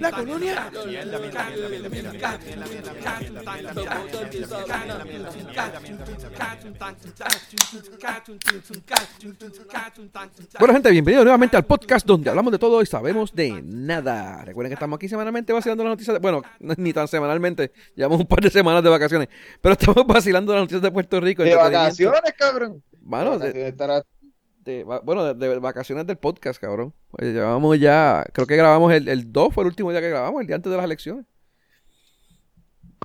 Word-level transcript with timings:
La 0.00 0.10
colonia. 0.10 0.70
Bueno, 10.58 10.72
gente, 10.72 10.90
bienvenidos 10.90 11.24
nuevamente 11.24 11.58
al 11.58 11.66
podcast 11.66 12.06
donde 12.06 12.30
hablamos 12.30 12.50
de 12.50 12.58
todo 12.58 12.80
y 12.80 12.86
sabemos 12.86 13.34
de 13.34 13.62
nada. 13.62 14.42
Recuerden 14.42 14.70
que 14.70 14.74
estamos 14.74 14.96
aquí 14.96 15.10
semanalmente 15.10 15.52
vacilando 15.52 15.84
las 15.84 15.90
noticias. 15.90 16.14
De, 16.14 16.20
bueno, 16.20 16.40
ni 16.78 16.94
tan 16.94 17.06
semanalmente, 17.06 17.70
llevamos 17.94 18.18
un 18.20 18.26
par 18.26 18.40
de 18.40 18.48
semanas 18.48 18.82
de 18.82 18.88
vacaciones, 18.88 19.28
pero 19.60 19.74
estamos 19.74 20.06
vacilando 20.06 20.54
las 20.54 20.62
noticias 20.62 20.80
de 20.80 20.90
Puerto 20.90 21.20
Rico. 21.20 21.42
De 21.42 21.54
vacaciones, 21.54 22.32
cabrón. 22.34 22.82
Bueno, 23.02 23.38
bueno, 25.04 25.34
de, 25.34 25.58
vacaciones 25.58 26.06
del 26.06 26.16
podcast, 26.16 26.60
cabrón. 26.60 26.92
Pues 27.10 27.32
llevamos 27.32 27.78
ya, 27.78 28.24
creo 28.32 28.46
que 28.46 28.56
grabamos 28.56 28.92
el, 28.92 29.08
el 29.08 29.32
2, 29.32 29.54
fue 29.54 29.64
el 29.64 29.68
último 29.68 29.90
día 29.90 30.00
que 30.00 30.10
grabamos, 30.10 30.40
el 30.40 30.46
día 30.46 30.56
antes 30.56 30.70
de 30.70 30.76
las 30.76 30.84
elecciones. 30.84 31.24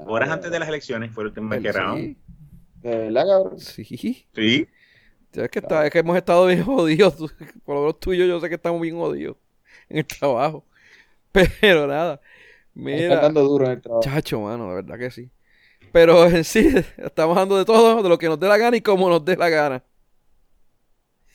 Horas 0.06 0.30
antes 0.30 0.52
de 0.52 0.60
las 0.60 0.70
elecciones 0.70 1.12
fue 1.12 1.24
el 1.24 1.30
último 1.30 1.50
día 1.52 1.62
que 1.62 1.72
grabamos. 1.72 2.02
Sí. 2.02 2.18
¿De 2.82 2.98
verdad, 2.98 3.28
cabrón? 3.28 3.60
Sí. 3.60 3.86
Sí. 4.34 4.68
Es 5.34 5.50
que, 5.50 5.60
está, 5.60 5.86
es 5.86 5.92
que 5.92 6.00
hemos 6.00 6.18
estado 6.18 6.46
bien 6.48 6.64
jodidos. 6.66 7.16
Por 7.66 7.76
lo 7.76 7.82
menos 7.82 8.00
tú 8.00 8.14
y 8.14 8.18
yo, 8.18 8.26
yo 8.26 8.40
sé 8.40 8.50
que 8.50 8.56
estamos 8.56 8.82
bien 8.82 8.96
jodidos 8.96 9.38
en 9.90 9.98
el 9.98 10.06
trabajo. 10.06 10.66
Pero 11.62 11.88
nada. 11.88 12.22
Mira. 12.74 12.98
Está 12.98 13.22
dando 13.22 13.44
duro 13.44 13.66
en 13.66 13.72
el 13.72 13.82
trabajo. 13.82 14.04
Chacho, 14.04 14.42
mano, 14.42 14.70
de 14.70 14.76
verdad 14.76 14.98
que 14.98 15.12
sí. 15.12 15.30
Pero 15.92 16.26
en 16.30 16.44
sí, 16.44 16.74
estamos 16.98 17.36
hablando 17.38 17.58
de 17.58 17.66
todo, 17.66 18.02
de 18.02 18.10
lo 18.10 18.18
que 18.18 18.28
nos 18.28 18.40
dé 18.40 18.48
la 18.48 18.58
gana 18.58 18.78
y 18.78 18.82
como 18.82 19.10
nos 19.10 19.24
dé 19.24 19.36
la 19.36 19.50
gana. 19.50 19.84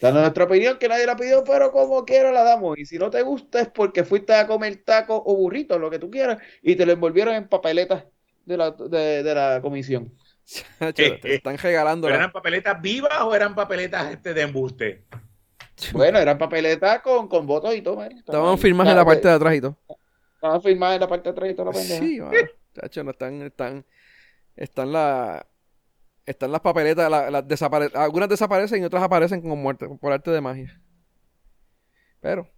Dando 0.03 0.21
nuestra 0.21 0.45
opinión 0.45 0.79
que 0.79 0.89
nadie 0.89 1.07
la 1.07 1.15
pidió, 1.15 1.45
pero 1.45 1.71
como 1.71 2.05
quiera 2.05 2.33
la 2.33 2.43
damos. 2.43 2.77
Y 2.77 2.85
si 2.87 2.99
no 2.99 3.09
te 3.09 3.23
gusta 3.23 3.61
es 3.61 3.69
porque 3.69 4.03
fuiste 4.03 4.35
a 4.35 4.49
comer 4.49 4.83
taco 4.85 5.23
o 5.25 5.37
burrito, 5.37 5.79
lo 5.79 5.91
que 5.91 6.01
tú 6.01 6.11
quieras, 6.11 6.39
y 6.61 6.75
te 6.75 6.85
lo 6.85 6.93
envolvieron 6.93 7.37
en 7.37 7.47
papeletas 7.47 8.05
de 8.45 8.57
la, 8.57 8.73
de, 8.73 9.23
la 9.33 9.61
comisión. 9.63 10.13
te 10.95 11.37
están 11.37 11.57
regalando. 11.57 12.09
¿Eran 12.09 12.33
papeletas 12.33 12.83
vivas 12.83 13.21
o 13.21 13.33
eran 13.33 13.55
papeletas 13.55 14.11
este 14.11 14.35
de 14.35 14.43
embuste? 14.43 15.05
Bueno, 15.93 16.19
eran 16.19 16.37
papeletas 16.37 17.01
con, 17.01 17.29
con 17.29 17.47
votos 17.47 17.73
y 17.73 17.81
todo. 17.81 18.03
Estaban 18.03 18.59
firmadas 18.59 18.91
en 18.91 18.99
la 18.99 19.05
parte 19.05 19.29
de 19.29 19.35
atrás 19.35 19.55
y 19.55 19.61
todo. 19.61 19.79
Estaban 20.35 20.63
firmadas 20.63 20.95
en 20.97 21.01
la 21.01 21.09
parte 21.09 21.29
de 21.29 21.31
atrás 21.31 21.51
y 21.51 21.55
todo. 21.55 21.67
La 21.67 21.79
sí, 21.79 22.19
chacho, 22.75 23.05
no 23.05 23.13
están, 23.13 23.41
están, 23.43 23.85
están 24.57 24.93
la 24.93 25.47
están 26.27 26.53
las 26.53 26.61
papeletas, 26.61 27.11
algunas 27.95 28.29
desaparecen 28.29 28.83
y 28.83 28.85
otras 28.85 29.03
aparecen 29.03 29.41
como 29.41 29.57
muertes 29.57 29.89
por 30.01 30.13
arte 30.13 30.31
de 30.31 30.41
magia. 30.41 30.81
Pero. 32.21 32.49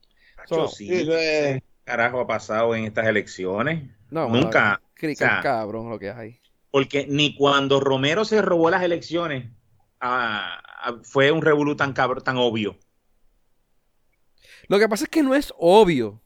sí, 0.69 1.09
carajo 1.85 2.21
ha 2.21 2.27
pasado 2.27 2.75
en 2.75 2.85
estas 2.85 3.07
elecciones? 3.07 3.91
No, 4.11 4.29
Nunca. 4.29 4.81
cabrón 5.43 5.91
lo 5.91 5.99
que 5.99 6.11
hay. 6.11 6.41
Porque 6.71 7.07
ni 7.09 7.37
cuando 7.37 7.81
Romero 7.81 8.25
se 8.25 8.43
robó 8.43 8.69
las 8.69 8.83
elecciones 8.83 9.49
ah, 10.01 10.61
ah, 10.83 10.97
fue 11.03 11.31
un 11.31 11.43
revolú 11.43 11.77
tan 11.77 11.93
cabrón, 11.93 12.23
tan 12.23 12.37
obvio. 12.37 12.79
Lo 14.69 14.79
que 14.79 14.89
pasa 14.89 15.05
es 15.05 15.11
que 15.11 15.23
no 15.23 15.35
es 15.35 15.53
obvio. 15.57 16.23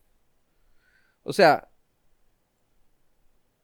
O 1.22 1.32
sea, 1.32 1.68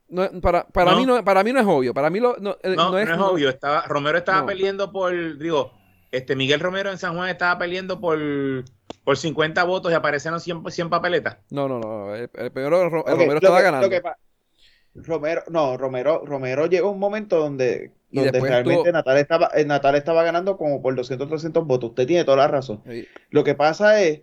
no, 0.08 0.40
para, 0.40 0.66
para, 0.68 0.94
Mí 0.96 1.06
no, 1.06 1.24
para 1.24 1.42
mí 1.42 1.52
no 1.52 1.60
es 1.60 1.66
obvio. 1.66 1.94
Para 1.94 2.10
mí 2.10 2.20
lo, 2.20 2.36
no, 2.38 2.56
eh, 2.62 2.74
no, 2.76 2.96
es, 2.98 3.08
obvio. 3.18 3.48
Estaba, 3.48 3.82
Romero 3.82 4.18
estaba 4.18 4.46
peleando 4.46 4.92
por, 4.92 5.38
digo, 5.38 5.72
este 6.12 6.36
Miguel 6.36 6.60
Romero 6.60 6.90
en 6.90 6.98
San 6.98 7.16
Juan 7.16 7.30
estaba 7.30 7.58
peleando 7.58 8.00
por, 8.00 8.18
por 9.02 9.16
50 9.16 9.64
votos 9.64 9.90
y 9.90 9.94
aparecieron 9.94 10.40
100, 10.40 10.70
100 10.70 10.90
papeletas. 10.90 11.38
No, 11.50 11.68
no, 11.68 11.80
no. 11.80 12.14
El, 12.14 12.28
primero 12.28 12.88
Romero 12.88 13.34
estaba 13.34 13.60
ganando. 13.60 13.88
Romero, 14.94 15.42
no, 15.48 15.76
Romero, 15.76 16.22
Romero 16.24 16.66
llegó 16.66 16.90
un 16.90 17.00
momento 17.00 17.40
donde, 17.40 17.90
donde 18.12 18.38
realmente 18.38 18.92
Natal, 18.92 19.16
estaba, 19.16 19.50
eh, 19.52 19.64
Natal 19.64 19.96
estaba 19.96 20.22
ganando 20.22 20.56
como 20.56 20.80
por 20.80 20.94
200, 20.94 21.28
300 21.28 21.66
votos. 21.66 21.90
Usted 21.90 22.06
tiene 22.06 22.24
toda 22.24 22.36
la 22.36 22.48
razón. 22.48 22.82
Lo 23.30 23.42
que 23.42 23.56
pasa 23.56 24.00
es 24.00 24.20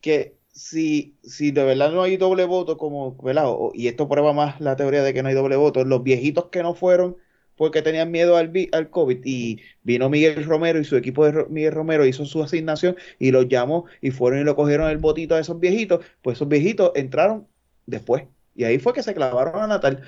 que 0.00 0.39
si, 0.52 1.16
si 1.22 1.50
de 1.50 1.64
verdad 1.64 1.92
no 1.92 2.02
hay 2.02 2.16
doble 2.16 2.44
voto, 2.44 2.76
como, 2.76 3.16
¿verdad? 3.22 3.46
y 3.74 3.88
esto 3.88 4.08
prueba 4.08 4.32
más 4.32 4.60
la 4.60 4.76
teoría 4.76 5.02
de 5.02 5.14
que 5.14 5.22
no 5.22 5.28
hay 5.28 5.34
doble 5.34 5.56
voto, 5.56 5.84
los 5.84 6.02
viejitos 6.02 6.46
que 6.46 6.62
no 6.62 6.74
fueron 6.74 7.16
porque 7.56 7.82
tenían 7.82 8.10
miedo 8.10 8.38
al, 8.38 8.50
al 8.72 8.88
COVID 8.88 9.20
y 9.22 9.60
vino 9.82 10.08
Miguel 10.08 10.46
Romero 10.46 10.78
y 10.80 10.84
su 10.84 10.96
equipo 10.96 11.26
de 11.26 11.44
Miguel 11.50 11.72
Romero 11.74 12.06
hizo 12.06 12.24
su 12.24 12.42
asignación 12.42 12.96
y 13.18 13.32
los 13.32 13.48
llamó 13.48 13.84
y 14.00 14.12
fueron 14.12 14.40
y 14.40 14.44
lo 14.44 14.56
cogieron 14.56 14.88
el 14.90 14.96
votito 14.96 15.34
a 15.34 15.40
esos 15.40 15.60
viejitos, 15.60 16.02
pues 16.22 16.38
esos 16.38 16.48
viejitos 16.48 16.92
entraron 16.94 17.46
después. 17.84 18.24
Y 18.54 18.64
ahí 18.64 18.78
fue 18.78 18.94
que 18.94 19.02
se 19.02 19.12
clavaron 19.12 19.62
a 19.62 19.66
Natal. 19.66 20.02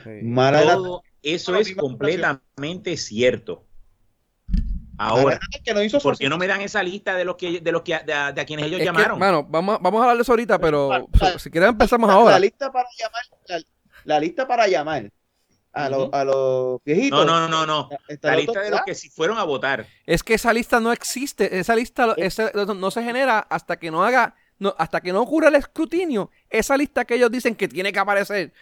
eso 1.22 1.56
es 1.56 1.74
completamente 1.76 2.96
cierto. 2.96 3.64
Ahora, 4.98 5.40
¿por 6.02 6.18
qué 6.18 6.28
no 6.28 6.38
me 6.38 6.46
dan 6.46 6.60
esa 6.60 6.82
lista 6.82 7.14
de 7.14 7.24
los 7.24 7.36
que 7.36 7.60
de 7.60 7.72
los 7.72 7.82
que 7.82 7.98
de, 7.98 8.12
a 8.12 8.44
quienes 8.44 8.66
ellos 8.66 8.80
llamaron? 8.80 9.18
bueno, 9.18 9.44
vamos, 9.44 9.78
vamos 9.80 10.00
a 10.00 10.04
hablar 10.04 10.16
de 10.16 10.22
eso 10.22 10.32
ahorita, 10.32 10.58
pero 10.58 11.08
si 11.38 11.50
quieren 11.50 11.70
empezamos 11.70 12.10
ahora. 12.10 12.32
La 12.32 12.38
lista 12.38 12.70
para 12.70 12.88
llamar, 12.98 13.62
la, 14.04 14.20
lista 14.20 14.46
para 14.46 14.68
llamar 14.68 15.10
a, 15.72 15.88
los, 15.88 16.08
a 16.12 16.24
los 16.24 16.80
viejitos. 16.84 17.24
No, 17.24 17.40
no, 17.40 17.48
no, 17.48 17.66
no. 17.66 17.88
La 18.20 18.36
lista 18.36 18.60
de 18.60 18.70
los 18.70 18.82
que 18.82 18.94
si 18.94 19.08
fueron 19.08 19.38
a 19.38 19.44
votar. 19.44 19.86
Es 20.06 20.22
que 20.22 20.34
esa 20.34 20.52
lista 20.52 20.80
no 20.80 20.92
existe, 20.92 21.58
esa 21.58 21.74
lista 21.74 22.14
no 22.76 22.90
se 22.90 23.02
genera 23.02 23.38
hasta 23.38 23.78
que 23.78 23.90
no 23.90 24.04
haga 24.04 24.34
no, 24.58 24.74
hasta 24.78 25.00
que 25.00 25.12
no 25.12 25.22
ocurra 25.22 25.48
el 25.48 25.56
escrutinio, 25.56 26.30
esa 26.48 26.76
lista 26.76 27.04
que 27.04 27.16
ellos 27.16 27.32
dicen 27.32 27.56
que 27.56 27.66
tiene 27.66 27.92
que 27.92 27.98
aparecer 27.98 28.52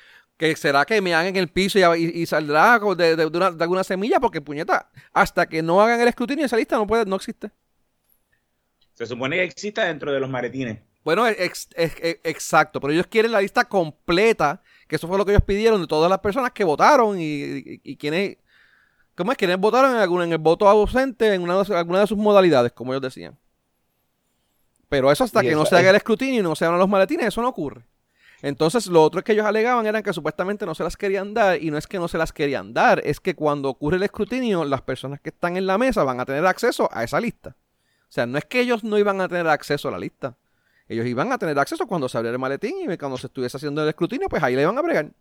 que 0.41 0.57
será 0.57 0.87
que 0.87 1.03
me 1.03 1.13
hagan 1.13 1.27
en 1.27 1.37
el 1.37 1.49
piso 1.49 1.79
y, 1.95 2.25
saldrá 2.25 2.79
de, 2.97 3.15
de, 3.15 3.27
una, 3.27 3.51
de, 3.51 3.63
alguna 3.63 3.85
semilla, 3.85 4.19
porque 4.21 4.41
puñeta, 4.41 4.89
hasta 5.13 5.47
que 5.47 5.61
no 5.63 5.83
hagan 5.83 6.01
el 6.01 6.09
escrutinio, 6.09 6.47
esa 6.47 6.57
lista 6.57 6.77
no 6.77 6.87
puede, 6.87 7.05
no 7.05 7.17
existe. 7.17 7.51
Se 8.95 9.05
supone 9.05 9.37
que 9.37 9.43
exista 9.43 9.85
dentro 9.85 10.11
de 10.11 10.19
los 10.19 10.31
maretines. 10.31 10.79
Bueno, 11.05 11.27
exacto, 11.29 12.81
pero 12.81 12.95
ellos 12.95 13.07
quieren 13.07 13.33
la 13.33 13.43
lista 13.43 13.67
completa, 13.67 14.63
que 14.89 14.97
eso 14.97 15.07
fue 15.07 15.19
lo 15.19 15.27
que 15.27 15.33
ellos 15.33 15.45
pidieron 15.45 15.79
de 15.79 15.87
todas 15.87 16.09
las 16.09 16.21
personas 16.21 16.53
que 16.53 16.65
votaron 16.65 17.21
y, 17.21 17.79
y, 17.83 17.97
quienes, 17.99 18.39
¿cómo 19.15 19.33
es? 19.33 19.37
Quienes 19.37 19.59
votaron 19.59 19.95
en, 19.95 20.23
en 20.23 20.33
el 20.33 20.39
voto 20.39 20.67
ausente 20.67 21.35
en 21.35 21.43
una, 21.43 21.61
alguna 21.61 22.01
de 22.01 22.07
sus 22.07 22.17
modalidades, 22.17 22.73
como 22.73 22.95
ellos 22.95 23.03
decían. 23.03 23.39
Pero 24.89 25.13
eso 25.13 25.23
hasta 25.23 25.43
que 25.43 25.53
no 25.53 25.67
se 25.67 25.77
haga 25.77 25.91
el 25.91 25.97
escrutinio 25.97 26.41
y 26.41 26.43
no 26.43 26.57
se 26.57 26.65
hagan 26.65 26.79
los 26.79 26.89
maletines, 26.89 27.27
eso 27.27 27.43
no 27.43 27.49
ocurre. 27.49 27.90
Entonces, 28.43 28.87
lo 28.87 29.03
otro 29.03 29.23
que 29.23 29.33
ellos 29.33 29.45
alegaban 29.45 29.87
eran 29.87 30.03
que 30.03 30.13
supuestamente 30.13 30.65
no 30.65 30.75
se 30.75 30.83
las 30.83 30.97
querían 30.97 31.35
dar, 31.35 31.63
y 31.63 31.71
no 31.71 31.77
es 31.77 31.87
que 31.87 31.99
no 31.99 32.09
se 32.09 32.17
las 32.19 32.33
querían 32.33 32.73
dar, 32.73 33.03
es 33.05 33.21
que 33.21 33.35
cuando 33.35 33.69
ocurre 33.69 33.97
el 33.97 34.03
escrutinio, 34.03 34.65
las 34.65 34.83
personas 34.83 35.21
que 35.21 35.29
están 35.29 35.57
en 35.57 35.67
la 35.67 35.77
mesa 35.77 36.05
van 36.05 36.21
a 36.21 36.25
tener 36.25 36.47
acceso 36.47 36.89
a 36.93 37.05
esa 37.05 37.21
lista. 37.21 37.51
O 37.51 38.13
sea, 38.13 38.27
no 38.27 38.39
es 38.39 38.45
que 38.45 38.61
ellos 38.61 38.83
no 38.83 38.99
iban 38.99 39.21
a 39.21 39.29
tener 39.29 39.47
acceso 39.47 39.89
a 39.89 39.93
la 39.93 39.99
lista. 39.99 40.37
Ellos 40.89 41.07
iban 41.07 41.31
a 41.31 41.39
tener 41.39 41.57
acceso 41.59 41.87
cuando 41.87 42.09
se 42.09 42.19
abriera 42.19 42.35
el 42.35 42.41
maletín 42.41 42.91
y 42.91 42.99
cuando 42.99 43.17
se 43.17 43.29
estuviese 43.29 43.57
haciendo 43.57 43.83
el 43.83 43.89
escrutinio, 43.89 44.29
pues 44.29 44.43
ahí 44.43 44.57
le 44.57 44.63
iban 44.63 44.77
a 44.77 44.83
bregar. 44.83 45.13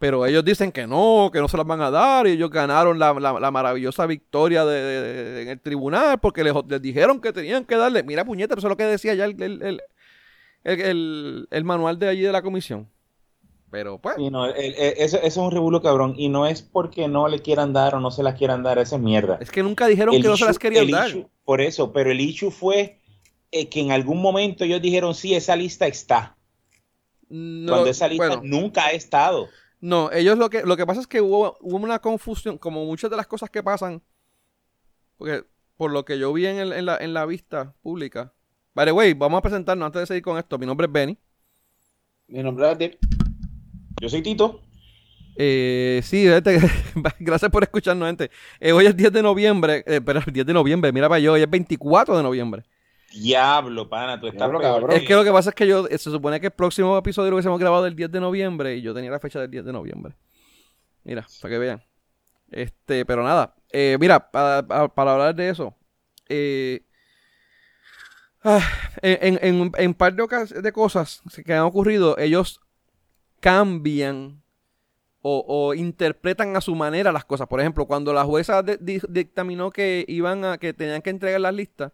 Pero 0.00 0.26
ellos 0.26 0.44
dicen 0.44 0.72
que 0.72 0.84
no, 0.84 1.30
que 1.32 1.38
no 1.38 1.46
se 1.46 1.56
las 1.56 1.64
van 1.64 1.80
a 1.80 1.88
dar, 1.88 2.26
y 2.26 2.30
ellos 2.30 2.50
ganaron 2.50 2.98
la, 2.98 3.12
maravillosa 3.52 4.04
victoria 4.06 4.64
de, 4.64 5.42
en 5.42 5.48
el 5.48 5.60
tribunal 5.60 6.18
porque 6.18 6.42
les, 6.42 6.52
dijeron 6.80 7.20
que 7.20 7.32
tenían 7.32 7.64
que 7.64 7.76
darle. 7.76 8.02
Mira, 8.02 8.24
puñeta, 8.24 8.54
eso 8.54 8.66
es 8.66 8.70
lo 8.70 8.76
que 8.76 8.82
decía 8.82 9.14
ya 9.14 9.26
el, 9.26 9.80
manual 11.64 11.98
de 11.98 12.08
allí 12.08 12.22
de 12.22 12.32
la 12.32 12.42
comisión. 12.42 12.88
Pero 13.70 13.98
pues. 13.98 14.16
no, 14.18 14.46
eso, 14.46 15.18
es 15.22 15.36
un 15.38 15.50
revuelo 15.50 15.80
cabrón. 15.80 16.14
Y 16.18 16.28
no 16.28 16.46
es 16.46 16.60
porque 16.60 17.08
no 17.08 17.26
le 17.28 17.38
quieran 17.38 17.72
dar 17.72 17.94
o 17.94 18.00
no 18.00 18.10
se 18.10 18.22
las 18.22 18.36
quieran 18.36 18.62
dar, 18.62 18.78
esa 18.78 18.96
es 18.96 19.02
mierda. 19.02 19.38
Es 19.40 19.50
que 19.50 19.62
nunca 19.62 19.86
dijeron 19.86 20.14
que 20.20 20.28
no 20.28 20.36
se 20.36 20.44
las 20.44 20.58
querían 20.58 20.90
dar. 20.90 21.10
por 21.44 21.62
eso, 21.62 21.90
pero 21.90 22.10
el 22.10 22.20
issue 22.20 22.50
fue 22.50 23.00
eh, 23.50 23.68
que 23.70 23.80
en 23.80 23.90
algún 23.90 24.20
momento 24.20 24.64
ellos 24.64 24.82
dijeron, 24.82 25.14
sí, 25.14 25.34
esa 25.34 25.56
lista 25.56 25.86
está. 25.86 26.36
Cuando 27.28 27.86
esa 27.86 28.08
lista 28.08 28.40
nunca 28.42 28.86
ha 28.86 28.92
estado. 28.92 29.48
No, 29.80 30.12
ellos 30.12 30.36
lo 30.36 30.50
que, 30.50 30.62
lo 30.62 30.76
que 30.76 30.86
pasa 30.86 31.00
es 31.00 31.06
que 31.06 31.22
hubo, 31.22 31.56
hubo 31.60 31.76
una 31.76 31.98
confusión, 31.98 32.58
como 32.58 32.84
muchas 32.84 33.10
de 33.10 33.16
las 33.16 33.26
cosas 33.26 33.48
que 33.48 33.62
pasan, 33.62 34.02
porque 35.16 35.44
por 35.76 35.90
lo 35.90 36.04
que 36.04 36.18
yo 36.18 36.32
vi 36.32 36.46
en, 36.46 36.58
en, 36.72 36.86
la, 36.86 36.98
en 36.98 37.14
la 37.14 37.24
vista 37.24 37.74
pública, 37.82 38.34
The 38.74 38.92
way, 38.92 39.12
vamos 39.12 39.38
a 39.38 39.42
presentarnos 39.42 39.86
antes 39.86 40.00
de 40.00 40.06
seguir 40.06 40.22
con 40.22 40.38
esto. 40.38 40.58
Mi 40.58 40.66
nombre 40.66 40.86
es 40.86 40.92
Benny. 40.92 41.18
Mi 42.28 42.42
nombre 42.42 42.72
es. 42.80 42.96
Yo 44.00 44.08
soy 44.08 44.22
Tito. 44.22 44.60
Eh, 45.36 46.00
sí, 46.02 46.26
gracias 47.20 47.50
por 47.50 47.62
escucharnos, 47.62 48.06
gente. 48.06 48.30
Eh, 48.60 48.72
hoy 48.72 48.86
es 48.86 48.96
10 48.96 49.12
de 49.12 49.22
noviembre, 49.22 49.84
eh, 49.86 50.00
pero 50.00 50.20
10 50.26 50.46
de 50.46 50.52
noviembre, 50.52 50.92
mira 50.92 51.08
para 51.08 51.18
yo, 51.18 51.34
hoy 51.34 51.42
es 51.42 51.50
24 51.50 52.16
de 52.16 52.22
noviembre. 52.22 52.64
Diablo, 53.12 53.88
pana, 53.90 54.18
tú 54.18 54.26
estás 54.26 54.50
cabrón. 54.50 54.92
Es 54.92 55.02
que 55.02 55.14
lo 55.14 55.22
que 55.22 55.30
pasa 55.30 55.50
es 55.50 55.54
que 55.54 55.66
yo, 55.66 55.86
se 55.86 55.98
supone 55.98 56.40
que 56.40 56.46
el 56.46 56.52
próximo 56.52 56.96
episodio 56.96 57.30
lo 57.30 57.36
hubiésemos 57.36 57.60
grabado 57.60 57.86
el 57.86 57.94
10 57.94 58.10
de 58.10 58.20
noviembre 58.20 58.76
y 58.76 58.82
yo 58.82 58.94
tenía 58.94 59.10
la 59.10 59.20
fecha 59.20 59.38
del 59.38 59.50
10 59.50 59.66
de 59.66 59.72
noviembre. 59.72 60.14
Mira, 61.04 61.26
para 61.42 61.52
que 61.52 61.58
vean. 61.58 61.82
Este, 62.50 63.04
pero 63.04 63.22
nada, 63.22 63.54
eh, 63.70 63.98
mira, 64.00 64.30
para, 64.30 64.66
para 64.88 65.12
hablar 65.12 65.34
de 65.34 65.50
eso, 65.50 65.74
eh, 66.28 66.82
Ah, 68.44 68.60
en, 69.02 69.38
en, 69.40 69.72
en 69.76 69.94
par 69.94 70.14
de, 70.14 70.72
cosas 70.72 71.22
que 71.44 71.54
han 71.54 71.62
ocurrido, 71.62 72.18
ellos 72.18 72.60
cambian 73.40 74.42
o, 75.22 75.74
interpretan 75.74 76.56
a 76.56 76.60
su 76.60 76.74
manera 76.74 77.12
las 77.12 77.24
cosas. 77.24 77.46
Por 77.46 77.60
ejemplo, 77.60 77.86
cuando 77.86 78.12
la 78.12 78.24
jueza 78.24 78.62
dictaminó 78.62 79.70
que 79.70 80.04
iban 80.08 80.44
a, 80.44 80.58
que 80.58 80.72
tenían 80.72 81.02
que 81.02 81.10
entregar 81.10 81.40
las 81.40 81.54
listas, 81.54 81.92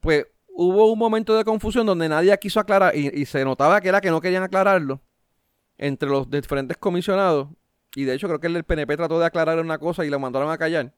pues 0.00 0.26
hubo 0.48 0.92
un 0.92 0.98
momento 0.98 1.36
de 1.36 1.44
confusión 1.44 1.86
donde 1.86 2.08
nadie 2.08 2.36
quiso 2.38 2.60
aclarar 2.60 2.94
y, 2.96 3.24
se 3.26 3.44
notaba 3.44 3.80
que 3.80 3.88
era 3.88 4.00
que 4.00 4.10
no 4.10 4.20
querían 4.20 4.44
aclararlo 4.44 5.00
entre 5.78 6.08
los 6.08 6.30
diferentes 6.30 6.76
comisionados. 6.76 7.48
Y 7.94 8.04
de 8.04 8.14
hecho 8.14 8.28
creo 8.28 8.40
que 8.40 8.46
el 8.46 8.64
PNP 8.64 8.96
trató 8.96 9.18
de 9.18 9.26
aclarar 9.26 9.58
una 9.58 9.78
cosa 9.78 10.04
y 10.04 10.10
la 10.10 10.18
mandaron 10.18 10.50
a 10.50 10.58
callar. 10.58 10.94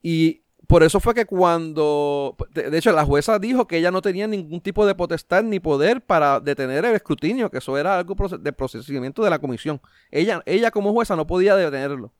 Y 0.00 0.42
por 0.66 0.82
eso 0.82 1.00
fue 1.00 1.14
que 1.14 1.26
cuando, 1.26 2.36
de 2.54 2.76
hecho, 2.76 2.92
la 2.92 3.04
jueza 3.04 3.38
dijo 3.38 3.66
que 3.66 3.78
ella 3.78 3.90
no 3.90 4.00
tenía 4.00 4.26
ningún 4.26 4.60
tipo 4.60 4.86
de 4.86 4.94
potestad 4.94 5.42
ni 5.42 5.60
poder 5.60 6.00
para 6.00 6.40
detener 6.40 6.84
el 6.84 6.94
escrutinio, 6.94 7.50
que 7.50 7.58
eso 7.58 7.76
era 7.76 7.98
algo 7.98 8.14
de 8.38 8.52
procesamiento 8.52 9.22
de 9.22 9.30
la 9.30 9.38
comisión. 9.38 9.80
Ella, 10.10 10.42
ella 10.46 10.70
como 10.70 10.92
jueza 10.92 11.16
no 11.16 11.26
podía 11.26 11.56
detenerlo. 11.56 12.12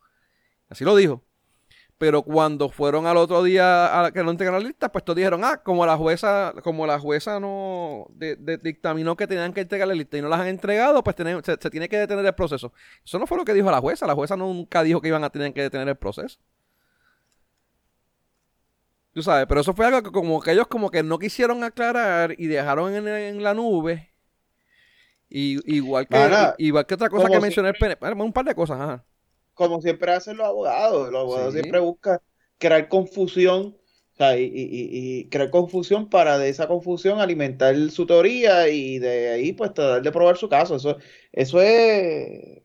Así 0.69 0.85
lo 0.85 0.97
dijo. 0.97 1.23
Pero 1.99 2.23
cuando 2.23 2.69
fueron 2.69 3.07
al 3.07 3.17
otro 3.17 3.45
día 3.45 4.05
a 4.05 4.11
que 4.11 4.25
no 4.25 4.33
entregaron 4.33 4.61
la 4.61 4.69
lista, 4.69 4.91
pues 4.91 5.05
todos 5.05 5.17
dijeron, 5.17 5.45
ah, 5.45 5.59
como 5.63 5.87
la 5.87 5.97
jueza, 5.97 6.53
como 6.65 6.85
la 6.85 6.99
jueza 6.99 7.39
no 7.39 8.09
dictaminó 8.61 9.17
que 9.17 9.29
tenían 9.29 9.53
que 9.53 9.61
entregar 9.61 9.87
la 9.87 9.95
lista 9.95 10.19
y 10.19 10.23
no 10.23 10.29
las 10.29 10.41
han 10.41 10.49
entregado, 10.49 11.05
pues 11.05 11.15
se, 11.17 11.57
se, 11.61 11.71
tiene 11.71 11.89
que 11.89 11.99
detener 11.99 12.27
el 12.27 12.35
proceso. 12.35 12.73
Eso 13.05 13.21
no 13.21 13.27
fue 13.29 13.39
lo 13.39 13.45
que 13.45 13.55
dijo 13.55 13.71
la 13.71 13.81
jueza. 13.81 14.05
La 14.09 14.15
jueza 14.15 14.37
nunca 14.37 14.83
dijo 14.83 15.01
que 15.01 15.09
iban 15.09 15.23
a 15.23 15.31
tener 15.31 15.53
que 15.53 15.63
detener 15.63 15.89
el 15.89 15.97
proceso. 15.97 16.41
Tú 19.13 19.23
sabes, 19.23 19.47
pero 19.47 19.61
eso 19.61 19.75
fue 19.75 19.87
algo 19.87 20.03
que 20.03 20.11
como 20.11 20.41
que 20.41 20.53
ellos 20.53 20.67
como 20.67 20.91
que 20.91 21.03
no 21.03 21.19
quisieron 21.19 21.63
aclarar 21.65 22.35
y 22.39 22.47
dejaron 22.47 22.95
en, 22.95 23.43
la 23.43 23.53
nube. 23.53 24.11
Y, 25.29 25.59
igual 25.75 26.09
que 26.09 26.55
igual 26.59 26.87
que 26.87 26.95
otra 26.95 27.11
cosa 27.11 27.29
que 27.29 27.41
mencioné 27.41 27.73
el 27.79 28.21
un 28.21 28.33
par 28.33 28.45
de 28.45 28.55
cosas, 28.55 28.81
ajá. 28.81 29.05
Como 29.55 29.83
siempre 29.83 30.13
hacen 30.13 30.39
los 30.39 30.47
abogados, 30.47 31.13
los 31.13 31.21
abogados 31.21 31.53
siempre 31.53 31.79
buscan 31.79 32.21
crear 32.57 32.89
confusión, 32.89 33.77
o 34.15 34.17
sea, 34.17 34.39
y, 34.39 34.51
y, 34.55 35.29
crear 35.29 35.51
confusión 35.51 36.09
para 36.09 36.39
de 36.39 36.49
esa 36.49 36.67
confusión 36.67 37.21
alimentar 37.21 37.77
su 37.91 38.07
teoría 38.07 38.69
y 38.69 38.99
de 38.99 39.31
ahí 39.31 39.53
pues 39.53 39.75
tratar 39.75 40.01
de 40.01 40.13
probar 40.13 40.39
su 40.39 40.49
caso. 40.49 40.77
Eso, 40.77 40.97
eso 41.33 41.61
es 41.61 42.62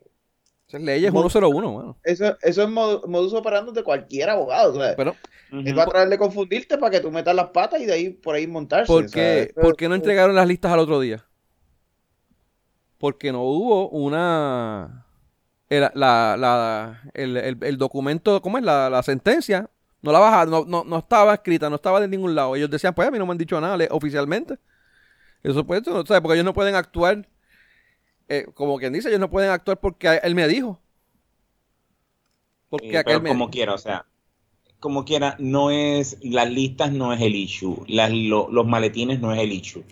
es 0.69 0.81
leyes 0.81 1.11
101, 1.11 1.71
bueno. 1.71 1.97
Eso, 2.03 2.37
eso 2.41 2.63
es 2.63 2.69
modus 2.69 3.33
operandi 3.33 3.71
de 3.71 3.83
cualquier 3.83 4.29
abogado. 4.29 4.73
O 4.73 4.95
Pero, 4.97 5.15
él 5.51 5.77
va 5.77 5.83
a 5.83 5.85
tratar 5.85 6.09
de 6.09 6.17
confundirte 6.17 6.77
para 6.77 6.91
que 6.91 6.99
tú 6.99 7.09
metas 7.09 7.33
las 7.33 7.47
patas 7.47 7.79
y 7.79 7.85
de 7.85 7.93
ahí 7.93 8.09
por 8.09 8.35
ahí 8.35 8.47
montarse. 8.47 8.91
¿Por 8.91 9.09
qué, 9.09 9.51
¿por 9.55 9.77
qué 9.77 9.87
no 9.87 9.95
entregaron 9.95 10.35
las 10.35 10.47
listas 10.47 10.73
al 10.73 10.79
otro 10.79 10.99
día? 10.99 11.23
Porque 12.97 13.31
no 13.31 13.43
hubo 13.43 13.89
una... 13.89 15.05
El, 15.69 15.81
la, 15.93 16.35
la, 16.37 17.01
el, 17.13 17.37
el, 17.61 17.77
documento, 17.77 18.41
¿cómo 18.41 18.57
es? 18.57 18.63
La, 18.63 18.89
la 18.89 19.03
sentencia. 19.03 19.69
No 20.01 20.11
la 20.11 20.19
bajaron, 20.19 20.69
no, 20.69 20.83
no, 20.85 20.97
estaba 20.97 21.33
escrita, 21.33 21.69
no 21.69 21.75
estaba 21.75 21.99
de 21.99 22.07
ningún 22.07 22.35
lado. 22.35 22.55
Ellos 22.55 22.69
decían, 22.69 22.93
pues 22.93 23.07
a 23.07 23.11
mí 23.11 23.17
no 23.17 23.25
me 23.25 23.33
han 23.33 23.37
dicho 23.37 23.59
nada 23.59 23.77
oficialmente. 23.91 24.57
Eso 25.43 25.65
pues, 25.65 25.85
¿no? 25.85 26.03
porque 26.03 26.33
ellos 26.33 26.45
no 26.45 26.53
pueden 26.53 26.75
actuar 26.75 27.27
eh, 28.29 28.45
como 28.53 28.77
quien 28.77 28.93
dice, 28.93 29.09
ellos 29.09 29.19
no 29.19 29.29
pueden 29.29 29.51
actuar 29.51 29.79
porque 29.79 30.19
él 30.21 30.35
me 30.35 30.47
dijo. 30.47 30.79
Porque 32.69 33.01
pero 33.05 33.23
como 33.23 33.49
quiera, 33.49 33.73
o 33.73 33.77
sea, 33.77 34.05
como 34.79 35.05
quiera, 35.05 35.35
no 35.39 35.71
es, 35.71 36.17
las 36.21 36.51
listas 36.51 36.91
no 36.91 37.13
es 37.13 37.21
el 37.21 37.35
issue, 37.35 37.83
las, 37.87 38.11
los 38.11 38.67
maletines 38.67 39.19
no 39.19 39.33
es 39.33 39.39
el 39.39 39.53
issue. 39.53 39.83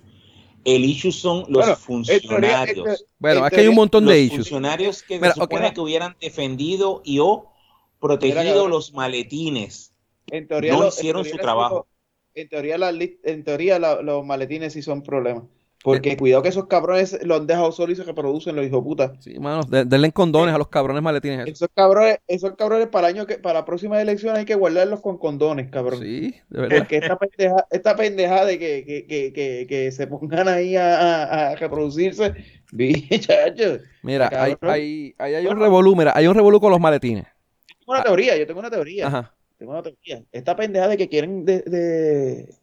El 0.65 0.83
issue 0.83 1.11
son 1.11 1.45
los 1.47 1.77
funcionarios. 1.77 3.05
bueno, 3.19 3.45
aquí 3.45 3.57
hay 3.57 3.67
un 3.67 3.75
montón 3.75 4.05
de 4.05 4.19
issues. 4.19 4.49
funcionarios 4.49 5.03
que 5.03 5.19
se 5.19 5.31
supone 5.31 5.73
que 5.73 5.79
hubieran 5.79 6.15
defendido 6.19 7.01
y 7.05 7.19
o 7.19 7.51
protegido 7.99 8.67
los 8.67 8.93
maletines. 8.93 9.93
En 10.27 10.47
teoría, 10.47 10.73
no 10.73 10.87
hicieron 10.87 11.23
su 11.23 11.37
trabajo. 11.37 11.87
En 12.33 12.49
teoría, 12.49 12.77
en 13.23 13.43
teoría 13.43 13.79
los 13.79 14.25
maletines 14.25 14.73
sí 14.73 14.81
son 14.81 15.03
problemas. 15.03 15.43
Porque 15.85 16.13
eh, 16.13 16.17
cuidado 16.17 16.41
que 16.41 16.49
esos 16.49 16.65
cabrones 16.65 17.15
los 17.21 17.39
han 17.39 17.45
dejado 17.45 17.71
solos 17.71 17.93
y 17.93 17.95
se 18.01 18.03
reproducen 18.03 18.55
los 18.55 18.65
hijos 18.65 18.83
putas. 18.83 19.11
Sí, 19.19 19.37
mano, 19.37 19.61
denle 19.69 20.11
condones 20.11 20.55
a 20.55 20.57
los 20.57 20.69
cabrones 20.69 21.03
maletines. 21.03 21.45
Esos 21.45 21.69
cabrones, 21.75 22.17
esos 22.27 22.55
cabrones 22.55 22.87
para 22.87 23.07
el 23.07 23.15
año 23.15 23.27
que, 23.27 23.37
para 23.37 23.59
la 23.59 23.65
próxima 23.65 24.01
elección 24.01 24.35
hay 24.35 24.45
que 24.45 24.55
guardarlos 24.55 25.01
con 25.01 25.19
condones, 25.19 25.69
cabrón. 25.69 26.01
Sí, 26.01 26.33
de 26.49 26.61
verdad. 26.61 26.77
Porque 26.79 26.97
esta 26.97 27.19
pendeja, 27.19 27.67
esta 27.69 27.95
pendeja 27.95 28.45
de 28.45 28.57
que, 28.57 28.83
que, 28.83 29.31
que, 29.31 29.67
que, 29.69 29.91
se 29.91 30.07
pongan 30.07 30.47
ahí 30.47 30.75
a, 30.75 31.51
a, 31.51 31.55
reproducirse, 31.55 32.33
bichachos. 32.71 33.81
Mira, 34.01 34.31
hay, 34.33 34.55
hay, 34.61 35.13
hay, 35.19 35.35
hay, 35.35 35.45
un 35.45 35.59
revolú, 35.59 35.95
mira, 35.95 36.13
hay 36.15 36.25
un 36.25 36.33
revolú 36.33 36.59
con 36.59 36.71
los 36.71 36.79
maletines. 36.79 37.25
Yo 37.69 37.75
tengo 37.77 37.91
una 37.91 38.03
teoría, 38.03 38.35
yo 38.35 38.47
tengo 38.47 38.59
una 38.59 38.71
teoría. 38.71 39.05
Ajá. 39.05 39.35
Tengo 39.59 39.73
una 39.73 39.83
teoría. 39.83 40.23
Esta 40.31 40.55
pendeja 40.55 40.87
de 40.87 40.97
que 40.97 41.09
quieren 41.09 41.45
de, 41.45 41.61
de 41.61 42.55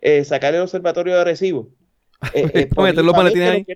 eh, 0.00 0.24
sacar 0.24 0.54
el 0.54 0.60
observatorio 0.60 1.14
de 1.14 1.20
Arecibo 1.22 1.70
eh, 2.34 2.50
eh, 2.54 2.66
para, 2.74 2.92
mí, 2.92 3.02
los 3.02 3.16
maletines 3.16 3.50
ahí. 3.50 3.66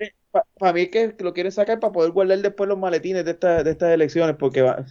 para 0.59 0.73
mí 0.73 0.87
que 0.89 1.15
lo 1.19 1.33
quieren 1.33 1.53
sacar 1.53 1.81
para 1.81 1.93
poder 1.93 2.11
guardar 2.11 2.39
después 2.39 2.69
los 2.69 2.79
maletines 2.79 3.25
de, 3.25 3.35
de 3.35 3.71
estas 3.71 3.93
elecciones, 3.93 4.37
porque 4.37 4.63
va, 4.63 4.85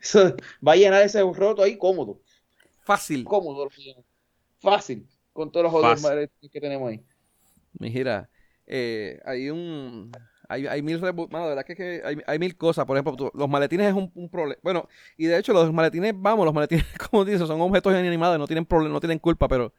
va 0.66 0.72
a 0.72 0.76
llenar 0.76 1.02
ese 1.02 1.22
roto 1.22 1.62
ahí 1.62 1.76
cómodo. 1.76 2.20
Fácil. 2.84 3.24
Cómodo. 3.24 3.68
Fácil. 4.60 5.06
Con 5.32 5.50
todos 5.50 5.64
los 5.64 5.74
otros 5.74 6.02
maletines 6.02 6.52
que 6.52 6.60
tenemos 6.60 6.90
ahí. 6.90 7.02
Mira, 7.78 8.28
eh, 8.66 9.20
hay 9.24 9.50
un... 9.50 10.12
Hay, 10.46 10.66
hay 10.66 10.82
mil, 10.82 11.00
verdad 11.00 11.64
que, 11.64 11.74
que 11.74 12.02
hay, 12.04 12.18
hay, 12.26 12.38
mil 12.38 12.54
cosas. 12.54 12.84
Por 12.84 12.98
ejemplo, 12.98 13.32
los 13.34 13.48
maletines 13.48 13.88
es 13.88 13.94
un, 13.94 14.28
problema. 14.28 14.60
Bueno, 14.62 14.88
y 15.16 15.24
de 15.24 15.38
hecho 15.38 15.54
los 15.54 15.72
maletines, 15.72 16.12
vamos, 16.14 16.44
los 16.44 16.52
maletines, 16.52 16.84
como 17.10 17.24
dices, 17.24 17.48
son 17.48 17.60
objetos 17.62 17.94
inanimados, 17.94 18.38
no 18.38 18.46
tienen 18.46 18.66
problema, 18.66 18.92
no 18.92 19.00
tienen 19.00 19.18
culpa, 19.18 19.48
pero 19.48 19.72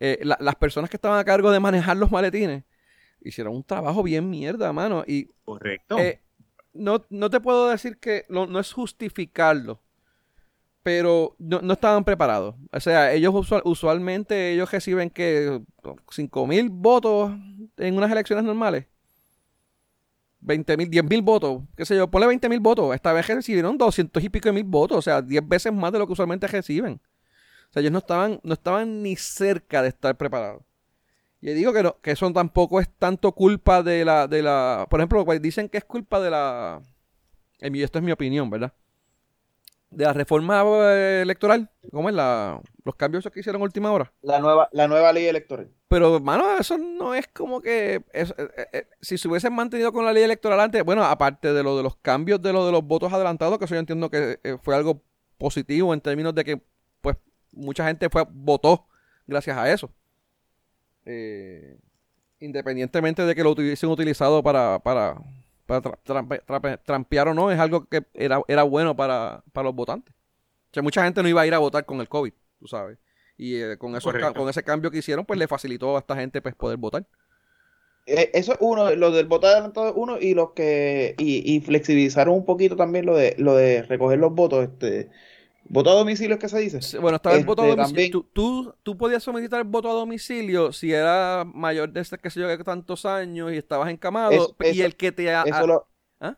eh, 0.00 0.20
las 0.22 0.54
personas 0.56 0.90
que 0.90 0.96
estaban 0.96 1.18
a 1.18 1.24
cargo 1.24 1.50
de 1.50 1.60
manejar 1.60 1.96
los 1.96 2.10
maletines 2.10 2.64
hicieron 3.22 3.56
un 3.56 3.64
trabajo 3.64 4.02
bien 4.02 4.28
mierda, 4.28 4.72
mano. 4.72 5.04
Y, 5.06 5.30
Correcto. 5.44 5.98
Eh, 5.98 6.20
no, 6.72 7.04
no, 7.08 7.30
te 7.30 7.40
puedo 7.40 7.68
decir 7.68 7.98
que 7.98 8.24
no, 8.28 8.58
es 8.58 8.72
justificarlo, 8.72 9.80
pero 10.82 11.34
no, 11.38 11.72
estaban 11.72 12.04
preparados. 12.04 12.54
O 12.72 12.80
sea, 12.80 13.12
ellos 13.12 13.34
usualmente 13.64 14.52
ellos 14.52 14.70
reciben 14.70 15.10
que 15.10 15.60
5 16.10 16.46
mil 16.46 16.68
votos 16.70 17.32
en 17.78 17.96
unas 17.96 18.12
elecciones 18.12 18.44
normales. 18.44 18.86
20 20.40 20.76
mil, 20.76 20.88
10 20.88 21.04
mil 21.04 21.22
votos, 21.22 21.62
qué 21.76 21.84
sé 21.84 21.96
yo, 21.96 22.08
ponle 22.08 22.28
20 22.28 22.48
mil 22.48 22.60
votos. 22.60 22.94
Esta 22.94 23.12
vez 23.12 23.26
recibieron 23.26 23.76
200 23.76 24.22
y 24.22 24.28
pico 24.28 24.48
de 24.48 24.52
mil 24.52 24.64
votos, 24.64 24.98
o 24.98 25.02
sea, 25.02 25.22
10 25.22 25.48
veces 25.48 25.72
más 25.72 25.90
de 25.92 25.98
lo 25.98 26.06
que 26.06 26.12
usualmente 26.12 26.46
reciben. 26.46 27.00
O 27.70 27.72
sea, 27.72 27.80
ellos 27.80 27.92
no 27.92 27.98
estaban, 27.98 28.40
no 28.42 28.54
estaban 28.54 29.02
ni 29.02 29.16
cerca 29.16 29.82
de 29.82 29.88
estar 29.88 30.16
preparados. 30.16 30.62
Y 31.40 31.52
digo 31.52 31.72
que, 31.72 31.82
no, 31.82 32.00
que 32.00 32.12
eso 32.12 32.32
tampoco 32.32 32.80
es 32.80 32.88
tanto 32.98 33.32
culpa 33.32 33.82
de 33.82 34.04
la, 34.04 34.26
de 34.26 34.42
la. 34.42 34.86
Por 34.88 35.00
ejemplo, 35.00 35.24
pues, 35.24 35.40
dicen 35.40 35.68
que 35.68 35.78
es 35.78 35.84
culpa 35.84 36.20
de 36.20 36.30
la. 36.30 36.82
Esto 37.60 37.98
es 37.98 38.04
mi 38.04 38.12
opinión, 38.12 38.50
¿verdad? 38.50 38.72
De 39.90 40.04
la 40.04 40.12
reforma 40.12 40.62
eh, 40.92 41.20
electoral. 41.22 41.70
¿Cómo 41.92 42.08
es 42.08 42.14
la, 42.14 42.60
los 42.84 42.96
cambios 42.96 43.28
que 43.32 43.40
hicieron 43.40 43.62
última 43.62 43.92
hora? 43.92 44.12
La 44.22 44.40
nueva, 44.40 44.68
la 44.72 44.88
nueva 44.88 45.12
ley 45.12 45.26
electoral. 45.26 45.70
Pero, 45.88 46.16
hermano, 46.16 46.58
eso 46.58 46.76
no 46.78 47.14
es 47.14 47.28
como 47.28 47.60
que. 47.60 48.02
Eh, 48.12 48.26
eh, 48.72 48.88
si 49.00 49.16
se 49.16 49.28
hubiesen 49.28 49.52
mantenido 49.52 49.92
con 49.92 50.04
la 50.04 50.12
ley 50.12 50.24
electoral 50.24 50.58
antes, 50.58 50.82
bueno, 50.84 51.04
aparte 51.04 51.52
de 51.52 51.62
lo 51.62 51.76
de 51.76 51.82
los 51.82 51.96
cambios 51.96 52.42
de 52.42 52.52
lo 52.52 52.66
de 52.66 52.72
los 52.72 52.82
votos 52.82 53.12
adelantados, 53.12 53.58
que 53.58 53.66
eso 53.66 53.74
yo 53.74 53.80
entiendo 53.80 54.10
que 54.10 54.40
fue 54.62 54.74
algo 54.74 55.02
positivo 55.38 55.94
en 55.94 56.00
términos 56.00 56.34
de 56.34 56.44
que 56.44 56.62
mucha 57.56 57.86
gente 57.86 58.08
fue 58.08 58.24
votó 58.30 58.86
gracias 59.26 59.56
a 59.56 59.72
eso. 59.72 59.90
Eh, 61.04 61.78
independientemente 62.40 63.22
de 63.22 63.34
que 63.34 63.42
lo 63.42 63.52
hubiesen 63.52 63.88
utilizado 63.88 64.42
para, 64.42 64.78
para, 64.80 65.16
trampear 66.84 67.28
o 67.28 67.34
no, 67.34 67.50
es 67.50 67.58
algo 67.58 67.86
que 67.88 68.04
era, 68.14 68.40
era 68.46 68.62
bueno 68.62 68.94
para, 68.94 69.42
los 69.54 69.74
votantes. 69.74 70.14
O 70.76 70.82
mucha 70.82 71.02
gente 71.04 71.22
no 71.22 71.28
iba 71.28 71.40
a 71.40 71.46
ir 71.46 71.54
a 71.54 71.58
votar 71.58 71.86
con 71.86 72.00
el 72.00 72.08
COVID, 72.08 72.32
tú 72.58 72.66
sabes. 72.66 72.98
Y 73.38 73.56
eh, 73.56 73.78
con, 73.78 73.96
eso, 73.96 74.12
con 74.34 74.48
ese 74.48 74.62
cambio 74.62 74.90
que 74.90 74.98
hicieron, 74.98 75.24
pues 75.24 75.38
le 75.38 75.48
facilitó 75.48 75.96
a 75.96 76.00
esta 76.00 76.16
gente 76.16 76.42
pues, 76.42 76.54
poder 76.54 76.76
votar. 76.76 77.06
Eh, 78.06 78.30
eso 78.34 78.52
es 78.52 78.58
uno, 78.60 78.94
lo 78.94 79.10
del 79.10 79.26
voto 79.26 79.46
adelantado 79.46 79.88
es 79.88 79.94
uno, 79.96 80.18
y 80.20 80.34
los 80.34 80.52
que, 80.52 81.16
y, 81.18 81.56
y, 81.56 81.60
flexibilizaron 81.60 82.34
un 82.34 82.44
poquito 82.44 82.76
también 82.76 83.04
lo 83.04 83.16
de, 83.16 83.34
lo 83.38 83.56
de 83.56 83.82
recoger 83.82 84.18
los 84.18 84.32
votos, 84.32 84.62
este, 84.64 85.10
¿Voto 85.68 85.90
a 85.90 85.94
domicilio 85.94 86.34
es 86.34 86.40
que 86.40 86.48
se 86.48 86.58
dice? 86.58 86.98
bueno, 86.98 87.16
estaba 87.16 87.36
el 87.36 87.44
voto 87.44 87.62
a 87.62 87.68
este, 87.68 87.82
domicilio. 87.82 88.26
Tú, 88.32 88.74
tú, 88.82 88.96
podías 88.96 89.22
solicitar 89.22 89.60
el 89.60 89.66
voto 89.66 89.90
a 89.90 89.94
domicilio 89.94 90.72
si 90.72 90.92
era 90.92 91.44
mayor 91.44 91.92
de 91.92 92.00
este, 92.00 92.18
que 92.18 92.30
sé 92.30 92.40
yo, 92.40 92.64
tantos 92.64 93.04
años 93.04 93.52
y 93.52 93.56
estabas 93.56 93.90
encamado. 93.90 94.54
y 94.72 94.80
el 94.82 94.96
que 94.96 95.12
te... 95.12 95.28
eso 95.28 95.86
¿Ah? 96.20 96.36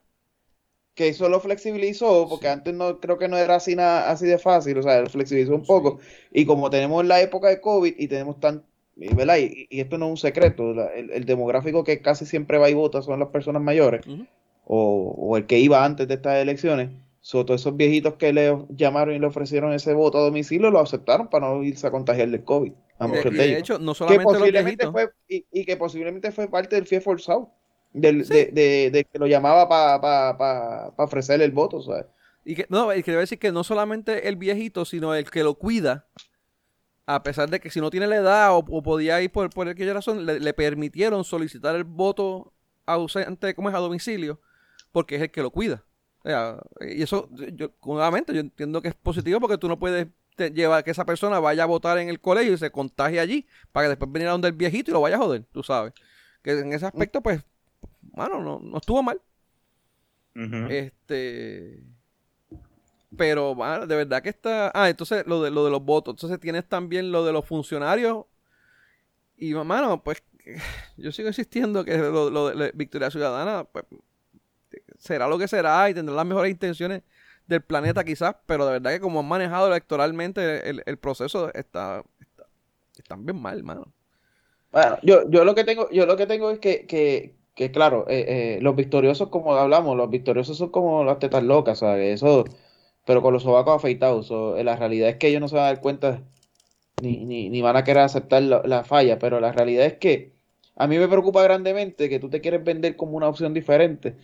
Que 0.94 1.08
eso 1.08 1.28
lo 1.28 1.40
flexibilizó, 1.40 2.26
porque 2.28 2.48
antes 2.48 2.74
no 2.74 3.00
creo 3.00 3.18
que 3.18 3.28
no 3.28 3.36
era 3.36 3.56
así, 3.56 3.76
así 3.78 4.26
de 4.26 4.38
fácil, 4.38 4.78
o 4.78 4.82
sea, 4.82 5.02
lo 5.02 5.10
flexibilizó 5.10 5.54
un 5.54 5.64
poco. 5.64 5.98
Y 6.32 6.46
como 6.46 6.70
tenemos 6.70 7.04
la 7.04 7.20
época 7.20 7.48
de 7.48 7.60
COVID 7.60 7.94
y 7.96 8.08
tenemos 8.08 8.40
tan 8.40 8.64
Y, 8.96 9.80
esto 9.80 9.98
no 9.98 10.06
es 10.06 10.10
un 10.10 10.16
secreto, 10.16 10.90
el, 10.90 11.24
demográfico 11.26 11.84
que 11.84 12.00
casi 12.00 12.24
siempre 12.24 12.58
va 12.58 12.70
y 12.70 12.74
vota 12.74 13.02
son 13.02 13.20
las 13.20 13.28
personas 13.28 13.62
mayores, 13.62 14.04
o, 14.64 15.36
el 15.36 15.46
que 15.46 15.58
iba 15.58 15.84
antes 15.84 16.08
de 16.08 16.14
estas 16.14 16.36
elecciones. 16.36 16.90
So, 17.28 17.44
todos 17.44 17.60
esos 17.60 17.76
viejitos 17.76 18.14
que 18.14 18.32
le 18.32 18.56
llamaron 18.70 19.14
y 19.14 19.18
le 19.18 19.26
ofrecieron 19.26 19.74
ese 19.74 19.92
voto 19.92 20.16
a 20.16 20.22
domicilio 20.22 20.70
lo 20.70 20.80
aceptaron 20.80 21.28
para 21.28 21.46
no 21.46 21.62
irse 21.62 21.86
a 21.86 21.90
contagiar 21.90 22.30
del 22.30 22.42
COVID. 22.42 22.72
de, 22.72 23.30
de 23.30 23.58
hecho, 23.58 23.78
no 23.78 23.92
solamente 23.92 24.32
los 24.32 24.50
viejitos. 24.50 24.90
Fue, 24.92 25.10
y, 25.28 25.66
que 25.66 25.76
posiblemente 25.76 26.32
fue 26.32 26.48
parte 26.48 26.76
del 26.76 26.86
FIE 26.86 27.02
forzado, 27.02 27.52
del, 27.92 28.26
de, 28.26 29.06
que 29.12 29.18
lo 29.18 29.26
llamaba 29.26 29.68
para 29.68 30.94
ofrecerle 30.96 31.44
el 31.44 31.50
voto, 31.50 31.82
¿sabes? 31.82 32.06
Y 32.46 32.54
que, 32.54 32.64
no, 32.70 32.94
y 32.94 33.02
que 33.02 33.10
debe 33.10 33.24
decir 33.24 33.38
que 33.38 33.52
no 33.52 33.62
solamente 33.62 34.26
el 34.26 34.36
viejito, 34.36 34.86
sino 34.86 35.14
el 35.14 35.30
que 35.30 35.44
lo 35.44 35.56
cuida, 35.56 36.06
a 37.04 37.22
pesar 37.22 37.50
de 37.50 37.60
que 37.60 37.68
si 37.68 37.78
no 37.78 37.90
tiene 37.90 38.06
la 38.06 38.16
edad 38.16 38.56
o, 38.56 38.64
podía 38.82 39.20
ir 39.20 39.30
por, 39.30 39.50
por 39.50 39.68
aquella 39.68 39.92
razón, 39.92 40.24
le, 40.24 40.54
permitieron 40.54 41.24
solicitar 41.24 41.76
el 41.76 41.84
voto 41.84 42.54
ausente, 42.86 43.54
como 43.54 43.68
es 43.68 43.74
a 43.74 43.80
domicilio, 43.80 44.40
porque 44.92 45.16
es 45.16 45.20
el 45.20 45.30
que 45.30 45.42
lo 45.42 45.50
cuida. 45.50 45.84
Y 46.80 47.02
eso, 47.02 47.28
yo, 47.54 47.70
nuevamente, 47.84 48.34
yo 48.34 48.40
entiendo 48.40 48.82
que 48.82 48.88
es 48.88 48.94
positivo 48.94 49.40
porque 49.40 49.58
tú 49.58 49.68
no 49.68 49.78
puedes 49.78 50.08
llevar 50.36 50.84
que 50.84 50.90
esa 50.90 51.04
persona 51.04 51.40
vaya 51.40 51.64
a 51.64 51.66
votar 51.66 51.98
en 51.98 52.08
el 52.08 52.20
colegio 52.20 52.52
y 52.52 52.58
se 52.58 52.70
contagie 52.70 53.20
allí 53.20 53.46
para 53.72 53.86
que 53.86 53.88
después 53.90 54.12
venir 54.12 54.28
a 54.28 54.32
donde 54.32 54.48
el 54.48 54.54
viejito 54.54 54.90
y 54.90 54.94
lo 54.94 55.00
vaya 55.00 55.16
a 55.16 55.20
joder, 55.20 55.44
tú 55.52 55.62
sabes. 55.62 55.92
Que 56.42 56.52
en 56.52 56.72
ese 56.72 56.86
aspecto, 56.86 57.20
pues, 57.20 57.42
bueno, 58.00 58.40
no, 58.42 58.60
no 58.60 58.78
estuvo 58.78 59.02
mal. 59.02 59.20
Este. 60.68 61.82
Pero 63.16 63.56
de 63.86 63.96
verdad 63.96 64.22
que 64.22 64.28
está. 64.28 64.70
Ah, 64.74 64.88
entonces 64.88 65.26
lo 65.26 65.42
de, 65.42 65.50
lo 65.50 65.64
de 65.64 65.70
los 65.70 65.82
votos. 65.82 66.12
Entonces 66.14 66.38
tienes 66.38 66.68
también 66.68 67.10
lo 67.10 67.24
de 67.24 67.32
los 67.32 67.44
funcionarios. 67.44 68.26
Y, 69.36 69.54
mano, 69.54 70.02
pues 70.02 70.22
yo 70.96 71.10
sigo 71.12 71.28
insistiendo 71.28 71.84
que 71.84 71.96
lo, 71.96 72.50
de 72.50 72.72
Victoria 72.74 73.10
Ciudadana 73.10 73.64
pues, 73.64 73.84
será 74.98 75.26
lo 75.28 75.38
que 75.38 75.48
será 75.48 75.88
y 75.88 75.94
tendrá 75.94 76.14
las 76.14 76.26
mejores 76.26 76.50
intenciones 76.50 77.02
del 77.46 77.62
planeta 77.62 78.04
quizás, 78.04 78.36
pero 78.46 78.66
de 78.66 78.72
verdad 78.72 78.92
que 78.92 79.00
como 79.00 79.20
han 79.20 79.28
manejado 79.28 79.68
electoralmente 79.68 80.68
el, 80.68 80.98
proceso 80.98 81.52
está, 81.54 82.02
están 82.98 83.24
bien 83.24 83.40
mal, 83.40 83.62
mano. 83.62 83.92
Bueno, 84.70 84.98
yo, 85.02 85.28
yo 85.30 85.44
lo 85.44 85.54
que 85.54 85.64
tengo, 85.64 85.88
yo 85.90 86.04
lo 86.04 86.16
que 86.16 86.26
tengo 86.26 86.50
es 86.50 86.58
que, 86.58 86.86
que, 86.86 87.34
que 87.54 87.70
claro, 87.70 88.04
eh, 88.08 88.26
eh, 88.28 88.58
los 88.60 88.76
victoriosos, 88.76 89.30
como 89.30 89.54
hablamos, 89.54 89.96
los 89.96 90.10
victoriosos 90.10 90.58
son 90.58 90.68
como 90.68 91.04
las 91.04 91.18
tetas 91.18 91.42
locas, 91.42 91.78
¿sabes? 91.78 92.16
Eso 92.16 92.44
pero 93.08 93.22
con 93.22 93.32
los 93.32 93.42
sobacos 93.42 93.74
afeitados. 93.74 94.30
Eh, 94.30 94.64
la 94.64 94.76
realidad 94.76 95.08
es 95.08 95.16
que 95.16 95.28
ellos 95.28 95.40
no 95.40 95.48
se 95.48 95.56
van 95.56 95.64
a 95.64 95.68
dar 95.68 95.80
cuenta 95.80 96.22
ni, 97.02 97.24
ni, 97.24 97.62
van 97.62 97.74
a 97.76 97.82
querer 97.84 98.02
aceptar 98.02 98.42
la, 98.42 98.84
falla, 98.84 99.18
pero 99.18 99.40
la 99.40 99.50
realidad 99.50 99.86
es 99.86 99.94
que 99.94 100.32
a 100.76 100.86
mí 100.86 100.98
me 100.98 101.08
preocupa 101.08 101.42
grandemente 101.42 102.10
que 102.10 102.18
tú 102.20 102.28
te 102.28 102.42
quieres 102.42 102.62
vender 102.64 102.96
como 102.96 103.16
una 103.16 103.28
opción 103.28 103.54
diferente, 103.54 104.16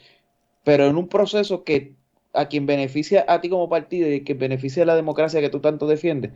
pero 0.64 0.86
en 0.86 0.96
un 0.96 1.08
proceso 1.08 1.62
que 1.62 1.94
a 2.32 2.48
quien 2.48 2.66
beneficia 2.66 3.24
a 3.28 3.40
ti 3.40 3.48
como 3.48 3.68
partido 3.68 4.10
y 4.10 4.24
que 4.24 4.34
beneficia 4.34 4.82
a 4.82 4.86
la 4.86 4.96
democracia 4.96 5.40
que 5.40 5.50
tú 5.50 5.60
tanto 5.60 5.86
defiendes, 5.86 6.32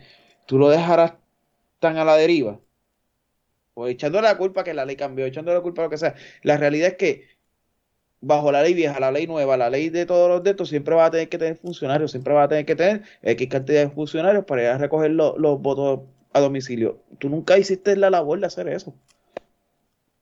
tú 0.47 0.59
lo 0.59 0.69
dejarás 0.69 1.15
tan 1.81 1.97
a 1.97 2.05
la 2.05 2.17
deriva. 2.17 2.61
O 3.75 3.87
echando 3.87 4.21
la 4.21 4.37
culpa 4.37 4.65
que 4.65 4.75
la 4.75 4.85
ley 4.85 4.97
cambió, 4.97 5.27
echando 5.27 5.53
la 5.53 5.61
culpa 5.61 5.83
a 5.83 5.85
lo 5.87 5.91
que 5.91 5.99
sea. 5.99 6.15
La 6.43 6.57
realidad 6.57 6.89
es 6.89 6.97
que 6.97 7.29
bajo 8.21 8.51
la 8.53 8.63
ley 8.63 8.75
vieja, 8.75 8.99
la 9.01 9.13
ley 9.13 9.27
nueva, 9.27 9.57
la 9.57 9.71
ley 9.71 9.89
de 9.91 10.07
todos 10.07 10.29
los 10.29 10.43
de 10.43 10.51
estos, 10.51 10.69
siempre 10.69 10.95
va 10.95 11.07
a 11.07 11.11
tener 11.11 11.29
que 11.29 11.39
tener 11.39 11.57
funcionarios, 11.57 12.11
siempre 12.11 12.35
va 12.35 12.45
a 12.45 12.49
tener 12.49 12.67
que 12.67 12.77
tener 12.77 13.03
X 13.23 13.49
cantidad 13.49 13.83
de 13.83 13.91
funcionarios 13.91 14.45
para 14.45 14.63
ir 14.63 14.69
a 14.69 14.79
recoger 14.79 15.13
los 15.13 15.61
votos 15.61 16.01
a 16.33 16.41
domicilio. 16.41 17.01
Tú 17.19 17.29
nunca 17.29 17.59
hiciste 17.59 17.97
la 17.97 18.11
labor 18.11 18.41
de 18.41 18.47
hacer 18.47 18.69
eso. 18.69 18.95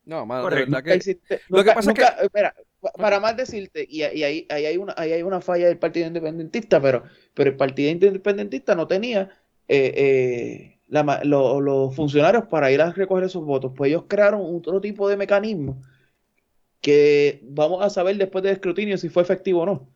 No, 0.05 0.25
mano, 0.25 0.49
de 0.49 0.67
verdad 0.67 0.85
que... 0.85 1.19
lo 1.49 1.65
que 1.65 1.73
pasa 1.73 1.91
es 1.91 1.99
que... 1.99 2.25
Espera, 2.25 2.55
para 2.99 3.21
más 3.21 3.37
decirte, 3.37 3.87
y, 3.89 4.03
ahí, 4.03 4.47
ahí, 4.49 4.67
hay 4.67 4.77
una, 4.77 4.95
ahí 4.97 5.13
hay 5.13 5.23
una 5.23 5.41
falla 5.41 5.67
del 5.67 5.79
Partido 5.79 6.07
Independentista, 6.07 6.81
pero, 6.81 7.05
pero 7.35 7.51
el 7.51 7.57
Partido 7.57 7.91
Independentista 7.91 8.75
no 8.75 8.87
tenía 8.87 9.31
eh, 9.69 9.93
eh, 9.97 10.79
los 11.25 11.95
funcionarios 11.97 12.45
para 12.47 12.71
ir 12.71 12.81
a 12.81 12.93
recoger 12.93 13.25
esos 13.25 13.45
votos. 13.45 13.73
Pues 13.77 13.89
ellos 13.89 14.05
crearon 14.09 14.41
otro 14.43 14.81
tipo 14.81 15.09
de 15.09 15.17
mecanismo 15.17 15.83
que 16.81 17.41
vamos 17.43 17.85
a 17.85 17.91
saber 17.91 18.17
después 18.17 18.45
del 18.45 18.53
escrutinio 18.55 18.99
si 18.99 19.09
fue 19.09 19.23
efectivo 19.23 19.63
o 19.63 19.67
no. 19.67 19.89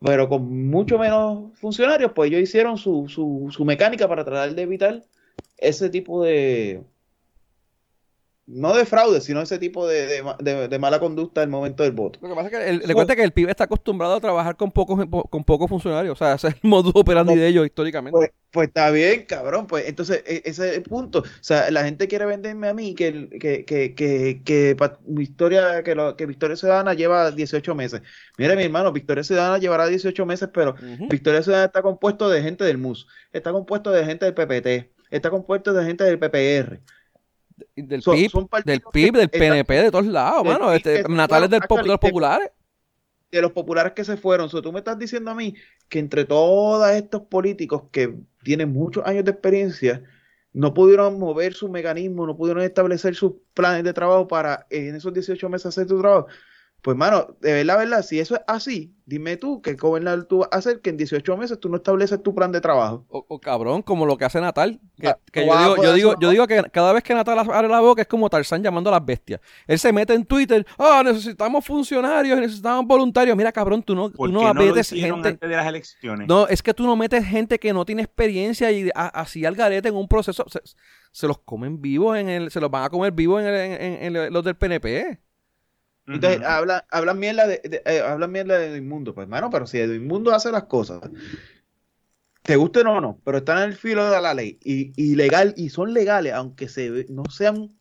Pero 0.00 0.28
con 0.28 0.68
mucho 0.68 0.98
menos 0.98 1.58
funcionarios, 1.58 2.12
pues 2.12 2.30
ellos 2.30 2.42
hicieron 2.42 2.78
su, 2.78 3.08
su, 3.08 3.48
su 3.50 3.64
mecánica 3.64 4.08
para 4.08 4.24
tratar 4.24 4.54
de 4.54 4.62
evitar 4.62 5.04
ese 5.56 5.90
tipo 5.90 6.22
de, 6.24 6.82
no 8.48 8.74
de 8.74 8.86
fraude, 8.86 9.20
sino 9.20 9.42
ese 9.42 9.58
tipo 9.58 9.86
de, 9.86 10.22
de, 10.40 10.78
mala 10.78 10.98
conducta 10.98 11.42
en 11.42 11.48
el 11.48 11.50
momento 11.50 11.82
del 11.82 11.92
voto. 11.92 12.18
Lo 12.22 12.30
que 12.30 12.34
pasa 12.34 12.48
es 12.48 12.80
que 12.80 12.86
le 12.86 12.94
cuenta 12.94 13.14
que 13.14 13.22
el 13.22 13.32
PIB 13.32 13.50
está 13.50 13.64
acostumbrado 13.64 14.14
a 14.14 14.20
trabajar 14.20 14.56
con 14.56 14.72
pocos 14.72 15.06
con 15.28 15.44
pocos 15.44 15.68
funcionarios, 15.68 16.12
o 16.12 16.16
sea, 16.16 16.34
ese 16.34 16.48
es 16.48 16.54
el 16.54 16.60
modus 16.62 16.92
operandi 16.94 17.36
de 17.36 17.46
ellos 17.46 17.66
históricamente. 17.66 18.16
Pues, 18.16 18.30
pues, 18.50 18.68
está 18.68 18.90
bien, 18.90 19.26
cabrón, 19.26 19.66
pues 19.66 19.86
entonces 19.86 20.24
e, 20.26 20.40
ese 20.46 20.70
es 20.70 20.76
el 20.78 20.82
punto. 20.82 21.18
O 21.18 21.42
sea, 21.42 21.70
la 21.70 21.84
gente 21.84 22.08
quiere 22.08 22.24
venderme 22.24 22.68
a 22.68 22.74
mí 22.74 22.94
que, 22.94 23.28
que, 23.38 23.66
que, 23.66 23.94
que, 23.94 24.40
que 24.42 24.76
Victoria, 25.04 25.82
que, 25.82 25.94
lo, 25.94 26.16
que 26.16 26.24
Victoria 26.24 26.56
Ciudadana 26.56 26.94
lleva 26.94 27.30
18 27.30 27.74
meses. 27.74 28.00
Mire, 28.38 28.56
mi 28.56 28.62
hermano, 28.62 28.92
Victoria 28.92 29.24
Ciudadana 29.24 29.58
llevará 29.58 29.86
18 29.86 30.24
meses, 30.24 30.48
pero 30.54 30.74
Victoria 31.10 31.42
Ciudadana 31.42 31.66
está 31.66 31.82
compuesto 31.82 32.30
de 32.30 32.40
gente 32.40 32.64
del 32.64 32.78
MUS, 32.78 33.06
está 33.30 33.52
compuesto 33.52 33.90
de 33.90 34.06
gente 34.06 34.24
del 34.24 34.34
PPT, 34.34 34.90
está 35.10 35.28
compuesto 35.28 35.74
de 35.74 35.84
gente 35.84 36.04
del 36.04 36.18
PPR 36.18 36.80
del 37.76 38.02
PIB, 38.02 38.64
del 38.64 38.80
PIB, 38.92 39.12
del 39.14 39.30
PNP, 39.30 39.74
de 39.82 39.90
todos 39.90 40.06
lados, 40.06 40.44
mano. 40.44 40.72
Este, 40.72 41.02
natales 41.08 41.50
del 41.50 41.60
de 41.60 41.88
los 41.88 41.98
populares. 41.98 42.50
De 43.30 43.42
los 43.42 43.52
populares 43.52 43.92
que 43.92 44.04
se 44.04 44.16
fueron. 44.16 44.48
tú 44.48 44.72
me 44.72 44.78
estás 44.78 44.98
diciendo 44.98 45.30
a 45.30 45.34
mí 45.34 45.54
que 45.88 45.98
entre 45.98 46.24
todos 46.24 46.90
estos 46.90 47.22
políticos 47.22 47.84
que 47.90 48.14
tienen 48.42 48.72
muchos 48.72 49.04
años 49.06 49.24
de 49.24 49.32
experiencia, 49.32 50.02
no 50.52 50.74
pudieron 50.74 51.18
mover 51.18 51.54
su 51.54 51.68
mecanismo, 51.68 52.26
no 52.26 52.36
pudieron 52.36 52.62
establecer 52.62 53.14
sus 53.14 53.34
planes 53.54 53.84
de 53.84 53.92
trabajo 53.92 54.26
para 54.26 54.66
en 54.70 54.94
esos 54.94 55.12
18 55.12 55.48
meses 55.48 55.66
hacer 55.66 55.86
tu 55.86 56.00
trabajo. 56.00 56.26
Pues, 56.82 56.96
mano, 56.96 57.36
de 57.40 57.52
verdad, 57.52 57.78
verdad, 57.78 58.02
si 58.02 58.20
eso 58.20 58.36
es 58.36 58.42
así, 58.46 58.94
dime 59.04 59.36
tú 59.36 59.60
qué 59.60 59.74
gobernador 59.74 60.26
tú 60.26 60.38
vas 60.38 60.48
a 60.52 60.58
hacer 60.58 60.80
que 60.80 60.90
en 60.90 60.96
18 60.96 61.36
meses 61.36 61.58
tú 61.58 61.68
no 61.68 61.76
estableces 61.78 62.22
tu 62.22 62.34
plan 62.34 62.52
de 62.52 62.60
trabajo. 62.60 63.04
O, 63.08 63.40
cabrón, 63.40 63.82
como 63.82 64.06
lo 64.06 64.16
que 64.16 64.24
hace 64.24 64.40
Natal. 64.40 64.80
Que, 64.96 65.44
yo, 65.44 65.58
digo, 65.58 65.82
yo, 65.82 65.92
digo, 65.94 66.14
yo 66.20 66.30
digo 66.30 66.46
que 66.46 66.62
cada 66.70 66.92
vez 66.92 67.02
que 67.02 67.14
Natal 67.14 67.38
abre 67.38 67.68
la 67.68 67.80
boca 67.80 68.02
es 68.02 68.08
como 68.08 68.30
Tarzán 68.30 68.62
llamando 68.62 68.90
a 68.90 68.92
las 68.92 69.04
bestias. 69.04 69.40
Él 69.66 69.78
se 69.78 69.92
mete 69.92 70.14
en 70.14 70.24
Twitter, 70.24 70.64
ah, 70.78 71.02
necesitamos 71.04 71.64
funcionarios, 71.64 72.38
necesitamos 72.38 72.86
voluntarios. 72.86 73.36
Mira, 73.36 73.50
cabrón, 73.50 73.82
tú 73.82 73.96
no, 73.96 74.10
tú 74.10 74.28
no, 74.28 74.54
metes 74.54 74.90
gente. 74.90 75.32
de 75.32 75.48
las 75.48 75.66
elecciones? 75.66 76.28
No, 76.28 76.46
es 76.46 76.62
que 76.62 76.72
tú 76.74 76.86
no 76.86 76.94
metes 76.94 77.24
gente 77.26 77.58
que 77.58 77.72
no 77.72 77.84
tiene 77.84 78.02
experiencia 78.02 78.70
y 78.70 78.88
así 78.94 79.44
al 79.44 79.56
garete 79.56 79.88
en 79.88 79.96
un 79.96 80.06
proceso. 80.06 80.44
Se, 81.10 81.26
los 81.26 81.38
comen 81.38 81.80
vivos 81.80 82.16
en 82.16 82.28
el, 82.28 82.50
se 82.52 82.60
los 82.60 82.70
van 82.70 82.84
a 82.84 82.88
comer 82.88 83.12
vivos 83.12 83.42
en, 83.42 83.48
en 84.16 84.32
los 84.32 84.44
del 84.44 84.54
PNP. 84.54 85.18
Entonces, 86.08 86.42
hablan, 86.42 86.82
hablan 86.90 87.18
mierda 87.18 87.46
de, 87.46 87.60
de 87.62 87.82
eh, 87.84 88.00
hablan 88.00 88.32
mierda 88.32 88.58
de 88.58 88.76
Inmundo. 88.76 89.14
Pues, 89.14 89.26
hermano, 89.26 89.50
pero 89.50 89.66
si 89.66 89.78
Inmundo 89.78 90.34
hace 90.34 90.50
las 90.50 90.64
cosas, 90.64 91.00
te 92.42 92.56
gusten 92.56 92.86
o 92.86 93.00
no, 93.00 93.20
pero 93.24 93.38
están 93.38 93.58
en 93.58 93.64
el 93.64 93.76
filo 93.76 94.10
de 94.10 94.20
la 94.22 94.32
ley 94.32 94.58
y, 94.64 94.92
y 94.96 95.16
legal, 95.16 95.52
y 95.56 95.68
son 95.68 95.92
legales, 95.92 96.32
aunque 96.32 96.68
se, 96.68 97.04
no 97.10 97.24
sean 97.26 97.78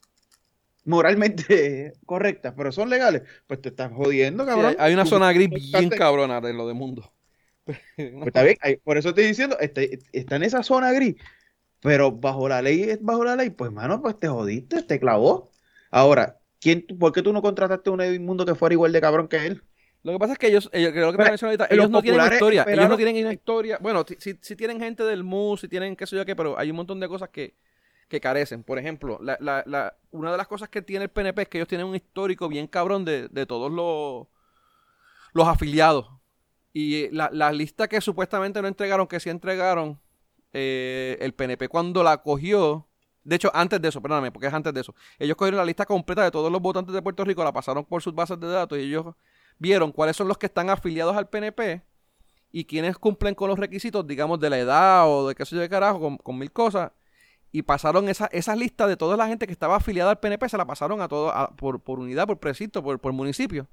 moralmente 0.84 1.94
correctas, 2.06 2.54
pero 2.58 2.72
son 2.74 2.90
legales, 2.90 3.22
pues 3.48 3.62
te 3.62 3.70
estás 3.70 3.94
jodiendo, 3.94 4.46
cabrón. 4.46 4.76
hay 4.78 4.94
una 4.94 5.06
zona 5.06 5.32
gris 5.32 5.50
bien 5.50 5.90
cabrona 5.90 6.42
de 6.42 6.54
lo 6.54 6.68
de 6.68 6.74
mundo. 6.74 7.14
Pues 7.98 8.28
está 8.28 8.44
bien, 8.44 8.58
por 8.84 8.98
eso 8.98 9.10
estoy 9.10 9.26
diciendo, 9.26 9.58
este, 9.60 10.00
está 10.14 10.38
en 10.38 10.44
esa 10.44 10.64
zona 10.64 10.94
gris, 10.94 11.16
pero 11.82 12.12
bajo 12.12 12.48
la 12.48 12.62
ley 12.62 12.84
es 12.84 13.02
bajo 13.02 13.26
la 13.26 13.36
ley, 13.36 13.50
pues 13.50 13.70
hermano, 13.70 14.02
pues 14.02 14.18
te 14.20 14.28
jodiste, 14.28 14.84
te 14.84 15.00
clavó. 15.00 15.52
Ahora, 15.92 16.37
¿Quién, 16.60 16.86
¿Por 17.00 17.12
qué 17.12 17.22
tú 17.22 17.34
no 17.34 17.42
contrataste 17.42 17.90
a 17.90 17.94
un 17.94 18.02
Edwin 18.02 18.26
Mundo 18.26 18.46
que 18.46 18.56
fuera 18.56 18.74
igual 18.74 18.92
de 18.92 19.02
cabrón 19.02 19.28
que 19.28 19.46
él? 19.46 19.64
Lo 20.04 20.14
que 20.14 20.20
pasa 20.20 20.34
es 20.34 20.40
que 20.40 20.48
ellos, 20.48 20.70
ellos 20.72 20.92
creo 20.92 21.12
que 21.12 21.46
ahorita, 21.46 21.68
ellos 21.70 21.90
no 21.90 22.02
tienen 22.02 22.32
historia. 22.32 22.66
Ellos 22.68 22.90
no 22.90 22.98
tienen 22.98 23.26
una 23.26 23.34
historia. 23.34 23.78
Bueno, 23.82 24.06
si, 24.20 24.34
tienen 24.56 24.80
gente 24.80 25.04
del 25.04 25.24
MUS, 25.24 25.62
si 25.62 25.68
tienen 25.68 25.96
qué 25.96 26.08
sé 26.08 26.16
yo 26.16 26.26
qué, 26.26 26.36
pero 26.36 26.58
hay 26.58 26.70
un 26.70 26.78
montón 26.78 27.00
de 27.00 27.08
cosas 27.08 27.30
que, 27.30 27.56
que 28.08 28.22
carecen. 28.22 28.64
Por 28.64 28.80
ejemplo, 28.80 29.20
la, 29.22 29.38
la, 29.42 29.64
la, 29.66 29.98
una 30.12 30.32
de 30.32 30.38
las 30.38 30.48
cosas 30.48 30.70
que 30.70 30.82
tiene 30.82 31.06
el 31.06 31.10
PNP 31.10 31.42
es 31.42 31.50
que 31.50 31.58
ellos 31.58 31.68
tienen 31.68 31.88
un 31.88 31.96
histórico 31.96 32.48
bien 32.48 32.68
cabrón 32.68 33.06
de, 33.06 33.28
de 33.28 33.46
todos 33.46 33.72
los, 33.72 34.28
los 35.34 35.48
afiliados. 35.48 36.08
Y 36.74 37.10
la, 37.10 37.30
la, 37.34 37.52
lista 37.52 37.88
que 37.88 38.00
supuestamente 38.00 38.62
no 38.62 38.68
entregaron, 38.68 39.08
que 39.08 39.20
sí 39.20 39.30
entregaron, 39.30 40.00
eh, 40.54 41.18
el 41.20 41.34
PNP 41.34 41.68
cuando 41.68 42.04
la 42.04 42.18
cogió, 42.18 42.87
de 43.28 43.36
hecho, 43.36 43.52
antes 43.54 43.82
de 43.82 43.90
eso, 43.90 44.02
perdóname, 44.02 44.32
porque 44.32 44.48
es 44.48 44.54
antes 44.54 44.74
de 44.74 44.80
eso. 44.80 44.96
Ellos 45.20 45.36
cogieron 45.36 45.58
la 45.58 45.66
lista 45.66 45.86
completa 45.86 46.24
de 46.24 46.32
todos 46.32 46.50
los 46.50 46.62
votantes 46.62 46.94
de 46.94 47.02
Puerto 47.02 47.26
Rico, 47.26 47.44
la 47.44 47.52
pasaron 47.52 47.84
por 47.84 48.02
sus 48.02 48.16
bases 48.16 48.40
de 48.40 48.48
datos 48.48 48.78
y 48.78 48.84
ellos 48.84 49.16
vieron 49.60 49.92
cuáles 49.92 50.16
son 50.16 50.30
los 50.30 50.38
que 50.38 50.46
están 50.46 50.70
afiliados 50.70 51.18
al 51.18 51.28
PNP 51.28 51.84
y 52.54 52.64
quienes 52.64 52.98
cumplen 52.98 53.36
con 53.36 53.50
los 53.50 53.60
requisitos, 53.60 54.08
digamos, 54.08 54.40
de 54.40 54.50
la 54.50 54.58
edad 54.58 55.10
o 55.10 55.28
de 55.28 55.36
qué 55.36 55.46
sé 55.46 55.56
yo 55.56 55.62
de 55.62 55.68
carajo, 55.68 56.18
con, 56.24 56.40
mil 56.40 56.54
cosas. 56.54 56.94
y 57.52 57.64
pasaron 57.64 58.08
esa, 58.08 58.28
esa 58.28 58.56
lista 58.56 58.88
de 58.88 58.96
toda 58.96 59.18
la 59.18 59.28
gente 59.28 59.46
que 59.46 59.52
estaba 59.52 59.76
afiliada 59.76 60.12
al 60.12 60.20
PNP, 60.22 60.48
se 60.48 60.58
la 60.58 60.66
pasaron 60.66 61.02
a 61.02 61.10
todo 61.10 61.34
por, 61.58 61.82
por 61.82 62.00
unidad, 62.00 62.28
por 62.28 62.40
precinto, 62.40 62.82
por, 62.82 62.98
por 62.98 63.12
municipio. 63.12 63.68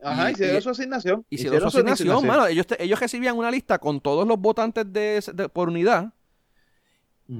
Ajá, 0.00 0.30
y, 0.30 0.34
hicieron 0.34 0.62
su 0.62 0.70
asignación. 0.70 1.26
Hicieron, 1.30 1.60
su 1.62 1.66
asignación, 1.66 2.26
mano. 2.26 2.46
Ellos, 2.46 2.66
ellos 2.78 3.00
recibían 3.00 3.36
una 3.36 3.50
lista 3.50 3.80
con 3.80 4.00
todos 4.00 4.26
los 4.26 4.38
votantes 4.38 4.84
de, 4.92 5.48
por 5.52 5.68
unidad. 5.68 6.12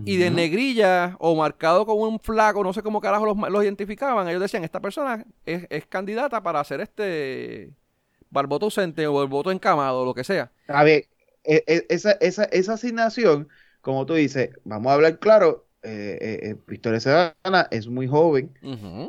Y 0.05 0.17
de 0.17 0.31
negrilla 0.31 1.17
o 1.19 1.35
marcado 1.37 1.85
con 1.85 1.99
un 1.99 2.19
flaco, 2.19 2.65
no 2.65 2.73
sé 2.73 2.83
cómo 2.83 3.01
carajo 3.01 3.27
los, 3.27 3.37
los 3.51 3.65
identificaban. 3.65 4.29
Ellos 4.29 4.41
decían, 4.41 4.65
esta 4.65 4.81
persona 4.81 5.25
es, 5.45 5.67
es 5.71 5.87
candidata 5.87 6.43
para 6.43 6.61
hacer 6.61 6.81
este 6.81 7.73
voto 8.31 8.67
ausente 8.67 9.07
o 9.07 9.23
el 9.23 9.29
voto 9.29 9.51
encamado, 9.51 10.03
o 10.03 10.05
lo 10.05 10.15
que 10.15 10.25
sea. 10.25 10.51
A 10.69 10.85
ver, 10.85 11.07
e, 11.45 11.65
e, 11.67 11.87
esa, 11.89 12.13
esa, 12.13 12.45
esa 12.45 12.75
asignación, 12.75 13.49
como 13.81 14.07
tú 14.07 14.15
dices, 14.15 14.51
vamos 14.65 14.91
a 14.91 14.95
hablar 14.95 15.19
claro, 15.19 15.67
eh, 15.83 16.19
eh, 16.21 16.51
eh, 16.51 16.57
Victoria 16.67 17.01
Sedana 17.01 17.67
es 17.71 17.89
muy 17.89 18.07
joven 18.07 18.57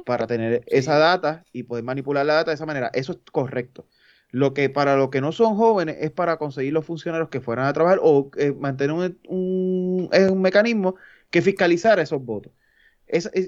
para 0.05 0.25
tener 0.25 0.63
esa 0.65 0.97
data 0.97 1.45
y 1.53 1.63
poder 1.63 1.83
manipular 1.83 2.25
la 2.25 2.33
data 2.35 2.51
de 2.51 2.55
esa 2.55 2.65
manera. 2.65 2.89
Eso 2.93 3.13
es 3.13 3.19
correcto. 3.31 3.85
Lo 4.33 4.55
que 4.55 4.67
para 4.67 4.95
los 4.95 5.11
que 5.11 5.21
no 5.21 5.31
son 5.31 5.55
jóvenes 5.55 5.97
es 5.99 6.09
para 6.09 6.37
conseguir 6.37 6.73
los 6.73 6.83
funcionarios 6.83 7.29
que 7.29 7.39
fueran 7.39 7.67
a 7.67 7.73
trabajar 7.73 7.99
o 8.01 8.31
mantener 8.59 8.91
un, 8.91 10.09
un, 10.09 10.41
mecanismo 10.41 10.95
que 11.29 11.43
fiscalizara 11.43 12.01
esos 12.01 12.25
votos. 12.25 12.51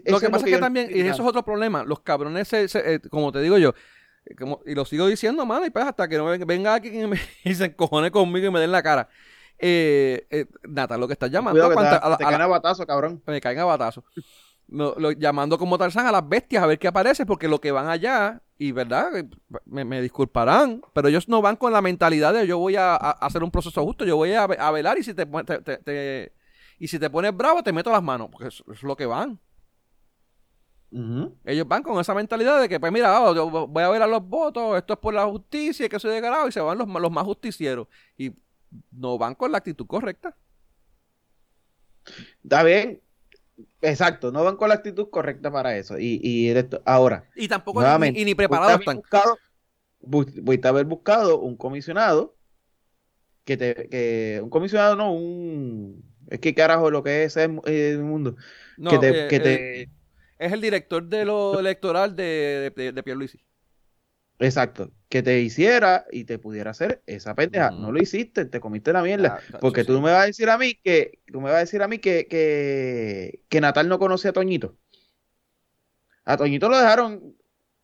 lo 0.06 0.20
que 0.20 0.30
pasa 0.30 0.46
es 0.46 0.54
que, 0.54 0.60
también, 0.60 0.92
y 0.94 1.00
eso 1.00 1.24
es 1.24 1.28
otro 1.28 1.44
problema, 1.44 1.84
los 1.84 2.02
cabrones, 2.02 2.52
como 3.10 3.32
te 3.32 3.42
digo 3.42 3.58
yo, 3.58 3.74
y 4.68 4.76
lo 4.76 4.86
sigo 4.86 5.08
diciendo, 5.08 5.44
mano, 5.44 5.66
y 5.66 5.72
pues 5.72 5.86
hasta 5.86 6.08
que 6.08 6.18
no 6.18 6.26
venga 6.26 6.76
aquí 6.76 6.92
y, 7.44 7.56
se 7.56 7.66
encojone 7.66 8.12
conmigo 8.12 8.46
y 8.46 8.52
me 8.52 8.60
den 8.60 8.72
la 8.72 8.84
cara. 8.84 9.10
Eh, 9.58 10.28
eh, 10.30 10.46
Nata, 10.68 11.00
lo 11.00 11.08
que 11.08 11.14
estás 11.14 11.32
llamando. 11.32 11.68
te, 11.68 11.76
a, 11.76 12.18
caen 12.20 12.42
a 12.42 12.46
batazo, 12.46 12.86
cabrón. 12.86 13.24
Me 13.26 13.42
caen 13.42 13.58
a 13.58 13.66
batazo. 13.66 14.04
Llamando 14.68 15.58
como 15.58 15.78
Tarzán 15.78 16.08
a 16.08 16.12
las 16.12 16.28
bestias 16.28 16.64
a 16.64 16.68
ver 16.68 16.80
qué 16.80 16.88
aparece, 16.88 17.26
porque 17.26 17.48
lo 17.48 17.62
que 17.62 17.72
van 17.72 17.88
allá, 17.88 18.42
y 18.58 18.72
verdad, 18.72 19.16
eh, 19.18 19.28
me, 19.66 20.02
disculparán, 20.02 20.82
pero 20.94 21.08
ellos 21.08 21.28
no 21.28 21.42
van 21.42 21.56
con 21.56 21.74
la 21.74 21.82
mentalidad 21.82 22.34
de 22.34 22.48
yo 22.48 22.58
voy 22.58 22.76
a, 22.76 22.96
hacer 22.96 23.44
un 23.44 23.52
proceso 23.52 23.84
justo, 23.84 24.06
yo 24.06 24.16
voy 24.16 24.34
a, 24.34 24.48
velar 24.48 24.98
y 24.98 25.04
si 25.04 25.14
te, 25.14 25.26
te, 25.26 26.34
y 26.80 26.88
si 26.88 27.00
te 27.00 27.10
pones 27.10 27.36
bravo 27.36 27.64
te 27.64 27.74
meto 27.74 27.92
las 27.92 28.04
manos, 28.04 28.30
porque 28.32 28.48
eso 28.48 28.64
es 28.72 28.84
lo 28.84 28.96
que 28.96 29.06
van. 29.06 29.40
Ellos 31.44 31.68
van 31.68 31.84
con 31.84 32.00
esa 32.00 32.14
mentalidad 32.14 32.62
de 32.62 32.70
que, 32.70 32.80
pues 32.80 32.92
mira, 32.92 33.22
oh, 33.22 33.36
yo 33.36 33.68
voy 33.68 33.84
a 33.84 33.90
ver 33.90 34.02
a 34.02 34.08
los 34.08 34.26
votos, 34.26 34.78
esto 34.78 34.94
es 34.94 35.00
por 35.00 35.14
la 35.14 35.26
justicia, 35.26 35.90
que 35.90 36.00
soy 36.00 36.22
de 36.22 36.32
y 36.48 36.52
se 36.54 36.62
van 36.62 36.78
los, 36.78 36.88
los 36.88 37.12
más 37.12 37.26
justicieros. 37.26 37.88
Y 38.18 38.32
no 38.92 39.18
van 39.18 39.36
con 39.36 39.52
la 39.52 39.58
actitud 39.58 39.86
correcta. 39.86 40.38
Está 42.44 42.64
bien, 42.64 43.02
exacto, 43.82 44.32
no 44.32 44.44
van 44.44 44.58
con 44.58 44.70
la 44.70 44.76
actitud 44.76 45.10
correcta 45.10 45.52
para 45.52 45.78
eso. 45.78 45.98
Y, 46.00 46.20
y 46.24 46.54
ahora. 46.86 47.30
Y 47.36 47.48
tampoco 47.48 47.84
ni, 48.00 48.26
ni 48.26 48.36
preparados 48.36 48.80
están. 48.80 49.02
voy 50.02 50.60
a 50.64 50.68
haber 50.68 50.86
buscado 50.86 51.40
un 51.40 51.56
comisionado 51.56 52.36
que 53.44 53.58
te, 53.58 53.90
que 53.90 54.40
un 54.42 54.50
comisionado 54.50 54.96
no, 54.96 55.14
un 55.14 56.04
es 56.30 56.40
que 56.40 56.56
carajo 56.56 56.90
lo 56.90 57.04
que 57.04 57.24
es 57.24 57.38
el, 57.38 57.52
mundo. 58.00 58.36
que 58.90 58.98
te, 58.98 59.28
que 59.28 59.40
te 59.40 59.82
eh, 59.82 59.90
es 60.40 60.52
el 60.52 60.62
director 60.62 61.04
de 61.08 61.26
lo 61.26 61.60
electoral 61.60 62.16
de, 62.16 62.74
de, 62.76 62.92
de 62.92 63.04
Pierluisi. 63.04 63.40
Exacto, 64.40 64.92
que 65.08 65.24
te 65.24 65.40
hiciera 65.40 66.06
y 66.12 66.26
te 66.26 66.40
pudiera 66.40 66.72
hacer 66.72 67.02
esa 67.06 67.36
pendeja. 67.36 67.72
No 67.72 67.92
lo 67.92 68.02
hiciste, 68.02 68.46
te 68.46 68.60
comiste 68.60 68.92
la 68.92 69.02
mierda. 69.02 69.40
Ah, 69.54 69.58
porque 69.62 69.86
tú 69.86 69.94
me 70.02 70.12
vas 70.12 70.24
a 70.24 70.26
decir 70.26 70.50
a 70.50 70.58
mí 70.58 70.76
que, 70.84 71.20
tú 71.32 71.40
me 71.40 71.50
vas 71.50 71.56
a 71.56 71.60
decir 71.60 71.82
a 71.82 71.88
mí 71.88 72.00
que, 72.00 72.28
que, 72.28 73.62
Natal 73.62 73.88
no 73.88 73.98
conoce 73.98 74.28
a 74.28 74.34
Toñito. 74.34 74.78
A 76.26 76.36
Toñito 76.36 76.68
lo 76.68 76.78
dejaron 76.78 77.36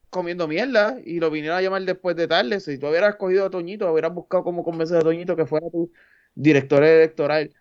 comiendo 0.09 0.47
mierda 0.47 0.97
y 1.05 1.21
lo 1.21 1.31
vinieron 1.31 1.57
a 1.57 1.61
llamar 1.61 1.83
después 1.83 2.17
de 2.17 2.27
tarde. 2.27 2.59
Si 2.59 2.77
tú 2.77 2.87
hubieras 2.87 3.15
cogido 3.15 3.45
a 3.45 3.49
Toñito, 3.49 3.89
hubieras 3.91 4.13
buscado 4.13 4.43
cómo 4.43 4.63
convencer 4.63 4.97
a 4.97 5.01
Toñito 5.01 5.37
que 5.37 5.45
fuera 5.45 5.69
tu 5.69 5.91
director 6.35 6.83
electoral 6.83 7.53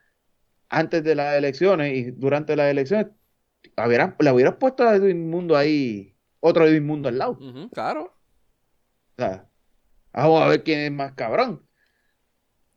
antes 0.69 1.05
de 1.05 1.15
las 1.15 1.37
elecciones 1.37 1.97
y 1.97 2.11
durante 2.11 2.57
las 2.57 2.71
elecciones, 2.71 3.13
le 3.77 4.33
hubieras 4.33 4.57
puesto 4.57 4.83
a 4.85 4.97
Edwin 4.97 5.31
Mundo 5.31 5.57
ahí, 5.57 6.17
otro 6.41 6.67
Edwin 6.67 6.87
Mundo 6.87 7.09
al 7.09 7.19
lado. 7.19 7.39
claro. 7.73 8.20
O 9.21 9.23
sea, 9.23 9.47
vamos 10.13 10.43
a 10.43 10.49
ver 10.49 10.63
quién 10.63 10.81
es 10.81 10.93
más 10.93 11.13
cabrón. 11.13 11.63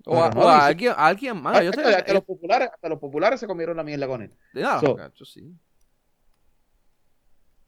O, 0.05 0.21
a, 0.21 0.65
alguien, 0.65 0.93
alguien 0.97 1.41
más. 1.41 1.63
Yo 1.63 1.69
hasta, 1.69 1.97
hasta, 1.97 2.13
los 2.13 2.25
populares, 2.25 2.69
hasta 2.73 2.89
los 2.89 2.99
populares 2.99 3.39
se 3.39 3.47
comieron 3.47 3.77
la 3.77 3.83
mierda 3.83 4.07
con 4.07 4.21
él. 4.21 4.31
sí. 5.23 5.55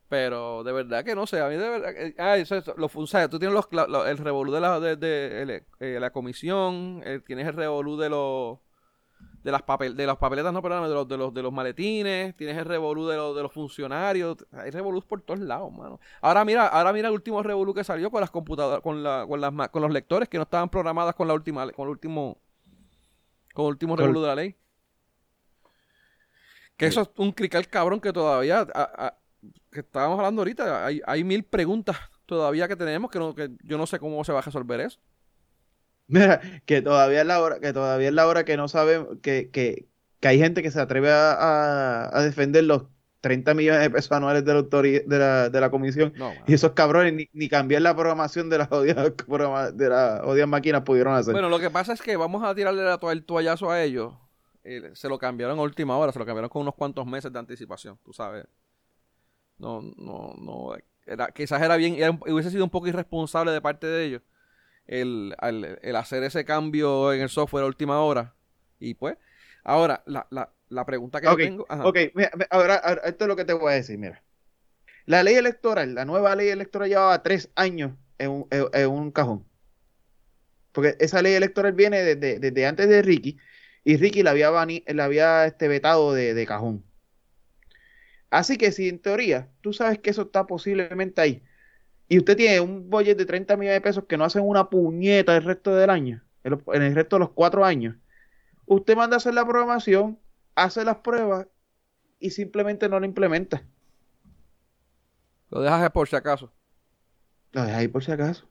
Pero 0.10 0.64
de 0.64 0.72
verdad 0.72 1.04
que 1.04 1.16
no 1.16 1.26
sé, 1.26 1.40
a 1.40 1.48
mí 1.48 1.56
de 1.56 1.70
verdad. 1.70 1.94
ah, 2.18 2.38
eso, 2.38 2.56
eso, 2.56 2.76
lo, 2.78 2.90
o 2.94 3.08
sea, 3.08 3.28
tú 3.28 3.40
tienes 3.40 3.56
los, 3.56 4.08
el 4.08 4.18
revolú 4.18 4.52
de 4.52 4.62
la, 4.62 4.80
de, 4.80 4.96
de, 4.98 5.64
eh, 5.80 5.98
la 6.00 6.12
comisión, 6.12 7.02
eh, 7.06 7.22
tienes 7.26 7.48
el 7.48 7.54
revolú 7.54 7.98
de 7.98 8.10
los 8.10 8.60
de 9.46 9.52
las 9.52 9.62
papel, 9.62 9.96
de 9.96 10.08
las 10.08 10.18
papeletas, 10.18 10.52
no, 10.52 10.62
perdón, 10.62 10.90
de 10.90 10.96
los, 10.96 11.08
de 11.08 11.18
los, 11.18 11.34
de 11.34 11.42
los 11.44 11.54
maletines, 11.54 12.36
tienes 12.36 12.58
el 12.58 12.66
revolú 12.66 13.06
de 13.06 13.16
los, 13.16 13.36
de 13.36 13.44
los 13.44 13.52
funcionarios, 13.52 14.38
hay 14.52 14.72
revolú 14.72 15.04
por 15.04 15.22
todos 15.22 15.40
lados, 15.40 15.72
mano. 15.72 16.00
Ahora 16.20 16.44
mira, 16.44 16.68
ahora 16.68 16.92
mira 16.92 17.10
el 17.10 17.14
último 17.14 17.44
revolú 17.44 17.72
que 17.72 17.84
salió 17.84 18.10
con 18.10 18.22
las 18.22 18.32
computadoras, 18.32 18.82
con 18.82 19.04
la, 19.04 19.24
con 19.28 19.40
las 19.40 19.70
con 19.70 19.84
los 19.84 19.92
lectores 19.92 20.30
que 20.30 20.38
no 20.38 20.44
estaban 20.44 20.70
programadas 20.70 21.14
con 21.14 21.28
la 21.28 21.36
última, 21.36 21.70
con 21.74 21.86
el 21.86 21.92
último, 21.92 22.40
con 23.54 23.66
el 23.66 23.72
último 23.72 23.96
revolú 23.96 24.22
de 24.22 24.28
la 24.28 24.36
ley. 24.36 24.56
Que 26.76 26.88
eso 26.88 27.02
es 27.04 27.10
un 27.18 27.32
crical 27.32 27.68
cabrón 27.68 28.02
que 28.02 28.12
todavía, 28.12 28.66
que 29.72 29.82
estábamos 29.82 30.18
hablando 30.18 30.42
ahorita, 30.42 30.88
hay, 30.88 31.02
hay 31.06 31.24
mil 31.24 31.44
preguntas 31.44 31.98
todavía 32.26 32.68
que 32.68 32.76
tenemos 32.76 33.12
que, 33.12 33.20
no, 33.20 33.36
que 33.36 33.52
yo 33.64 33.78
no 33.78 33.86
sé 33.86 34.00
cómo 34.00 34.24
se 34.24 34.34
va 34.34 34.40
a 34.40 34.42
resolver 34.42 34.80
eso. 34.80 35.00
Mira, 36.08 36.42
que 36.66 36.82
todavía 36.82 37.22
es 37.22 37.28
la 37.28 37.42
hora, 37.42 37.60
que 37.60 37.74
todavía 37.74 38.10
es 38.10 38.14
la 38.14 38.28
hora 38.28 38.46
que 38.46 38.58
no 38.58 38.68
sabemos, 38.68 39.18
que, 39.22 39.50
que, 39.50 39.88
que 40.20 40.28
hay 40.28 40.38
gente 40.38 40.62
que 40.62 40.72
se 40.72 40.80
atreve 40.80 41.12
a, 41.12 42.16
a, 42.16 42.22
defender 42.22 42.64
los 42.64 42.84
30 43.22 43.56
millones 43.56 43.82
de 43.82 43.90
pesos 43.90 44.12
anuales 44.12 44.46
de 44.46 44.54
la, 44.54 44.62
de 44.62 45.20
la, 45.20 45.50
de 45.50 45.62
la 45.62 45.72
comisión. 45.72 46.14
y 46.46 46.54
esos 46.54 46.74
cabrones 46.74 47.14
ni, 47.14 47.28
ni, 47.34 47.50
cambiar 47.50 47.82
la 47.82 47.96
programación 47.96 48.50
de 48.50 48.60
las 48.60 48.72
odias, 48.72 48.96
de 49.74 49.90
las 49.90 50.22
odias 50.24 50.48
máquinas 50.48 50.82
pudieron 50.82 51.16
hacer. 51.16 51.34
Bueno, 51.34 51.50
lo 51.50 51.60
que 51.60 51.72
pasa 51.72 51.94
es 51.94 52.02
que 52.02 52.16
vamos 52.18 52.44
a 52.44 52.54
tirarle 52.54 52.84
el 53.12 53.26
toallazo 53.26 53.72
a 53.72 53.82
ellos. 53.82 54.14
se 54.94 55.10
lo 55.10 55.18
cambiaron 55.18 55.58
a 55.58 55.64
última 55.64 55.98
hora, 55.98 56.12
se 56.12 56.20
lo 56.20 56.26
cambiaron 56.26 56.50
con 56.50 56.62
unos 56.62 56.76
cuantos 56.76 57.06
meses 57.08 57.34
de 57.34 57.40
anticipación, 57.40 57.98
tú 58.04 58.14
sabes. 58.14 58.46
No, 59.58 59.82
no, 59.82 60.36
no. 60.38 60.76
Era, 61.08 61.32
quizás 61.32 61.62
era 61.62 61.78
bien, 61.78 62.20
hubiese 62.28 62.52
sido 62.52 62.64
un 62.64 62.70
poco 62.70 62.88
irresponsable 62.88 63.52
de 63.52 63.62
parte 63.62 63.88
de 63.88 64.06
ellos 64.06 64.22
el, 64.88 65.36
el, 65.42 65.96
hacer 65.96 66.24
ese 66.24 66.46
cambio 66.46 67.14
en 67.14 67.22
el 67.22 67.30
software 67.30 67.64
a 67.64 67.68
última 67.68 68.02
hora. 68.02 68.34
Y 68.80 68.94
pues, 68.94 69.18
ahora, 69.64 70.04
la, 70.06 70.28
la, 70.30 70.52
la 70.70 70.86
pregunta 70.86 71.22
que 71.22 71.36
tengo. 71.36 71.66
Ok, 71.70 71.98
ahora, 72.50 72.76
esto 73.06 73.26
es 73.26 73.28
lo 73.28 73.36
que 73.36 73.46
te 73.46 73.54
voy 73.54 73.74
a 73.74 73.76
decir, 73.76 73.98
mira. 73.98 74.22
La 75.06 75.24
ley 75.24 75.36
electoral, 75.36 75.94
la 75.94 76.06
nueva 76.06 76.36
ley 76.36 76.50
electoral 76.50 76.90
llevaba 76.90 77.22
tres 77.22 77.52
años 77.56 77.92
en 78.18 78.32
un, 78.32 78.48
en, 78.50 78.90
un 78.90 79.12
cajón. 79.12 79.46
Porque 80.72 80.96
esa 81.00 81.22
ley 81.22 81.34
electoral 81.34 81.74
viene 81.74 82.02
desde, 82.02 82.66
antes 82.66 82.90
de 82.90 83.02
Ricky 83.02 83.38
y 83.84 83.98
Ricky 83.98 84.24
la 84.24 84.32
había, 84.32 84.52
la 84.52 85.06
había 85.06 85.46
este, 85.46 85.68
vetado 85.68 86.14
de, 86.14 86.34
de 86.34 86.46
cajón. 86.46 86.84
Así 88.32 88.58
que 88.58 88.72
si 88.72 88.90
en 88.90 89.00
teoría 89.00 89.50
tú 89.62 89.74
sabes 89.74 90.00
que 90.00 90.10
eso 90.10 90.24
está 90.24 90.48
posiblemente 90.48 91.22
ahí, 91.22 91.44
y 92.08 92.18
usted 92.20 92.38
tiene 92.38 92.60
un 92.60 92.90
budget 92.90 93.18
de 93.18 93.26
30 93.26 93.58
millones 93.58 93.78
de 93.78 93.82
pesos 93.82 94.06
que 94.06 94.18
no 94.18 94.26
hacen 94.26 94.44
una 94.46 94.70
puñeta 94.70 95.36
el 95.36 95.44
resto 95.44 95.76
del 95.76 95.90
año, 95.90 96.24
en 96.44 96.82
el 96.82 96.96
resto 96.96 97.16
de 97.16 97.22
los 97.22 97.32
cuatro 97.32 97.66
años, 97.66 97.96
usted 98.66 98.96
manda 98.96 99.16
a 99.16 99.18
hacer 99.18 99.34
la 99.34 99.46
programación, 99.46 100.20
hace 100.54 100.86
las 100.86 100.98
pruebas 100.98 101.48
y 102.20 102.30
simplemente 102.30 102.88
no 102.90 103.00
lo 103.00 103.06
implementa. 103.06 103.64
Lo 105.50 105.62
dejas 105.62 105.84
ahí 105.84 105.90
por 105.90 106.08
si 106.08 106.16
acaso. 106.16 106.52
Lo 107.52 107.64
dejas 107.64 107.78
ahí 107.78 107.88
por 107.88 108.04
si 108.04 108.12
acaso. 108.12 108.48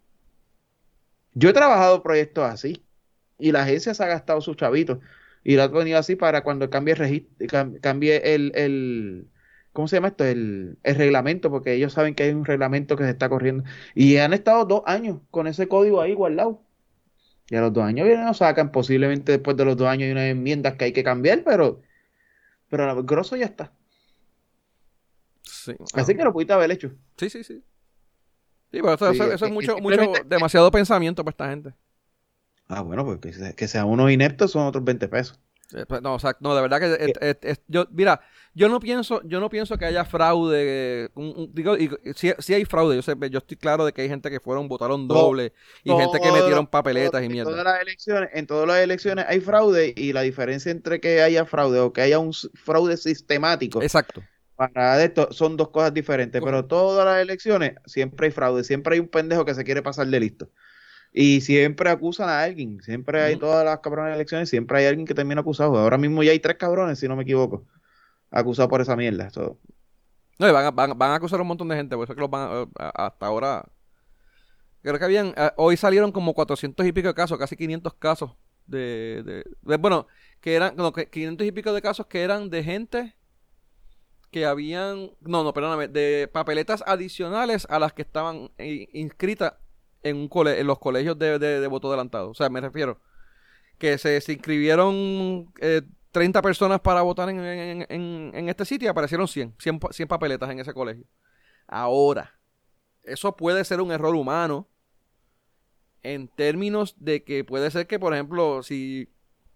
Yo 1.34 1.50
he 1.50 1.52
trabajado 1.52 2.02
proyectos 2.02 2.44
así 2.44 2.84
y 3.38 3.52
la 3.52 3.62
agencia 3.62 3.94
se 3.94 4.02
ha 4.02 4.06
gastado 4.06 4.40
sus 4.40 4.56
chavitos 4.56 4.98
y 5.42 5.56
lo 5.56 5.62
ha 5.62 5.68
venido 5.68 5.98
así 5.98 6.16
para 6.16 6.42
cuando 6.42 6.70
cambie 6.70 6.94
el 6.94 6.98
registro, 6.98 7.80
cambie 7.80 8.34
el, 8.34 9.28
¿cómo 9.74 9.88
se 9.88 9.96
llama 9.96 10.08
esto? 10.08 10.24
El, 10.24 10.78
reglamento, 10.82 11.50
porque 11.50 11.74
ellos 11.74 11.92
saben 11.92 12.14
que 12.14 12.22
hay 12.22 12.30
un 12.30 12.46
reglamento 12.46 12.96
que 12.96 13.04
se 13.04 13.10
está 13.10 13.28
corriendo. 13.28 13.64
Y 13.94 14.16
han 14.16 14.32
estado 14.32 14.64
dos 14.64 14.82
años 14.86 15.18
con 15.30 15.46
ese 15.46 15.68
código 15.68 16.00
ahí 16.00 16.14
guardado. 16.14 16.62
Y 17.50 17.56
a 17.56 17.60
los 17.60 17.74
dos 17.74 17.84
años 17.84 18.06
vienen, 18.06 18.24
lo 18.24 18.32
sacan, 18.32 18.72
posiblemente 18.72 19.32
después 19.32 19.54
de 19.58 19.66
los 19.66 19.76
dos 19.76 19.88
años 19.88 20.06
hay 20.06 20.12
unas 20.12 20.24
enmiendas 20.24 20.76
que 20.76 20.86
hay 20.86 20.92
que 20.92 21.04
cambiar, 21.04 21.42
pero, 21.44 21.82
pero 22.70 22.90
el 22.90 23.02
grosso 23.02 23.36
ya 23.36 23.44
está. 23.44 23.72
Sí, 25.42 25.74
Así 25.92 26.16
que 26.16 26.24
lo 26.24 26.32
pudiste 26.32 26.54
haber 26.54 26.70
hecho. 26.70 26.92
Sí, 27.18 27.28
sí, 27.28 27.44
sí. 27.44 27.62
Sí, 28.72 28.80
pero 28.80 28.94
eso, 28.94 29.32
es 29.32 29.52
mucho, 29.52 29.76
mucho, 29.78 30.12
demasiado 30.24 30.70
pensamiento 30.70 31.22
para 31.22 31.32
esta 31.32 31.50
gente. 31.50 31.74
Ah, 32.68 32.80
bueno, 32.80 33.04
pues 33.04 33.54
que, 33.54 33.68
sea 33.68 33.84
unos 33.84 34.10
ineptos 34.10 34.52
son 34.52 34.66
otros 34.66 34.82
20 34.84 35.06
pesos. 35.08 35.38
Pues, 35.88 36.02
no, 36.02 36.14
o 36.14 36.18
sea, 36.18 36.36
no, 36.40 36.54
de 36.54 36.62
verdad 36.62 36.80
que 36.80 37.58
yo, 37.68 37.86
mira, 37.90 38.20
yo 38.54 38.68
no 38.68 38.78
pienso, 38.78 39.20
yo 39.24 39.40
no 39.40 39.50
pienso 39.50 39.76
que 39.76 39.84
haya 39.84 40.04
fraude. 40.04 41.10
digo, 41.52 41.76
y, 41.76 41.90
si, 42.14 42.54
hay 42.54 42.64
fraude, 42.64 42.96
yo 42.96 43.02
sé, 43.02 43.14
yo 43.30 43.38
estoy 43.38 43.56
claro 43.56 43.84
de 43.84 43.92
que 43.92 44.02
hay 44.02 44.08
gente 44.08 44.30
que 44.30 44.38
fueron, 44.38 44.68
votaron 44.68 45.08
doble 45.08 45.52
y 45.82 45.90
gente 45.90 46.20
que 46.20 46.30
metieron 46.30 46.66
papeletas 46.66 47.22
y 47.24 47.28
mierda. 47.28 47.50
En 47.50 47.56
todas 47.56 47.64
las 47.64 47.82
elecciones, 47.82 48.30
en 48.32 48.46
todas 48.46 48.68
las 48.68 48.78
elecciones 48.78 49.24
hay 49.28 49.40
fraude 49.40 49.92
y 49.96 50.12
la 50.12 50.22
diferencia 50.22 50.70
entre 50.70 51.00
que 51.00 51.20
haya 51.20 51.44
fraude 51.44 51.80
o 51.80 51.92
que 51.92 52.02
haya 52.02 52.18
un 52.18 52.32
fraude 52.32 52.96
sistemático. 52.96 53.82
Exacto. 53.82 54.22
Para 54.56 55.02
esto 55.02 55.32
son 55.32 55.56
dos 55.56 55.70
cosas 55.70 55.92
diferentes, 55.92 56.40
pero 56.40 56.64
todas 56.64 57.04
las 57.04 57.20
elecciones 57.20 57.74
siempre 57.86 58.26
hay 58.26 58.30
fraude, 58.30 58.62
siempre 58.62 58.94
hay 58.94 59.00
un 59.00 59.08
pendejo 59.08 59.44
que 59.44 59.54
se 59.54 59.64
quiere 59.64 59.82
pasar 59.82 60.06
de 60.06 60.20
listo. 60.20 60.48
Y 61.12 61.40
siempre 61.40 61.90
acusan 61.90 62.28
a 62.28 62.42
alguien, 62.42 62.80
siempre 62.82 63.20
hay 63.22 63.36
todas 63.36 63.64
las 63.64 63.80
cabrones 63.80 64.14
elecciones, 64.14 64.48
siempre 64.48 64.78
hay 64.78 64.86
alguien 64.86 65.06
que 65.06 65.14
termina 65.14 65.40
acusado. 65.40 65.76
Ahora 65.76 65.98
mismo 65.98 66.22
ya 66.22 66.32
hay 66.32 66.40
tres 66.40 66.56
cabrones, 66.56 66.98
si 66.98 67.08
no 67.08 67.16
me 67.16 67.22
equivoco, 67.22 67.66
acusados 68.34 68.68
por 68.68 68.80
esa 68.80 68.96
mierda. 68.96 69.30
Todo. 69.30 69.58
No, 70.38 70.48
y 70.48 70.52
van 70.52 70.66
a, 70.66 70.70
van, 70.70 71.10
a 71.10 71.14
acusar 71.14 71.38
a 71.38 71.42
un 71.42 71.48
montón 71.48 71.68
de 71.68 71.76
gente, 71.76 71.94
por 71.94 72.04
eso 72.04 72.12
es 72.12 72.16
que 72.16 72.20
los 72.20 72.30
van 72.30 72.50
eh, 72.52 72.66
hasta 72.76 73.26
ahora. 73.26 73.64
Creo 74.82 74.98
que 74.98 75.04
habían, 75.04 75.32
eh, 75.36 75.50
hoy 75.56 75.76
salieron 75.76 76.12
como 76.12 76.34
400 76.34 76.84
y 76.84 76.92
pico 76.92 77.08
de 77.08 77.14
casos, 77.14 77.38
casi 77.38 77.56
500 77.56 77.94
casos 77.94 78.32
de, 78.66 79.44
de, 79.62 79.76
bueno, 79.76 80.06
que 80.40 80.54
eran, 80.54 80.76
no, 80.76 80.92
500 80.92 81.46
y 81.46 81.52
pico 81.52 81.72
de 81.72 81.80
casos 81.80 82.06
que 82.06 82.22
eran 82.22 82.50
de 82.50 82.64
gente 82.64 83.14
que 84.30 84.44
habían, 84.44 85.12
no, 85.20 85.44
no, 85.44 85.54
perdóname, 85.54 85.86
de 85.86 86.28
papeletas 86.32 86.82
adicionales 86.86 87.66
a 87.70 87.78
las 87.78 87.92
que 87.92 88.02
estaban 88.02 88.50
eh, 88.58 88.88
inscritas 88.92 89.54
en, 90.02 90.16
un 90.16 90.28
cole 90.28 90.58
en 90.58 90.66
los 90.66 90.80
colegios 90.80 91.16
de, 91.18 91.38
de, 91.38 91.66
voto 91.68 91.88
adelantado. 91.88 92.30
O 92.30 92.34
sea, 92.34 92.48
me 92.48 92.60
refiero 92.60 93.00
que 93.78 93.96
se, 93.96 94.16
inscribieron 94.16 95.52
30 96.14 96.38
eh, 96.38 96.42
personas 96.42 96.80
para 96.80 97.02
votar 97.02 97.28
en, 97.28 97.40
en, 97.40 98.48
este 98.48 98.64
sitio 98.64 98.86
y 98.86 98.88
aparecieron 98.88 99.28
100, 99.28 99.56
100, 99.58 99.80
100 99.90 100.08
papeletas 100.08 100.48
en 100.50 100.60
ese 100.60 100.72
colegio. 100.72 101.04
Ahora, 101.66 102.38
eso 103.02 103.36
puede 103.36 103.64
ser 103.64 103.80
un 103.80 103.92
error 103.92 104.14
humano 104.14 104.68
en 106.02 106.28
términos 106.28 106.94
de 106.98 107.24
que 107.24 107.44
puede 107.44 107.70
ser 107.70 107.86
que, 107.86 107.98
por 107.98 108.14
ejemplo, 108.14 108.62
si 108.62 109.12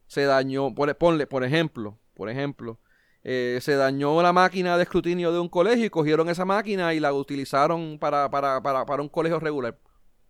se 0.06 0.24
dañó, 0.24 0.74
ponle, 0.74 1.26
por 1.26 1.44
ejemplo, 1.44 1.98
por 2.14 2.28
ejemplo, 2.28 2.80
eh, 3.22 3.58
se 3.62 3.76
dañó 3.76 4.20
la 4.22 4.32
máquina 4.32 4.76
de 4.76 4.82
escrutinio 4.82 5.32
de 5.32 5.38
un 5.38 5.48
colegio 5.48 5.86
y 5.86 5.90
cogieron 5.90 6.28
esa 6.28 6.44
máquina 6.44 6.92
y 6.94 7.00
la 7.00 7.12
utilizaron 7.12 7.98
para, 7.98 8.30
para, 8.30 8.62
para, 8.62 8.84
para 8.84 9.02
un 9.02 9.08
colegio 9.08 9.38
regular 9.38 9.78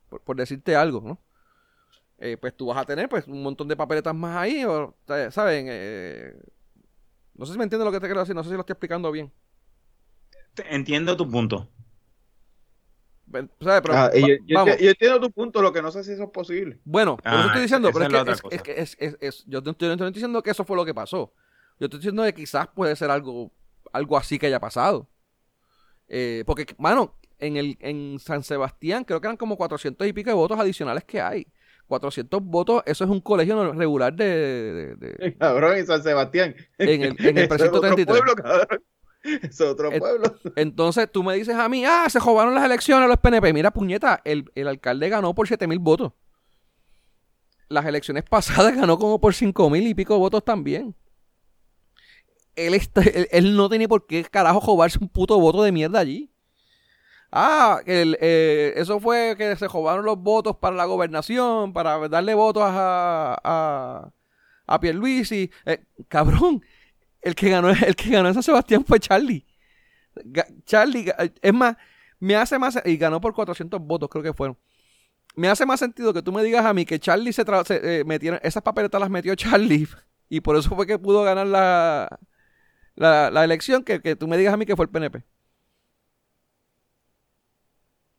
por, 0.08 0.36
decirte 0.36 0.76
algo, 0.76 1.00
¿no? 1.00 1.18
Eh, 2.18 2.36
pues 2.36 2.56
tú 2.56 2.66
vas 2.66 2.78
a 2.78 2.84
tener 2.84 3.08
pues 3.08 3.26
un 3.28 3.42
montón 3.42 3.68
de 3.68 3.76
papeletas 3.76 4.14
más 4.14 4.36
ahí, 4.36 4.64
o, 4.64 4.96
¿saben? 5.30 5.66
Eh, 5.68 6.34
no 7.34 7.46
sé 7.46 7.52
si 7.52 7.58
me 7.58 7.64
entiendes 7.64 7.84
lo 7.84 7.92
que 7.92 8.00
te 8.00 8.06
quiero 8.06 8.20
decir, 8.20 8.34
no 8.34 8.42
sé 8.42 8.50
si 8.50 8.54
lo 8.54 8.60
estoy 8.60 8.72
explicando 8.72 9.12
bien. 9.12 9.32
Entiendo 10.68 11.16
tu 11.16 11.30
punto. 11.30 11.68
Ah, 13.90 14.10
yo, 14.14 14.88
entiendo 14.88 15.20
tu 15.20 15.30
punto, 15.30 15.60
lo 15.60 15.72
que 15.72 15.82
no 15.82 15.92
sé 15.92 16.02
si 16.02 16.12
eso 16.12 16.24
es 16.24 16.30
posible. 16.30 16.80
Bueno, 16.84 17.16
por 17.18 17.32
eso 17.32 17.46
estoy 17.46 17.62
diciendo, 17.62 17.90
pero 17.92 18.06
es, 18.50 18.62
que, 18.62 18.80
es, 18.80 18.96
es, 18.98 19.16
es, 19.20 19.44
yo 19.46 19.60
no 19.60 19.70
estoy 19.72 20.12
diciendo 20.12 20.42
que 20.42 20.50
eso 20.50 20.64
fue 20.64 20.76
lo 20.76 20.84
que 20.84 20.94
pasó. 20.94 21.32
Yo 21.78 21.84
estoy 21.84 22.00
diciendo 22.00 22.24
que 22.24 22.34
quizás 22.34 22.68
puede 22.74 22.96
ser 22.96 23.10
algo, 23.10 23.52
algo 23.92 24.16
así 24.16 24.38
que 24.38 24.46
haya 24.46 24.58
pasado. 24.58 25.08
Eh, 26.08 26.42
porque, 26.46 26.74
mano, 26.78 27.16
en, 27.38 27.56
el, 27.56 27.76
en 27.80 28.18
San 28.18 28.42
Sebastián 28.42 29.04
creo 29.04 29.20
que 29.20 29.26
eran 29.26 29.36
como 29.36 29.56
400 29.56 30.06
y 30.06 30.12
pico 30.12 30.30
de 30.30 30.34
votos 30.34 30.58
adicionales 30.58 31.04
que 31.04 31.20
hay. 31.20 31.46
400 31.88 32.42
votos, 32.42 32.82
eso 32.86 33.04
es 33.04 33.10
un 33.10 33.20
colegio 33.20 33.72
regular 33.72 34.14
de... 34.14 35.36
Cabrón, 35.38 35.78
en 35.78 35.86
San 35.86 36.02
Sebastián. 36.02 36.54
En 36.76 37.02
el, 37.02 37.16
en 37.18 37.38
el 37.38 37.48
precinto 37.48 37.80
33. 37.80 38.06
Pueblo, 38.06 38.34
cabrón. 38.36 38.82
Es 39.24 39.60
otro 39.60 39.90
pueblo. 39.90 40.36
Entonces 40.54 41.10
tú 41.10 41.24
me 41.24 41.34
dices 41.34 41.54
a 41.54 41.68
mí, 41.68 41.84
ah, 41.84 42.06
se 42.08 42.20
robaron 42.20 42.54
las 42.54 42.64
elecciones 42.64 43.08
los 43.08 43.18
PNP. 43.18 43.52
Mira, 43.52 43.72
puñeta, 43.72 44.20
el, 44.24 44.44
el 44.54 44.68
alcalde 44.68 45.08
ganó 45.08 45.34
por 45.34 45.48
7 45.48 45.66
mil 45.66 45.78
votos. 45.78 46.12
Las 47.68 47.84
elecciones 47.86 48.24
pasadas 48.24 48.74
ganó 48.76 48.98
como 48.98 49.20
por 49.20 49.34
5 49.34 49.70
mil 49.70 49.86
y 49.86 49.94
pico 49.94 50.14
de 50.14 50.20
votos 50.20 50.44
también. 50.44 50.94
Él, 52.54 52.74
está, 52.74 53.02
él, 53.02 53.56
no 53.56 53.68
tenía 53.68 53.88
por 53.88 54.06
qué 54.06 54.24
carajo 54.24 54.60
robarse 54.64 54.98
un 55.00 55.08
puto 55.08 55.38
voto 55.38 55.62
de 55.62 55.72
mierda 55.72 56.00
allí. 56.00 56.30
Ah, 57.30 57.80
eh, 57.86 58.72
eso 58.76 59.00
fue 59.00 59.34
que 59.36 59.54
se 59.56 59.68
robaron 59.68 60.04
los 60.04 60.18
votos 60.18 60.56
para 60.56 60.76
la 60.76 60.86
gobernación, 60.86 61.72
para 61.74 62.08
darle 62.08 62.34
votos 62.34 62.62
a, 62.66 63.38
a, 63.44 64.10
a 64.66 64.80
Pierluisi. 64.80 65.50
Eh, 65.66 65.84
cabrón, 66.08 66.62
el 67.22 67.34
que 67.34 67.50
ganó 67.50 67.70
el 67.70 67.96
que 67.96 68.10
ganó 68.10 68.32
San 68.32 68.42
Sebastián 68.42 68.84
fue 68.84 69.00
Charlie. 69.00 69.44
Charlie, 70.64 71.12
es 71.42 71.54
más, 71.54 71.76
me 72.18 72.34
hace 72.36 72.58
más, 72.58 72.80
y 72.84 72.96
ganó 72.96 73.20
por 73.20 73.34
400 73.34 73.80
votos, 73.80 74.08
creo 74.08 74.22
que 74.22 74.32
fueron. 74.32 74.56
Me 75.36 75.48
hace 75.48 75.66
más 75.66 75.80
sentido 75.80 76.12
que 76.14 76.22
tú 76.22 76.32
me 76.32 76.42
digas 76.42 76.66
a 76.66 76.74
mí 76.74 76.84
que 76.84 76.98
Charlie 76.98 77.32
se, 77.32 77.44
se 77.66 78.00
eh, 78.00 78.04
metieron, 78.04 78.40
esas 78.42 78.62
papeletas 78.62 79.00
las 79.00 79.10
metió 79.10 79.34
Charlie 79.36 79.88
y 80.28 80.40
por 80.40 80.56
eso 80.56 80.74
fue 80.74 80.86
que 80.86 80.98
pudo 80.98 81.22
ganar 81.22 81.46
la, 81.46 82.18
la, 82.96 83.30
la 83.30 83.44
elección, 83.44 83.84
que, 83.84 84.00
que 84.02 84.16
tú 84.16 84.28
me 84.28 84.36
digas 84.38 84.54
a 84.54 84.56
mí 84.56 84.66
que 84.66 84.76
fue 84.76 84.86
el 84.86 84.90
PNP. 84.90 85.24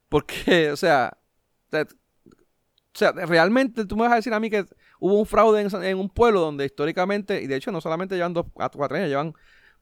Porque, 0.09 0.71
o 0.71 0.75
sea, 0.75 1.17
o 1.71 2.97
sea, 2.97 3.11
realmente 3.11 3.85
tú 3.85 3.95
me 3.95 4.03
vas 4.03 4.13
a 4.13 4.15
decir 4.15 4.33
a 4.33 4.39
mí 4.39 4.49
que 4.49 4.65
hubo 4.99 5.19
un 5.19 5.25
fraude 5.25 5.61
en, 5.61 5.97
un 5.97 6.09
pueblo 6.09 6.41
donde 6.41 6.65
históricamente, 6.65 7.41
y 7.41 7.47
de 7.47 7.55
hecho 7.55 7.71
no 7.71 7.79
solamente 7.79 8.15
llevan 8.15 8.33
dos 8.33 8.47
cuatro 8.53 8.97
años, 8.97 9.07
llevan 9.07 9.33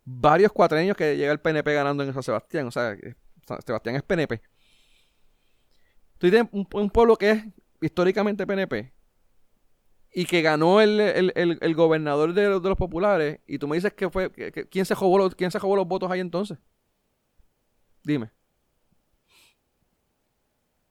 varios 0.03 0.51
años 0.71 0.95
que 0.95 1.17
llega 1.17 1.31
el 1.31 1.39
PNP 1.39 1.73
ganando 1.73 2.03
en 2.03 2.13
San 2.13 2.23
Sebastián. 2.23 2.67
O 2.67 2.71
sea, 2.71 2.95
San 3.47 3.61
Sebastián 3.61 3.95
es 3.95 4.03
PNP. 4.03 4.41
Tú 6.17 6.29
tienes 6.29 6.47
un, 6.51 6.89
pueblo 6.89 7.15
que 7.15 7.31
es 7.31 7.43
históricamente 7.81 8.47
PNP 8.47 8.93
y 10.13 10.25
que 10.25 10.41
ganó 10.41 10.81
el, 10.81 10.99
el, 10.99 11.75
gobernador 11.75 12.33
de, 12.33 12.47
los 12.49 12.77
populares 12.77 13.39
y 13.45 13.59
tú 13.59 13.67
me 13.67 13.75
dices 13.75 13.93
que 13.93 14.09
fue, 14.09 14.31
¿quién, 14.31 14.85
se 14.85 14.95
jugó 14.95 15.19
los, 15.19 15.35
¿quién 15.35 15.51
se 15.51 15.59
los 15.59 15.87
votos 15.87 16.09
ahí 16.09 16.19
entonces? 16.19 16.57
Dime. 18.03 18.31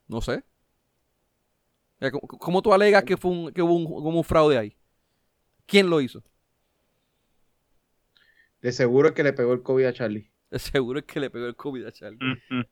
No 0.09 0.21
sé. 0.21 0.45
Eh, 2.01 2.11
¿Cómo 2.11 2.62
tú 2.62 2.73
alegas 2.73 3.05
que, 3.05 3.16
fue 3.16 3.31
un, 3.31 3.53
que 3.53 3.62
hubo 3.62 3.75
un, 3.75 4.25
fraude 4.25 4.59
ahí? 4.59 4.77
¿Quién 5.66 5.88
lo 5.88 6.01
hizo? 6.01 6.23
De 8.61 8.73
seguro 8.73 9.09
es 9.09 9.14
que 9.14 9.23
le 9.23 9.33
pegó 9.33 9.53
el 9.53 9.62
COVID 9.62 9.87
a 9.87 9.92
Charlie. 9.92 10.31
De 10.51 10.59
seguro 10.59 10.99
es 11.01 11.05
que 11.05 11.21
le 11.21 11.31
pegó 11.31 11.47
el 11.47 11.57
COVID 11.57 11.87
a 11.87 11.92
Charlie. 11.92 12.19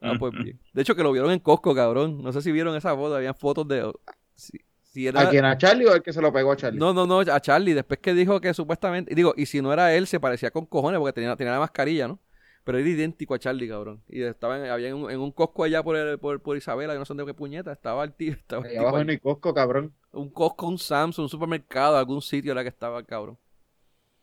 ah, 0.01 0.15
pues 0.19 0.33
bien. 0.33 0.61
De 0.73 0.83
hecho, 0.83 0.95
que 0.95 1.03
lo 1.03 1.13
vieron 1.13 1.31
en 1.31 1.41
Costco, 1.41 1.75
cabrón. 1.75 2.23
No 2.23 2.33
sé 2.33 2.43
si 2.43 2.53
vieron 2.53 2.77
esa 2.77 2.95
foto. 2.95 3.17
Habían 3.17 3.35
fotos 3.35 3.67
de. 3.67 3.91
Si, 4.35 5.09
¿A 5.09 5.29
quién? 5.29 5.45
¿A 5.45 5.59
Charlie 5.59 5.87
o 5.87 5.95
el 5.95 6.03
que 6.03 6.13
se 6.13 6.23
lo 6.23 6.33
pegó 6.33 6.53
a 6.53 6.57
Charlie? 6.57 6.79
No, 6.79 6.93
no, 6.93 7.05
no, 7.05 7.21
a 7.21 7.41
Charlie. 7.41 7.75
Después 7.75 7.99
que 7.99 8.15
dijo 8.15 8.41
que 8.41 8.55
supuestamente. 8.55 9.13
Digo, 9.15 9.35
y 9.37 9.47
si 9.47 9.61
no 9.61 9.73
era 9.73 9.93
él, 9.95 10.07
se 10.07 10.21
parecía 10.21 10.53
con 10.53 10.67
cojones 10.67 11.01
porque 11.01 11.15
tenía, 11.15 11.35
tenía 11.35 11.53
la 11.55 11.59
mascarilla, 11.59 12.07
¿no? 12.07 12.21
Pero 12.65 12.79
era 12.79 12.89
idéntico 12.89 13.35
a 13.35 13.39
Charlie, 13.39 13.69
cabrón. 13.69 14.03
Y 14.09 14.23
estaba 14.23 14.59
en, 14.59 14.71
había 14.71 14.89
en 14.89 14.95
un, 14.95 15.11
en 15.11 15.31
Costco 15.33 15.65
allá 15.65 15.83
por, 15.83 16.19
por, 16.19 16.41
por, 16.41 16.57
Isabela, 16.57 16.95
yo 16.95 16.99
no 16.99 17.05
sé 17.05 17.15
de 17.15 17.27
qué 17.27 17.35
puñeta, 17.35 17.73
estaba 17.73 18.03
el 18.05 18.15
tío. 18.15 18.33
Estaba 18.33 18.67
el 18.67 18.79
abajo 18.79 19.01
en 19.01 19.11
el 19.11 19.21
Costco, 19.21 19.53
cabrón. 19.53 19.93
Un 20.13 20.31
Costco, 20.31 20.67
un 20.67 20.79
Samsung, 20.79 21.25
un 21.25 21.29
supermercado, 21.29 21.97
algún 21.97 22.23
sitio 22.23 22.53
era 22.53 22.63
que 22.63 22.71
estaba 22.71 22.99
el 22.99 23.07
cabrón. 23.07 23.39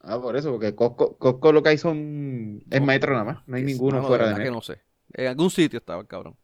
Ah, 0.01 0.19
por 0.19 0.35
eso, 0.35 0.51
porque 0.51 0.73
Costco, 0.73 1.17
Costco 1.17 1.51
lo 1.51 1.61
que 1.61 1.69
hay 1.69 1.77
son. 1.77 2.63
Es 2.71 2.81
maestro 2.81 3.13
nada 3.13 3.25
más, 3.25 3.47
no 3.47 3.57
hay 3.57 3.63
ninguno 3.63 4.03
fuera 4.03 4.29
de, 4.29 4.35
de 4.35 4.43
que 4.45 4.51
no 4.51 4.61
sé. 4.61 4.81
En 5.13 5.27
algún 5.27 5.51
sitio 5.51 5.77
estaba 5.77 6.01
el 6.01 6.07
cabrón. 6.07 6.35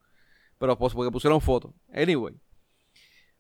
Pero 0.60 0.78
pues, 0.78 0.94
porque 0.94 1.12
pusieron 1.12 1.42
fotos. 1.42 1.72
Anyway. 1.94 2.36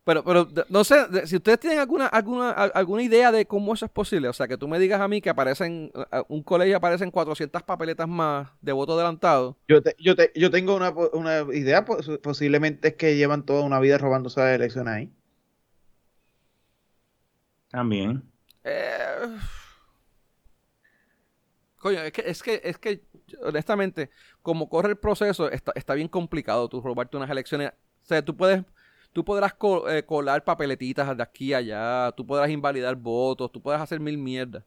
Pero, 0.07 0.23
pero 0.23 0.47
no 0.69 0.85
sé, 0.85 1.27
si 1.27 1.35
ustedes 1.35 1.59
tienen 1.59 1.79
alguna, 1.79 2.07
alguna, 2.07 2.51
alguna 2.51 3.03
idea 3.03 3.29
de 3.29 3.45
cómo 3.45 3.73
eso 3.73 3.83
es 3.83 3.91
posible, 3.91 4.29
o 4.29 4.33
sea, 4.33 4.47
que 4.47 4.57
tú 4.57 4.65
me 4.65 4.79
digas 4.79 5.01
a 5.01 5.07
mí 5.09 5.19
que 5.19 5.29
aparecen, 5.29 5.91
un 6.29 6.43
colegio 6.43 6.77
aparecen 6.77 7.11
400 7.11 7.61
papeletas 7.63 8.07
más 8.07 8.47
de 8.61 8.71
voto 8.71 8.93
adelantado. 8.93 9.57
Yo, 9.67 9.81
yo, 9.99 10.13
yo 10.33 10.49
tengo 10.49 10.77
una, 10.77 10.91
una 10.91 11.41
idea, 11.53 11.83
posiblemente 11.83 12.87
es 12.87 12.93
que 12.95 13.17
llevan 13.17 13.45
toda 13.45 13.63
una 13.63 13.81
vida 13.81 13.97
robándose 13.97 14.39
las 14.39 14.55
elecciones 14.55 14.93
ahí. 14.93 15.11
También. 17.67 18.23
Eh, 18.63 19.37
coño, 21.75 21.99
es 21.99 22.13
que, 22.13 22.23
es 22.25 22.41
que, 22.41 22.61
es 22.63 22.77
que, 22.77 23.03
honestamente, 23.43 24.09
como 24.41 24.69
corre 24.69 24.91
el 24.91 24.97
proceso, 24.97 25.51
está, 25.51 25.73
está 25.75 25.95
bien 25.95 26.07
complicado 26.07 26.69
tú 26.69 26.79
robarte 26.79 27.17
unas 27.17 27.29
elecciones. 27.29 27.71
O 28.03 28.05
sea, 28.05 28.23
tú 28.23 28.37
puedes 28.37 28.63
Tú 29.17 29.25
podrás 29.25 29.55
eh, 29.89 30.03
colar 30.03 30.43
papeletitas 30.43 31.17
de 31.17 31.23
aquí 31.23 31.51
a 31.51 31.57
allá, 31.57 32.11
tú 32.15 32.23
podrás 32.23 32.51
invalidar 32.51 32.95
votos, 32.95 33.51
tú 33.51 33.59
podrás 33.59 33.81
hacer 33.81 33.99
mil 33.99 34.15
mierdas. 34.15 34.63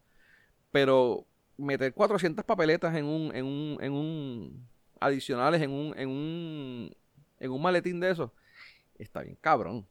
Pero 0.73 1.25
meter 1.57 1.95
400 1.95 2.45
papeletas 2.45 2.97
en 2.97 3.05
un, 3.05 3.33
en 3.33 3.45
un, 3.45 3.79
en 3.81 3.93
un, 3.93 4.69
adicionales 4.99 5.63
en 5.63 5.71
un, 5.71 5.97
en 5.97 6.09
un, 6.09 6.97
en 7.39 7.51
un 7.53 7.63
maletín 7.63 8.01
de 8.01 8.11
eso, 8.11 8.35
está 8.99 9.23
bien 9.23 9.39
cabrón. 9.41 9.87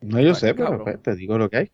No, 0.00 0.18
yo 0.18 0.34
sé, 0.34 0.54
pero 0.54 0.84
pues, 0.84 1.02
te 1.02 1.14
digo 1.14 1.36
lo 1.36 1.50
que 1.50 1.56
hay. 1.58 1.70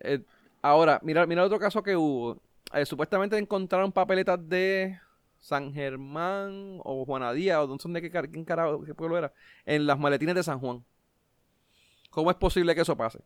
Eh, 0.00 0.22
ahora, 0.60 1.00
mira, 1.02 1.26
mira 1.26 1.42
otro 1.42 1.58
caso 1.58 1.82
que 1.82 1.96
hubo. 1.96 2.38
Eh, 2.74 2.84
supuestamente 2.84 3.38
encontraron 3.38 3.92
papeletas 3.92 4.46
de 4.46 5.00
San 5.40 5.72
Germán 5.72 6.80
o 6.84 7.04
Juanadía 7.04 7.62
o 7.62 7.66
no 7.66 7.78
sé 7.78 7.88
de 7.88 8.02
qué, 8.02 8.10
quién 8.10 8.44
carajo, 8.44 8.82
qué 8.84 8.94
pueblo 8.94 9.18
era, 9.18 9.32
en 9.64 9.86
las 9.86 9.98
maletines 9.98 10.34
de 10.34 10.42
San 10.42 10.58
Juan. 10.58 10.84
¿Cómo 12.10 12.30
es 12.30 12.36
posible 12.36 12.74
que 12.74 12.80
eso 12.80 12.96
pase? 12.96 13.20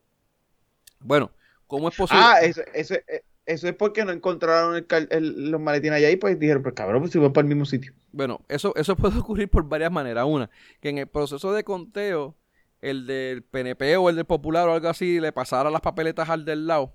Bueno, 1.01 1.31
¿cómo 1.66 1.88
es 1.88 1.96
posible? 1.96 2.22
Ah, 2.25 2.40
eso, 2.42 2.62
eso, 2.75 2.94
eh, 2.94 3.25
eso 3.46 3.68
es 3.68 3.75
porque 3.75 4.05
no 4.05 4.12
encontraron 4.12 4.87
los 5.20 5.61
maletines 5.61 5.96
allá 5.96 6.11
y 6.11 6.16
pues 6.16 6.38
dijeron, 6.38 6.62
pues 6.62 6.75
cabrón, 6.75 7.01
pues 7.01 7.12
si 7.12 7.18
van 7.18 7.33
para 7.33 7.44
el 7.44 7.48
mismo 7.48 7.64
sitio. 7.64 7.92
Bueno, 8.12 8.40
eso, 8.48 8.75
eso 8.77 8.96
puede 8.96 9.18
ocurrir 9.18 9.48
por 9.48 9.68
varias 9.68 9.90
maneras. 9.90 10.25
Una, 10.27 10.51
que 10.81 10.90
en 10.90 10.98
el 10.98 11.07
proceso 11.07 11.53
de 11.53 11.64
conteo, 11.64 12.37
el 12.81 13.07
del 13.07 13.42
PNP 13.42 13.96
o 13.96 14.11
el 14.11 14.16
del 14.16 14.25
Popular 14.25 14.68
o 14.68 14.75
algo 14.75 14.88
así, 14.88 15.20
le 15.20 15.33
pasara 15.33 15.70
las 15.70 15.81
papeletas 15.81 16.29
al 16.29 16.44
del 16.44 16.66
lado 16.66 16.94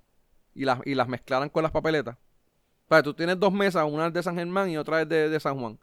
y 0.53 0.65
las, 0.65 0.79
y 0.85 0.95
las 0.95 1.07
mezclaran 1.07 1.49
con 1.49 1.63
las 1.63 1.71
papeletas. 1.71 2.17
Para 2.87 3.03
tú 3.03 3.13
tienes 3.13 3.39
dos 3.39 3.51
mesas, 3.51 3.85
una 3.89 4.07
es 4.07 4.13
de 4.13 4.23
San 4.23 4.35
Germán 4.35 4.69
y 4.69 4.77
otra 4.77 5.01
es 5.01 5.09
de, 5.09 5.39
San 5.39 5.59
Juan. 5.59 5.77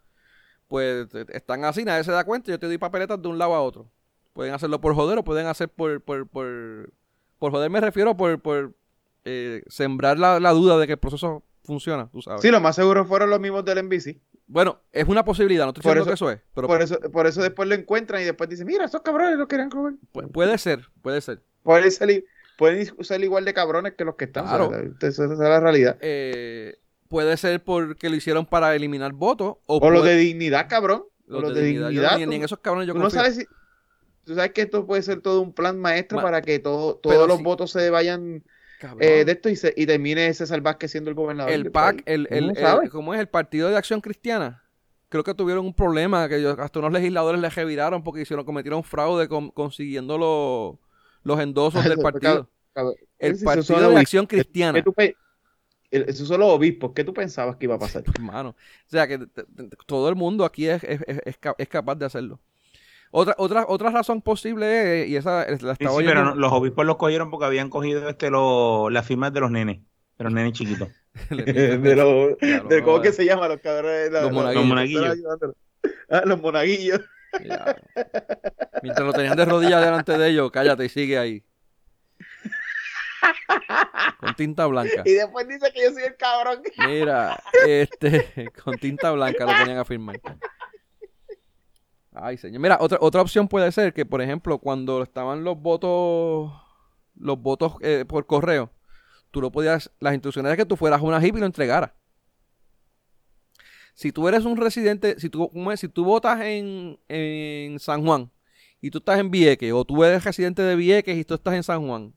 Pues 0.68 1.06
están 1.28 1.64
así, 1.64 1.84
nadie 1.84 2.02
se 2.04 2.12
da 2.12 2.24
cuenta, 2.24 2.50
yo 2.50 2.58
te 2.58 2.66
doy 2.66 2.78
papeletas 2.78 3.20
de 3.20 3.28
un 3.28 3.38
lado 3.38 3.54
a 3.54 3.60
otro. 3.60 3.90
Pueden 4.32 4.54
hacerlo 4.54 4.80
por 4.80 4.94
joder 4.94 5.18
o 5.18 5.24
pueden 5.24 5.46
hacer 5.46 5.68
por, 5.68 6.00
por, 6.00 6.26
por, 6.26 6.92
por 7.38 7.52
joder 7.52 7.70
me 7.70 7.80
refiero 7.80 8.16
por, 8.16 8.40
por 8.40 8.74
eh, 9.24 9.62
sembrar 9.68 10.18
la, 10.18 10.50
duda 10.50 10.78
de 10.78 10.86
que 10.86 10.94
el 10.94 10.98
proceso 10.98 11.44
funciona, 11.62 12.08
tú 12.10 12.22
sabes. 12.22 12.40
Sí, 12.40 12.50
lo 12.50 12.60
más 12.60 12.76
seguro 12.76 13.04
fueron 13.04 13.30
los 13.30 13.38
mismos 13.38 13.64
del 13.64 13.84
NBC. 13.84 14.18
Bueno, 14.46 14.80
es 14.92 15.06
una 15.06 15.24
posibilidad, 15.24 15.64
no 15.64 15.70
estoy 15.70 15.82
diciendo 15.82 16.06
que 16.06 16.14
eso 16.14 16.30
es. 16.30 16.40
Pero 16.54 16.66
por, 16.66 16.82
eso, 16.82 16.98
por 17.12 17.26
eso 17.26 17.42
después 17.42 17.68
lo 17.68 17.74
encuentran 17.74 18.22
y 18.22 18.24
después 18.24 18.48
dicen, 18.50 18.66
mira, 18.66 18.84
esos 18.84 19.02
cabrones 19.02 19.38
lo 19.38 19.46
querían 19.46 19.70
comer. 19.70 19.94
puede 20.32 20.58
ser, 20.58 20.88
puede 21.00 21.20
ser. 21.20 21.42
Pueden 21.62 21.90
ser, 21.90 22.24
pueden 22.58 23.04
ser 23.04 23.24
igual 23.24 23.44
de 23.44 23.54
cabrones 23.54 23.94
que 23.94 24.04
los 24.04 24.16
que 24.16 24.24
están. 24.24 24.46
Claro. 24.46 24.70
esa, 25.00 25.24
es 25.24 25.30
la 25.38 25.60
realidad. 25.60 25.96
Eh, 26.00 26.76
puede 27.14 27.36
ser 27.36 27.62
porque 27.62 28.10
lo 28.10 28.16
hicieron 28.16 28.44
para 28.44 28.74
eliminar 28.74 29.12
votos. 29.12 29.58
O, 29.66 29.88
lo 29.88 30.02
de 30.02 30.16
dignidad, 30.16 30.68
cabrón. 30.68 31.04
Lo, 31.28 31.42
lo 31.42 31.52
de, 31.52 31.62
dignidad. 31.62 32.16
ni, 32.18 32.24
en 32.24 32.42
esos 32.42 32.58
cabrones 32.58 32.88
yo 32.88 32.94
no 32.94 33.08
sabes 33.08 33.36
si, 33.36 33.44
Tú 34.24 34.34
sabes 34.34 34.50
que 34.50 34.62
esto 34.62 34.84
puede 34.84 35.00
ser 35.02 35.20
todo 35.20 35.40
un 35.40 35.52
plan 35.52 35.78
maestro 35.78 36.20
para 36.20 36.42
que 36.42 36.58
todo, 36.58 36.96
todos 36.96 37.28
los 37.28 37.40
votos 37.40 37.70
se 37.70 37.88
vayan 37.88 38.42
eh, 38.98 39.24
de 39.24 39.30
esto 39.30 39.48
y, 39.48 39.54
se, 39.54 39.72
y 39.76 39.86
termine 39.86 40.26
ese 40.26 40.44
salvaje 40.44 40.88
siendo 40.88 41.08
el 41.08 41.14
gobernador. 41.14 41.52
El 41.52 41.70
PAC, 41.70 42.02
el, 42.04 42.26
el, 42.32 42.56
el, 42.56 42.90
¿cómo 42.90 43.14
es? 43.14 43.20
El 43.20 43.28
Partido 43.28 43.70
de 43.70 43.76
Acción 43.76 44.00
Cristiana. 44.00 44.64
Creo 45.08 45.22
que 45.22 45.34
tuvieron 45.34 45.64
un 45.64 45.74
problema 45.74 46.28
que 46.28 46.44
hasta 46.58 46.78
unos 46.80 46.92
legisladores 46.92 47.40
les 47.40 47.54
reviraron 47.54 48.02
porque 48.02 48.22
hicieron, 48.22 48.44
cometieron 48.44 48.82
fraude 48.82 49.28
consiguiendo 49.28 50.18
los, 50.18 50.78
los 51.22 51.40
endosos 51.40 51.84
del 51.84 51.98
partido. 51.98 52.50
el 53.20 53.38
Partido 53.38 53.90
de 53.90 54.00
Acción 54.00 54.26
Cristiana. 54.26 54.82
Esos 55.94 56.28
son 56.28 56.40
los 56.40 56.50
obispos. 56.50 56.92
¿Qué 56.94 57.04
tú 57.04 57.14
pensabas 57.14 57.56
que 57.56 57.66
iba 57.66 57.76
a 57.76 57.78
pasar? 57.78 58.02
Hermano. 58.14 58.50
O 58.50 58.90
sea, 58.90 59.06
que 59.06 59.20
todo 59.86 60.08
el 60.08 60.16
mundo 60.16 60.44
aquí 60.44 60.66
es, 60.66 60.82
es, 60.84 61.00
es 61.24 61.68
capaz 61.68 61.94
de 61.94 62.06
hacerlo. 62.06 62.40
Otra, 63.16 63.36
otra, 63.38 63.64
otra 63.68 63.90
razón 63.90 64.22
posible 64.22 65.02
es, 65.02 65.08
y 65.08 65.14
esa 65.14 65.46
la 65.48 65.74
estaba 65.74 65.76
sí, 65.76 66.04
pero 66.04 66.34
los 66.34 66.52
obispos 66.52 66.84
los 66.84 66.96
cogieron 66.96 67.30
porque 67.30 67.46
habían 67.46 67.70
cogido 67.70 68.08
este 68.08 68.28
lo, 68.28 68.90
las 68.90 69.06
firmas 69.06 69.32
de 69.32 69.38
los 69.38 69.52
nenes, 69.52 69.78
de 70.18 70.24
los 70.24 70.32
nenes 70.32 70.54
chiquitos. 70.54 70.88
de 71.30 71.94
los, 71.94 72.36
de 72.68 72.82
¿Cómo 72.82 73.00
que 73.00 73.12
se 73.12 73.24
llama? 73.24 73.46
Los 73.46 73.60
cabrones. 73.60 74.10
los, 74.10 74.32
monaguillos. 74.32 75.16
Ah, 76.10 76.22
los 76.26 76.42
monaguillos. 76.42 77.02
Mientras 78.82 79.06
lo 79.06 79.12
tenían 79.12 79.36
de 79.36 79.44
rodillas 79.44 79.84
delante 79.84 80.18
de 80.18 80.30
ellos, 80.30 80.50
cállate 80.50 80.84
y 80.84 80.88
sigue 80.88 81.16
ahí. 81.16 81.44
Con 84.20 84.34
tinta 84.34 84.66
blanca. 84.66 85.02
Y 85.04 85.12
después 85.12 85.46
dice 85.48 85.72
que 85.72 85.82
yo 85.82 85.92
soy 85.92 86.04
el 86.04 86.16
cabrón. 86.16 86.62
Mira, 86.86 87.42
este, 87.66 88.50
con 88.64 88.76
tinta 88.78 89.10
blanca 89.12 89.44
lo 89.44 89.52
tenían 89.52 89.78
a 89.78 89.84
firmar. 89.84 90.20
Ay, 92.12 92.36
señor. 92.36 92.60
Mira, 92.60 92.78
otra, 92.80 92.98
otra 93.00 93.20
opción 93.20 93.48
puede 93.48 93.70
ser 93.72 93.92
que, 93.92 94.06
por 94.06 94.22
ejemplo, 94.22 94.58
cuando 94.58 95.02
estaban 95.02 95.42
los 95.42 95.60
votos, 95.60 96.52
los 97.16 97.40
votos 97.40 97.74
eh, 97.80 98.04
por 98.06 98.26
correo, 98.26 98.70
tú 99.32 99.40
lo 99.40 99.50
podías, 99.50 99.90
las 99.98 100.14
instrucciones 100.14 100.52
de 100.52 100.56
que 100.56 100.64
tú 100.64 100.76
fueras 100.76 101.00
a 101.00 101.04
una 101.04 101.20
HIP 101.20 101.36
y 101.36 101.40
lo 101.40 101.46
entregaras. 101.46 101.90
Si 103.94 104.12
tú 104.12 104.28
eres 104.28 104.44
un 104.44 104.56
residente, 104.56 105.18
si 105.18 105.28
tú, 105.28 105.50
si 105.76 105.88
tú 105.88 106.04
votas 106.04 106.40
en, 106.40 106.98
en 107.08 107.78
San 107.78 108.04
Juan 108.04 108.30
y 108.80 108.90
tú 108.90 108.98
estás 108.98 109.18
en 109.18 109.30
Vieques, 109.30 109.72
o 109.72 109.84
tú 109.84 110.02
eres 110.04 110.24
residente 110.24 110.62
de 110.62 110.76
Vieques 110.76 111.16
y 111.16 111.24
tú 111.24 111.34
estás 111.34 111.54
en 111.54 111.62
San 111.62 111.86
Juan, 111.86 112.14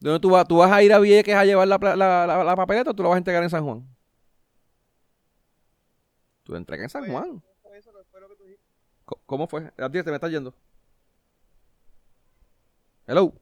¿dónde 0.00 0.20
tú 0.20 0.30
vas? 0.30 0.46
¿Tú 0.46 0.58
vas 0.58 0.70
a 0.70 0.82
ir 0.82 0.92
a 0.92 0.98
Vieques 0.98 1.34
a 1.34 1.44
llevar 1.44 1.68
la, 1.68 1.78
la, 1.78 2.44
la, 2.44 2.56
papeleta 2.56 2.90
o 2.90 2.94
tú 2.94 3.02
lo 3.02 3.08
vas 3.08 3.16
a 3.16 3.18
entregar 3.18 3.42
en 3.42 3.50
San 3.50 3.64
Juan? 3.64 3.86
Tú 6.44 6.52
lo 6.52 6.58
entregas 6.58 6.84
en 6.84 6.90
San 6.90 7.10
Juan. 7.10 7.42
¿Cómo 9.26 9.46
fue? 9.46 9.70
ti 9.70 10.02
te 10.02 10.10
me 10.10 10.14
estás 10.14 10.30
yendo. 10.30 10.54
Hello. 13.06 13.32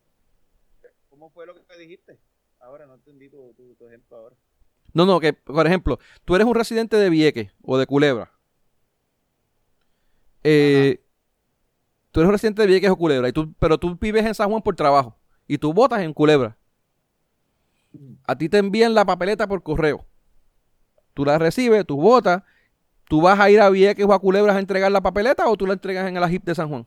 ¿Cómo 1.09 1.31
fue 1.31 1.47
lo 1.47 1.55
que 1.55 1.61
te 1.61 1.77
dijiste? 1.77 2.21
Ahora 2.61 2.87
no 2.87 2.95
entendí 2.95 3.29
tu, 3.29 3.53
tu, 3.55 3.87
ejemplo 3.89 4.17
ahora. 4.17 4.37
No, 4.93 5.05
no, 5.05 5.19
que 5.19 5.33
por 5.33 5.67
ejemplo, 5.67 5.99
tú 6.25 6.37
eres 6.37 6.47
un 6.47 6.55
residente 6.55 6.97
de 6.97 7.11
Vieques 7.11 7.53
o 7.63 7.77
de 7.77 7.87
Culebra. 7.87 8.33
Eh, 10.45 11.05
tú 12.13 12.21
eres 12.21 12.29
un 12.29 12.33
residente 12.33 12.63
de 12.63 12.69
Vieques 12.69 12.91
o 12.91 12.97
Culebra, 12.97 13.29
y 13.29 13.33
tú, 13.33 13.53
pero 13.59 13.79
tú 13.79 13.97
vives 13.97 14.25
en 14.25 14.35
San 14.35 14.49
Juan 14.49 14.63
por 14.63 14.77
trabajo 14.77 15.17
y 15.47 15.59
tú 15.59 15.73
votas 15.73 16.01
en 16.01 16.13
Culebra. 16.13 16.57
A 18.27 18.37
ti 18.37 18.49
te 18.49 18.59
envían 18.59 18.95
la 18.95 19.05
papeleta 19.05 19.47
por 19.47 19.63
correo. 19.63 20.05
Tú 21.15 21.25
la 21.25 21.39
recibes, 21.39 21.87
tú 21.87 21.97
votas 21.97 22.43
¿Tú 23.09 23.21
vas 23.21 23.39
a 23.39 23.51
ir 23.51 23.61
a 23.61 23.71
Vieques 23.71 24.05
o 24.05 24.13
a 24.13 24.19
Culebras 24.19 24.57
a 24.57 24.59
entregar 24.59 24.91
la 24.91 25.01
papeleta 25.01 25.49
o 25.49 25.57
tú 25.57 25.67
la 25.67 25.75
entregas 25.75 26.09
en 26.09 26.17
el 26.17 26.25
AJIP 26.25 26.45
de 26.45 26.55
San 26.55 26.69
Juan? 26.69 26.87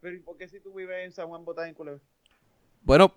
Pero 0.00 0.16
¿y 0.16 0.20
por 0.20 0.36
qué 0.38 0.48
si 0.48 0.60
tú 0.60 0.72
vives 0.72 1.04
en 1.04 1.12
San 1.12 1.28
Juan 1.28 1.44
votas 1.44 1.68
en 1.68 1.74
Culebra? 1.74 2.00
Bueno, 2.82 3.12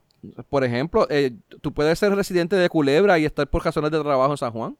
por 0.50 0.64
ejemplo, 0.64 1.08
eh, 1.10 1.32
tú 1.62 1.74
puedes 1.74 1.98
ser 1.98 2.14
residente 2.14 2.58
de 2.58 2.68
Culebra 2.68 3.18
y 3.20 3.26
estar 3.26 3.48
por 3.48 3.64
razones 3.64 3.92
de 3.92 4.02
trabajo 4.02 4.34
en 4.34 4.38
San 4.38 4.52
Juan. 4.52 4.78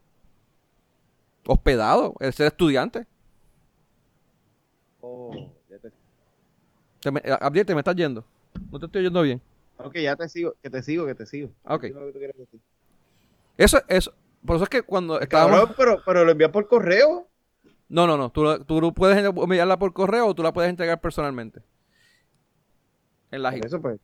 Hospedado, 1.48 2.16
el 2.20 2.34
ser 2.34 2.48
estudiante. 2.48 3.08
Oh, 5.00 5.32
ya 5.70 5.80
te... 5.80 7.12
me, 7.12 7.22
te 7.64 7.74
me 7.74 7.80
estás 7.80 7.96
yendo. 7.96 8.26
No 8.72 8.80
te 8.80 8.86
estoy 8.86 9.04
yendo 9.04 9.22
bien. 9.22 9.42
Ok, 9.78 9.98
ya 9.98 10.16
te 10.16 10.30
sigo, 10.30 10.56
que 10.62 10.70
te 10.70 10.84
sigo, 10.84 11.06
que 11.06 11.16
te 11.16 11.26
sigo. 11.26 11.50
Ok. 11.64 11.86
Eso, 13.58 13.82
eso, 13.88 14.14
por 14.46 14.56
eso 14.56 14.64
es 14.64 14.70
que 14.70 14.82
cuando 14.82 15.20
estábamos... 15.20 15.72
pero, 15.76 16.02
pero 16.06 16.26
lo 16.26 16.32
envías 16.32 16.52
por 16.52 16.68
correo. 16.68 17.28
No, 17.90 18.08
no, 18.08 18.18
no. 18.18 18.32
Tú, 18.32 18.64
tú 18.64 18.94
puedes 18.94 19.18
enviarla 19.18 19.78
por 19.78 19.92
correo 19.92 20.28
o 20.28 20.34
tú 20.34 20.44
la 20.44 20.54
puedes 20.54 20.70
entregar 20.70 21.02
personalmente. 21.02 21.62
En 23.32 23.44
la. 23.44 23.56
Eso 23.56 23.82
pues. 23.82 24.00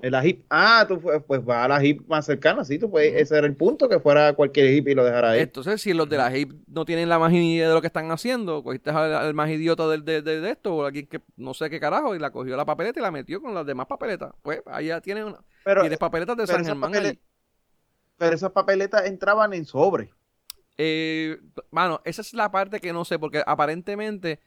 En 0.00 0.12
la 0.12 0.24
HIP. 0.24 0.44
Ah, 0.48 0.84
tú 0.86 1.00
pues 1.00 1.44
vas 1.44 1.64
a 1.64 1.68
la 1.68 1.84
HIP 1.84 2.06
más 2.06 2.26
cercana, 2.26 2.64
sí, 2.64 2.78
tú 2.78 2.90
puedes, 2.90 3.14
ese 3.14 3.36
era 3.36 3.46
el 3.46 3.56
punto, 3.56 3.88
que 3.88 3.98
fuera 3.98 4.32
cualquier 4.34 4.72
HIP 4.72 4.88
y 4.88 4.94
lo 4.94 5.04
dejara 5.04 5.30
ahí. 5.30 5.40
Entonces, 5.40 5.82
si 5.82 5.92
los 5.92 6.08
de 6.08 6.16
la 6.16 6.36
HIP 6.36 6.52
no 6.68 6.84
tienen 6.84 7.08
la 7.08 7.18
más 7.18 7.32
idea 7.32 7.68
de 7.68 7.74
lo 7.74 7.80
que 7.80 7.88
están 7.88 8.10
haciendo, 8.10 8.62
cogiste 8.62 8.90
al, 8.90 9.34
más 9.34 9.50
idiota 9.50 9.88
de, 9.88 10.22
de, 10.22 10.50
esto, 10.50 10.76
o 10.76 10.84
alguien 10.84 11.06
que 11.06 11.20
no 11.36 11.52
sé 11.54 11.68
qué 11.68 11.80
carajo, 11.80 12.14
y 12.14 12.18
la 12.18 12.30
cogió 12.30 12.56
la 12.56 12.64
papeleta 12.64 13.00
y 13.00 13.02
la 13.02 13.10
metió 13.10 13.40
con 13.40 13.54
las 13.54 13.66
demás 13.66 13.86
papeletas. 13.86 14.32
Pues 14.42 14.62
allá 14.66 15.00
tienen 15.00 15.24
una. 15.24 15.38
Pero, 15.64 15.80
tienes 15.80 15.98
papeletas 15.98 16.36
de 16.36 16.46
San 16.46 16.64
Germán 16.64 16.92
pero 18.18 18.34
esas 18.34 18.50
papeletas 18.50 19.06
entraban 19.06 19.52
en 19.54 19.64
sobre. 19.64 20.10
Eh, 20.76 21.38
mano, 21.70 22.00
esa 22.04 22.20
es 22.22 22.34
la 22.34 22.50
parte 22.50 22.80
que 22.80 22.92
no 22.92 23.04
sé, 23.04 23.18
porque 23.18 23.42
aparentemente 23.46 24.40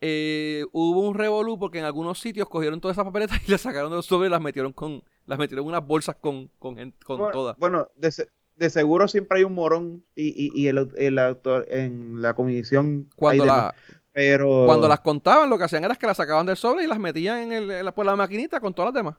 eh, 0.00 0.64
hubo 0.72 1.06
un 1.06 1.14
revolú 1.14 1.58
porque 1.58 1.78
en 1.78 1.84
algunos 1.84 2.18
sitios 2.18 2.48
cogieron 2.48 2.80
todas 2.80 2.94
esas 2.94 3.04
papeletas 3.04 3.38
y 3.46 3.50
las 3.50 3.60
sacaron 3.60 3.90
de 3.90 3.96
los 3.96 4.06
sobres 4.06 4.28
y 4.28 4.30
las 4.30 4.40
metieron 4.40 4.72
con, 4.72 5.02
las 5.26 5.38
metieron 5.38 5.64
en 5.64 5.68
unas 5.68 5.86
bolsas 5.86 6.16
con, 6.16 6.48
con, 6.58 6.76
con 7.04 7.30
todas. 7.30 7.56
Bueno, 7.58 7.88
de, 7.96 8.70
seguro 8.70 9.08
siempre 9.08 9.38
hay 9.38 9.44
un 9.44 9.54
morón 9.54 10.04
y, 10.14 10.50
y, 10.58 10.68
el, 10.68 10.90
el 10.96 11.18
autor 11.18 11.66
en 11.70 12.22
la 12.22 12.34
comisión. 12.34 13.08
Cuando 13.16 13.44
la, 13.44 13.74
pero... 14.12 14.64
cuando 14.66 14.88
las 14.88 15.00
contaban, 15.00 15.48
lo 15.50 15.58
que 15.58 15.64
hacían 15.64 15.84
era 15.84 15.94
que 15.94 16.06
las 16.06 16.16
sacaban 16.16 16.46
del 16.46 16.56
sobre 16.56 16.84
y 16.84 16.86
las 16.86 16.98
metían 16.98 17.38
en, 17.38 17.52
el, 17.52 17.70
en 17.70 17.84
la, 17.84 17.94
por 17.94 18.06
la 18.06 18.16
maquinita 18.16 18.60
con 18.60 18.74
todas 18.74 18.92
las 18.92 19.02
demás. 19.02 19.16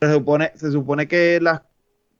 Se 0.00 0.12
supone, 0.12 0.52
se 0.56 0.72
supone 0.72 1.06
que 1.06 1.40
las 1.40 1.62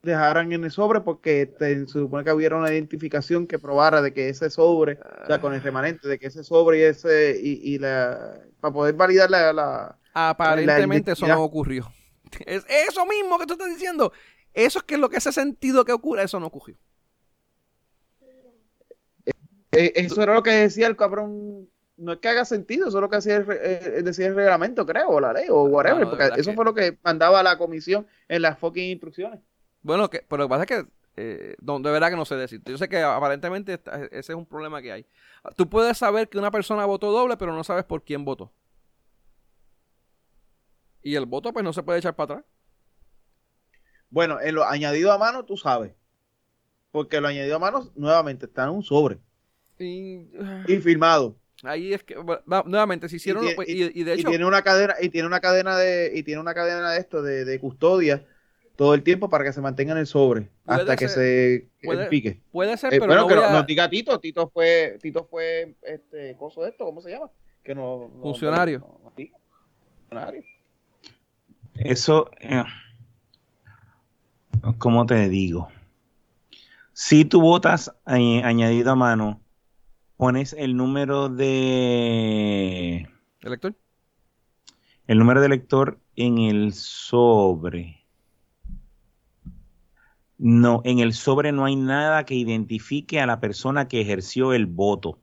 dejaran 0.03 0.53
en 0.53 0.65
el 0.65 0.71
sobre 0.71 1.01
porque 1.01 1.53
se 1.59 1.87
supone 1.87 2.25
que 2.25 2.33
hubiera 2.33 2.57
una 2.57 2.73
identificación 2.73 3.47
que 3.47 3.59
probara 3.59 4.01
de 4.01 4.13
que 4.13 4.29
ese 4.29 4.51
sobre, 4.51 4.99
o 5.23 5.27
sea, 5.27 5.41
con 5.41 5.55
el 5.55 5.63
remanente, 5.63 6.09
de 6.09 6.19
que 6.19 6.29
ese 6.29 6.43
sobre 6.43 6.79
y 6.79 6.83
ese, 6.83 7.39
y, 7.41 7.79
la, 7.79 8.41
para 8.61 8.73
poder 8.73 8.95
validar 8.95 9.31
la... 9.31 9.53
la 9.53 9.99
Aparentemente 10.15 11.13
eso 11.13 11.27
no 11.27 11.43
ocurrió. 11.43 11.91
Es 12.47 12.65
eso 12.69 13.05
mismo 13.07 13.41
que 13.41 13.47
tú 13.47 13.55
estás 13.55 13.69
diciendo. 13.69 14.13
Eso 14.55 14.79
es 14.79 14.85
que 14.85 14.97
lo 14.97 15.09
que 15.09 15.17
hace 15.17 15.33
sentido 15.33 15.85
que 15.85 15.93
ocurra, 15.93 16.23
eso 16.23 16.39
no 16.39 16.47
ocurrió. 16.47 16.77
Eh, 19.73 19.93
eso 19.97 20.23
era 20.23 20.35
lo 20.35 20.43
que 20.43 20.51
decía 20.51 20.87
el 20.87 20.97
cabrón 20.97 21.69
no 22.01 22.13
es 22.13 22.19
que 22.19 22.29
haga 22.29 22.45
sentido, 22.45 22.89
eso 22.89 22.99
es 22.99 23.03
lo 23.03 23.11
que 23.11 23.17
hacía 23.17 23.37
el, 23.37 23.47
eh, 23.51 24.01
decía 24.03 24.27
el 24.29 24.35
reglamento, 24.35 24.87
creo, 24.87 25.09
o 25.09 25.21
la 25.21 25.33
ley, 25.33 25.47
o 25.51 25.65
whatever, 25.65 26.09
porque 26.09 26.31
eso 26.41 26.55
fue 26.55 26.65
lo 26.65 26.73
que 26.73 26.99
mandaba 27.05 27.43
la 27.43 27.59
comisión 27.59 28.07
en 28.27 28.43
las 28.43 28.59
fucking 28.59 28.91
instrucciones. 28.91 29.41
Bueno, 29.83 30.11
que, 30.11 30.25
pero 30.29 30.43
lo 30.43 30.49
que 30.49 30.51
pasa 30.51 30.63
es 30.65 30.69
que 30.69 30.91
eh, 31.17 31.57
de 31.59 31.91
verdad 31.91 32.11
que 32.11 32.17
no 32.17 32.25
sé 32.25 32.37
decir. 32.37 32.63
Yo 32.65 32.79
sé 32.79 32.89
que 32.89 33.03
aparentemente 33.03 33.81
ese 34.11 34.33
es 34.33 34.37
un 34.37 34.47
problema 34.47 34.81
que 34.81 34.93
hay. 34.93 35.07
Tú 35.57 35.69
puedes 35.69 35.99
saber 35.99 36.29
que 36.29 36.39
una 36.39 36.51
persona 36.51 36.85
votó 36.87 37.13
doble, 37.13 37.37
pero 37.37 37.55
no 37.55 37.65
sabes 37.65 37.85
por 37.85 38.03
quién 38.05 38.25
votó. 38.25 38.53
Y 41.03 41.15
el 41.15 41.27
voto, 41.27 41.53
pues 41.53 41.65
no 41.65 41.73
se 41.73 41.83
puede 41.83 41.99
echar 41.99 42.15
para 42.15 42.35
atrás. 42.35 42.51
Bueno, 44.11 44.41
en 44.41 44.55
lo 44.55 44.65
añadido 44.65 45.13
a 45.13 45.19
mano, 45.19 45.45
tú 45.45 45.57
sabes. 45.57 45.93
Porque 46.91 47.21
lo 47.21 47.29
añadido 47.29 47.57
a 47.57 47.61
mano, 47.61 47.91
nuevamente, 47.95 48.47
está 48.47 48.65
en 48.65 48.71
un 48.71 48.83
sobre. 48.83 49.19
Y, 49.79 50.27
firmado. 50.83 51.37
Ahí 51.63 51.95
es 51.95 52.03
que, 52.03 52.17
nuevamente, 52.67 53.09
si 53.09 53.17
hicieron. 53.17 53.45
Y, 53.67 54.05
de 54.05 54.15
hecho. 54.15 54.29
tiene 54.29 54.45
una 54.45 54.63
cadena, 54.63 54.95
y 55.01 55.09
tiene 55.09 55.27
una 55.27 55.41
cadena 55.41 55.77
de, 55.77 56.13
y 56.15 56.23
tiene 56.23 56.41
una 56.41 56.55
cadena 56.55 56.93
de 56.93 56.99
esto, 56.99 57.23
de, 57.23 57.45
de 57.45 57.61
custodia 57.61 58.27
todo 58.81 58.95
el 58.95 59.03
tiempo 59.03 59.29
para 59.29 59.45
que 59.45 59.53
se 59.53 59.61
mantenga 59.61 59.93
en 59.93 59.99
el 59.99 60.07
sobre 60.07 60.49
hasta 60.65 60.97
que 60.97 61.07
se 61.07 61.69
pique. 62.09 62.41
Puede 62.51 62.79
ser, 62.79 62.95
eh, 62.95 62.99
pero 62.99 63.15
no 63.15 63.27
que 63.27 63.35
nos 63.35 63.67
diga 63.67 63.91
Tito, 63.91 64.19
Tito 64.19 64.49
fue, 64.49 64.97
Tito 65.03 65.27
fue 65.27 65.77
este 65.83 66.35
coso 66.39 66.63
de 66.63 66.71
esto, 66.71 66.87
¿cómo 66.87 67.03
se 67.03 67.11
llama? 67.11 67.31
Que 67.63 67.75
no, 67.75 68.11
funcionario. 68.23 68.81
funcionario. 70.09 70.43
Eso, 71.75 72.31
eh, 72.41 72.65
¿cómo 74.79 75.05
te 75.05 75.29
digo? 75.29 75.69
Si 76.95 77.27
tú 77.27 77.43
votas 77.43 77.95
añadido 78.07 78.93
a 78.93 78.97
mano, 78.97 79.43
pones 80.17 80.55
el 80.55 80.75
número 80.75 81.29
de 81.29 83.07
elector. 83.43 83.77
El 85.07 85.19
número 85.19 85.41
de 85.41 85.49
elector 85.49 86.01
en 86.17 86.39
el 86.39 86.73
sobre 86.73 88.00
no, 90.43 90.81
en 90.85 91.01
el 91.01 91.13
sobre 91.13 91.53
no 91.53 91.67
hay 91.67 91.77
nada 91.77 92.25
que 92.25 92.35
identifique 92.35 93.21
a 93.21 93.27
la 93.27 93.41
persona 93.41 93.89
que 93.89 94.01
ejerció 94.01 94.55
el 94.55 94.65
voto. 94.65 95.21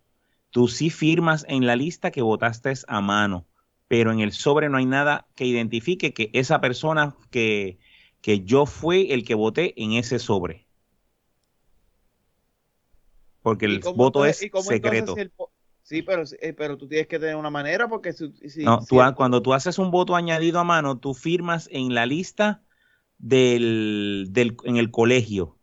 Tú 0.51 0.67
sí 0.67 0.91
firmas 0.91 1.43
en 1.49 1.65
la 1.65 1.75
lista 1.75 2.11
que 2.11 2.21
votaste 2.21 2.71
a 2.87 3.01
mano, 3.01 3.47
pero 3.87 4.11
en 4.11 4.19
el 4.19 4.31
sobre 4.31 4.69
no 4.69 4.77
hay 4.77 4.85
nada 4.85 5.25
que 5.33 5.45
identifique 5.45 6.13
que 6.13 6.29
esa 6.33 6.61
persona 6.61 7.15
que, 7.31 7.79
que 8.21 8.41
yo 8.41 8.67
fui 8.67 9.11
el 9.11 9.25
que 9.25 9.33
voté 9.33 9.73
en 9.81 9.93
ese 9.93 10.19
sobre. 10.19 10.67
Porque 13.41 13.65
el 13.65 13.79
voto 13.95 14.23
es 14.23 14.37
secreto. 14.37 15.15
sí, 15.81 16.03
pero, 16.03 16.23
eh, 16.41 16.53
pero 16.53 16.77
tú 16.77 16.87
tienes 16.87 17.07
que 17.07 17.17
tener 17.17 17.37
una 17.37 17.49
manera 17.49 17.87
porque 17.87 18.13
si, 18.13 18.31
no, 18.63 18.85
cuando 19.15 19.41
tú 19.41 19.55
haces 19.55 19.79
un 19.79 19.89
voto 19.89 20.15
añadido 20.15 20.59
a 20.59 20.63
mano, 20.63 20.99
tú 20.99 21.15
firmas 21.15 21.67
en 21.71 21.95
la 21.95 22.05
lista 22.05 22.61
del, 23.17 24.27
del, 24.29 24.57
en 24.63 24.77
el 24.77 24.91
colegio. 24.91 25.57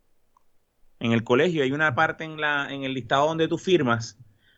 En 0.99 1.11
el 1.11 1.23
colegio 1.23 1.63
hay 1.63 1.71
una 1.71 1.95
parte 1.95 2.23
en, 2.23 2.39
la, 2.39 2.73
en 2.73 2.83
el 2.83 2.93
listado 2.93 3.27
donde 3.27 3.47
tú 3.47 3.57
firmas, 3.57 4.17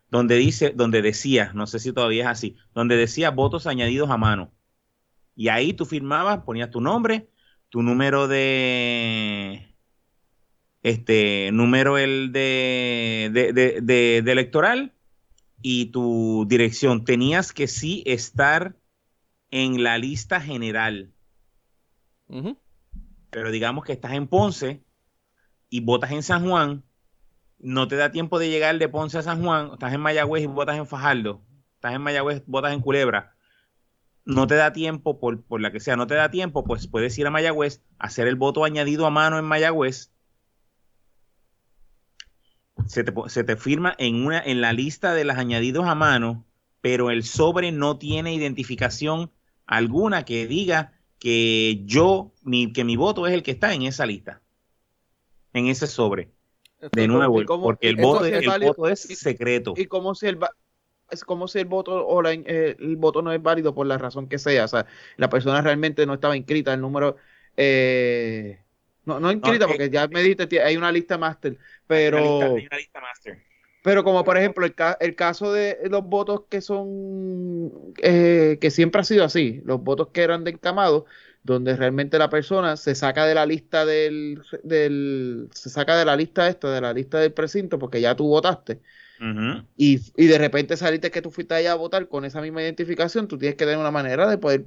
donde 0.09 0.35
dice, 0.35 0.71
donde 0.75 1.01
decía, 1.01 1.51
no 1.53 1.67
sé 1.67 1.79
si 1.79 1.91
todavía 1.91 2.23
es 2.23 2.29
así, 2.29 2.55
donde 2.73 2.95
decía 2.95 3.31
votos 3.31 3.67
añadidos 3.67 4.09
a 4.09 4.17
mano. 4.17 4.53
Y 5.35 5.49
ahí 5.49 5.73
tú 5.73 5.85
firmabas, 5.85 6.43
ponías 6.43 6.71
tu 6.71 6.81
nombre, 6.81 7.29
tu 7.69 7.81
número 7.81 8.27
de, 8.27 9.67
este, 10.83 11.51
número 11.51 11.97
el 11.97 12.31
de, 12.31 13.29
de, 13.33 13.81
de, 13.81 14.31
electoral 14.31 14.93
y 15.61 15.87
tu 15.87 16.45
dirección. 16.47 17.03
Tenías 17.03 17.51
que 17.51 17.67
sí 17.67 18.03
estar 18.05 18.77
en 19.51 19.83
la 19.83 19.97
lista 19.97 20.39
general. 20.39 21.11
Pero 23.29 23.51
digamos 23.51 23.85
que 23.85 23.93
estás 23.93 24.13
en 24.13 24.27
Ponce 24.27 24.83
y 25.69 25.81
votas 25.81 26.11
en 26.11 26.23
San 26.23 26.47
Juan, 26.47 26.83
no 27.59 27.87
te 27.87 27.95
da 27.95 28.11
tiempo 28.11 28.39
de 28.39 28.49
llegar 28.49 28.77
de 28.77 28.89
Ponce 28.89 29.17
a 29.17 29.21
San 29.21 29.43
Juan, 29.43 29.71
estás 29.73 29.93
en 29.93 30.01
Mayagüez 30.01 30.43
y 30.43 30.47
votas 30.47 30.77
en 30.77 30.87
Fajardo, 30.87 31.41
estás 31.75 31.93
en 31.93 32.01
Mayagüez, 32.01 32.43
votas 32.45 32.73
en 32.73 32.81
Culebra, 32.81 33.35
no 34.25 34.45
te 34.47 34.55
da 34.55 34.73
tiempo, 34.73 35.19
por, 35.19 35.43
por 35.43 35.61
la 35.61 35.71
que 35.71 35.79
sea, 35.79 35.95
no 35.95 36.07
te 36.07 36.15
da 36.15 36.29
tiempo, 36.29 36.63
pues 36.63 36.87
puedes 36.87 37.17
ir 37.17 37.27
a 37.27 37.31
Mayagüez, 37.31 37.81
hacer 37.97 38.27
el 38.27 38.35
voto 38.35 38.63
añadido 38.63 39.05
a 39.05 39.09
mano 39.09 39.39
en 39.39 39.45
Mayagüez, 39.45 40.11
se 42.85 43.03
te, 43.03 43.13
se 43.27 43.43
te 43.43 43.57
firma 43.57 43.95
en, 43.97 44.25
una, 44.25 44.39
en 44.39 44.61
la 44.61 44.73
lista 44.73 45.13
de 45.13 45.25
las 45.25 45.37
añadidos 45.37 45.85
a 45.85 45.95
mano, 45.95 46.45
pero 46.81 47.09
el 47.09 47.23
sobre 47.23 47.71
no 47.71 47.97
tiene 47.97 48.33
identificación 48.33 49.31
alguna 49.65 50.23
que 50.23 50.47
diga 50.47 50.93
que 51.19 51.81
yo, 51.85 52.33
mi, 52.43 52.71
que 52.71 52.83
mi 52.83 52.95
voto 52.95 53.27
es 53.27 53.33
el 53.33 53.43
que 53.43 53.51
está 53.51 53.73
en 53.73 53.83
esa 53.83 54.05
lista, 54.05 54.41
en 55.53 55.67
ese 55.67 55.87
sobre. 55.87 56.31
de 56.91 57.07
nuevo, 57.07 57.43
porque 57.61 57.89
el, 57.89 57.95
voto, 57.95 58.25
es 58.87 59.01
secreto. 59.01 59.73
Y 59.75 59.85
como 59.85 60.13
si 60.15 60.27
el, 60.27 60.37
es 61.09 61.23
como 61.23 61.47
si 61.47 61.59
el 61.59 61.65
voto 61.65 62.05
o 62.05 62.25
eh, 62.27 62.75
el 62.79 62.95
voto 62.97 63.21
no 63.21 63.31
es 63.31 63.41
válido 63.41 63.73
por 63.73 63.87
la 63.87 63.97
razón 63.97 64.27
que 64.27 64.37
sea. 64.37 64.65
O 64.65 64.67
sea, 64.67 64.85
la 65.15 65.29
persona 65.29 65.61
realmente 65.61 66.05
no 66.05 66.13
estaba 66.13 66.37
inscrita, 66.37 66.73
el 66.73 66.81
número... 66.81 67.15
Eh, 67.55 68.61
no, 69.05 69.19
no 69.21 69.31
inscrita, 69.31 69.67
porque 69.67 69.85
eh, 69.85 69.89
ya 69.89 70.07
me 70.09 70.21
dijiste, 70.21 70.61
hay 70.61 70.75
una 70.75 70.91
lista 70.91 71.17
máster, 71.17 71.57
pero... 71.87 72.41
Hay 72.41 72.67
una 72.67 72.77
lista, 72.77 72.99
máster. 72.99 73.46
Pero 73.87 74.03
como 74.03 74.25
por 74.25 74.37
ejemplo 74.37 74.65
el, 74.65 74.75
el, 74.99 75.15
caso 75.15 75.53
de 75.53 75.77
los 75.89 76.03
votos 76.03 76.41
que 76.49 76.59
son, 76.59 77.71
eh, 78.03 78.57
que 78.59 78.69
siempre 78.69 78.99
ha 78.99 79.05
sido 79.05 79.23
así, 79.23 79.61
los 79.63 79.81
votos 79.81 80.09
que 80.09 80.23
eran 80.23 80.43
de 80.43 80.51
encamado, 80.51 81.05
donde 81.43 81.73
realmente 81.73 82.19
la 82.19 82.29
persona 82.29 82.75
se 82.75 82.95
saca 82.95 83.25
de 83.25 83.33
la 83.33 83.45
lista 83.45 83.85
del, 83.85 84.41
del 84.63 85.47
se 85.53 85.69
saca 85.69 85.95
de 85.95 86.03
la 86.03 86.17
lista 86.17 86.49
esta, 86.49 86.69
de 86.69 86.81
la 86.81 86.91
lista 86.91 87.19
del 87.19 87.31
precinto, 87.31 87.79
porque 87.79 88.01
ya 88.01 88.13
tú 88.13 88.27
votaste. 88.27 88.81
y, 89.77 90.01
y, 90.17 90.27
de 90.27 90.37
repente 90.37 90.75
saliste 90.75 91.09
que 91.09 91.21
tú 91.21 91.31
fuiste 91.31 91.55
allá 91.55 91.71
a 91.71 91.75
votar 91.75 92.09
con 92.09 92.25
esa 92.25 92.41
misma 92.41 92.61
identificación, 92.61 93.29
tú 93.29 93.37
tienes 93.37 93.55
que 93.55 93.63
tener 93.63 93.79
una 93.79 93.91
manera 93.91 94.27
de 94.27 94.37
poder 94.37 94.65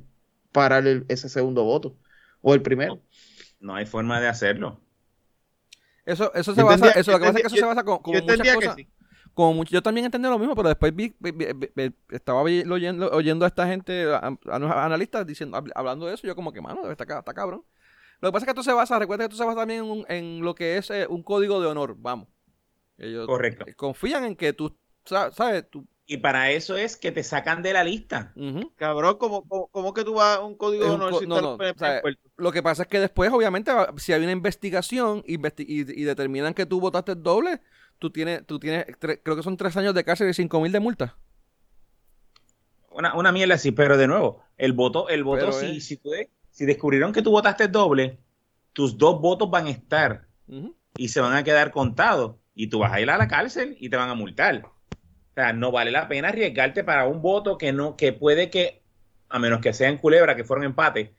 parar 0.51 0.83
ese 1.09 1.29
segundo 1.29 1.65
voto 1.65 1.95
o 2.41 2.55
el 2.55 2.63
primero. 2.63 3.03
No, 3.61 3.75
hay 3.75 3.85
forma 3.85 4.19
de 4.19 4.29
hacerlo. 4.29 4.81
Eso, 6.07 6.33
eso 6.33 6.55
se 6.55 6.63
basa, 6.63 6.93
eso, 6.93 7.11
lo 7.13 7.19
que 7.19 7.27
pasa 7.27 7.39
es 7.39 7.43
que 7.43 7.49
eso 7.49 7.57
se 7.57 7.67
basa 7.67 7.85
con, 7.85 7.99
con 7.99 8.15
muchas 8.15 8.55
cosas 8.55 8.77
yo 9.69 9.83
también 9.83 10.05
entendí 10.05 10.29
lo 10.29 10.39
mismo, 10.39 10.55
pero 10.55 10.69
después 10.69 10.95
vi, 10.95 11.15
estaba 12.11 12.43
oyendo, 12.43 13.11
oyendo 13.11 13.45
a 13.45 13.49
esta 13.49 13.67
gente, 13.67 14.05
a, 14.13 14.37
los 14.59 14.71
analistas, 14.71 15.27
diciendo, 15.27 15.63
hablando 15.75 16.07
de 16.07 16.15
eso, 16.15 16.27
yo 16.27 16.35
como 16.35 16.53
que, 16.53 16.61
mano, 16.61 16.91
está, 16.91 17.05
está 17.05 17.35
cabrón. 17.35 17.65
Lo 18.21 18.29
que 18.29 18.33
pasa 18.33 18.45
es 18.45 18.47
que 18.47 18.51
esto 18.51 18.63
se 18.63 18.73
basa, 18.73 18.99
recuerda 18.99 19.25
que 19.25 19.33
esto 19.33 19.37
se 19.37 19.45
basa 19.45 19.61
también 19.61 20.05
en, 20.09 20.43
lo 20.43 20.55
que 20.55 20.77
es 20.77 20.91
eh, 20.91 21.07
un 21.09 21.23
código 21.23 21.61
de 21.61 21.69
honor, 21.69 21.97
vamos. 21.99 22.29
Ellos 22.99 23.27
Correcto. 23.27 23.65
confían 23.77 24.25
en 24.25 24.37
que 24.37 24.53
tú, 24.53 24.77
sabes, 25.05 25.71
tú... 25.71 25.87
Y 26.05 26.19
para 26.19 26.51
eso 26.51 26.77
es 26.77 26.97
que 26.97 27.13
te 27.13 27.23
sacan 27.23 27.63
de 27.63 27.73
la 27.73 27.85
lista. 27.85 28.35
Cabrón, 28.77 29.17
¿cómo, 29.17 29.95
que 29.95 30.05
tú 30.05 30.15
vas 30.15 30.39
a 30.39 30.41
un 30.41 30.57
código 30.57 30.85
de 30.85 30.91
honor? 30.91 31.27
no, 31.27 31.57
lo 32.37 32.53
que 32.53 32.63
pasa 32.63 32.83
es 32.83 32.89
que 32.89 32.99
después, 32.99 33.31
obviamente, 33.31 33.71
si 33.97 34.13
hay 34.13 34.23
una 34.23 34.33
investigación 34.33 35.23
y, 35.25 35.39
y 35.57 36.05
determinan 36.05 36.53
que 36.53 36.67
tú 36.67 36.81
votaste 36.81 37.15
doble, 37.15 37.61
tú 38.01 38.11
tienes, 38.11 38.45
tú 38.47 38.59
tienes 38.59 38.87
creo 38.99 39.37
que 39.37 39.43
son 39.45 39.57
tres 39.57 39.77
años 39.77 39.95
de 39.95 40.03
cárcel 40.03 40.29
y 40.29 40.35
cinco 40.35 40.61
mil 40.61 40.73
de 40.73 40.81
multa. 40.81 41.17
Una, 42.91 43.15
una 43.15 43.31
mierda 43.31 43.55
así, 43.55 43.71
pero 43.71 43.97
de 43.97 44.09
nuevo, 44.09 44.43
el 44.59 44.73
voto, 44.73 45.09
el 45.09 45.23
voto, 45.23 45.53
si, 45.53 45.81
si, 45.81 46.01
si 46.51 46.67
descubrieron 46.67 47.13
que 47.13 47.23
tú 47.23 47.31
votaste 47.31 47.69
doble, 47.69 48.19
tus 48.73 48.99
dos 48.99 49.21
votos 49.21 49.49
van 49.49 49.67
a 49.67 49.71
estar 49.71 50.27
y 50.97 51.09
se 51.09 51.21
van 51.21 51.35
a 51.35 51.45
quedar 51.45 51.71
contados 51.71 52.37
y 52.55 52.67
tú 52.67 52.81
vas 52.81 52.93
a 52.93 53.01
ir 53.01 53.09
a 53.09 53.17
la 53.17 53.29
cárcel 53.29 53.77
y 53.79 53.89
te 53.89 53.97
van 53.97 54.11
a 54.11 54.15
multar. 54.15 54.65
O 54.65 55.35
sea, 55.35 55.53
no 55.53 55.71
vale 55.71 55.93
la 55.93 56.09
pena 56.09 56.29
arriesgarte 56.29 56.83
para 56.83 57.07
un 57.07 57.23
voto 57.23 57.57
que 57.57 57.73
no, 57.73 57.97
que 57.97 58.13
puede 58.13 58.51
que, 58.51 58.83
a 59.29 59.39
menos 59.39 59.61
que 59.61 59.73
sea 59.73 59.89
en 59.89 59.99
culebra, 59.99 60.35
que 60.35 60.45
fueron 60.45 60.65
empate, 60.65 61.15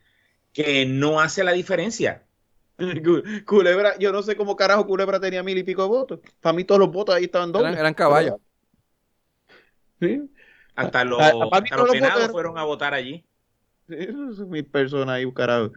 que 0.52 0.86
no 0.86 1.22
hace 1.22 1.44
la 1.46 1.54
diferencia. 1.54 2.26
Culebra, 3.46 3.98
yo 3.98 4.12
no 4.12 4.22
sé 4.22 4.36
cómo 4.36 4.56
carajo 4.56 4.86
Culebra 4.86 5.20
tenía 5.20 5.44
mil 5.44 5.58
y 5.58 5.64
pico 5.64 5.84
de 5.84 5.90
votos. 5.90 6.20
Para 6.40 6.54
mí 6.54 6.64
todos 6.64 6.80
los 6.80 6.92
votos 6.92 7.16
ahí 7.16 7.26
estaban 7.26 7.52
dobles. 7.52 7.78
Eran, 7.78 7.94
caballos. 7.94 8.36
Hasta 10.76 11.04
los, 11.04 11.22
hasta 11.22 12.30
fueron 12.30 12.58
a 12.58 12.64
votar 12.64 12.94
allí. 12.94 13.26
Sí, 13.88 14.08
mil 14.48 14.66
personas 14.66 15.16
ahí, 15.16 15.32
carajo. 15.34 15.72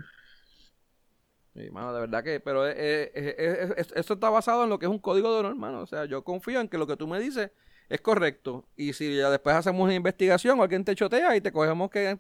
de 1.55 1.71
verdad 1.71 2.25
que, 2.25 2.41
pero 2.41 2.67
esto 2.67 4.15
está 4.15 4.31
basado 4.31 4.65
en 4.65 4.71
lo 4.71 4.79
que 4.79 4.87
es 4.87 4.91
un 4.91 4.99
código 4.99 5.33
de 5.33 5.41
honor, 5.41 5.53
hermano. 5.53 5.81
O 5.81 5.87
sea, 5.87 6.05
yo 6.07 6.23
confío 6.25 6.61
en 6.61 6.69
que 6.69 6.79
lo 6.79 6.87
que 6.87 6.97
tú 6.97 7.07
me 7.07 7.21
dices 7.21 7.51
es 7.89 8.01
correcto. 8.01 8.69
Y 8.77 8.93
si 8.93 9.17
ya 9.17 9.31
después 9.31 9.57
hacemos 9.57 9.83
una 9.83 9.95
investigación 9.95 10.59
o 10.59 10.63
alguien 10.63 10.85
te 10.85 10.95
chotea 10.95 11.37
y 11.37 11.41
te 11.41 11.53
cogemos 11.53 11.91
que 11.91 12.17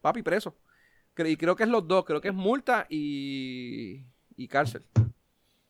papi 0.00 0.22
preso. 0.22 0.56
Y 1.16 1.36
creo 1.36 1.56
que 1.56 1.64
es 1.64 1.68
los 1.68 1.86
dos, 1.86 2.04
creo 2.04 2.20
que 2.20 2.28
es 2.28 2.34
multa 2.34 2.86
y, 2.88 4.04
y 4.36 4.48
cárcel. 4.48 4.84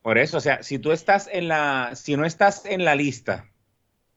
Por 0.01 0.17
eso, 0.17 0.37
o 0.37 0.41
sea, 0.41 0.63
si 0.63 0.79
tú 0.79 0.91
estás 0.91 1.29
en 1.31 1.47
la, 1.47 1.91
si 1.95 2.17
no 2.17 2.25
estás 2.25 2.65
en 2.65 2.83
la 2.83 2.95
lista 2.95 3.51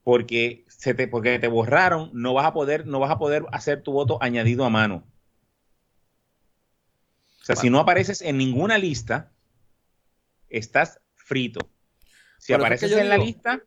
porque 0.02 0.64
se 0.68 0.94
te, 0.94 1.08
porque 1.08 1.38
te 1.38 1.48
borraron, 1.48 2.10
no 2.12 2.34
vas 2.34 2.46
a 2.46 2.52
poder, 2.52 2.86
no 2.86 3.00
vas 3.00 3.10
a 3.10 3.18
poder 3.18 3.44
hacer 3.52 3.82
tu 3.82 3.92
voto 3.92 4.18
añadido 4.22 4.64
a 4.64 4.70
mano. 4.70 5.04
O 7.40 7.44
sea, 7.44 7.56
si 7.56 7.68
no 7.68 7.78
apareces 7.78 8.22
en 8.22 8.38
ninguna 8.38 8.78
lista, 8.78 9.30
estás 10.48 11.00
frito. 11.14 11.70
Si 12.38 12.52
apareces 12.52 12.92
en 12.92 13.08
la 13.08 13.18
lista, 13.18 13.62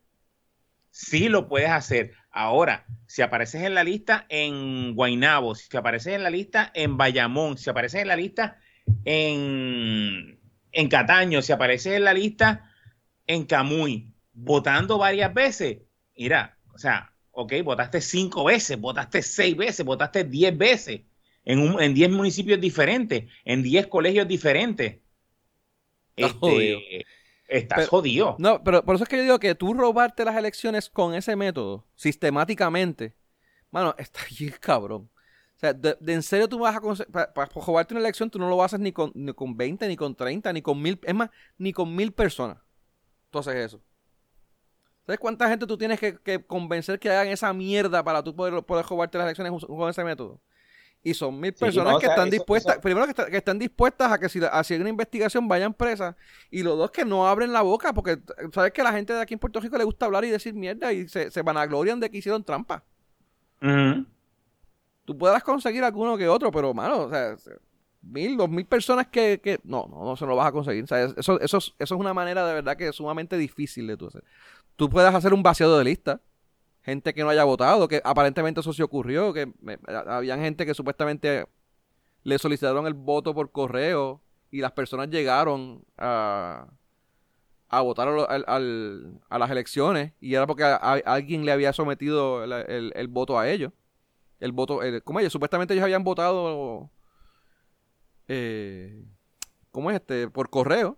sí 0.89 1.29
lo 1.29 1.47
puedes 1.47 1.69
hacer. 1.69 2.13
Ahora, 2.31 2.85
si 3.07 3.21
apareces 3.21 3.61
en 3.61 3.75
la 3.75 3.83
lista 3.83 4.25
en 4.29 4.95
Guainabo, 4.95 5.55
si 5.55 5.75
apareces 5.77 6.13
en 6.13 6.23
la 6.23 6.29
lista 6.29 6.71
en 6.73 6.97
Bayamón, 6.97 7.57
si 7.57 7.69
apareces 7.69 8.01
en 8.01 8.07
la 8.07 8.15
lista 8.15 8.59
en, 9.05 10.36
en 10.77 10.89
Cataño, 10.89 11.41
si 11.41 11.51
apareces 11.51 11.93
en 11.93 12.03
la 12.03 12.13
lista 12.13 12.71
en 13.25 13.45
Camuy, 13.45 14.13
votando 14.31 14.99
varias 14.99 15.33
veces, 15.33 15.79
mira, 16.15 16.55
o 16.71 16.77
sea, 16.77 17.11
ok, 17.31 17.51
votaste 17.63 17.99
cinco 17.99 18.43
veces, 18.43 18.79
votaste 18.79 19.23
seis 19.23 19.57
veces, 19.57 19.83
votaste 19.83 20.23
diez 20.23 20.55
veces 20.55 21.01
en, 21.45 21.59
un, 21.59 21.81
en 21.81 21.95
diez 21.95 22.11
municipios 22.11 22.61
diferentes, 22.61 23.23
en 23.43 23.63
diez 23.63 23.87
colegios 23.87 24.27
diferentes. 24.27 24.99
Este, 26.15 27.05
estás 27.47 27.87
jodido. 27.87 28.35
No, 28.37 28.63
pero 28.63 28.85
por 28.85 28.93
eso 28.93 29.03
es 29.03 29.09
que 29.09 29.17
yo 29.17 29.23
digo 29.23 29.39
que 29.39 29.55
tú 29.55 29.73
robarte 29.73 30.25
las 30.25 30.37
elecciones 30.37 30.91
con 30.91 31.15
ese 31.15 31.35
método, 31.35 31.87
sistemáticamente, 31.95 33.15
mano, 33.71 33.95
está 33.97 34.19
bien 34.39 34.53
cabrón. 34.59 35.09
O 35.57 35.59
sea, 35.59 35.73
de, 35.73 35.97
en 36.05 36.21
serio 36.21 36.47
tú 36.47 36.59
vas 36.59 36.75
a 36.75 37.05
para, 37.11 37.33
para, 37.33 37.51
robarte 37.51 37.95
una 37.95 38.01
elección, 38.01 38.29
tú 38.29 38.37
no 38.37 38.47
lo 38.47 38.57
vas 38.57 38.65
a 38.65 38.75
hacer 38.75 38.79
ni 38.79 38.91
con, 38.91 39.11
ni 39.15 39.33
con 39.33 39.57
20, 39.57 39.87
ni 39.87 39.95
con 39.95 40.13
30, 40.13 40.53
ni 40.53 40.61
con 40.61 40.79
mil, 40.79 40.99
es 41.01 41.15
más, 41.15 41.31
ni 41.57 41.73
con 41.73 41.95
mil 41.95 42.11
personas. 42.11 42.59
Tú 43.31 43.39
haces 43.39 43.55
eso. 43.55 43.81
¿Sabes 45.07 45.19
cuánta 45.19 45.49
gente 45.49 45.65
tú 45.65 45.75
tienes 45.75 45.99
que, 45.99 46.45
convencer 46.45 46.99
que 46.99 47.09
hagan 47.09 47.29
esa 47.29 47.51
mierda 47.53 48.03
para 48.03 48.21
tú 48.21 48.35
poder, 48.35 48.61
poder 48.63 48.85
robarte 48.85 49.17
las 49.17 49.25
elecciones 49.25 49.65
con 49.65 49.89
ese 49.89 50.03
método? 50.03 50.39
Y 51.01 51.15
son 51.15 51.39
mil 51.39 51.53
personas 51.53 51.97
que 51.97 52.05
están 52.05 52.29
dispuestas, 52.29 52.77
primero 52.77 53.07
que, 53.07 53.37
están 53.37 53.57
dispuestas 53.57 54.11
a 54.11 54.19
que 54.19 54.29
si 54.29 54.39
hacen 54.43 54.81
una 54.81 54.91
investigación 54.91 55.47
vayan 55.47 55.73
presas, 55.73 56.15
y 56.51 56.61
los 56.61 56.77
dos 56.77 56.91
que 56.91 57.03
no 57.03 57.27
abren 57.27 57.51
la 57.51 57.63
boca, 57.63 57.93
porque 57.93 58.19
sabes 58.53 58.73
que 58.73 58.83
la 58.83 58.91
gente 58.91 59.13
de 59.13 59.21
aquí 59.21 59.33
en 59.33 59.39
Puerto 59.39 59.59
Rico 59.59 59.75
le 59.77 59.85
gusta 59.85 60.05
hablar 60.05 60.23
y 60.23 60.29
decir 60.29 60.53
mierda 60.53 60.93
y 60.93 61.07
se, 61.07 61.31
se 61.31 61.41
van 61.41 61.57
a 61.57 61.65
glorian 61.65 61.99
de 61.99 62.11
que 62.11 62.17
hicieron 62.17 62.43
trampa. 62.43 62.83
Tú 65.07 65.17
puedas 65.17 65.41
conseguir 65.41 65.85
alguno 65.85 66.17
que 66.17 66.27
otro, 66.27 66.51
pero 66.51 66.73
mano, 66.73 67.03
o 67.03 67.09
sea, 67.09 67.37
mil, 68.01 68.35
dos 68.35 68.49
mil 68.49 68.65
personas 68.65 69.07
que, 69.07 69.39
que 69.41 69.57
no, 69.63 69.87
no, 69.89 70.03
no 70.03 70.17
se 70.17 70.25
lo 70.25 70.35
vas 70.35 70.47
a 70.47 70.51
conseguir. 70.51 70.83
O 70.83 70.87
sea, 70.87 71.05
eso, 71.05 71.39
eso, 71.39 71.57
eso 71.57 71.73
es 71.79 71.91
una 71.91 72.13
manera 72.13 72.45
de 72.45 72.53
verdad 72.53 72.75
que 72.75 72.89
es 72.89 72.95
sumamente 72.97 73.37
difícil 73.37 73.87
de 73.87 73.95
tú 73.95 74.07
hacer. 74.07 74.25
Tú 74.75 74.89
puedes 74.89 75.15
hacer 75.15 75.33
un 75.33 75.41
vaciado 75.41 75.77
de 75.77 75.85
lista 75.85 76.19
gente 76.83 77.13
que 77.13 77.23
no 77.23 77.29
haya 77.29 77.45
votado, 77.45 77.87
que 77.87 78.01
aparentemente 78.03 78.59
eso 78.59 78.73
se 78.73 78.83
ocurrió, 78.83 79.33
que 79.33 79.49
habían 80.07 80.41
gente 80.41 80.65
que 80.65 80.73
supuestamente 80.73 81.45
le 82.23 82.37
solicitaron 82.37 82.85
el 82.85 82.93
voto 82.93 83.33
por 83.33 83.51
correo 83.51 84.21
y 84.51 84.59
las 84.59 84.71
personas 84.73 85.09
llegaron 85.09 85.85
a, 85.97 86.67
a 87.69 87.81
votar 87.81 88.07
al, 88.07 89.19
a 89.29 89.37
las 89.37 89.51
elecciones 89.51 90.13
y 90.21 90.33
era 90.33 90.47
porque 90.47 90.63
alguien 90.63 91.45
le 91.45 91.51
había 91.51 91.73
sometido 91.73 92.43
el, 92.43 93.07
voto 93.09 93.37
a 93.37 93.49
ellos. 93.49 93.73
El 94.39 94.51
voto, 94.51 94.79
¿cómo 95.03 95.19
ellos? 95.19 95.33
Supuestamente 95.33 95.73
ellos 95.73 95.83
habían 95.83 96.03
votado, 96.03 96.89
eh, 98.27 99.03
¿cómo 99.71 99.89
es 99.89 99.95
este? 99.95 100.27
Por 100.29 100.49
correo. 100.49 100.97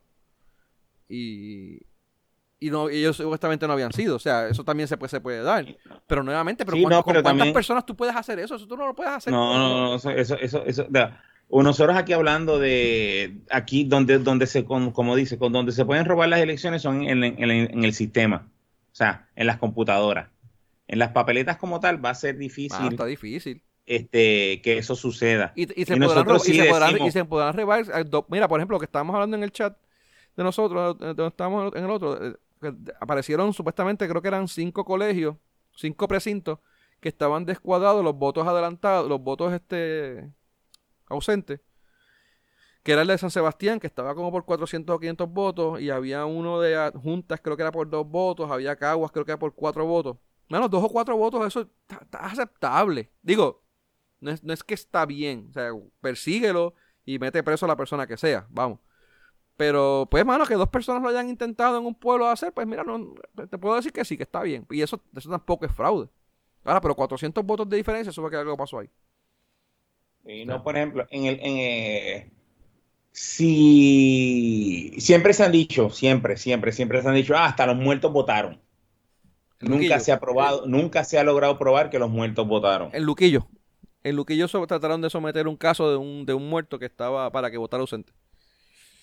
Y, 1.07 1.79
y 2.59 2.69
no 2.69 2.89
ellos 2.89 3.17
supuestamente 3.17 3.65
no 3.65 3.73
habían 3.73 3.93
sido. 3.93 4.15
O 4.15 4.19
sea, 4.19 4.47
eso 4.47 4.63
también 4.63 4.87
se 4.87 4.97
puede, 4.97 5.09
se 5.09 5.21
puede 5.21 5.41
dar. 5.41 5.65
Pero 6.05 6.23
nuevamente, 6.23 6.65
pero, 6.65 6.77
¿cuántas 7.03 7.53
personas 7.53 7.85
tú 7.85 7.95
puedes 7.95 8.15
hacer 8.15 8.39
eso? 8.39 8.55
Eso 8.55 8.67
tú 8.67 8.75
no 8.75 8.87
lo 8.87 8.95
puedes 8.95 9.13
hacer. 9.13 9.31
No, 9.31 9.57
no, 9.57 9.83
no, 9.83 9.95
eso, 9.95 10.09
eso, 10.11 10.37
eso, 10.37 10.63
eso 10.65 10.87
nosotros 11.49 11.97
aquí 11.97 12.13
hablando 12.13 12.59
de 12.59 13.41
aquí 13.49 13.83
donde, 13.83 14.19
donde 14.19 14.45
se, 14.47 14.65
como 14.65 15.15
dice, 15.15 15.37
con 15.37 15.51
donde 15.51 15.71
se 15.71 15.85
pueden 15.85 16.05
robar 16.05 16.29
las 16.29 16.39
elecciones 16.39 16.81
son 16.81 17.03
en, 17.03 17.23
en, 17.23 17.83
el 17.83 17.93
sistema, 17.93 18.47
o 18.91 18.95
sea, 18.95 19.27
en 19.35 19.47
las 19.47 19.57
computadoras. 19.57 20.29
En 20.89 20.97
las 20.97 21.11
papeletas 21.11 21.57
como 21.57 21.79
tal 21.79 22.03
va 22.03 22.09
a 22.09 22.15
ser 22.15 22.35
difícil. 22.35 22.79
Ah, 22.81 22.87
está 22.89 23.05
difícil. 23.05 23.61
Este, 23.85 24.59
que 24.63 24.79
eso 24.79 24.95
suceda. 24.95 25.53
Y, 25.55 25.67
se, 25.67 25.95
podrán, 25.95 26.35
y, 26.35 26.39
se 26.39 26.65
podrán, 26.65 27.01
y 27.01 27.11
se 27.11 27.25
podrán 27.25 27.55
robar. 27.55 27.81
Eh, 27.81 28.05
mira, 28.27 28.47
por 28.47 28.59
ejemplo, 28.59 28.75
lo 28.75 28.79
que 28.79 28.85
estábamos 28.85 29.13
hablando 29.13 29.37
en 29.37 29.43
el 29.43 29.51
chat 29.51 29.77
de 30.35 30.43
nosotros, 30.43 30.97
donde 30.97 31.27
estábamos 31.27 31.75
en 31.75 31.85
el 31.85 31.91
otro, 31.91 32.25
eh, 32.25 32.33
aparecieron 32.99 33.53
supuestamente, 33.53 34.07
creo 34.09 34.19
que 34.19 34.29
eran 34.29 34.47
cinco 34.47 34.83
colegios, 34.83 35.35
cinco 35.75 36.07
precintos, 36.07 36.57
que 36.99 37.09
estaban 37.09 37.45
descuadrados, 37.45 38.03
los 38.03 38.15
votos 38.15 38.47
adelantados, 38.47 39.07
los 39.07 39.21
votos 39.21 39.53
este 39.53 40.27
ausentes, 41.07 41.61
que 42.81 42.93
era 42.93 43.03
el 43.03 43.07
de 43.09 43.17
San 43.19 43.29
Sebastián, 43.29 43.79
que 43.79 43.85
estaba 43.85 44.15
como 44.15 44.31
por 44.31 44.43
400 44.43 44.95
o 44.95 44.99
500 44.99 45.29
votos, 45.29 45.81
y 45.81 45.91
había 45.91 46.25
uno 46.25 46.59
de 46.59 46.91
Juntas, 46.95 47.41
creo 47.43 47.55
que 47.55 47.61
era 47.61 47.71
por 47.71 47.87
dos 47.87 48.07
votos, 48.07 48.49
había 48.49 48.75
Caguas, 48.75 49.11
creo 49.11 49.23
que 49.23 49.33
era 49.33 49.39
por 49.39 49.53
cuatro 49.53 49.85
votos. 49.85 50.17
Bueno, 50.49 50.67
dos 50.67 50.83
o 50.83 50.89
cuatro 50.89 51.15
votos, 51.15 51.45
eso 51.45 51.69
está, 51.87 52.19
aceptable. 52.19 53.11
Digo, 53.21 53.63
no 54.19 54.31
es, 54.31 54.43
no 54.43 54.53
es 54.53 54.63
que 54.63 54.73
está 54.73 55.05
bien, 55.05 55.47
o 55.49 55.53
sea, 55.53 55.71
persíguelo 56.01 56.73
y 57.05 57.19
mete 57.19 57.43
preso 57.43 57.65
a 57.65 57.69
la 57.69 57.75
persona 57.75 58.07
que 58.07 58.17
sea, 58.17 58.47
vamos. 58.49 58.79
Pero, 59.57 60.07
pues, 60.09 60.25
mano, 60.25 60.45
que 60.45 60.55
dos 60.55 60.69
personas 60.69 61.03
lo 61.03 61.09
hayan 61.09 61.29
intentado 61.29 61.77
en 61.77 61.85
un 61.85 61.93
pueblo 61.93 62.27
hacer, 62.27 62.53
pues 62.53 62.65
mira, 62.65 62.83
no, 62.83 63.13
te 63.49 63.57
puedo 63.57 63.75
decir 63.75 63.91
que 63.91 64.05
sí, 64.05 64.15
que 64.15 64.23
está 64.23 64.41
bien. 64.41 64.65
Y 64.69 64.81
eso, 64.81 65.01
eso 65.15 65.29
tampoco 65.29 65.65
es 65.65 65.71
fraude. 65.73 66.07
Ahora, 66.63 66.79
pero 66.81 66.95
400 66.95 67.45
votos 67.45 67.69
de 67.69 67.77
diferencia, 67.77 68.11
eso 68.11 68.21
fue 68.21 68.31
que 68.31 68.37
algo 68.37 68.55
pasó 68.55 68.79
ahí. 68.79 68.89
Y 70.25 70.45
no, 70.45 70.63
por 70.63 70.77
ejemplo, 70.77 71.07
en 71.09 71.25
el. 71.25 71.39
En, 71.41 71.57
eh, 71.57 72.31
si 73.11 74.93
siempre 74.99 75.33
se 75.33 75.43
han 75.43 75.51
dicho, 75.51 75.89
siempre, 75.89 76.37
siempre, 76.37 76.71
siempre 76.71 77.01
se 77.01 77.09
han 77.09 77.15
dicho, 77.15 77.35
ah, 77.35 77.47
hasta 77.47 77.65
los 77.65 77.75
muertos 77.75 78.13
votaron. 78.13 78.61
Nunca 79.59 79.99
se 79.99 80.11
ha 80.11 80.19
probado, 80.19 80.65
nunca 80.65 81.03
se 81.03 81.17
ha 81.17 81.23
logrado 81.23 81.57
probar 81.57 81.89
que 81.89 81.99
los 81.99 82.09
muertos 82.09 82.47
votaron. 82.47 82.89
En 82.93 83.03
Luquillo. 83.03 83.47
En 84.03 84.15
Luquillo 84.15 84.47
trataron 84.65 85.01
de 85.01 85.09
someter 85.09 85.47
un 85.47 85.57
caso 85.57 85.91
de 85.91 85.97
un, 85.97 86.25
de 86.25 86.33
un 86.33 86.47
muerto 86.49 86.79
que 86.79 86.85
estaba 86.85 87.31
para 87.31 87.51
que 87.51 87.57
votara 87.57 87.81
ausente. 87.81 88.13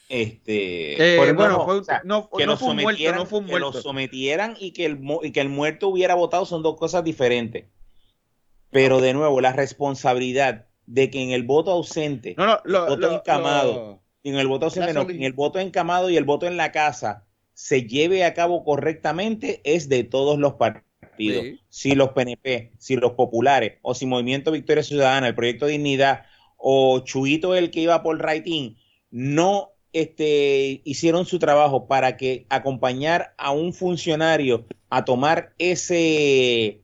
Este, 0.09 1.17
bueno, 1.35 1.83
no, 2.05 2.31
que 2.31 2.47
lo 2.47 2.57
sometieran, 2.57 3.27
Que 3.27 3.59
lo 3.59 3.73
sometieran 3.73 4.57
y 4.59 4.71
que, 4.71 4.87
el, 4.87 5.01
y 5.23 5.33
que 5.33 5.41
el 5.41 5.49
muerto 5.49 5.89
hubiera 5.89 6.15
votado 6.15 6.47
son 6.47 6.63
dos 6.63 6.77
cosas 6.77 7.03
diferentes. 7.03 7.67
Pero 8.71 9.01
de 9.01 9.15
nuevo, 9.15 9.41
la 9.41 9.53
responsabilidad 9.53 10.67
de 10.87 11.11
que 11.11 11.23
en 11.23 11.31
el 11.31 11.43
voto 11.43 11.73
ausente, 11.73 12.35
no, 12.39 12.61
el 12.65 12.73
voto 12.73 13.13
encamado, 13.13 14.03
en 14.23 14.37
el 14.37 14.47
voto 14.47 14.67
ausente, 14.67 14.91
en 14.91 15.23
el 15.25 15.33
voto 15.33 15.59
encamado 15.59 16.09
y 16.09 16.17
el 16.17 16.25
voto 16.25 16.47
en 16.47 16.57
la 16.57 16.71
casa 16.71 17.26
se 17.57 17.85
lleve 17.85 18.23
a 18.23 18.35
cabo 18.35 18.65
correctamente 18.65 19.63
es 19.65 19.89
de 19.89 20.05
todos 20.05 20.39
los 20.39 20.55
partidos. 20.55 21.59
Si 21.71 21.95
los 21.95 22.11
PNP, 22.11 22.73
si 22.77 22.97
los 22.97 23.13
populares, 23.13 23.79
o 23.81 23.95
si 23.95 24.05
Movimiento 24.05 24.53
Victoria 24.53 24.83
Ciudadana, 24.83 25.29
el 25.29 25.35
Proyecto 25.35 25.65
Dignidad, 25.65 26.27
o 26.59 27.01
Chuito 27.01 27.55
el 27.55 27.71
que 27.71 27.81
iba 27.81 28.03
por 28.03 28.21
Raitín, 28.21 28.77
no 29.11 29.71
este, 29.95 30.83
hicieron 30.85 31.25
su 31.25 31.39
trabajo 31.39 31.87
para 31.87 32.19
que 32.19 32.45
acompañar 32.51 33.33
a 33.39 33.53
un 33.53 33.73
funcionario 33.73 34.67
a 34.91 35.07
tomar 35.07 35.55
ese, 35.57 36.83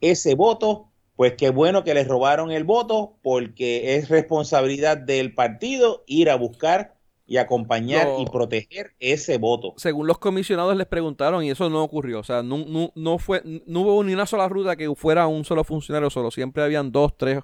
ese 0.00 0.34
voto, 0.34 0.90
pues 1.14 1.34
qué 1.34 1.50
bueno 1.50 1.84
que 1.84 1.94
les 1.94 2.08
robaron 2.08 2.50
el 2.50 2.64
voto, 2.64 3.16
porque 3.22 3.94
es 3.94 4.08
responsabilidad 4.08 4.96
del 4.96 5.34
partido 5.34 6.02
ir 6.08 6.30
a 6.30 6.34
buscar 6.34 6.96
y 7.30 7.36
acompañar 7.36 8.08
y 8.18 8.24
proteger 8.26 8.96
ese 8.98 9.38
voto. 9.38 9.74
Según 9.76 10.08
los 10.08 10.18
comisionados 10.18 10.76
les 10.76 10.88
preguntaron 10.88 11.44
y 11.44 11.50
eso 11.50 11.70
no 11.70 11.80
ocurrió, 11.84 12.18
o 12.18 12.24
sea, 12.24 12.42
no, 12.42 12.90
no, 12.96 13.18
fue, 13.18 13.40
no 13.44 13.82
hubo 13.82 14.02
ni 14.02 14.12
una 14.12 14.26
sola 14.26 14.48
ruta 14.48 14.74
que 14.74 14.92
fuera 14.96 15.28
un 15.28 15.44
solo 15.44 15.62
funcionario 15.62 16.10
solo, 16.10 16.32
siempre 16.32 16.64
habían 16.64 16.90
dos, 16.90 17.16
tres 17.16 17.38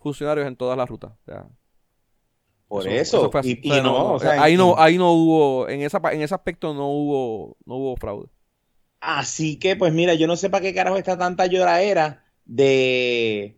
funcionarios 0.00 0.48
en 0.48 0.56
todas 0.56 0.76
las 0.76 0.88
rutas. 0.88 1.12
O 1.12 1.24
sea, 1.24 1.46
por 2.66 2.88
eso, 2.88 3.30
y, 3.44 3.68
no, 3.80 4.18
ahí 4.18 4.56
no, 4.56 4.74
ahí 4.76 4.98
no 4.98 5.12
hubo, 5.12 5.68
en 5.68 5.82
esa, 5.82 6.00
en 6.10 6.22
ese 6.22 6.34
aspecto 6.34 6.74
no 6.74 6.88
hubo, 6.88 7.56
no 7.64 7.76
hubo 7.76 7.96
fraude. 7.96 8.28
Así 8.98 9.56
que, 9.56 9.76
pues 9.76 9.92
mira, 9.92 10.14
yo 10.14 10.26
no 10.26 10.34
sé 10.34 10.50
para 10.50 10.62
qué 10.62 10.74
carajo 10.74 10.96
está 10.96 11.16
tanta 11.16 11.46
lloradera 11.46 12.24
de, 12.44 13.56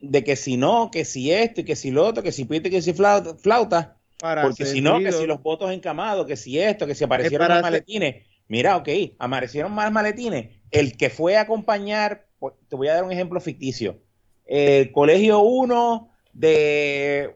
de 0.00 0.24
que 0.24 0.36
si 0.36 0.56
no, 0.56 0.90
que 0.90 1.04
si 1.04 1.30
esto 1.30 1.60
y 1.60 1.64
que 1.64 1.76
si 1.76 1.90
lo 1.90 2.06
otro, 2.06 2.22
que 2.22 2.32
si 2.32 2.46
pite, 2.46 2.70
que 2.70 2.80
si 2.80 2.94
flauta, 2.94 3.98
porque 4.42 4.66
si 4.66 4.80
no, 4.80 4.98
que 4.98 5.12
si 5.12 5.26
los 5.26 5.42
votos 5.42 5.72
encamados, 5.72 6.26
que 6.26 6.36
si 6.36 6.58
esto, 6.58 6.86
que 6.86 6.94
si 6.94 7.04
aparecieron 7.04 7.48
más 7.48 7.62
maletines. 7.62 8.26
Mira, 8.46 8.76
ok, 8.76 8.88
aparecieron 9.18 9.72
más 9.72 9.90
maletines. 9.90 10.56
El 10.70 10.96
que 10.96 11.10
fue 11.10 11.36
a 11.36 11.42
acompañar, 11.42 12.26
pues, 12.38 12.54
te 12.68 12.76
voy 12.76 12.88
a 12.88 12.94
dar 12.94 13.04
un 13.04 13.12
ejemplo 13.12 13.40
ficticio. 13.40 14.00
El 14.46 14.92
colegio 14.92 15.40
1 15.40 16.10
de 16.32 17.34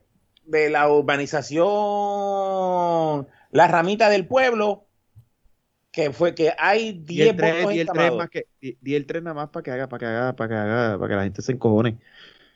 de 0.48 0.70
la 0.70 0.90
urbanización 0.90 3.28
La 3.50 3.68
Ramita 3.68 4.08
del 4.08 4.26
Pueblo, 4.26 4.86
que 5.92 6.10
fue 6.12 6.34
que 6.34 6.54
hay 6.58 7.02
10 7.04 7.36
votos 7.36 7.74
y 7.74 7.80
el 7.80 7.86
3 7.86 8.14
más 8.14 8.30
que 8.30 8.46
di 8.60 8.94
el 8.94 9.04
3 9.06 9.22
nada 9.22 9.34
más 9.34 9.50
para 9.50 9.62
que 9.62 9.70
haga 9.70 9.88
para 9.88 10.00
que 10.00 10.06
haga 10.06 10.34
para 10.34 10.48
que 10.48 10.54
haga 10.54 10.98
para 10.98 11.08
que 11.08 11.16
la 11.16 11.24
gente 11.24 11.42
se 11.42 11.52
encojone. 11.52 11.98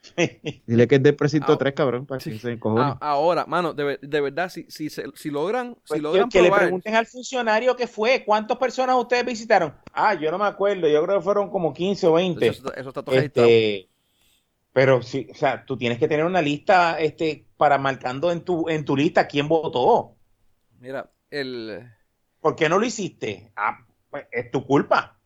Dile 0.66 0.88
que 0.88 0.96
es 0.96 1.02
de 1.02 1.12
precinto 1.12 1.56
3, 1.56 1.74
cabrón, 1.74 2.06
para 2.06 2.20
que 2.20 2.38
se 2.38 2.52
encojone. 2.52 2.96
Ahora, 3.00 3.46
mano, 3.46 3.72
de, 3.72 3.98
de 4.02 4.20
verdad, 4.20 4.48
si, 4.48 4.66
si, 4.68 4.88
si 4.90 5.30
logran, 5.30 5.74
si 5.84 5.88
pues 5.88 6.02
logran 6.02 6.28
que, 6.28 6.40
probar... 6.40 6.60
le 6.60 6.66
pregunten 6.66 6.94
al 6.94 7.06
funcionario 7.06 7.76
qué 7.76 7.86
fue, 7.86 8.24
¿cuántas 8.24 8.58
personas 8.58 8.96
ustedes 8.96 9.24
visitaron? 9.24 9.74
Ah, 9.92 10.14
yo 10.14 10.30
no 10.30 10.38
me 10.38 10.46
acuerdo, 10.46 10.88
yo 10.88 11.02
creo 11.04 11.18
que 11.18 11.24
fueron 11.24 11.50
como 11.50 11.72
15 11.72 12.06
o 12.06 12.12
20. 12.14 12.46
Eso, 12.46 12.72
está 12.74 13.02
todo 13.02 13.14
este, 13.14 13.88
Pero 14.72 15.02
sí, 15.02 15.28
o 15.30 15.34
sea, 15.34 15.64
tú 15.64 15.76
tienes 15.76 15.98
que 15.98 16.08
tener 16.08 16.24
una 16.24 16.42
lista 16.42 16.98
este, 16.98 17.46
para 17.56 17.78
marcando 17.78 18.32
en 18.32 18.40
tu, 18.40 18.68
en 18.68 18.84
tu 18.84 18.96
lista 18.96 19.28
quién 19.28 19.46
votó. 19.46 20.16
Mira, 20.80 21.10
el 21.30 21.88
¿Por 22.42 22.56
qué 22.56 22.68
no 22.68 22.78
lo 22.78 22.84
hiciste? 22.84 23.52
Ah, 23.54 23.86
pues 24.10 24.26
es 24.32 24.50
tu 24.50 24.66
culpa. 24.66 25.16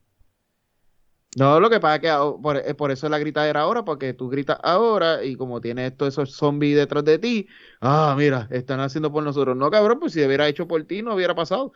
No, 1.36 1.60
lo 1.60 1.68
que 1.68 1.80
pasa 1.80 1.96
es 1.96 2.00
que 2.00 2.08
por, 2.42 2.56
eh, 2.56 2.74
por, 2.74 2.90
eso 2.90 3.10
la 3.10 3.18
gritadera 3.18 3.60
ahora, 3.60 3.84
porque 3.84 4.14
tú 4.14 4.30
gritas 4.30 4.58
ahora 4.62 5.22
y 5.22 5.36
como 5.36 5.60
tienes 5.60 5.94
todos 5.94 6.14
esos 6.14 6.32
zombies 6.34 6.76
detrás 6.76 7.04
de 7.04 7.18
ti, 7.18 7.46
ah, 7.82 8.14
mira, 8.16 8.48
están 8.50 8.80
haciendo 8.80 9.12
por 9.12 9.22
nosotros. 9.22 9.54
No, 9.54 9.70
cabrón, 9.70 10.00
pues 10.00 10.14
si 10.14 10.24
hubiera 10.24 10.48
hecho 10.48 10.66
por 10.66 10.82
ti 10.84 11.02
no 11.02 11.14
hubiera 11.14 11.34
pasado. 11.34 11.72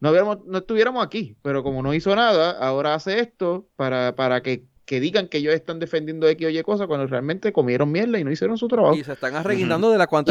No, 0.00 0.10
hubiéramos, 0.10 0.44
no 0.46 0.58
estuviéramos 0.58 1.04
aquí, 1.04 1.38
pero 1.42 1.62
como 1.62 1.82
no 1.82 1.94
hizo 1.94 2.14
nada, 2.16 2.52
ahora 2.52 2.94
hace 2.94 3.20
esto 3.20 3.68
para, 3.76 4.16
para 4.16 4.42
que 4.42 4.66
que 4.86 5.00
digan 5.00 5.26
que 5.26 5.38
ellos 5.38 5.52
están 5.52 5.80
defendiendo 5.80 6.28
X 6.28 6.46
o 6.46 6.50
Y 6.50 6.62
cosas 6.62 6.86
cuando 6.86 7.08
realmente 7.08 7.52
comieron 7.52 7.90
mierda 7.90 8.20
y 8.20 8.24
no 8.24 8.30
hicieron 8.30 8.56
su 8.56 8.68
trabajo. 8.68 8.94
Y 8.94 9.02
se 9.02 9.14
están 9.14 9.34
arreguindando 9.34 9.90
de 9.90 9.98
la 9.98 10.06
cuanta, 10.06 10.30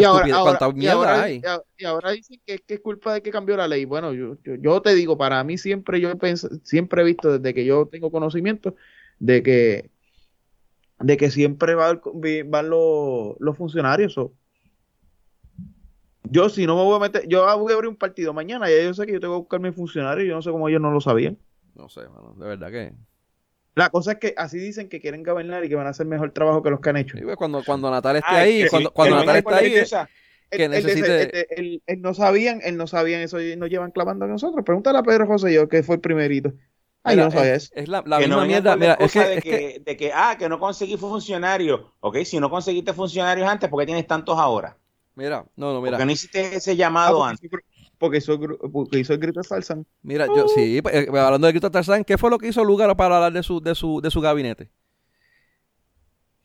mierda 0.74 1.22
hay. 1.24 1.42
Y 1.78 1.84
ahora, 1.84 2.12
dicen 2.12 2.40
que, 2.46 2.64
es 2.66 2.80
culpa 2.80 3.16
de 3.16 3.22
que 3.22 3.32
cambió 3.32 3.58
la 3.58 3.68
ley. 3.68 3.84
Bueno, 3.84 4.14
yo, 4.14 4.38
yo, 4.44 4.82
te 4.82 4.96
digo, 4.96 5.18
para 5.18 5.44
mí 5.44 5.58
siempre 5.58 6.00
yo 6.00 6.14
siempre 6.64 7.02
he 7.02 7.06
visto 7.06 7.38
desde 7.38 7.54
que 7.54 7.66
yo 7.66 7.88
tengo 7.88 8.10
conocimiento 8.10 8.76
de 9.20 9.44
que 9.44 9.90
de 11.00 11.18
que 11.18 11.30
siempre 11.30 11.76
van, 11.76 12.00
van 12.46 12.70
los, 12.70 13.36
los 13.40 13.58
funcionarios. 13.58 14.16
yo 16.24 16.48
si 16.48 16.66
no 16.66 16.78
me 16.78 16.84
voy 16.84 16.96
a 16.96 17.00
meter, 17.00 17.28
yo 17.28 17.42
voy 17.58 17.74
a 17.74 17.76
abrir 17.76 17.90
un 17.90 17.98
partido 17.98 18.34
mañana 18.34 18.72
y 18.72 18.86
yo 18.86 18.94
sé 18.94 19.06
que 19.06 19.12
yo 19.12 19.20
tengo 19.20 19.34
que 19.34 19.40
buscar 19.40 19.60
mi 19.60 19.74
funcionario 19.74 20.24
y 20.24 20.30
yo 20.30 20.36
no 20.36 20.42
sé 20.42 20.50
cómo 20.50 20.70
ellos 20.70 20.80
no 20.80 20.92
lo 20.92 21.02
sabían. 21.02 21.38
No 21.76 21.90
sé, 21.90 22.04
de 22.38 22.48
verdad 22.48 22.72
que 22.72 22.94
la 23.76 23.90
cosa 23.90 24.14
es 24.14 24.18
que 24.20 24.34
así 24.38 24.58
dicen 24.58 24.90
que 24.90 25.02
quieren 25.02 25.22
gobernar 25.24 25.64
y 25.66 25.70
que 25.70 25.76
van 25.76 25.88
a 25.88 25.90
hacer 25.92 26.06
mejor 26.06 26.32
trabajo 26.32 26.64
que 26.64 26.70
los 26.70 26.80
que 26.80 26.90
han 26.90 26.98
hecho. 26.98 27.18
Pues, 27.22 27.36
cuando, 27.36 27.64
cuando 27.64 27.92
Natal 27.92 28.16
esté 28.16 28.36
ahí, 28.36 28.68
cuando, 28.70 28.92
cuando 28.92 29.18
Natal 29.18 29.38
esté 29.38 29.54
ahí, 29.54 29.74
que 30.50 30.70
necesite... 30.70 31.48
Él, 31.60 32.02
no 32.02 32.14
sabían, 32.14 32.62
él 32.64 32.78
no 32.78 32.88
sabían 32.88 33.22
eso 33.22 33.42
y 33.42 33.56
nos 33.58 33.70
llevan 33.70 33.92
clavando 33.92 34.26
a 34.26 34.28
nosotros. 34.28 34.64
Pregúntale 34.66 34.98
a 35.00 35.04
Pedro 35.04 35.28
José 35.28 35.54
yo, 35.54 35.68
que 35.68 35.84
fue 35.84 35.96
el 35.96 36.02
primerito. 36.02 36.54
Ay, 37.04 37.18
no 37.18 37.30
sabía 37.30 37.56
eso. 37.56 37.70
Es 37.76 37.88
la, 37.88 38.02
la 38.06 38.20
misma 38.20 38.46
mierda. 38.46 38.76
Mira, 38.76 38.94
es 38.94 39.12
que, 39.12 39.20
de, 39.20 39.42
que, 39.42 39.82
de 39.86 39.98
que, 39.98 40.12
ah, 40.14 40.36
que 40.40 40.50
no 40.50 40.58
conseguí 40.58 40.98
funcionario. 40.98 41.94
Ok, 42.00 42.18
si 42.24 42.40
no 42.40 42.50
conseguiste 42.50 42.94
funcionarios 42.94 43.48
antes, 43.48 43.70
¿por 43.70 43.80
qué 43.80 43.86
tienes 43.86 44.08
tantos 44.08 44.40
ahora? 44.40 44.78
Mira, 45.14 45.46
no, 45.56 45.74
no, 45.74 45.82
mira. 45.82 45.92
Porque 45.92 46.06
no 46.06 46.12
hiciste 46.12 46.56
ese 46.56 46.76
llamado 46.76 47.24
ah, 47.24 47.30
antes 47.30 47.50
porque 48.06 48.18
hizo, 48.20 48.40
porque 48.72 49.00
hizo 49.00 49.14
el 49.14 49.20
grito 49.20 49.42
de 49.42 49.48
Tarzán. 49.48 49.86
Mira, 50.02 50.28
yo 50.28 50.48
sí, 50.48 50.82
pues, 50.82 50.96
eh, 50.96 51.08
hablando 51.08 51.48
del 51.48 51.54
grito 51.54 51.68
de 51.68 51.74
Tarzán, 51.74 52.04
¿qué 52.04 52.18
fue 52.18 52.30
lo 52.30 52.38
que 52.38 52.48
hizo 52.48 52.64
Lugar 52.64 52.96
para 52.96 53.16
hablar 53.16 53.34
de 53.34 53.44
su, 53.44 53.60
de 53.62 53.76
su, 53.76 54.02
de 54.02 54.12
su 54.12 54.22
gabinete? 54.22 54.70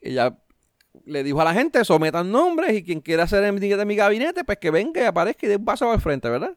Ella 0.00 0.36
le 1.04 1.22
dijo 1.22 1.40
a 1.40 1.44
la 1.44 1.54
gente, 1.54 1.84
sometan 1.84 2.30
nombres 2.30 2.72
y 2.74 2.82
quien 2.82 3.00
quiera 3.00 3.26
ser 3.26 3.42
de 3.42 3.84
mi 3.84 3.96
gabinete, 3.96 4.44
pues 4.44 4.58
que 4.58 4.70
venga 4.70 5.02
y 5.02 5.04
aparezca 5.04 5.46
y 5.46 5.48
dé 5.50 5.56
un 5.56 5.64
paso 5.64 5.90
al 5.90 6.00
frente, 6.00 6.28
¿verdad? 6.28 6.56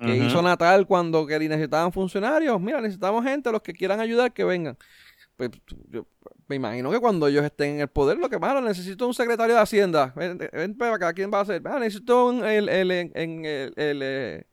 Que 0.00 0.16
hizo 0.16 0.40
Natal 0.42 0.86
cuando 0.86 1.26
que 1.26 1.36
necesitaban 1.40 1.92
funcionarios. 1.92 2.60
Mira, 2.60 2.80
necesitamos 2.80 3.24
gente, 3.24 3.50
los 3.50 3.62
que 3.62 3.72
quieran 3.72 3.98
ayudar, 3.98 4.32
que 4.32 4.44
vengan. 4.44 4.78
Pues 5.36 5.50
yo 5.88 6.06
me 6.48 6.56
imagino 6.56 6.90
que 6.90 6.98
cuando 6.98 7.28
ellos 7.28 7.44
estén 7.44 7.74
en 7.74 7.80
el 7.80 7.88
poder, 7.88 8.16
lo 8.16 8.30
que 8.30 8.38
más 8.38 8.60
necesito 8.62 9.06
un 9.06 9.12
secretario 9.12 9.54
de 9.54 9.60
Hacienda. 9.60 10.14
Ven, 10.16 10.74
para 10.76 10.94
acá, 10.94 11.12
¿quién 11.12 11.30
va 11.32 11.40
a 11.40 11.44
ser? 11.44 11.60
Ah, 11.66 11.78
necesito 11.78 12.26
un, 12.26 12.44
el, 12.44 12.70
el, 12.70 12.90
el, 12.90 13.12
el, 13.14 14.00
eh, 14.02 14.46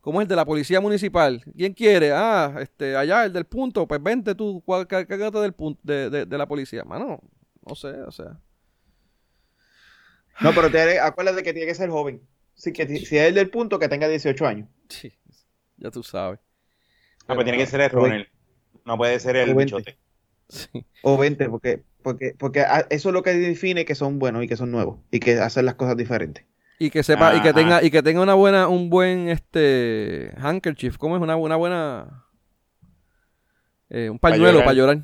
¿cómo 0.00 0.20
es 0.20 0.26
el 0.26 0.28
de 0.28 0.36
la 0.36 0.44
policía 0.44 0.80
municipal? 0.80 1.42
¿Quién 1.56 1.74
quiere? 1.74 2.12
Ah, 2.12 2.54
este, 2.60 2.96
allá, 2.96 3.24
el 3.24 3.32
del 3.32 3.44
punto, 3.44 3.88
pues 3.88 4.00
vente 4.00 4.36
tú, 4.36 4.62
cárgate 4.88 5.38
del 5.40 5.52
punto, 5.52 5.80
de, 5.82 6.10
de, 6.10 6.26
de, 6.26 6.38
la 6.38 6.46
policía. 6.46 6.84
Mano, 6.84 7.20
no 7.66 7.74
sé, 7.74 7.88
o 7.88 8.12
sea. 8.12 8.38
No, 10.40 10.52
pero 10.54 10.70
te, 10.70 11.00
acuérdate 11.00 11.42
que 11.42 11.52
tiene 11.52 11.66
que 11.66 11.74
ser 11.74 11.90
joven. 11.90 12.22
Sí, 12.54 12.72
que 12.72 12.86
si 12.86 13.16
es 13.16 13.28
el 13.28 13.34
del 13.34 13.50
punto, 13.50 13.80
que 13.80 13.88
tenga 13.88 14.06
18 14.06 14.46
años. 14.46 14.68
Sí, 14.88 15.12
ya 15.76 15.90
tú 15.90 16.04
sabes. 16.04 16.38
No, 17.28 17.34
pero 17.34 17.42
tiene 17.42 17.58
que 17.58 17.66
ser 17.66 17.80
el 17.80 17.90
Ronel. 17.90 18.28
No 18.84 18.96
puede 18.96 19.18
ser 19.18 19.34
el 19.36 19.54
bichote. 19.56 19.98
O 21.02 21.18
20, 21.18 21.48
porque, 21.48 21.82
porque, 22.02 22.34
porque 22.38 22.64
eso 22.90 23.08
es 23.08 23.12
lo 23.12 23.22
que 23.22 23.34
define 23.34 23.84
que 23.84 23.94
son 23.94 24.18
buenos 24.18 24.44
y 24.44 24.48
que 24.48 24.56
son 24.56 24.70
nuevos 24.70 24.98
y 25.10 25.20
que 25.20 25.38
hacen 25.40 25.66
las 25.66 25.74
cosas 25.74 25.96
diferentes. 25.96 26.44
Y 26.78 26.90
que 26.90 27.02
sepa, 27.02 27.36
y 27.36 27.42
que 27.42 27.52
tenga, 27.52 27.82
y 27.82 27.90
que 27.90 28.02
tenga 28.02 28.20
una 28.20 28.34
buena, 28.34 28.68
un 28.68 28.90
buen 28.90 29.28
este 29.28 30.32
handkerchief, 30.36 30.96
¿cómo 30.96 31.16
es? 31.16 31.22
Una, 31.22 31.36
una 31.36 31.56
buena 31.56 32.22
eh, 33.94 34.08
un 34.08 34.18
pañuelo 34.18 34.60
para 34.60 34.72
llorar. 34.72 35.02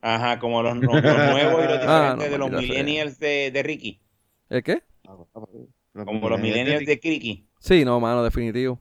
Ajá, 0.00 0.40
como 0.40 0.64
los, 0.64 0.74
nuevos 0.76 1.00
y 1.00 1.68
los 1.68 1.78
ah, 1.86 2.16
diferentes 2.16 2.30
de 2.30 2.38
los 2.38 2.50
millennials 2.50 3.18
de, 3.20 3.52
de, 3.52 3.62
Ricky. 3.62 4.00
¿El 4.48 4.64
qué? 4.64 4.82
Como 5.92 6.28
los 6.28 6.40
millennials 6.40 6.84
de 6.84 7.00
Ricky. 7.00 7.46
Sí, 7.60 7.84
no, 7.84 8.00
mano, 8.00 8.24
definitivo. 8.24 8.80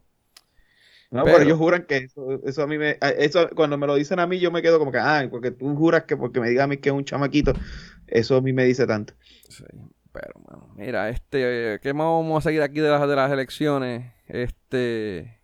No, 1.12 1.24
pero, 1.24 1.42
ellos 1.42 1.58
juran 1.58 1.86
que 1.88 1.98
eso, 1.98 2.40
eso 2.46 2.62
a 2.62 2.68
mí 2.68 2.78
me, 2.78 2.98
eso 3.18 3.50
cuando 3.56 3.80
me 3.80 3.88
lo 3.88 3.96
dicen 3.96 4.20
a 4.20 4.28
mí 4.28 4.40
yo 4.40 4.52
me 4.52 4.62
quedo 4.62 4.78
como 4.78 4.92
que, 4.92 5.00
ah, 5.00 5.28
porque 5.32 5.50
tú 5.50 5.76
juras 5.76 6.04
que 6.04 6.16
porque 6.16 6.40
me 6.40 6.50
diga 6.50 6.66
a 6.66 6.68
mí 6.68 6.78
que 6.78 6.90
es 6.90 6.96
un 6.96 7.04
chamaquito, 7.04 7.54
eso 8.06 8.38
a 8.38 8.42
mí 8.42 8.54
me 8.54 8.66
dice 8.66 8.86
tanto. 8.86 9.14
Sí, 9.48 9.64
pero 10.12 10.34
bueno, 10.36 10.72
mira, 10.76 11.10
este, 11.10 11.80
¿qué 11.82 11.94
más 11.94 12.06
vamos 12.06 12.46
a 12.46 12.50
seguir 12.50 12.62
aquí 12.62 12.80
de 12.80 12.90
las, 12.90 13.08
de 13.08 13.16
las 13.16 13.32
elecciones? 13.32 14.12
Este... 14.28 15.36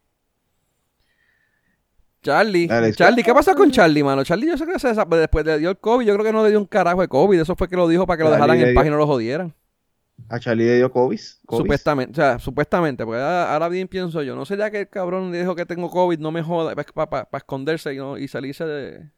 Charlie, 2.22 2.68
Charlie, 2.96 3.24
¿qué 3.24 3.34
pasa 3.34 3.54
con 3.54 3.70
Charlie, 3.70 4.04
mano? 4.04 4.24
Charlie 4.24 4.48
yo 4.48 4.58
sé 4.58 4.66
que 4.66 4.80
se, 4.80 4.94
después 4.94 5.46
le 5.46 5.60
dio 5.60 5.70
el 5.70 5.78
COVID, 5.78 6.08
yo 6.08 6.14
creo 6.14 6.26
que 6.26 6.34
no 6.34 6.44
le 6.44 6.50
dio 6.50 6.60
un 6.60 6.66
carajo 6.66 7.02
de 7.02 7.08
COVID, 7.08 7.40
eso 7.40 7.56
fue 7.56 7.68
que 7.68 7.76
lo 7.76 7.88
dijo 7.88 8.08
para 8.08 8.18
que 8.18 8.24
lo 8.24 8.32
dejaran 8.32 8.60
en 8.60 8.74
paz 8.74 8.86
y 8.86 8.90
no 8.90 8.98
lo 8.98 9.06
jodieran. 9.06 9.54
A 10.30 10.40
Charlie 10.40 10.66
le 10.66 10.78
dio 10.78 10.92
COVID. 10.92 11.20
Supuestamente, 11.50 12.12
o 12.12 12.16
sea, 12.16 12.40
supuestamente, 12.40 13.06
porque 13.06 13.22
ahora, 13.22 13.70
bien 13.70 13.88
pienso 13.88 14.24
yo, 14.24 14.36
no 14.36 14.44
ya 14.44 14.72
que 14.72 14.82
el 14.82 14.90
cabrón 14.90 15.32
le 15.32 15.40
dijo 15.40 15.56
que 15.56 15.66
tengo 15.66 15.90
COVID, 15.90 16.20
no 16.20 16.32
me 16.32 16.42
joda, 16.42 16.74
para 16.76 17.28
esconderse 17.34 17.94
y, 17.94 18.00
y, 18.24 18.28
salirse 18.28 18.66
de... 18.66 19.12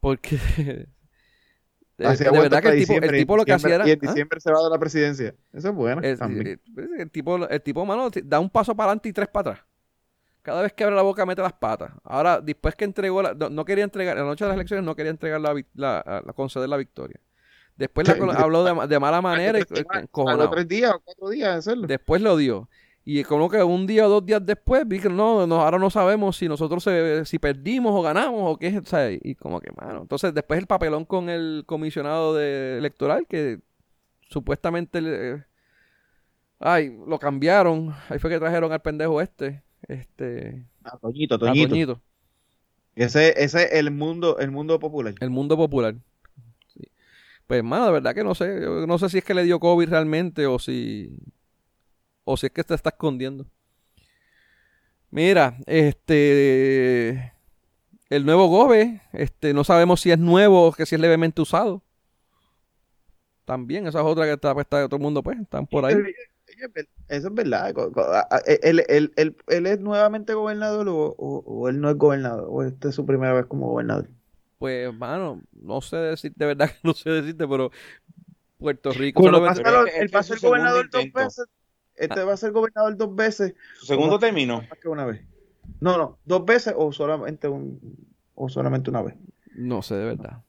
Porque... 0.00 0.38
de, 1.98 2.30
verdad 2.30 2.62
que 2.62 2.68
el 2.68 2.86
tipo, 2.86 3.04
el 3.04 3.12
tipo 3.12 3.36
lo 3.36 3.44
que 3.44 3.52
hacía 3.52 3.74
era... 3.74 3.88
Y 3.88 3.90
en 3.90 3.98
¿ah? 4.02 4.06
diciembre 4.08 4.40
se 4.40 4.50
va 4.50 4.62
de 4.62 4.70
la 4.70 4.78
presidencia. 4.78 5.34
Eso 5.52 5.68
es 5.68 5.74
bueno. 5.74 6.00
El, 6.02 6.58
el, 6.98 7.10
tipo, 7.10 7.46
el 7.46 7.60
tipo, 7.60 7.84
mano, 7.84 8.08
da 8.24 8.40
un 8.40 8.48
paso 8.48 8.74
para 8.74 8.90
adelante 8.90 9.08
y 9.08 9.12
tres 9.12 9.28
para 9.28 9.50
atrás. 9.50 9.66
Cada 10.40 10.62
vez 10.62 10.72
que 10.72 10.84
abre 10.84 10.94
la 10.94 11.02
boca 11.02 11.26
mete 11.26 11.42
las 11.42 11.54
patas. 11.54 11.90
Ahora, 12.04 12.40
después 12.40 12.74
que 12.76 12.84
entregó, 12.84 13.20
la, 13.20 13.34
no, 13.34 13.64
quería 13.64 13.84
entregar, 13.84 14.16
la 14.16 14.22
noche 14.22 14.44
de 14.44 14.48
las 14.48 14.54
elecciones 14.54 14.84
no 14.84 14.94
quería 14.94 15.10
entregar 15.10 15.40
la, 15.40 15.52
la, 15.74 16.22
la 16.24 16.32
conceder 16.32 16.68
la 16.68 16.76
victoria. 16.76 17.20
Después 17.76 18.08
habló 18.08 18.64
de, 18.86 18.98
mala 18.98 19.20
manera 19.20 19.58
y 19.58 19.64
tres 19.64 19.84
días 20.68 20.92
o 20.94 21.00
cuatro 21.00 21.28
días 21.28 21.52
de 21.52 21.58
hacerlo. 21.58 21.86
Después 21.86 22.22
lo 22.22 22.36
dio. 22.36 22.68
Y 23.04 23.22
como 23.22 23.48
que 23.48 23.62
un 23.62 23.86
día 23.86 24.06
o 24.06 24.08
dos 24.08 24.26
días 24.26 24.44
después 24.44 24.82
vi 24.86 24.98
que 24.98 25.08
no, 25.08 25.46
no 25.46 25.60
ahora 25.62 25.78
no 25.78 25.90
sabemos 25.90 26.36
si 26.36 26.48
nosotros 26.48 26.84
si 27.24 27.38
perdimos 27.38 27.92
o 27.94 28.02
ganamos 28.02 28.40
o 28.42 28.56
qué 28.56 28.68
es. 28.68 29.20
y 29.22 29.34
como 29.36 29.60
que, 29.60 29.70
mano. 29.72 30.02
Entonces 30.02 30.34
después 30.34 30.58
el 30.58 30.66
papelón 30.66 31.04
con 31.04 31.28
el 31.28 31.62
comisionado 31.66 32.34
de 32.34 32.78
electoral 32.78 33.26
que 33.28 33.60
supuestamente 34.28 35.44
ay, 36.58 36.96
lo 37.06 37.18
cambiaron. 37.18 37.94
Ahí 38.08 38.18
fue 38.18 38.30
que 38.30 38.38
trajeron 38.38 38.72
al 38.72 38.80
pendejo 38.80 39.20
este. 39.20 39.62
Este. 39.86 40.64
A 40.82 40.96
Toñito, 40.98 41.38
Toñito. 41.38 42.00
Ese, 42.94 43.34
ese 43.42 43.64
es 43.64 43.72
el 43.74 43.90
mundo, 43.90 44.38
el 44.38 44.50
mundo 44.50 44.78
popular. 44.80 45.14
El 45.20 45.30
mundo 45.30 45.56
popular. 45.56 45.96
Pues, 47.46 47.62
mano, 47.62 47.86
de 47.86 47.92
verdad 47.92 48.14
que 48.14 48.24
no 48.24 48.34
sé. 48.34 48.60
no 48.86 48.98
sé 48.98 49.08
si 49.08 49.18
es 49.18 49.24
que 49.24 49.34
le 49.34 49.44
dio 49.44 49.60
COVID 49.60 49.88
realmente 49.88 50.46
o 50.46 50.58
si. 50.58 51.16
O 52.24 52.36
si 52.36 52.46
es 52.46 52.52
que 52.52 52.62
se 52.62 52.74
está 52.74 52.90
escondiendo. 52.90 53.46
Mira, 55.10 55.56
este. 55.66 57.32
El 58.08 58.24
nuevo 58.24 58.46
Gobe, 58.46 59.02
este, 59.12 59.52
no 59.52 59.64
sabemos 59.64 60.00
si 60.00 60.12
es 60.12 60.18
nuevo 60.18 60.68
o 60.68 60.72
que 60.72 60.86
si 60.86 60.94
es 60.94 61.00
levemente 61.00 61.42
usado. 61.42 61.82
También, 63.44 63.86
esa 63.86 64.00
es 64.00 64.06
otra 64.06 64.24
que 64.24 64.32
está, 64.32 64.54
pues, 64.54 64.66
todo 64.68 64.96
el 64.96 65.02
mundo, 65.02 65.22
pues, 65.22 65.38
están 65.40 65.66
por 65.66 65.84
ahí. 65.84 65.96
Eso 67.08 67.28
es 67.28 67.34
verdad. 67.34 67.74
¿Él, 68.62 68.84
él, 68.88 69.12
él, 69.16 69.36
él 69.46 69.66
es 69.66 69.80
nuevamente 69.80 70.34
gobernador 70.34 70.88
o, 70.88 71.14
o, 71.18 71.68
él 71.68 71.80
no 71.80 71.90
es 71.90 71.96
gobernador? 71.96 72.46
¿O 72.48 72.62
esta 72.62 72.88
es 72.88 72.94
su 72.94 73.04
primera 73.04 73.32
vez 73.32 73.46
como 73.46 73.68
gobernador? 73.68 74.08
Pues, 74.58 74.92
mano, 74.94 75.42
no 75.52 75.80
sé 75.80 75.96
decirte, 75.96 76.36
de 76.38 76.46
verdad 76.46 76.70
que 76.70 76.78
no 76.82 76.94
sé 76.94 77.10
decirte, 77.10 77.46
pero 77.46 77.70
Puerto 78.58 78.92
Rico. 78.92 79.20
Cuando 79.20 79.44
pasa 79.44 79.62
el, 79.62 80.10
el, 80.10 80.40
gobernador 80.40 80.90
dos 80.90 81.12
veces, 81.12 81.46
este 81.94 82.24
va 82.24 82.32
a 82.32 82.36
ser 82.36 82.52
gobernador 82.52 82.96
dos 82.96 83.14
veces. 83.14 83.54
¿Su 83.78 83.86
segundo 83.86 84.18
término? 84.18 84.62
Más 84.62 84.78
que 84.80 84.88
una 84.88 85.04
vez. 85.04 85.22
No, 85.80 85.98
no, 85.98 86.18
dos 86.24 86.44
veces 86.44 86.74
o 86.76 86.92
solamente 86.92 87.48
un, 87.48 87.80
o 88.34 88.48
solamente 88.48 88.90
una 88.90 89.02
vez. 89.02 89.14
No 89.54 89.82
sé, 89.82 89.94
de 89.96 90.04
verdad. 90.04 90.42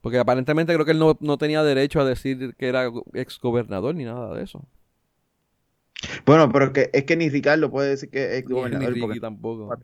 Porque 0.00 0.18
aparentemente 0.18 0.74
creo 0.74 0.84
que 0.84 0.92
él 0.92 0.98
no, 0.98 1.38
tenía 1.38 1.62
derecho 1.62 2.00
a 2.00 2.04
decir 2.04 2.54
que 2.58 2.68
era 2.68 2.90
ex 3.14 3.40
gobernador 3.40 3.94
ni 3.94 4.04
nada 4.04 4.34
de 4.34 4.44
eso. 4.44 4.66
Bueno, 6.26 6.52
pero 6.52 6.74
que, 6.74 6.90
es 6.92 7.04
que 7.04 7.16
ni 7.16 7.30
Ricardo 7.30 7.70
puede 7.70 7.90
decir 7.90 8.10
que 8.10 8.24
es 8.24 8.32
ex 8.40 8.50
gobernador. 8.50 8.94
Ni 8.94 9.20
tampoco. 9.20 9.74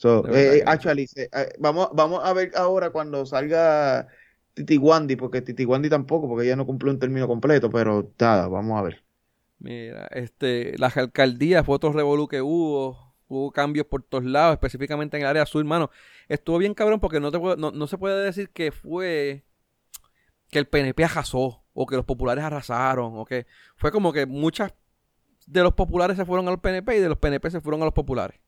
So, 0.00 0.24
eh, 0.34 0.62
actually, 0.64 1.06
eh, 1.14 1.28
vamos, 1.58 1.90
vamos 1.92 2.24
a 2.24 2.32
ver 2.32 2.52
ahora 2.56 2.88
cuando 2.88 3.26
salga 3.26 4.08
Titi 4.54 4.78
Wandy, 4.78 5.16
porque 5.16 5.42
Titi 5.42 5.66
Wandy 5.66 5.90
tampoco, 5.90 6.26
porque 6.26 6.46
ella 6.46 6.56
no 6.56 6.64
cumplió 6.64 6.90
un 6.90 6.98
término 6.98 7.28
completo, 7.28 7.68
pero 7.68 8.10
nada, 8.18 8.48
vamos 8.48 8.78
a 8.78 8.82
ver. 8.82 9.04
Mira, 9.58 10.08
este, 10.12 10.74
las 10.78 10.96
alcaldías 10.96 11.66
fue 11.66 11.74
otro 11.74 11.92
revolú 11.92 12.28
que 12.28 12.40
hubo, 12.40 13.14
hubo 13.28 13.52
cambios 13.52 13.84
por 13.88 14.02
todos 14.02 14.24
lados, 14.24 14.54
específicamente 14.54 15.18
en 15.18 15.24
el 15.24 15.28
área 15.28 15.44
sur, 15.44 15.60
hermano. 15.60 15.90
Estuvo 16.30 16.56
bien 16.56 16.72
cabrón 16.72 16.98
porque 16.98 17.20
no, 17.20 17.30
te 17.30 17.38
no, 17.38 17.70
no 17.70 17.86
se 17.86 17.98
puede 17.98 18.24
decir 18.24 18.48
que 18.48 18.72
fue 18.72 19.44
que 20.48 20.60
el 20.60 20.66
PNP 20.66 21.04
arrasó, 21.04 21.62
o 21.74 21.84
que 21.84 21.96
los 21.96 22.06
populares 22.06 22.42
arrasaron, 22.42 23.18
o 23.18 23.26
que 23.26 23.46
fue 23.76 23.92
como 23.92 24.14
que 24.14 24.24
muchas 24.24 24.72
de 25.46 25.62
los 25.62 25.74
populares 25.74 26.16
se 26.16 26.24
fueron 26.24 26.48
a 26.48 26.52
los 26.52 26.60
PNP 26.60 26.96
y 26.96 27.00
de 27.00 27.10
los 27.10 27.18
PNP 27.18 27.50
se 27.50 27.60
fueron 27.60 27.82
a 27.82 27.84
los 27.84 27.92
populares. 27.92 28.40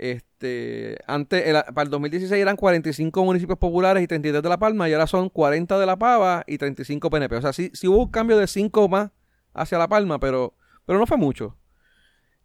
Este, 0.00 0.96
antes, 1.06 1.44
para 1.74 1.82
el 1.82 1.90
2016 1.90 2.40
eran 2.40 2.56
45 2.56 3.22
municipios 3.22 3.58
populares 3.58 4.02
y 4.02 4.06
33 4.06 4.42
de 4.42 4.48
La 4.48 4.58
Palma, 4.58 4.88
y 4.88 4.94
ahora 4.94 5.06
son 5.06 5.28
40 5.28 5.78
de 5.78 5.84
La 5.84 5.98
Pava 5.98 6.42
y 6.46 6.56
35 6.56 7.10
PNP. 7.10 7.36
O 7.36 7.42
sea, 7.42 7.52
sí, 7.52 7.70
sí 7.74 7.86
hubo 7.86 8.04
un 8.04 8.10
cambio 8.10 8.38
de 8.38 8.46
5 8.46 8.88
más 8.88 9.10
hacia 9.52 9.76
La 9.76 9.88
Palma, 9.88 10.18
pero, 10.18 10.54
pero 10.86 10.98
no 10.98 11.06
fue 11.06 11.18
mucho. 11.18 11.54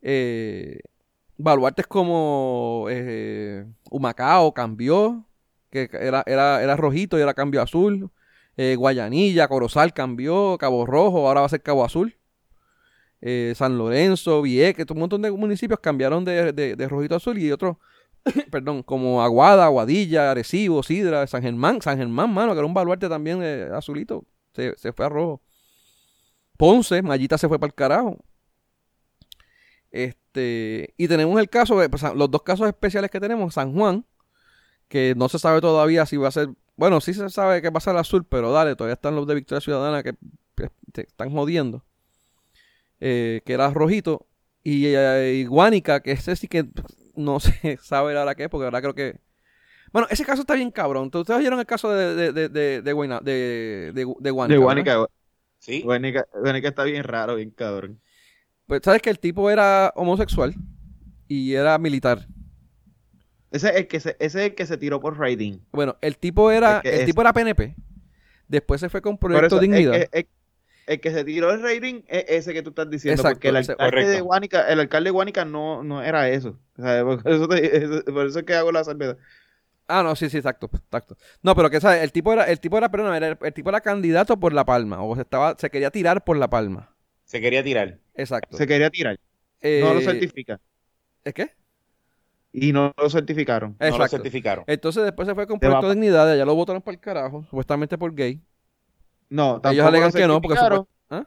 Eh, 0.01 0.81
baluartes 1.37 1.87
como 1.87 2.87
eh, 2.89 3.65
Humacao 3.89 4.53
cambió, 4.53 5.25
que 5.69 5.89
era, 5.93 6.23
era, 6.25 6.61
era 6.61 6.75
rojito 6.75 7.17
y 7.17 7.21
ahora 7.21 7.35
cambio 7.35 7.61
azul. 7.61 8.11
Eh, 8.57 8.75
Guayanilla, 8.75 9.47
Corozal 9.47 9.93
cambió, 9.93 10.57
Cabo 10.57 10.85
Rojo, 10.85 11.25
ahora 11.29 11.39
va 11.39 11.45
a 11.45 11.49
ser 11.49 11.61
Cabo 11.61 11.85
Azul. 11.85 12.17
Eh, 13.27 13.55
San 13.55 13.75
Lorenzo, 13.75 14.43
Vieques, 14.43 14.85
un 14.91 14.99
montón 14.99 15.23
de 15.23 15.31
municipios 15.31 15.79
cambiaron 15.79 16.23
de, 16.23 16.53
de, 16.53 16.87
rojito 16.87 17.15
azul 17.15 17.39
y 17.39 17.51
otros, 17.51 17.77
perdón, 18.51 18.83
como 18.83 19.23
Aguada, 19.23 19.65
Aguadilla, 19.65 20.29
Arecibo, 20.29 20.83
Sidra, 20.83 21.25
San 21.25 21.41
Germán, 21.41 21.81
San 21.81 21.97
Germán, 21.97 22.31
mano, 22.31 22.51
que 22.51 22.59
era 22.59 22.67
un 22.67 22.75
baluarte 22.75 23.09
también 23.09 23.39
eh, 23.41 23.67
azulito, 23.73 24.25
se, 24.53 24.75
fue 24.93 25.07
a 25.07 25.09
rojo. 25.09 25.41
Ponce, 26.55 27.01
Mallita 27.01 27.39
se 27.39 27.47
fue 27.47 27.57
para 27.57 27.69
el 27.69 27.73
carajo. 27.73 28.23
Este, 29.89 30.93
y 30.95 31.07
tenemos 31.07 31.39
el 31.39 31.49
caso, 31.49 31.81
pues, 31.89 32.03
los 32.15 32.29
dos 32.29 32.43
casos 32.43 32.67
especiales 32.67 33.09
que 33.09 33.19
tenemos, 33.19 33.55
San 33.55 33.73
Juan, 33.73 34.05
que 34.87 35.15
no 35.17 35.29
se 35.29 35.39
sabe 35.39 35.61
todavía 35.61 36.05
si 36.05 36.17
va 36.17 36.27
a 36.27 36.31
ser, 36.31 36.49
bueno, 36.75 37.01
sí 37.01 37.15
se 37.15 37.27
sabe 37.31 37.63
que 37.63 37.71
va 37.71 37.79
a 37.79 37.81
ser 37.81 37.97
azul, 37.97 38.23
pero 38.23 38.51
dale, 38.51 38.75
todavía 38.75 38.93
están 38.93 39.15
los 39.15 39.25
de 39.25 39.33
Victoria 39.33 39.61
Ciudadana 39.61 40.03
que, 40.03 40.13
que 40.55 41.01
están 41.01 41.31
jodiendo. 41.31 41.83
Eh, 42.99 43.41
que 43.45 43.53
era 43.53 43.69
rojito, 43.71 44.27
y, 44.65 44.87
eh, 44.87 45.45
Guánica, 45.47 45.99
que 45.99 46.11
ese 46.11 46.35
sí 46.35 46.47
que 46.47 46.65
no 47.15 47.39
se 47.39 47.77
sabe 47.77 48.17
ahora 48.17 48.35
qué, 48.35 48.49
porque 48.49 48.65
ahora 48.65 48.81
creo 48.81 48.95
que... 48.95 49.19
Bueno, 49.93 50.07
ese 50.09 50.25
caso 50.25 50.41
está 50.41 50.55
bien 50.55 50.71
cabrón. 50.71 51.09
¿Ustedes 51.13 51.39
oyeron 51.39 51.59
el 51.59 51.65
caso 51.65 51.89
de, 51.93 52.15
de, 52.15 52.33
de, 52.33 52.49
de, 52.49 52.81
de, 52.81 52.91
Guánica? 52.91 53.21
De 53.23 54.57
Guánica, 54.57 55.07
sí. 55.59 55.83
Guánica, 55.83 56.25
está 56.63 56.83
bien 56.83 57.03
raro, 57.03 57.35
bien 57.35 57.51
cabrón. 57.51 58.01
Pues 58.65 58.81
sabes 58.83 59.01
que 59.01 59.09
el 59.09 59.19
tipo 59.19 59.49
era 59.49 59.93
homosexual 59.95 60.53
y 61.29 61.53
era 61.53 61.77
militar. 61.77 62.27
Ese 63.51 63.69
es 63.69 63.75
el 63.75 63.87
que 63.87 63.99
se, 64.01 64.17
ese 64.19 64.39
es 64.39 64.49
el 64.49 64.55
que 64.55 64.65
se 64.65 64.77
tiró 64.77 64.99
por 64.99 65.17
raiding. 65.17 65.63
Bueno, 65.71 65.95
el 66.01 66.17
tipo 66.17 66.51
era, 66.51 66.81
el 66.83 67.05
tipo 67.05 67.21
era 67.21 67.31
PNP. 67.31 67.75
Después 68.49 68.81
se 68.81 68.89
fue 68.89 69.01
con 69.01 69.17
Proyecto 69.17 69.59
Dignidad 69.59 70.09
el 70.87 70.99
que 70.99 71.11
se 71.11 71.23
tiró 71.23 71.51
el 71.51 71.61
rating 71.61 72.01
es 72.07 72.25
ese 72.27 72.53
que 72.53 72.61
tú 72.61 72.69
estás 72.69 72.89
diciendo. 72.89 73.21
porque 73.23 73.49
el 73.49 73.55
alcalde, 73.57 74.07
de 74.07 74.21
Guánica, 74.21 74.67
el 74.69 74.79
alcalde 74.79 75.07
de 75.07 75.11
Guánica 75.11 75.45
no, 75.45 75.83
no 75.83 76.03
era 76.03 76.29
eso. 76.29 76.59
por, 76.75 78.27
eso 78.27 78.39
es 78.39 78.45
que 78.45 78.53
hago 78.53 78.71
la 78.71 78.83
salvedad. 78.83 79.17
Ah, 79.87 80.01
no, 80.01 80.15
sí, 80.15 80.29
sí, 80.29 80.37
exacto, 80.37 80.69
exacto. 80.73 81.15
No, 81.43 81.55
pero 81.55 81.69
que 81.69 81.79
sabes, 81.79 82.01
el 82.01 82.11
tipo 82.11 82.33
era, 82.33 82.45
el 82.45 82.59
tipo 82.59 82.77
era, 82.77 82.89
perdón, 82.89 83.15
era, 83.15 83.37
el 83.39 83.53
tipo 83.53 83.69
era 83.69 83.81
candidato 83.81 84.39
por 84.39 84.51
La 84.51 84.65
Palma, 84.65 85.03
o 85.03 85.15
se 85.15 85.21
estaba, 85.21 85.55
se 85.59 85.69
quería 85.69 85.91
tirar 85.91 86.23
por 86.23 86.37
La 86.37 86.49
Palma. 86.49 86.95
Se 87.23 87.39
quería 87.39 87.63
tirar. 87.63 87.99
Exacto. 88.15 88.57
Se 88.57 88.65
quería 88.65 88.89
tirar. 88.89 89.19
no 89.61 89.93
lo 89.93 89.99
eh, 89.99 90.03
certifica. 90.03 90.59
¿Es 91.23 91.33
qué? 91.33 91.51
Y 92.51 92.71
no 92.71 92.93
lo 92.97 93.09
certificaron. 93.09 93.71
Exacto. 93.73 93.97
No 93.97 94.03
lo 94.03 94.09
certificaron. 94.09 94.63
Entonces 94.67 95.03
después 95.03 95.27
se 95.27 95.35
fue 95.35 95.45
con 95.45 95.59
Proyecto 95.59 95.89
de 95.89 95.95
Dignidad, 95.95 96.31
allá 96.31 96.45
lo 96.45 96.55
votaron 96.55 96.81
para 96.81 96.93
el 96.93 97.01
carajo, 97.01 97.43
supuestamente 97.43 97.97
por 97.97 98.13
gay. 98.13 98.41
No, 99.29 99.59
tampoco 99.61 99.95
Ellos 99.95 100.13
que 100.13 100.27
no, 100.27 100.41
porque 100.41 100.59
¿ah? 101.09 101.25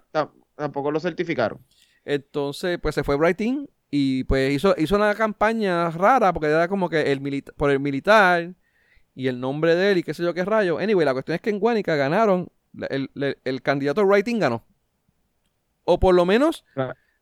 tampoco 0.54 0.90
lo 0.90 1.00
certificaron. 1.00 1.58
Entonces, 2.04 2.78
pues 2.80 2.94
se 2.94 3.04
fue 3.04 3.16
Brighting 3.16 3.68
y 3.90 4.24
pues 4.24 4.52
hizo, 4.52 4.74
hizo 4.78 4.96
una 4.96 5.14
campaña 5.14 5.90
rara 5.90 6.32
porque 6.32 6.48
era 6.48 6.68
como 6.68 6.88
que 6.88 7.12
el 7.12 7.44
por 7.56 7.70
el 7.70 7.80
militar 7.80 8.54
y 9.14 9.28
el 9.28 9.40
nombre 9.40 9.74
de 9.74 9.92
él 9.92 9.98
y 9.98 10.02
qué 10.02 10.14
sé 10.14 10.22
yo 10.22 10.34
qué 10.34 10.44
rayo. 10.44 10.78
Anyway, 10.78 11.04
la 11.04 11.12
cuestión 11.12 11.34
es 11.34 11.40
que 11.40 11.50
en 11.50 11.58
Guanica 11.58 11.96
ganaron, 11.96 12.48
el, 12.88 13.62
candidato 13.62 14.04
Writing 14.04 14.38
ganó. 14.38 14.64
O 15.84 15.98
por 15.98 16.14
lo 16.14 16.24
menos. 16.24 16.64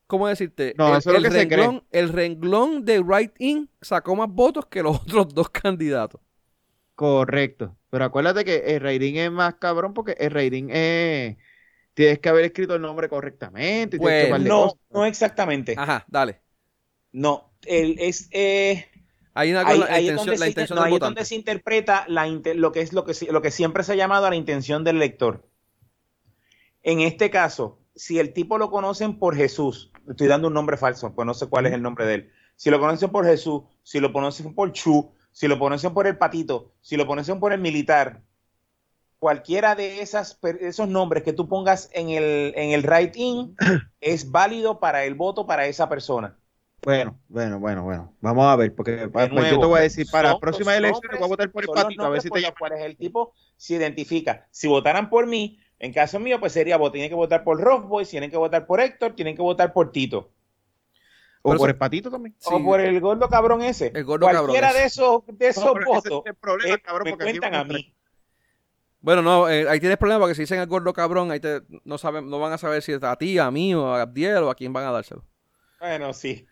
¿cómo 0.06 0.28
decirte? 0.28 0.74
el, 0.78 1.24
renglón, 1.24 1.84
el 1.90 2.08
renglón 2.10 2.84
de 2.84 3.00
Writing 3.00 3.68
sacó 3.80 4.14
más 4.14 4.28
votos 4.28 4.66
que 4.66 4.82
los 4.82 4.96
otros 5.02 5.34
dos 5.34 5.50
candidatos. 5.50 6.20
Correcto. 6.96 7.76
Pero 7.90 8.06
acuérdate 8.06 8.44
que 8.44 8.74
el 8.74 8.80
rating 8.80 9.14
es 9.14 9.30
más 9.30 9.54
cabrón 9.54 9.94
porque 9.94 10.16
el 10.18 10.32
rating 10.32 10.70
es... 10.70 11.36
Tienes 11.94 12.18
que 12.18 12.28
haber 12.28 12.46
escrito 12.46 12.74
el 12.74 12.82
nombre 12.82 13.08
correctamente. 13.08 13.98
Pues, 13.98 14.40
no, 14.40 14.72
no 14.90 15.06
exactamente. 15.06 15.74
Ajá, 15.78 16.04
dale. 16.08 16.40
No, 17.12 17.52
el, 17.64 17.98
es... 18.00 18.28
Eh, 18.32 18.86
hay 19.34 19.50
una 19.50 19.66
ahí, 19.66 19.82
ahí 19.88 20.08
es 20.08 20.16
donde, 20.16 20.36
se, 20.38 20.74
no, 20.74 20.82
ahí 20.82 20.94
es 20.94 21.00
donde 21.00 21.24
se 21.26 21.34
interpreta 21.34 22.06
la, 22.08 22.26
lo 22.26 22.72
que 22.72 22.80
es 22.80 22.94
lo 22.94 23.04
que, 23.04 23.12
lo 23.30 23.42
que 23.42 23.50
siempre 23.50 23.82
se 23.82 23.92
ha 23.92 23.96
llamado 23.96 24.28
la 24.30 24.36
intención 24.36 24.82
del 24.82 24.98
lector. 24.98 25.46
En 26.82 27.00
este 27.00 27.28
caso, 27.28 27.78
si 27.94 28.18
el 28.18 28.32
tipo 28.32 28.56
lo 28.56 28.70
conocen 28.70 29.18
por 29.18 29.36
Jesús, 29.36 29.92
estoy 30.08 30.28
dando 30.28 30.48
un 30.48 30.54
nombre 30.54 30.78
falso, 30.78 31.14
pues 31.14 31.26
no 31.26 31.34
sé 31.34 31.48
cuál 31.48 31.66
es 31.66 31.74
el 31.74 31.82
nombre 31.82 32.06
de 32.06 32.14
él. 32.14 32.32
Si 32.56 32.70
lo 32.70 32.80
conocen 32.80 33.10
por 33.10 33.26
Jesús, 33.26 33.62
si 33.82 34.00
lo 34.00 34.12
conocen 34.12 34.54
por 34.54 34.72
Chu, 34.72 35.12
si 35.36 35.48
lo 35.48 35.58
ponen 35.58 35.78
por 35.92 36.06
el 36.06 36.16
patito, 36.16 36.72
si 36.80 36.96
lo 36.96 37.06
ponen 37.06 37.38
por 37.38 37.52
el 37.52 37.60
militar, 37.60 38.22
cualquiera 39.18 39.74
de 39.74 40.00
esas, 40.00 40.40
esos 40.60 40.88
nombres 40.88 41.24
que 41.24 41.34
tú 41.34 41.46
pongas 41.46 41.90
en 41.92 42.08
el, 42.08 42.54
en 42.56 42.70
el 42.70 42.82
write-in 42.82 43.54
es 44.00 44.30
válido 44.30 44.80
para 44.80 45.04
el 45.04 45.14
voto 45.14 45.46
para 45.46 45.66
esa 45.66 45.90
persona. 45.90 46.38
Bueno, 46.82 47.20
bueno, 47.28 47.60
bueno, 47.60 47.84
bueno. 47.84 48.14
Vamos 48.22 48.46
a 48.46 48.56
ver, 48.56 48.74
porque 48.74 49.10
pues, 49.12 49.30
yo 49.50 49.60
te 49.60 49.66
voy 49.66 49.80
a 49.80 49.82
decir, 49.82 50.06
para 50.10 50.32
la 50.32 50.38
próxima 50.38 50.74
elección 50.74 51.02
voy 51.12 51.24
a 51.24 51.28
votar 51.28 51.50
por 51.50 51.64
el 51.64 51.68
patito, 51.68 52.06
a 52.06 52.08
ver 52.08 52.22
si 52.22 52.30
te 52.30 52.42
cuál 52.58 52.72
es 52.72 52.80
el 52.80 52.96
tipo, 52.96 53.34
se 53.58 53.74
identifica. 53.74 54.48
Si 54.50 54.66
votaran 54.68 55.10
por 55.10 55.26
mí, 55.26 55.58
en 55.78 55.92
caso 55.92 56.18
mío, 56.18 56.40
pues 56.40 56.52
sería, 56.52 56.78
tienen 56.90 57.10
que 57.10 57.14
votar 57.14 57.44
por 57.44 57.60
Rockboy, 57.60 58.06
tienen 58.06 58.30
que 58.30 58.38
votar 58.38 58.66
por 58.66 58.80
Héctor, 58.80 59.14
tienen 59.14 59.36
que 59.36 59.42
votar 59.42 59.74
por 59.74 59.92
Tito. 59.92 60.30
O 61.54 61.56
por 61.56 61.70
el 61.70 61.76
patito 61.76 62.10
también. 62.10 62.34
O 62.44 62.62
por 62.62 62.80
el 62.80 63.00
gordo 63.00 63.28
cabrón 63.28 63.62
ese. 63.62 63.92
El 63.94 64.04
gordo 64.04 64.26
Cualquiera 64.26 64.72
de 64.72 64.84
esos, 64.84 65.22
de 65.26 65.48
esos 65.48 65.72
votos. 65.84 66.22
Es 66.24 66.30
el 66.30 66.34
problema, 66.34 66.74
eh, 66.74 66.78
cabrón, 66.80 67.04
me 67.04 67.16
cuentan 67.16 67.54
a 67.54 67.64
mí. 67.64 67.94
Bueno, 69.00 69.22
no, 69.22 69.48
eh, 69.48 69.68
ahí 69.68 69.78
tienes 69.78 69.98
problema 69.98 70.18
porque 70.20 70.34
si 70.34 70.42
dicen 70.42 70.58
el 70.58 70.66
gordo 70.66 70.92
cabrón, 70.92 71.30
ahí 71.30 71.38
te, 71.38 71.62
no, 71.84 71.96
saben, 71.98 72.28
no 72.28 72.40
van 72.40 72.52
a 72.52 72.58
saber 72.58 72.82
si 72.82 72.92
es 72.92 73.02
a 73.02 73.14
ti, 73.16 73.38
a 73.38 73.50
mí, 73.52 73.72
o 73.74 73.94
a 73.94 74.02
Abdiel, 74.02 74.38
o 74.38 74.50
a 74.50 74.54
quién 74.56 74.72
van 74.72 74.84
a 74.84 74.90
dárselo. 74.90 75.24
Bueno, 75.78 76.12
sí. 76.12 76.46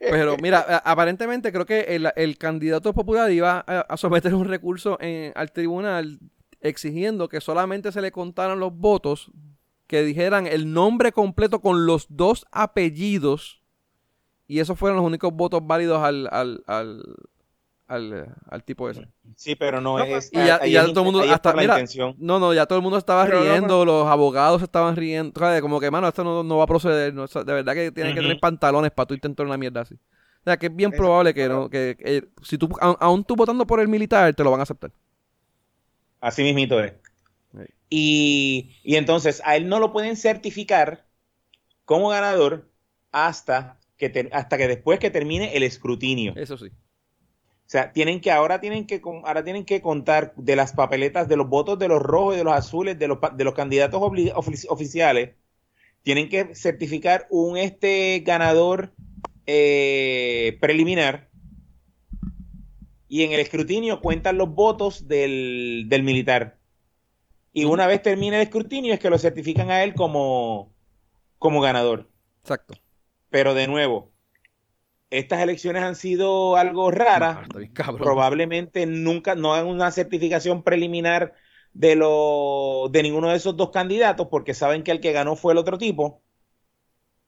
Pero 0.00 0.36
mira, 0.42 0.82
aparentemente 0.84 1.52
creo 1.52 1.66
que 1.66 1.82
el, 1.82 2.10
el 2.16 2.38
candidato 2.38 2.92
popular 2.92 3.30
iba 3.30 3.60
a, 3.60 3.96
someter 3.96 4.34
un 4.34 4.48
recurso 4.48 4.98
en, 5.00 5.32
al 5.36 5.52
tribunal 5.52 6.18
exigiendo 6.60 7.28
que 7.28 7.40
solamente 7.40 7.92
se 7.92 8.00
le 8.00 8.10
contaran 8.10 8.58
los 8.58 8.74
votos 8.74 9.30
que 9.86 10.02
dijeran 10.02 10.48
el 10.48 10.72
nombre 10.72 11.12
completo 11.12 11.60
con 11.60 11.86
los 11.86 12.06
dos 12.08 12.44
apellidos 12.50 13.62
y 14.46 14.60
esos 14.60 14.78
fueron 14.78 14.96
los 14.96 15.06
únicos 15.06 15.32
votos 15.32 15.60
válidos 15.66 16.02
al, 16.02 16.28
al, 16.30 16.62
al, 16.66 17.02
al, 17.88 18.34
al 18.48 18.64
tipo 18.64 18.88
ese. 18.88 19.08
Sí, 19.34 19.56
pero 19.56 19.80
no 19.80 19.98
es. 19.98 20.30
Y 20.32 20.36
ya, 20.36 20.86
todo 20.86 21.00
el 21.00 21.12
mundo. 21.12 21.22
Hasta, 21.22 21.52
mira, 21.52 21.78
no, 22.18 22.38
no, 22.38 22.54
ya 22.54 22.66
todo 22.66 22.78
el 22.78 22.82
mundo 22.82 22.98
estaba 22.98 23.26
riendo, 23.26 23.84
los 23.84 24.06
abogados 24.06 24.62
estaban 24.62 24.96
riendo. 24.96 25.40
Como 25.60 25.80
que, 25.80 25.90
mano, 25.90 26.08
esto 26.08 26.22
no, 26.22 26.42
no 26.42 26.58
va 26.58 26.64
a 26.64 26.68
proceder. 26.68 27.12
No, 27.12 27.26
de 27.26 27.52
verdad 27.52 27.74
que 27.74 27.90
tienen 27.92 28.14
que 28.14 28.20
tener 28.20 28.40
pantalones 28.40 28.92
para 28.92 29.06
tú 29.06 29.14
intentar 29.14 29.46
una 29.46 29.56
mierda 29.56 29.82
así. 29.82 29.94
O 29.94 30.44
sea, 30.48 30.56
que 30.56 30.66
es 30.66 30.76
bien 30.76 30.92
probable 30.92 31.34
que, 31.34 31.48
no, 31.48 31.68
que, 31.68 32.28
si 32.42 32.56
tú, 32.56 32.68
aún 32.80 33.24
tú 33.24 33.34
votando 33.34 33.66
por 33.66 33.80
el 33.80 33.88
militar, 33.88 34.32
te 34.32 34.44
lo 34.44 34.52
van 34.52 34.60
a 34.60 34.62
aceptar. 34.62 34.92
Así 36.20 36.44
mismito 36.44 36.80
es. 36.80 36.92
Y, 37.90 38.76
y 38.84 38.96
entonces 38.96 39.42
a 39.44 39.56
él 39.56 39.68
no 39.68 39.80
lo 39.80 39.92
pueden 39.92 40.16
certificar 40.16 41.04
como 41.84 42.10
ganador 42.10 42.68
hasta 43.10 43.78
que, 43.96 44.28
hasta 44.32 44.58
que 44.58 44.68
después 44.68 44.98
que 44.98 45.10
termine 45.10 45.56
el 45.56 45.62
escrutinio. 45.62 46.34
Eso 46.36 46.56
sí. 46.56 46.66
O 46.68 47.68
sea, 47.68 47.92
tienen 47.92 48.20
que, 48.20 48.30
ahora 48.30 48.60
tienen 48.60 48.86
que, 48.86 49.02
ahora 49.24 49.42
tienen 49.42 49.64
que 49.64 49.80
contar 49.80 50.32
de 50.36 50.54
las 50.54 50.72
papeletas, 50.72 51.26
de 51.26 51.36
los 51.36 51.48
votos 51.48 51.78
de 51.78 51.88
los 51.88 52.00
rojos 52.00 52.34
y 52.34 52.38
de 52.38 52.44
los 52.44 52.54
azules, 52.54 52.96
de 52.96 53.08
los, 53.08 53.18
de 53.36 53.44
los 53.44 53.54
candidatos 53.54 54.00
oficiales, 54.68 55.30
tienen 56.02 56.28
que 56.28 56.54
certificar 56.54 57.26
un 57.28 57.56
este 57.56 58.22
ganador 58.24 58.92
eh, 59.46 60.58
preliminar 60.60 61.28
y 63.08 63.24
en 63.24 63.32
el 63.32 63.40
escrutinio 63.40 64.00
cuentan 64.00 64.38
los 64.38 64.54
votos 64.54 65.08
del, 65.08 65.86
del 65.88 66.04
militar. 66.04 66.58
Y 67.52 67.64
una 67.64 67.88
vez 67.88 68.02
termine 68.02 68.36
el 68.36 68.42
escrutinio 68.42 68.94
es 68.94 69.00
que 69.00 69.10
lo 69.10 69.18
certifican 69.18 69.70
a 69.70 69.82
él 69.82 69.94
como, 69.94 70.72
como 71.38 71.60
ganador. 71.60 72.08
Exacto. 72.42 72.74
Pero 73.30 73.54
de 73.54 73.66
nuevo, 73.66 74.12
estas 75.10 75.40
elecciones 75.40 75.82
han 75.82 75.94
sido 75.94 76.56
algo 76.56 76.90
raras. 76.90 77.46
Probablemente 77.98 78.86
nunca 78.86 79.34
no 79.34 79.54
hagan 79.54 79.68
una 79.68 79.90
certificación 79.90 80.62
preliminar 80.62 81.34
de 81.72 81.94
lo 81.94 82.88
de 82.90 83.02
ninguno 83.02 83.28
de 83.28 83.36
esos 83.36 83.56
dos 83.56 83.70
candidatos 83.70 84.28
porque 84.30 84.54
saben 84.54 84.82
que 84.82 84.92
el 84.92 85.00
que 85.00 85.12
ganó 85.12 85.36
fue 85.36 85.52
el 85.52 85.58
otro 85.58 85.78
tipo. 85.78 86.22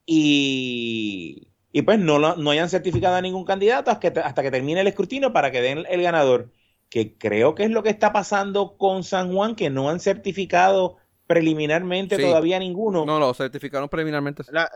Y, 0.07 1.49
y 1.71 1.83
pues 1.83 1.99
no, 1.99 2.19
no 2.19 2.51
hayan 2.51 2.71
certificado 2.71 3.17
a 3.17 3.21
ningún 3.21 3.45
candidato 3.45 3.91
hasta 3.91 4.13
que, 4.13 4.21
hasta 4.21 4.43
que 4.43 4.51
termine 4.51 4.81
el 4.81 4.87
escrutinio 4.87 5.33
para 5.33 5.51
que 5.51 5.61
den 5.61 5.85
el 5.89 6.03
ganador. 6.03 6.51
Que 6.89 7.19
creo 7.19 7.55
que 7.55 7.65
es 7.65 7.71
lo 7.71 7.83
que 7.83 7.91
está 7.91 8.15
pasando 8.15 8.79
con 8.79 9.05
San 9.05 9.35
Juan, 9.35 9.55
que 9.55 9.69
no 9.69 9.91
han 9.91 10.01
certificado 10.01 10.97
preliminarmente 11.27 12.17
todavía 12.17 12.59
ninguno. 12.59 13.05
No, 13.05 13.21
lo 13.21 13.35
certificaron 13.35 13.91
preliminarmente. 13.91 14.45
La, 14.51 14.71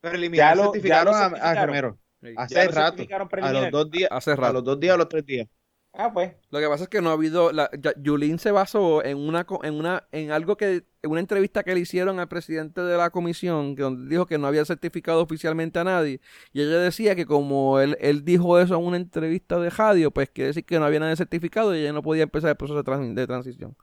preliminar 0.00 0.56
certificaron, 0.56 1.14
a, 1.14 1.26
a 1.26 1.94
Hace 2.36 2.68
rato. 2.68 3.02
A 3.42 3.52
los 3.52 3.70
dos 3.70 3.90
días. 3.90 4.08
Hace 4.10 4.34
rato. 4.34 4.46
A 4.46 4.52
los 4.52 4.64
dos 4.64 4.80
días 4.80 4.94
o 4.94 4.98
los 4.98 5.08
tres 5.08 5.24
días. 5.24 5.48
Ah, 5.94 6.12
pues. 6.12 6.32
Lo 6.50 6.60
que 6.60 6.68
pasa 6.68 6.84
es 6.84 6.88
que 6.88 7.00
no 7.00 7.10
ha 7.10 7.14
habido. 7.14 7.50
La, 7.50 7.70
Yulín 7.96 8.38
se 8.38 8.50
basó 8.50 9.04
en 9.04 9.16
una, 9.16 9.46
en 9.62 9.74
una, 9.74 10.06
en 10.12 10.30
algo 10.30 10.56
que, 10.56 10.84
en 11.02 11.10
una 11.10 11.20
entrevista 11.20 11.64
que 11.64 11.74
le 11.74 11.80
hicieron 11.80 12.20
al 12.20 12.28
presidente 12.28 12.82
de 12.82 12.96
la 12.96 13.10
comisión, 13.10 13.74
que 13.74 13.82
donde 13.82 14.08
dijo 14.08 14.26
que 14.26 14.38
no 14.38 14.46
había 14.46 14.64
certificado 14.64 15.22
oficialmente 15.22 15.78
a 15.78 15.84
nadie. 15.84 16.20
Y 16.52 16.62
ella 16.62 16.78
decía 16.78 17.16
que 17.16 17.26
como 17.26 17.80
él, 17.80 17.96
él 18.00 18.24
dijo 18.24 18.60
eso 18.60 18.76
en 18.76 18.84
una 18.84 18.96
entrevista 18.96 19.58
de 19.58 19.70
radio, 19.70 20.10
pues 20.10 20.30
quiere 20.30 20.48
decir 20.48 20.64
que 20.64 20.78
no 20.78 20.84
había 20.84 21.00
nadie 21.00 21.16
certificado 21.16 21.74
y 21.74 21.80
ella 21.80 21.92
no 21.92 22.02
podía 22.02 22.24
empezar 22.24 22.50
el 22.50 22.56
proceso 22.56 22.82
de 22.82 23.26
transición. 23.26 23.76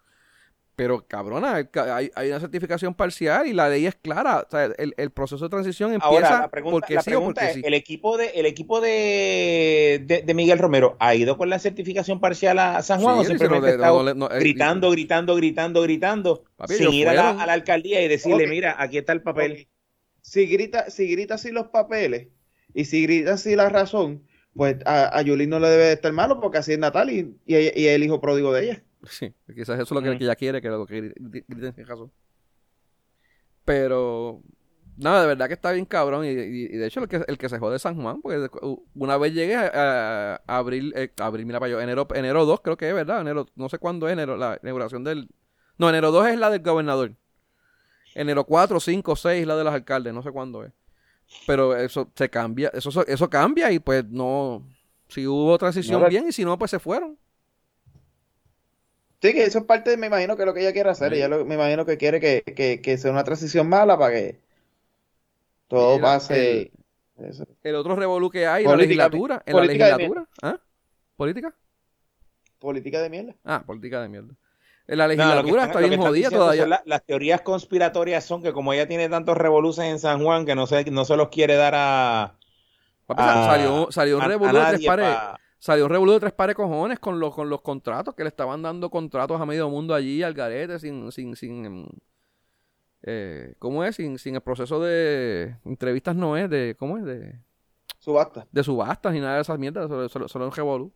Pero, 0.75 1.07
cabrona, 1.07 1.55
hay, 1.55 2.11
hay, 2.15 2.29
una 2.29 2.39
certificación 2.41 2.93
parcial 2.93 3.47
y 3.47 3.53
la 3.53 3.69
ley 3.69 3.85
es 3.85 3.95
clara. 3.95 4.45
O 4.45 4.49
sea, 4.49 4.65
el, 4.65 4.93
el 4.97 5.09
proceso 5.09 5.45
de 5.45 5.49
transición 5.49 5.93
empieza 5.93 6.27
Ahora, 6.27 6.39
la 6.41 6.49
pregunta, 6.49 6.73
porque 6.73 7.01
sí 7.01 7.13
o 7.13 7.23
porque 7.23 7.45
es, 7.45 7.57
El 7.63 7.73
equipo, 7.73 8.17
de, 8.17 8.27
el 8.35 8.45
equipo 8.45 8.81
de, 8.81 10.23
de, 10.25 10.33
Miguel 10.33 10.59
Romero 10.59 10.97
ha 10.99 11.15
ido 11.15 11.37
con 11.37 11.49
la 11.49 11.59
certificación 11.59 12.19
parcial 12.19 12.59
a 12.59 12.81
San 12.81 12.99
Juan 12.99 13.19
o 13.19 13.23
simplemente 13.23 13.77
gritando, 14.37 14.91
gritando, 14.91 15.35
gritando, 15.35 15.81
gritando, 15.81 16.43
sin 16.67 16.91
ir 16.91 17.07
a 17.07 17.13
la, 17.13 17.29
alcaldía 17.53 18.01
y 18.03 18.09
decirle, 18.09 18.45
mira, 18.47 18.75
aquí 18.77 18.97
está 18.97 19.13
el 19.13 19.21
papel. 19.21 19.69
Si 20.19 20.45
grita, 20.45 20.89
si 20.89 21.07
grita 21.07 21.35
así 21.35 21.51
los 21.51 21.67
papeles 21.67 22.27
y 22.73 22.83
si 22.85 23.03
grita 23.03 23.33
así 23.33 23.55
la 23.55 23.69
razón, 23.69 24.23
pues 24.53 24.77
a, 24.85 25.17
a 25.17 25.21
Yulín 25.21 25.51
no 25.51 25.59
le 25.59 25.69
debe 25.69 25.83
de 25.85 25.93
estar 25.93 26.11
malo 26.11 26.41
porque 26.41 26.57
así 26.57 26.73
es 26.73 26.79
Natal 26.79 27.11
y, 27.11 27.37
y, 27.45 27.55
y 27.79 27.87
el 27.87 28.03
hijo 28.03 28.19
pródigo 28.19 28.51
de 28.51 28.63
ella. 28.63 28.83
Sí, 29.09 29.33
quizás 29.47 29.79
eso 29.79 29.83
es 29.83 29.91
lo 29.91 30.01
que, 30.01 30.11
ella 30.11 30.35
quiere, 30.35 30.61
que 30.61 30.69
lo 30.69 30.85
que 30.85 31.13
griten 31.47 31.73
en 31.77 31.85
caso. 31.85 32.11
Pero, 33.63 34.41
nada, 34.97 35.21
de 35.21 35.27
verdad 35.27 35.47
que 35.47 35.53
está 35.53 35.71
bien 35.71 35.85
cabrón. 35.85 36.25
Y, 36.25 36.33
de 36.33 36.85
hecho, 36.85 37.01
el 37.01 37.07
que, 37.07 37.23
el 37.27 37.37
que 37.37 37.49
se 37.49 37.59
jode 37.59 37.79
San 37.79 38.01
Juan, 38.01 38.21
porque 38.21 38.47
una 38.93 39.17
vez 39.17 39.33
llegué 39.33 39.55
a, 39.55 40.41
abril, 40.47 40.93
eh, 40.95 41.11
abril, 41.17 41.45
mira 41.45 41.59
para 41.59 41.71
yo, 41.71 41.81
enero, 41.81 42.07
enero 42.13 42.45
2 42.45 42.61
creo 42.61 42.77
que 42.77 42.89
es, 42.89 42.95
¿verdad? 42.95 43.21
Enero, 43.21 43.47
no 43.55 43.69
sé 43.69 43.79
cuándo 43.79 44.07
es 44.07 44.13
enero, 44.13 44.37
la 44.37 44.59
inauguración 44.61 45.03
del... 45.03 45.29
No, 45.77 45.89
enero 45.89 46.11
2 46.11 46.27
es 46.27 46.39
la 46.39 46.49
del 46.49 46.61
gobernador. 46.61 47.13
Enero 48.13 48.45
4, 48.45 48.79
5, 48.79 49.15
6 49.15 49.47
la 49.47 49.57
de 49.57 49.63
los 49.63 49.73
alcaldes, 49.73 50.13
no 50.13 50.23
sé 50.23 50.31
cuándo 50.31 50.63
es. 50.63 50.71
Pero 51.47 51.75
eso 51.75 52.09
se 52.15 52.29
cambia, 52.29 52.69
eso, 52.73 53.05
eso 53.05 53.29
cambia 53.29 53.71
y 53.71 53.79
pues 53.79 54.05
no... 54.05 54.65
Si 55.07 55.27
hubo 55.27 55.57
transición 55.57 56.03
bien 56.09 56.27
y 56.27 56.31
si 56.31 56.43
no, 56.43 56.57
pues 56.57 56.71
se 56.71 56.79
fueron. 56.79 57.17
Sí, 59.21 59.33
que 59.33 59.43
eso 59.43 59.59
es 59.59 59.65
parte, 59.65 59.91
de, 59.91 59.97
me 59.97 60.07
imagino 60.07 60.35
que 60.35 60.45
lo 60.45 60.53
que 60.53 60.61
ella 60.61 60.73
quiere 60.73 60.89
hacer. 60.89 61.13
Ella 61.13 61.29
me 61.29 61.55
imagino 61.55 61.85
que 61.85 61.97
quiere 61.97 62.19
que, 62.19 62.97
sea 62.97 63.11
una 63.11 63.23
transición 63.23 63.67
mala 63.67 63.97
para 63.97 64.13
que 64.13 64.39
todo 65.67 65.99
pase. 65.99 66.71
El, 67.63 67.75
otro 67.75 67.95
revolú 67.95 68.29
que 68.29 68.45
hay, 68.45 68.65
la 68.65 68.75
legislatura. 68.75 69.41
En 69.45 69.55
la 69.55 69.63
legislatura. 69.63 70.27
¿Ah? 70.41 70.59
¿Política? 71.15 71.55
Política 72.59 73.01
de 73.01 73.09
mierda. 73.09 73.35
Ah, 73.43 73.63
política 73.65 74.01
de 74.01 74.09
mierda. 74.09 74.33
En 74.87 74.97
la 74.99 75.07
legislatura 75.07 75.65
está 75.65 75.79
bien 75.79 75.99
jodida 75.99 76.29
todavía. 76.29 76.81
las 76.85 77.03
teorías 77.05 77.41
conspiratorias 77.41 78.23
son 78.23 78.43
que 78.43 78.53
como 78.53 78.73
ella 78.73 78.87
tiene 78.87 79.09
tantos 79.09 79.37
revoluciones 79.37 79.93
en 79.93 79.99
San 79.99 80.23
Juan 80.23 80.45
que 80.45 80.55
no 80.55 80.67
se, 80.67 80.83
no 80.91 81.05
se 81.05 81.15
los 81.15 81.29
quiere 81.29 81.55
dar 81.55 81.73
a... 81.75 82.37
salió, 83.07 83.87
salió 83.91 84.17
un 84.17 84.25
revolú 84.25 84.57
de 84.57 84.65
tres 84.65 84.85
pares 84.85 85.17
salió 85.59 85.85
un 85.85 85.91
revuelo 85.91 86.13
de 86.13 86.19
tres 86.19 86.33
pares 86.33 86.55
cojones 86.55 86.99
con 86.99 87.19
los, 87.19 87.33
con 87.33 87.49
los 87.49 87.61
contratos, 87.61 88.15
que 88.15 88.23
le 88.23 88.29
estaban 88.29 88.61
dando 88.61 88.89
contratos 88.89 89.39
a 89.39 89.45
medio 89.45 89.69
mundo 89.69 89.93
allí, 89.93 90.23
al 90.23 90.33
garete, 90.33 90.79
sin, 90.79 91.11
sin, 91.11 91.35
sin, 91.35 91.65
em, 91.65 91.85
eh, 93.03 93.55
¿cómo 93.59 93.83
es? 93.83 93.95
Sin, 93.95 94.17
sin 94.19 94.35
el 94.35 94.41
proceso 94.41 94.79
de 94.81 95.57
entrevistas 95.65 96.15
no 96.15 96.37
es, 96.37 96.49
de, 96.49 96.75
¿cómo 96.77 96.97
es? 96.97 97.05
De 97.05 97.39
subastas. 97.99 98.45
De 98.51 98.63
subastas 98.63 99.15
y 99.15 99.19
nada 99.19 99.35
de 99.35 99.41
esas 99.41 99.57
mierdas, 99.57 99.87
solo, 100.11 100.27
solo, 100.27 100.45
un 100.45 100.51
revolú. 100.51 100.93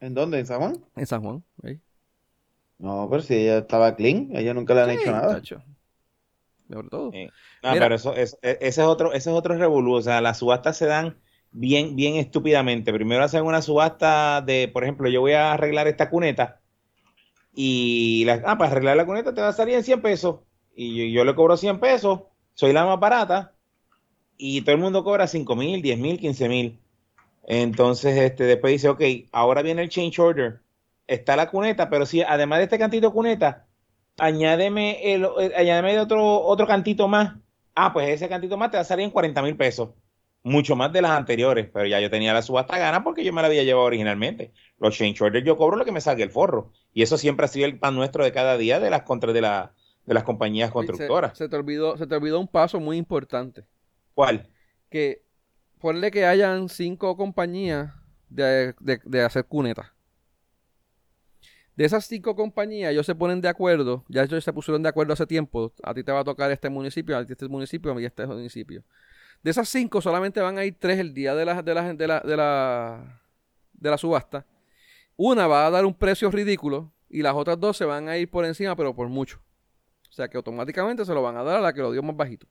¿En 0.00 0.14
dónde? 0.14 0.38
¿En 0.38 0.46
San 0.46 0.58
Juan? 0.58 0.84
En 0.96 1.06
San 1.06 1.22
Juan, 1.22 1.44
ahí. 1.62 1.80
No, 2.78 3.08
pero 3.10 3.22
si 3.22 3.34
ella 3.34 3.58
estaba 3.58 3.94
clean, 3.94 4.30
ella 4.32 4.54
nunca 4.54 4.74
le 4.74 4.80
han 4.80 4.90
hecho 4.90 5.12
nada. 5.12 5.42
Sobre 6.70 6.88
todo. 6.88 7.10
No, 7.62 7.72
pero 7.72 7.94
eso, 7.94 8.16
e, 8.16 8.22
ese 8.22 8.66
es 8.66 8.78
otro, 8.78 9.12
ese 9.12 9.30
es 9.30 9.36
otro 9.36 9.56
revolú. 9.56 9.94
O 9.94 10.02
sea, 10.02 10.20
las 10.20 10.38
subastas 10.38 10.78
se 10.78 10.86
dan 10.86 11.18
bien, 11.52 11.96
bien 11.96 12.16
estúpidamente. 12.16 12.92
Primero 12.92 13.24
hacen 13.24 13.44
una 13.44 13.62
subasta 13.62 14.40
de, 14.42 14.68
por 14.72 14.82
ejemplo, 14.84 15.08
yo 15.08 15.20
voy 15.20 15.32
a 15.32 15.52
arreglar 15.52 15.88
esta 15.88 16.10
cuneta 16.10 16.60
y 17.54 18.24
la, 18.26 18.42
ah, 18.46 18.58
para 18.58 18.70
arreglar 18.70 18.96
la 18.96 19.06
cuneta 19.06 19.34
te 19.34 19.40
va 19.40 19.48
a 19.48 19.52
salir 19.52 19.74
en 19.74 19.84
100 19.84 20.02
pesos 20.02 20.40
y 20.74 21.12
yo, 21.12 21.24
le 21.24 21.34
cobro 21.34 21.56
100 21.56 21.80
pesos, 21.80 22.20
soy 22.54 22.72
la 22.72 22.84
más 22.84 22.98
barata 23.00 23.54
y 24.36 24.62
todo 24.62 24.74
el 24.74 24.80
mundo 24.80 25.04
cobra 25.04 25.26
5 25.26 25.56
mil, 25.56 25.82
10 25.82 25.98
mil, 25.98 26.18
15 26.18 26.48
mil. 26.48 26.80
Entonces, 27.44 28.16
este, 28.16 28.44
después 28.44 28.72
dice, 28.72 28.88
ok, 28.88 29.02
ahora 29.32 29.62
viene 29.62 29.82
el 29.82 29.88
change 29.88 30.18
order. 30.20 30.60
Está 31.06 31.36
la 31.36 31.50
cuneta, 31.50 31.90
pero 31.90 32.06
si 32.06 32.22
además 32.22 32.58
de 32.58 32.64
este 32.64 32.78
cantito 32.78 33.08
de 33.08 33.12
cuneta, 33.12 33.66
añádeme, 34.18 35.12
el, 35.12 35.26
añádeme 35.56 35.98
otro, 35.98 36.40
otro 36.42 36.66
cantito 36.66 37.08
más. 37.08 37.34
Ah, 37.74 37.92
pues 37.92 38.08
ese 38.10 38.28
cantito 38.28 38.56
más 38.56 38.70
te 38.70 38.76
va 38.76 38.82
a 38.82 38.84
salir 38.84 39.04
en 39.04 39.10
40 39.10 39.42
mil 39.42 39.56
pesos 39.56 39.90
mucho 40.42 40.76
más 40.76 40.92
de 40.92 41.02
las 41.02 41.12
anteriores, 41.12 41.68
pero 41.72 41.86
ya 41.86 42.00
yo 42.00 42.10
tenía 42.10 42.32
la 42.32 42.42
subasta 42.42 42.78
gana 42.78 43.04
porque 43.04 43.24
yo 43.24 43.32
me 43.32 43.42
la 43.42 43.48
había 43.48 43.62
llevado 43.62 43.86
originalmente. 43.86 44.52
Los 44.78 44.96
change 44.96 45.20
orders 45.20 45.44
yo 45.44 45.56
cobro 45.56 45.76
lo 45.76 45.84
que 45.84 45.92
me 45.92 46.00
salga 46.00 46.24
el 46.24 46.30
forro. 46.30 46.72
Y 46.92 47.02
eso 47.02 47.18
siempre 47.18 47.44
ha 47.44 47.48
sido 47.48 47.66
el 47.66 47.78
pan 47.78 47.94
nuestro 47.94 48.24
de 48.24 48.32
cada 48.32 48.56
día 48.56 48.80
de 48.80 48.90
las 48.90 49.02
contra 49.02 49.32
de, 49.32 49.40
la, 49.42 49.74
de 50.06 50.14
las 50.14 50.24
compañías 50.24 50.70
constructoras. 50.70 51.36
Se, 51.36 51.48
te 51.48 51.56
olvidó, 51.56 51.96
se 51.96 52.06
te 52.06 52.14
olvidó 52.14 52.40
un 52.40 52.48
paso 52.48 52.80
muy 52.80 52.96
importante. 52.96 53.64
¿Cuál? 54.14 54.48
Que 54.88 55.22
ponle 55.78 56.10
que 56.10 56.24
hayan 56.24 56.68
cinco 56.68 57.16
compañías 57.16 57.92
de, 58.28 58.74
de 58.80 59.22
hacer 59.22 59.44
cunetas. 59.44 59.92
De 61.76 61.84
esas 61.86 62.04
cinco 62.04 62.36
compañías, 62.36 62.92
ellos 62.92 63.06
se 63.06 63.14
ponen 63.14 63.40
de 63.40 63.48
acuerdo, 63.48 64.04
ya 64.08 64.24
ellos 64.24 64.44
se 64.44 64.52
pusieron 64.52 64.82
de 64.82 64.90
acuerdo 64.90 65.14
hace 65.14 65.26
tiempo, 65.26 65.72
a 65.82 65.94
ti 65.94 66.04
te 66.04 66.12
va 66.12 66.20
a 66.20 66.24
tocar 66.24 66.50
este 66.50 66.68
municipio, 66.68 67.16
a 67.16 67.24
ti 67.24 67.32
este 67.32 67.48
municipio, 67.48 67.92
a 67.92 67.94
mí 67.94 68.04
este 68.04 68.26
municipio. 68.26 68.82
De 69.42 69.50
esas 69.50 69.68
cinco 69.68 70.00
solamente 70.00 70.40
van 70.40 70.58
a 70.58 70.64
ir 70.64 70.76
tres 70.78 70.98
el 70.98 71.14
día 71.14 71.34
de 71.34 71.44
la, 71.44 71.62
de 71.62 71.74
la, 71.74 71.94
de 71.94 72.06
la, 72.06 72.20
de 72.20 72.36
la, 72.36 73.22
de 73.72 73.90
la 73.90 73.98
subasta. 73.98 74.46
Una 75.16 75.46
va 75.46 75.66
a 75.66 75.70
dar 75.70 75.84
un 75.84 75.94
precio 75.94 76.30
ridículo 76.30 76.92
y 77.08 77.22
las 77.22 77.34
otras 77.34 77.58
dos 77.58 77.76
se 77.76 77.84
van 77.84 78.08
a 78.08 78.16
ir 78.16 78.30
por 78.30 78.44
encima, 78.44 78.76
pero 78.76 78.94
por 78.94 79.08
mucho. 79.08 79.42
O 80.08 80.12
sea 80.12 80.28
que 80.28 80.36
automáticamente 80.36 81.04
se 81.04 81.14
lo 81.14 81.22
van 81.22 81.36
a 81.36 81.42
dar 81.42 81.56
a 81.56 81.60
la 81.60 81.72
que 81.72 81.80
lo 81.80 81.92
dio 81.92 82.02
más 82.02 82.16
bajito. 82.16 82.46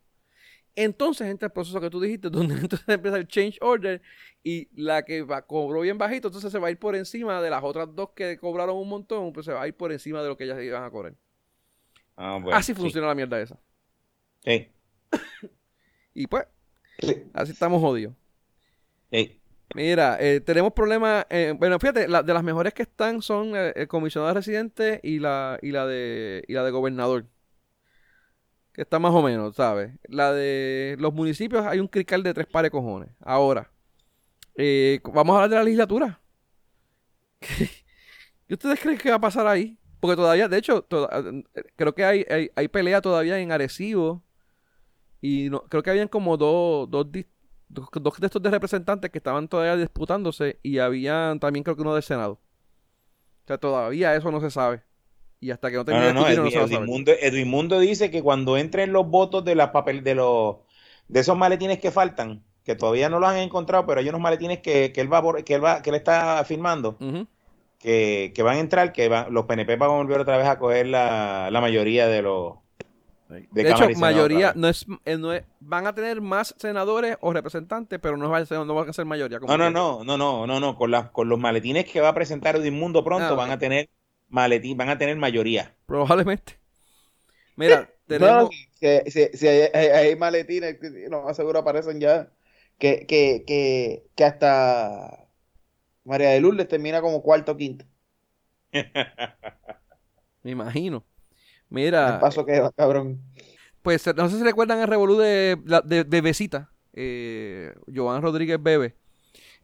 Entonces 0.76 1.28
entra 1.28 1.48
el 1.48 1.52
proceso 1.52 1.82
que 1.82 1.90
tú 1.90 2.00
dijiste, 2.00 2.30
donde 2.32 2.56
entonces 2.56 2.88
empieza 2.88 3.18
el 3.18 3.28
change 3.28 3.58
order 3.62 4.02
y 4.44 4.70
la 4.82 5.04
que 5.04 5.24
va, 5.24 5.42
cobró 5.42 5.82
bien 5.82 5.98
bajito, 5.98 6.30
entonces 6.30 6.52
se 6.52 6.60
va 6.60 6.68
a 6.70 6.72
ir 6.72 6.80
por 6.80 6.96
encima 6.96 7.42
de 7.42 7.50
las 7.50 7.64
otras 7.64 7.94
dos 7.94 8.12
que 8.12 8.38
cobraron 8.38 8.78
un 8.78 8.88
montón, 8.88 9.34
pues 9.34 9.46
se 9.46 9.54
va 9.54 9.64
a 9.64 9.68
ir 9.68 9.76
por 9.76 9.92
encima 9.92 10.22
de 10.22 10.30
lo 10.30 10.38
que 10.38 10.46
ellas 10.46 10.62
iban 10.62 10.84
a 10.84 10.90
cobrar. 10.90 11.16
Ah, 12.16 12.42
Así 12.54 12.74
funciona 12.74 13.08
la 13.08 13.16
mierda 13.16 13.40
esa. 13.42 13.60
Sí. 14.44 14.70
y 16.14 16.28
pues, 16.28 16.46
Así 17.34 17.52
estamos 17.52 17.82
jodidos. 17.82 18.14
Mira, 19.76 20.18
eh, 20.20 20.42
tenemos 20.42 20.74
problemas. 20.74 21.26
Eh, 21.30 21.54
bueno, 21.58 21.80
fíjate, 21.80 22.02
de 22.02 22.34
las 22.34 22.44
mejores 22.44 22.74
que 22.74 22.84
están 22.84 23.22
son 23.22 23.56
eh, 23.56 23.74
el 23.76 23.88
comisionado 23.88 24.34
residente 24.34 25.00
y 25.04 25.20
la, 25.20 25.60
y 25.62 25.72
la 25.72 25.86
de 25.86 26.44
y 26.48 26.54
la 26.54 26.64
de 26.64 26.72
gobernador. 26.72 27.26
que 28.74 28.82
está 28.82 29.00
más 29.00 29.14
o 29.14 29.22
menos, 29.22 29.56
¿sabes? 29.56 29.92
La 30.08 30.34
de 30.34 30.96
los 31.00 31.14
municipios 31.14 31.66
hay 31.66 31.80
un 31.80 31.88
crical 31.88 32.24
de 32.24 32.34
tres 32.34 32.48
pares 32.48 32.72
cojones. 32.72 33.10
Ahora, 33.20 33.72
eh, 34.56 35.00
vamos 35.14 35.34
a 35.34 35.36
hablar 35.38 35.50
de 35.50 35.56
la 35.58 35.64
legislatura. 35.64 36.22
¿Qué 38.48 38.54
ustedes 38.54 38.80
creen 38.80 38.98
que 38.98 39.10
va 39.10 39.16
a 39.18 39.22
pasar 39.22 39.48
ahí? 39.48 39.78
Porque 40.00 40.16
todavía, 40.16 40.48
de 40.48 40.58
hecho, 40.58 40.88
creo 41.76 41.94
que 41.94 42.06
hay, 42.06 42.50
hay, 42.56 42.68
pelea 42.70 43.02
todavía 43.02 43.38
en 43.40 43.52
Arecibo. 43.52 44.24
Y 45.22 45.50
no, 45.50 45.62
creo 45.64 45.84
que 45.84 45.90
habían 45.90 46.08
como 46.08 46.38
dos, 46.38 46.90
dos, 46.90 47.08
dos, 47.68 48.20
de 48.20 48.26
estos 48.26 48.42
de 48.42 48.50
representantes 48.50 49.12
que 49.12 49.18
estaban 49.18 49.48
todavía 49.48 49.76
disputándose. 49.76 50.60
Y 50.64 50.80
habían 50.80 51.40
también 51.40 51.64
creo 51.64 51.76
que 51.76 51.82
uno 51.82 51.94
del 51.94 52.04
Senado. 52.04 52.34
O 52.34 53.48
sea, 53.48 53.58
todavía 53.58 54.16
eso 54.16 54.32
no 54.32 54.42
se 54.42 54.52
sabe. 54.52 54.84
Y 55.42 55.52
hasta 55.52 55.70
que 55.72 55.78
no 55.78 55.86
termine 55.86 56.14
no, 56.14 56.22
no, 56.22 56.28
Edwin, 56.28 57.50
Mundo, 57.50 57.80
dice 57.80 58.12
que 58.12 58.22
cuando 58.22 58.58
entren 58.58 58.92
los 58.92 59.08
votos 59.08 59.46
de 59.46 59.56
la 59.56 59.72
papel 59.72 60.04
de 60.04 60.16
los 60.16 60.58
de 61.08 61.22
esos 61.22 61.38
maletines 61.38 61.80
que 61.80 61.92
faltan, 61.92 62.44
que 62.64 62.76
todavía 62.76 63.10
no 63.10 63.20
los 63.20 63.30
han 63.30 63.38
encontrado, 63.38 63.86
pero 63.86 64.00
hay 64.00 64.10
unos 64.10 64.22
maletines 64.22 64.60
que, 64.60 64.92
que 64.92 65.02
él 65.02 65.12
va 65.12 65.24
que 65.44 65.56
él 65.56 65.64
va, 65.64 65.82
que 65.82 65.90
él 65.90 65.96
está 65.96 66.44
firmando, 66.46 66.98
que, 67.80 68.34
van 68.44 68.58
a 68.58 68.60
entrar, 68.60 68.94
que 68.94 69.10
los 69.30 69.46
PNP 69.46 69.78
van 69.78 69.90
a 69.90 69.94
volver 69.94 70.20
otra 70.20 70.38
vez 70.38 70.48
a 70.48 70.60
coger 70.60 70.88
la, 70.88 71.50
mayoría 71.62 72.08
de 72.08 72.22
los 72.22 72.56
de, 73.30 73.70
hecho, 73.70 73.88
mayoría 73.98 74.54
no 74.56 74.68
es, 74.68 74.88
eh, 75.06 75.18
no 75.18 75.32
es, 75.32 75.44
van 75.60 75.86
a 75.86 75.94
tener 75.94 76.20
más 76.20 76.56
senadores 76.58 77.16
o 77.22 77.32
representantes, 77.32 78.00
pero 78.02 78.18
no, 78.18 78.28
va 78.28 78.40
a 78.40 78.46
ser, 78.46 78.58
no 78.66 78.74
van 78.74 78.90
a 78.90 78.94
ser 78.94 79.06
mayoría. 79.06 79.40
no, 79.40 79.56
no, 79.56 79.70
no, 79.70 80.04
no, 80.04 80.18
no, 80.18 80.48
no, 80.48 80.60
no, 80.60 80.76
con, 80.76 80.90
las, 80.90 81.12
con 81.12 81.30
los 81.30 81.38
maletines 81.38 81.86
que 81.86 82.02
va 82.02 82.10
a 82.10 82.14
presentar 82.16 82.56
Edwin 82.56 82.80
Mundo 82.80 83.04
pronto 83.04 83.28
ah, 83.28 83.36
van 83.36 83.52
a 83.52 83.60
tener 83.60 83.88
maletín, 84.30 84.78
van 84.78 84.90
a 84.90 84.98
tener 84.98 85.16
mayoría. 85.16 85.76
Probablemente. 85.86 86.60
Mira, 87.56 87.88
tenemos... 88.08 88.50
si, 88.80 89.48
hay, 89.48 90.16
maletines, 90.16 90.78
no 91.12 91.28
aseguro 91.28 91.60
aparecen 91.60 92.00
ya, 92.00 92.32
que, 92.80 93.06
que, 93.06 93.44
que, 93.46 94.08
que 94.16 94.24
hasta 94.24 95.28
María 96.04 96.30
de 96.30 96.42
Lourdes 96.42 96.68
termina 96.68 97.00
como 97.00 97.22
cuarto 97.22 97.52
o 97.52 97.58
quinto. 97.58 97.86
Me 100.44 100.52
imagino. 100.52 101.06
Mira. 101.70 102.16
El 102.16 102.20
paso 102.20 102.46
que 102.46 102.60
va, 102.60 102.72
cabrón. 102.72 103.22
Pues 103.82 104.06
no 104.16 104.30
sé 104.30 104.38
si 104.38 104.44
recuerdan 104.44 104.80
el 104.80 104.88
revolú 104.88 105.18
de, 105.18 105.58
de, 105.86 106.04
Bebecita. 106.04 106.72
Eh, 106.94 107.74
Joan 107.94 108.22
Rodríguez 108.22 108.62
Bebe. 108.62 108.96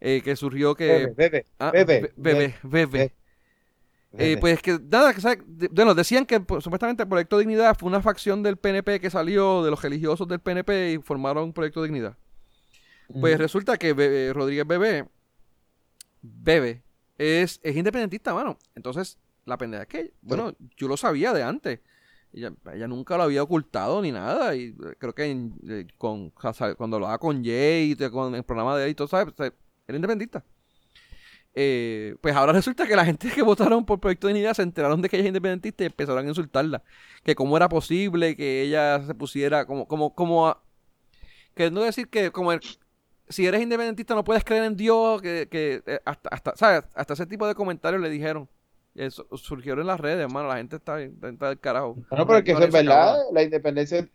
Eh, 0.00 0.22
que 0.22 0.36
surgió 0.36 0.74
que. 0.74 1.12
Bebe, 1.16 1.46
bebe, 1.72 2.12
bebe, 2.16 2.54
bebe, 2.62 3.12
eh, 4.18 4.36
pues 4.40 4.62
que 4.62 4.78
nada, 4.90 5.12
que 5.12 5.42
bueno, 5.70 5.94
decían 5.94 6.24
que 6.24 6.40
pues, 6.40 6.64
supuestamente 6.64 7.02
el 7.02 7.08
Proyecto 7.08 7.38
Dignidad 7.38 7.76
fue 7.78 7.88
una 7.88 8.00
facción 8.00 8.42
del 8.42 8.56
PNP 8.56 9.00
que 9.00 9.10
salió 9.10 9.62
de 9.62 9.70
los 9.70 9.82
religiosos 9.82 10.26
del 10.28 10.40
PNP 10.40 10.92
y 10.92 10.98
formaron 10.98 11.44
un 11.44 11.52
Proyecto 11.52 11.82
Dignidad. 11.82 12.16
Pues 13.20 13.38
resulta 13.38 13.76
que 13.76 14.32
Rodríguez 14.34 14.66
Bebé, 14.66 15.06
Bebe, 16.22 16.82
es, 17.18 17.60
es 17.62 17.76
independentista, 17.76 18.34
mano. 18.34 18.58
Entonces, 18.74 19.18
la 19.44 19.56
pendeja 19.56 19.82
es 19.84 19.88
que, 19.88 20.12
bueno, 20.22 20.54
yo 20.76 20.88
lo 20.88 20.96
sabía 20.96 21.32
de 21.32 21.42
antes. 21.42 21.80
Ella, 22.36 22.52
ella, 22.72 22.86
nunca 22.86 23.16
lo 23.16 23.24
había 23.24 23.42
ocultado 23.42 24.02
ni 24.02 24.12
nada. 24.12 24.54
Y 24.54 24.74
creo 24.98 25.14
que 25.14 25.24
eh, 25.68 25.86
con, 25.98 26.30
cuando 26.76 27.00
con 27.18 27.42
Jay, 27.44 27.96
con 28.12 28.34
el 28.34 28.44
programa 28.44 28.76
de 28.76 28.84
él 28.84 28.90
y 28.90 28.94
todo, 28.94 29.08
¿sabes? 29.08 29.34
Era 29.38 29.96
independentista. 29.96 30.44
Eh, 31.58 32.16
pues 32.20 32.36
ahora 32.36 32.52
resulta 32.52 32.86
que 32.86 32.94
la 32.94 33.04
gente 33.06 33.30
que 33.30 33.42
votaron 33.42 33.86
por 33.86 33.98
Proyecto 33.98 34.26
de 34.26 34.34
Dignidad 34.34 34.52
se 34.52 34.62
enteraron 34.62 35.00
de 35.00 35.08
que 35.08 35.16
ella 35.16 35.24
es 35.24 35.28
independentista 35.28 35.82
y 35.82 35.86
empezaron 35.86 36.26
a 36.26 36.28
insultarla. 36.28 36.82
Que 37.24 37.34
cómo 37.34 37.56
era 37.56 37.68
posible 37.68 38.36
que 38.36 38.62
ella 38.62 39.02
se 39.04 39.14
pusiera 39.14 39.66
como, 39.66 39.88
como, 39.88 40.14
como, 40.14 40.48
a, 40.48 40.62
que 41.54 41.70
no 41.70 41.80
decir 41.80 42.08
que 42.08 42.30
como 42.30 42.52
si 43.28 43.46
eres 43.46 43.62
independentista 43.62 44.14
no 44.14 44.22
puedes 44.24 44.44
creer 44.44 44.64
en 44.64 44.76
Dios, 44.76 45.22
que, 45.22 45.48
que 45.50 45.82
eh, 45.86 46.00
hasta, 46.04 46.28
hasta, 46.28 46.56
¿sabes? 46.56 46.84
Hasta 46.94 47.14
ese 47.14 47.26
tipo 47.26 47.46
de 47.48 47.54
comentarios 47.54 48.02
le 48.02 48.10
dijeron. 48.10 48.48
Eso 48.96 49.26
surgieron 49.36 49.80
en 49.80 49.86
las 49.88 50.00
redes, 50.00 50.20
hermano, 50.20 50.48
la 50.48 50.56
gente 50.56 50.76
está, 50.76 51.00
está 51.00 51.48
del 51.48 51.60
carajo. 51.60 51.96
No, 52.10 52.26
pero 52.26 52.42
que 52.42 52.52
eso 52.52 52.62
es 52.62 52.72
verdad, 52.72 53.18
la 53.32 53.42
independencia, 53.42 54.08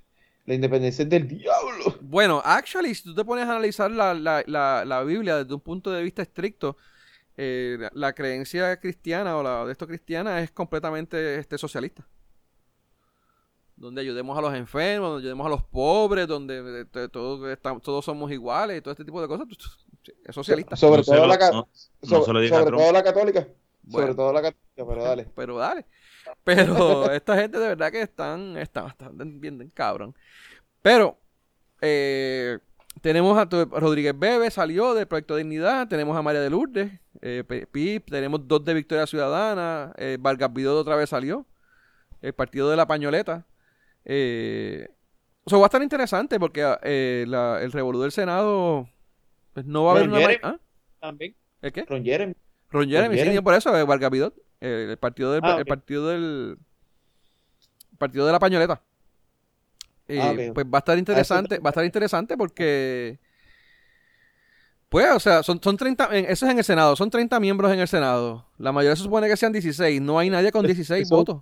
la 0.45 0.53
independencia 0.55 1.03
es 1.03 1.09
del 1.09 1.27
diablo. 1.27 1.97
Bueno, 2.01 2.41
actually, 2.43 2.95
si 2.95 3.03
tú 3.03 3.13
te 3.13 3.23
pones 3.23 3.47
a 3.47 3.51
analizar 3.51 3.91
la, 3.91 4.13
la, 4.13 4.43
la, 4.47 4.83
la 4.83 5.03
Biblia 5.03 5.37
desde 5.37 5.53
un 5.53 5.61
punto 5.61 5.91
de 5.91 6.01
vista 6.01 6.23
estricto, 6.23 6.77
eh, 7.37 7.89
la, 7.93 8.13
creencia 8.13 8.77
cristiana 8.79 9.37
o 9.37 9.43
la 9.43 9.65
de 9.65 9.71
esto 9.71 9.87
cristiana 9.87 10.41
es 10.41 10.51
completamente 10.51 11.37
este, 11.39 11.57
socialista. 11.57 12.05
Donde 13.75 14.01
ayudemos 14.01 14.37
a 14.37 14.41
los 14.41 14.53
enfermos, 14.53 15.11
donde 15.11 15.23
ayudemos 15.23 15.47
a 15.47 15.49
los 15.49 15.63
pobres, 15.63 16.27
donde 16.27 16.85
eh, 16.93 17.07
todos, 17.09 17.57
todos 17.81 18.05
somos 18.05 18.31
iguales 18.31 18.77
y 18.77 18.81
todo 18.81 18.91
este 18.91 19.05
tipo 19.05 19.21
de 19.21 19.27
cosas. 19.27 19.47
Es 20.25 20.35
socialista. 20.35 20.75
Sobre, 20.75 21.03
todo, 21.03 21.25
la, 21.25 21.65
sobre, 22.01 22.49
todo 22.49 22.91
la 22.91 23.03
católica. 23.03 23.47
Sobre 23.89 24.15
todo 24.15 24.33
la 24.33 24.41
católica, 24.41 24.61
pero 24.75 25.03
dale. 25.03 25.27
Pero 25.35 25.57
dale. 25.57 25.85
Pero 26.43 27.11
esta 27.11 27.37
gente 27.37 27.59
de 27.59 27.67
verdad 27.69 27.91
que 27.91 28.01
están, 28.01 28.57
están, 28.57 28.87
están 28.87 29.39
bien, 29.39 29.71
cabrón. 29.73 30.15
Pero, 30.81 31.19
eh, 31.81 32.59
tenemos 32.99 33.37
a 33.37 33.45
Rodríguez 33.45 34.17
Bebe, 34.17 34.51
salió 34.51 34.93
del 34.93 35.07
Proyecto 35.07 35.35
Dignidad. 35.35 35.87
Tenemos 35.87 36.17
a 36.17 36.21
María 36.21 36.41
de 36.41 36.49
Lourdes, 36.49 36.91
eh, 37.21 37.43
PIP. 37.71 38.09
Tenemos 38.09 38.47
dos 38.47 38.65
de 38.65 38.73
Victoria 38.73 39.07
Ciudadana. 39.07 39.93
Eh, 39.97 40.17
Vargas 40.19 40.51
Vidal 40.53 40.73
otra 40.73 40.95
vez 40.95 41.09
salió. 41.09 41.45
El 42.21 42.33
Partido 42.33 42.69
de 42.69 42.75
la 42.75 42.85
Pañoleta. 42.85 43.45
Eh, 44.03 44.89
eso 45.45 45.59
va 45.59 45.65
a 45.65 45.67
estar 45.67 45.81
interesante 45.81 46.39
porque 46.39 46.75
eh, 46.83 47.25
el 47.25 47.71
revolú 47.71 48.01
del 48.01 48.11
Senado 48.11 48.87
pues 49.53 49.65
no 49.65 49.85
va 49.85 49.93
a 49.93 49.95
haber 49.95 50.09
una... 50.09 50.19
¿Ah? 50.43 50.59
También. 50.99 51.35
¿El 51.61 51.71
qué? 51.71 51.85
Ron 51.85 52.03
Jeremy. 52.03 52.35
Ron 52.71 52.89
Jeremy, 52.89 53.41
por 53.41 53.53
eso, 53.53 53.71
Vargas 53.85 54.09
Vidal. 54.09 54.33
el 54.59 54.97
partido 54.97 55.33
del... 55.33 55.41
Ah, 55.43 55.57
el 55.59 55.65
partido 55.65 56.07
del... 56.07 56.57
Partido 57.97 58.25
de 58.25 58.31
la 58.31 58.39
Pañoleta. 58.39 58.81
Ah, 60.19 60.33
pues 60.53 60.65
va 60.65 60.77
a 60.77 60.79
estar 60.79 60.97
interesante, 60.97 61.59
va 61.59 61.69
a 61.69 61.71
estar 61.71 61.85
interesante 61.85 62.35
porque 62.35 63.19
pues, 64.91 65.09
o 65.09 65.21
sea, 65.21 65.41
son, 65.41 65.57
son 65.63 65.77
30, 65.77 66.03
eso 66.17 66.45
es 66.45 66.51
en 66.51 66.57
el 66.57 66.65
Senado, 66.65 66.97
son 66.97 67.09
30 67.09 67.39
miembros 67.39 67.71
en 67.71 67.79
el 67.79 67.87
Senado. 67.87 68.45
La 68.57 68.73
mayoría 68.73 68.93
se 68.97 69.03
supone 69.03 69.29
que 69.29 69.37
sean 69.37 69.53
16, 69.53 70.01
no 70.01 70.19
hay 70.19 70.29
nadie 70.29 70.51
con 70.51 70.65
16 70.67 71.09
votos. 71.09 71.39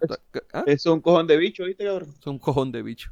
¿Ah? 0.54 0.64
Es 0.68 0.86
un 0.86 1.02
cojón 1.02 1.26
de 1.26 1.36
bicho, 1.36 1.66
¿viste, 1.66 1.84
cabrón? 1.84 2.14
Es 2.20 2.28
un 2.28 2.38
cojón 2.38 2.72
de 2.72 2.84
bicho. 2.84 3.12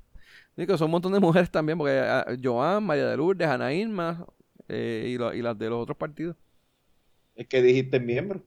Digo, 0.55 0.78
son 0.78 0.86
un 0.86 0.91
montón 0.91 1.13
de 1.13 1.20
mujeres 1.20 1.49
también, 1.49 1.80
porque 1.80 1.97
ah, 1.97 2.24
Joan, 2.41 2.84
María 2.84 3.07
de 3.07 3.18
Lourdes, 3.18 3.47
Ana 3.47 3.74
Irma 3.74 4.28
eh, 4.68 5.05
y, 5.07 5.38
y, 5.38 5.41
las 5.41 5.57
de 5.57 5.70
los 5.72 5.82
otros 5.82 5.97
partidos. 5.97 6.36
Es 7.38 7.48
que 7.48 7.62
dijiste 7.62 8.00
miembros. 8.00 8.42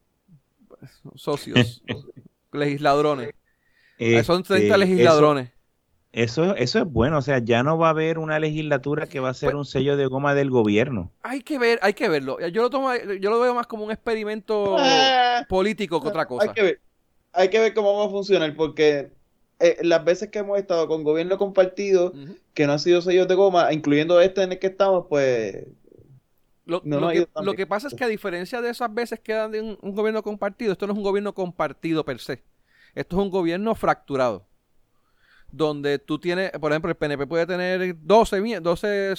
socios, 1.14 1.82
legisladrones. 2.52 3.32
son 4.24 4.42
30 4.42 4.54
este, 4.54 4.78
legisladrones. 4.78 5.50
Eso, 6.12 6.56
eso 6.56 6.80
es 6.80 6.84
bueno, 6.86 7.18
o 7.18 7.22
sea, 7.22 7.38
ya 7.38 7.62
no 7.62 7.78
va 7.78 7.86
a 7.86 7.90
haber 7.90 8.18
una 8.18 8.40
legislatura 8.40 9.06
que 9.06 9.20
va 9.20 9.28
a 9.28 9.34
ser 9.34 9.52
pues 9.52 9.60
un 9.60 9.64
sello 9.64 9.96
de 9.96 10.06
goma 10.06 10.34
del 10.34 10.50
gobierno. 10.50 11.12
Hay 11.22 11.42
que 11.42 11.56
ver, 11.56 11.78
hay 11.82 11.94
que 11.94 12.08
verlo. 12.08 12.40
Yo 12.48 12.62
lo 12.62 12.70
tomo, 12.70 12.92
yo 12.96 13.30
lo 13.30 13.38
veo 13.38 13.54
más 13.54 13.68
como 13.68 13.84
un 13.84 13.92
experimento 13.92 14.76
ah. 14.78 15.46
político 15.48 16.02
que 16.02 16.08
otra 16.08 16.26
cosa. 16.26 16.48
Hay 16.48 16.54
que 16.54 16.62
ver, 16.62 16.80
hay 17.32 17.48
que 17.48 17.60
ver 17.60 17.74
cómo 17.74 17.96
va 17.96 18.06
a 18.06 18.10
funcionar, 18.10 18.56
porque 18.56 19.12
eh, 19.60 19.76
las 19.82 20.04
veces 20.04 20.30
que 20.30 20.40
hemos 20.40 20.58
estado 20.58 20.88
con 20.88 21.04
gobierno 21.04 21.38
compartido, 21.38 22.12
que 22.54 22.66
no 22.66 22.72
han 22.72 22.80
sido 22.80 23.02
sellos 23.02 23.28
de 23.28 23.36
goma, 23.36 23.72
incluyendo 23.72 24.20
este 24.20 24.42
en 24.42 24.50
el 24.50 24.58
que 24.58 24.66
estamos, 24.66 25.06
pues 25.08 25.64
lo, 26.70 26.82
que, 26.82 27.28
lo, 27.42 27.54
que, 27.54 27.66
pasa 27.66 27.88
es 27.88 27.94
que 27.94 28.04
a 28.04 28.08
diferencia 28.08 28.60
de 28.60 28.70
esas 28.70 28.92
veces 28.94 29.18
que 29.18 29.32
dan 29.32 29.50
de 29.50 29.60
un, 29.60 29.94
gobierno 29.94 30.22
compartido, 30.22 30.72
esto 30.72 30.86
no 30.86 30.92
es 30.92 30.96
un 30.96 31.02
gobierno 31.02 31.34
compartido 31.34 32.04
per 32.04 32.20
se. 32.20 32.44
Esto 32.94 33.16
es 33.16 33.22
un 33.22 33.30
gobierno 33.30 33.74
fracturado 33.74 34.46
donde 35.52 35.98
tú 35.98 36.20
tienes, 36.20 36.52
por 36.52 36.70
ejemplo, 36.70 36.90
el 36.90 36.96
PNP 36.96 37.26
puede 37.26 37.44
tener 37.44 37.96
12, 38.00 38.60
12 38.60 39.14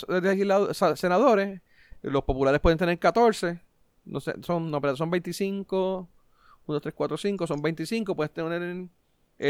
senadores, 0.96 1.62
los 2.02 2.24
populares 2.24 2.62
pueden 2.62 2.78
tener 2.78 2.98
14, 2.98 3.60
no 4.06 4.22
sé, 4.22 4.34
son, 4.42 4.72
no, 4.72 4.80
pero 4.80 4.96
son 4.96 5.10
25, 5.12 6.10
1, 6.68 6.80
3, 6.80 6.94
4, 6.96 7.18
5, 7.18 7.48
son 7.48 7.62
25, 7.62 8.16
puedes 8.16 8.32
tener 8.32 8.88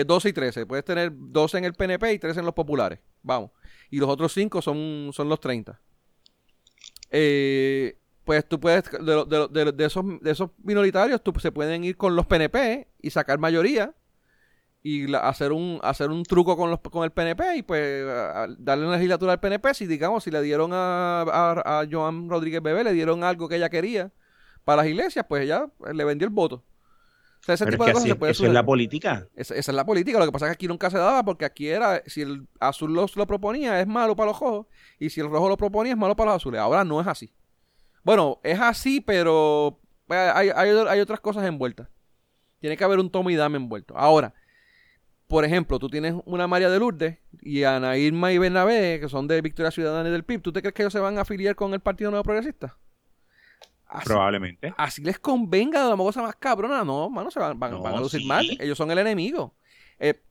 12 0.05 0.29
y 0.29 0.33
13, 0.33 0.65
puedes 0.65 0.83
tener 0.83 1.11
12 1.13 1.59
en 1.59 1.65
el 1.65 1.73
PNP 1.73 2.13
y 2.13 2.19
13 2.19 2.39
en 2.39 2.45
los 2.47 2.55
populares, 2.55 2.99
vamos, 3.21 3.51
y 3.91 3.97
los 3.97 4.09
otros 4.09 4.33
5 4.33 4.59
son, 4.63 5.11
son 5.13 5.29
los 5.29 5.39
30. 5.39 5.79
Eh, 7.11 7.97
pues 8.23 8.47
tú 8.47 8.59
puedes, 8.59 8.89
de, 8.89 9.47
de, 9.51 9.71
de, 9.71 9.85
esos, 9.85 10.05
de 10.21 10.31
esos 10.31 10.51
minoritarios, 10.63 11.21
tú, 11.21 11.33
se 11.39 11.51
pueden 11.51 11.83
ir 11.83 11.97
con 11.97 12.15
los 12.15 12.25
PNP 12.25 12.87
y 13.01 13.09
sacar 13.09 13.39
mayoría 13.39 13.93
y 14.83 15.13
hacer 15.15 15.51
un 15.51 15.79
hacer 15.83 16.09
un 16.09 16.23
truco 16.23 16.57
con 16.57 16.71
los 16.71 16.79
con 16.79 17.03
el 17.03 17.11
PNP 17.11 17.57
y 17.57 17.61
pues 17.61 18.03
darle 18.57 18.87
una 18.87 18.95
legislatura 18.95 19.33
al 19.33 19.39
PNP 19.39 19.75
si 19.75 19.85
digamos 19.85 20.23
si 20.23 20.31
le 20.31 20.41
dieron 20.41 20.71
a, 20.73 21.21
a, 21.21 21.85
Joan 21.89 22.29
Rodríguez 22.29 22.63
Bebé 22.63 22.83
le 22.83 22.93
dieron 22.93 23.23
algo 23.23 23.47
que 23.47 23.57
ella 23.57 23.69
quería 23.69 24.11
para 24.63 24.81
las 24.81 24.87
iglesias 24.87 25.23
pues 25.29 25.43
ella 25.43 25.67
le 25.93 26.03
vendió 26.03 26.27
el 26.27 26.33
voto 26.33 26.63
ese 27.47 27.65
tipo 27.65 27.85
de 27.85 27.93
cosas 27.93 28.07
se 28.07 28.15
puede 28.15 28.31
Eso 28.31 28.45
es 28.45 28.53
la 28.53 28.65
política. 28.65 29.27
Esa, 29.35 29.55
es 29.55 29.67
la 29.69 29.85
política. 29.85 30.19
Lo 30.19 30.25
que 30.25 30.31
pasa 30.31 30.45
es 30.45 30.49
que 30.51 30.53
aquí 30.53 30.67
nunca 30.67 30.89
se 30.89 30.97
daba 30.97 31.23
porque 31.23 31.45
aquí 31.45 31.67
era, 31.67 32.03
si 32.05 32.21
el 32.21 32.47
azul 32.59 32.93
lo, 32.93 33.05
lo 33.15 33.27
proponía, 33.27 33.79
es 33.79 33.87
malo 33.87 34.15
para 34.15 34.31
los 34.31 34.39
rojos. 34.39 34.67
Y 34.99 35.09
si 35.09 35.21
el 35.21 35.29
rojo 35.29 35.49
lo 35.49 35.57
proponía, 35.57 35.93
es 35.93 35.97
malo 35.97 36.15
para 36.15 36.31
los 36.31 36.41
azules. 36.41 36.61
Ahora 36.61 36.83
no 36.83 37.01
es 37.01 37.07
así. 37.07 37.33
Bueno, 38.03 38.39
es 38.43 38.59
así, 38.59 39.01
pero 39.01 39.79
pues, 40.07 40.19
hay, 40.19 40.49
hay, 40.49 40.99
otras 40.99 41.19
cosas 41.19 41.45
envueltas. 41.45 41.87
Tiene 42.59 42.77
que 42.77 42.83
haber 42.83 42.99
un 42.99 43.09
tomo 43.09 43.29
y 43.29 43.35
dame 43.35 43.57
envuelto. 43.57 43.97
Ahora, 43.97 44.33
por 45.27 45.45
ejemplo, 45.45 45.79
tú 45.79 45.89
tienes 45.89 46.15
una 46.25 46.47
María 46.47 46.69
de 46.69 46.79
Lourdes 46.79 47.17
y 47.41 47.63
Ana 47.63 47.97
Irma 47.97 48.31
y 48.31 48.37
Bernabé, 48.37 48.99
que 48.99 49.09
son 49.09 49.27
de 49.27 49.41
Victoria 49.41 49.71
Ciudadana 49.71 50.09
y 50.09 50.11
del 50.11 50.23
PIB. 50.23 50.41
¿Tú 50.41 50.51
te 50.51 50.61
crees 50.61 50.73
que 50.73 50.83
ellos 50.83 50.93
se 50.93 50.99
van 50.99 51.17
a 51.17 51.21
afiliar 51.21 51.55
con 51.55 51.73
el 51.73 51.79
Partido 51.79 52.11
Nuevo 52.11 52.23
Progresista? 52.23 52.77
Probablemente. 54.03 54.73
Así 54.77 55.01
les 55.01 55.19
convenga 55.19 55.83
de 55.83 55.89
la 55.89 55.97
cosa 55.97 56.21
más 56.21 56.35
cabrona. 56.35 56.83
No, 56.83 57.09
mano, 57.09 57.29
se 57.29 57.39
van, 57.39 57.59
van, 57.59 57.73
a 57.73 57.99
lucir 57.99 58.25
mal. 58.25 58.45
Ellos 58.59 58.77
son 58.77 58.89
el 58.91 58.97
enemigo. 58.97 59.53
Eh, 59.99 60.21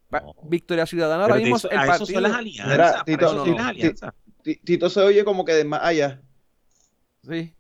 Victoria 0.45 0.87
Ciudadana 0.87 1.25
ahora 1.25 1.37
mismo 1.37 1.57
el 1.57 1.77
partido. 1.87 2.07
Son 2.07 2.23
las 2.23 2.33
alianzas. 2.33 4.15
Tito, 4.65 4.89
se 4.89 5.01
oye 5.01 5.25
como 5.25 5.45
que 5.45 5.53
de 5.53 5.65
más 5.65 5.81
allá. 5.83 6.23
Sí. 7.23 7.55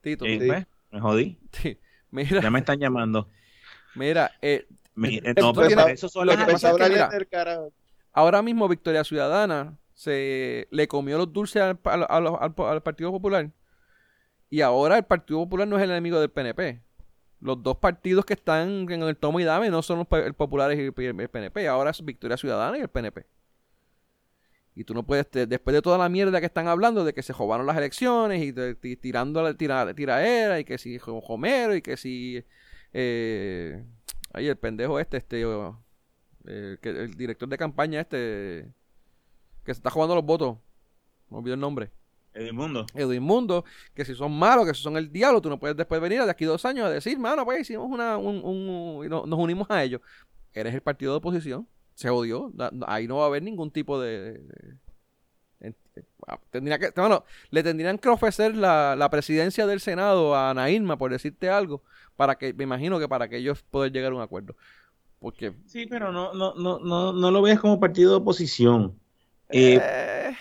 Tito. 0.00 0.24
Sí, 0.24 0.38
pues, 0.46 0.66
me 0.92 1.00
jodí. 1.00 1.38
Mira. 2.10 2.40
Ya 2.40 2.50
me 2.50 2.60
están 2.60 2.78
llamando. 2.78 3.28
Mira, 3.96 4.30
eh, 4.40 4.66
no, 4.94 5.52
pero 5.52 5.88
eso 5.88 6.08
son 6.08 6.28
las 6.28 6.38
alianzas. 6.38 6.76
ahora 8.12 8.42
mismo 8.42 8.68
Victoria 8.68 9.02
Ciudadana 9.02 9.76
se 9.94 10.68
le 10.70 10.86
comió 10.86 11.18
los 11.18 11.32
dulces 11.32 11.62
al, 11.62 11.76
al 12.08 12.82
Partido 12.82 13.10
Popular 13.10 13.50
y 14.48 14.60
ahora 14.60 14.96
el 14.96 15.04
Partido 15.04 15.40
Popular 15.40 15.66
no 15.66 15.76
es 15.76 15.82
el 15.82 15.90
enemigo 15.90 16.20
del 16.20 16.30
PNP. 16.30 16.80
Los 17.40 17.62
dos 17.62 17.76
partidos 17.76 18.24
que 18.24 18.34
están 18.34 18.90
en 18.90 19.02
el 19.02 19.16
tomo 19.16 19.40
y 19.40 19.44
dame 19.44 19.70
no 19.70 19.82
son 19.82 19.98
los 19.98 20.34
populares 20.34 20.78
y 20.78 20.82
el 20.82 21.28
PNP. 21.28 21.68
Ahora 21.68 21.90
es 21.90 22.04
Victoria 22.04 22.36
Ciudadana 22.36 22.78
y 22.78 22.80
el 22.80 22.88
PNP. 22.88 23.26
Y 24.74 24.84
tú 24.84 24.94
no 24.94 25.04
puedes, 25.04 25.26
después 25.30 25.74
de 25.74 25.80
toda 25.82 25.96
la 25.96 26.08
mierda 26.08 26.38
que 26.38 26.46
están 26.46 26.68
hablando 26.68 27.02
de 27.02 27.14
que 27.14 27.22
se 27.22 27.32
robaron 27.32 27.66
las 27.66 27.78
elecciones 27.78 28.42
y 28.42 28.96
tirando 28.96 29.42
la 29.42 29.54
tira, 29.54 29.94
tiraera 29.94 30.60
y 30.60 30.64
que 30.64 30.76
si 30.76 30.98
Homero 31.06 31.74
y 31.74 31.82
que 31.82 31.96
si... 31.96 32.44
Eh, 32.92 33.84
ahí 34.32 34.48
el 34.48 34.56
pendejo 34.56 35.00
este, 35.00 35.16
este... 35.16 35.44
Que 36.44 36.90
el 36.90 37.14
director 37.14 37.48
de 37.48 37.56
campaña 37.58 38.00
este... 38.02 38.70
Que 39.64 39.72
se 39.74 39.78
está 39.78 39.90
jugando 39.90 40.14
los 40.14 40.24
votos. 40.24 40.58
Me 41.30 41.38
olvidé 41.38 41.54
el 41.54 41.60
nombre. 41.60 41.90
Edmundo. 42.36 42.86
Edmundo, 42.94 43.64
que 43.94 44.04
si 44.04 44.14
son 44.14 44.32
malos, 44.38 44.66
que 44.66 44.74
si 44.74 44.82
son 44.82 44.96
el 44.96 45.10
diablo, 45.10 45.40
tú 45.40 45.48
no 45.48 45.58
puedes 45.58 45.76
después 45.76 46.00
venir 46.00 46.22
de 46.22 46.30
aquí 46.30 46.44
dos 46.44 46.64
años 46.64 46.86
a 46.86 46.90
decir, 46.90 47.18
mano, 47.18 47.44
pues 47.44 47.62
hicimos 47.62 47.88
una, 47.90 48.18
un, 48.18 48.42
un, 48.44 49.08
nos 49.08 49.38
unimos 49.38 49.66
a 49.70 49.82
ellos. 49.82 50.00
Eres 50.52 50.74
el 50.74 50.82
partido 50.82 51.12
de 51.12 51.18
oposición, 51.18 51.66
se 51.94 52.10
odió, 52.10 52.52
ahí 52.86 53.08
no 53.08 53.16
va 53.16 53.24
a 53.24 53.26
haber 53.26 53.42
ningún 53.42 53.70
tipo 53.70 54.00
de... 54.00 54.40
tendría 56.50 56.78
que, 56.78 56.92
bueno, 56.94 57.24
le 57.50 57.62
tendrían 57.62 57.98
que 57.98 58.08
ofrecer 58.08 58.54
la, 58.54 58.94
la, 58.96 59.10
presidencia 59.10 59.66
del 59.66 59.80
Senado 59.80 60.34
a 60.34 60.50
Ana 60.50 60.70
Irma, 60.70 60.98
por 60.98 61.10
decirte 61.10 61.48
algo, 61.48 61.82
para 62.16 62.36
que, 62.36 62.52
me 62.52 62.64
imagino 62.64 62.98
que 62.98 63.08
para 63.08 63.28
que 63.28 63.38
ellos 63.38 63.64
puedan 63.70 63.92
llegar 63.92 64.12
a 64.12 64.16
un 64.16 64.22
acuerdo. 64.22 64.56
Porque... 65.18 65.54
Sí, 65.64 65.86
pero 65.86 66.12
no, 66.12 66.34
no, 66.34 66.54
no, 66.54 66.78
no, 66.80 67.12
no 67.12 67.30
lo 67.30 67.42
veas 67.42 67.60
como 67.60 67.80
partido 67.80 68.10
de 68.10 68.16
oposición. 68.18 68.98
Eh, 69.48 69.80
eh 69.80 70.36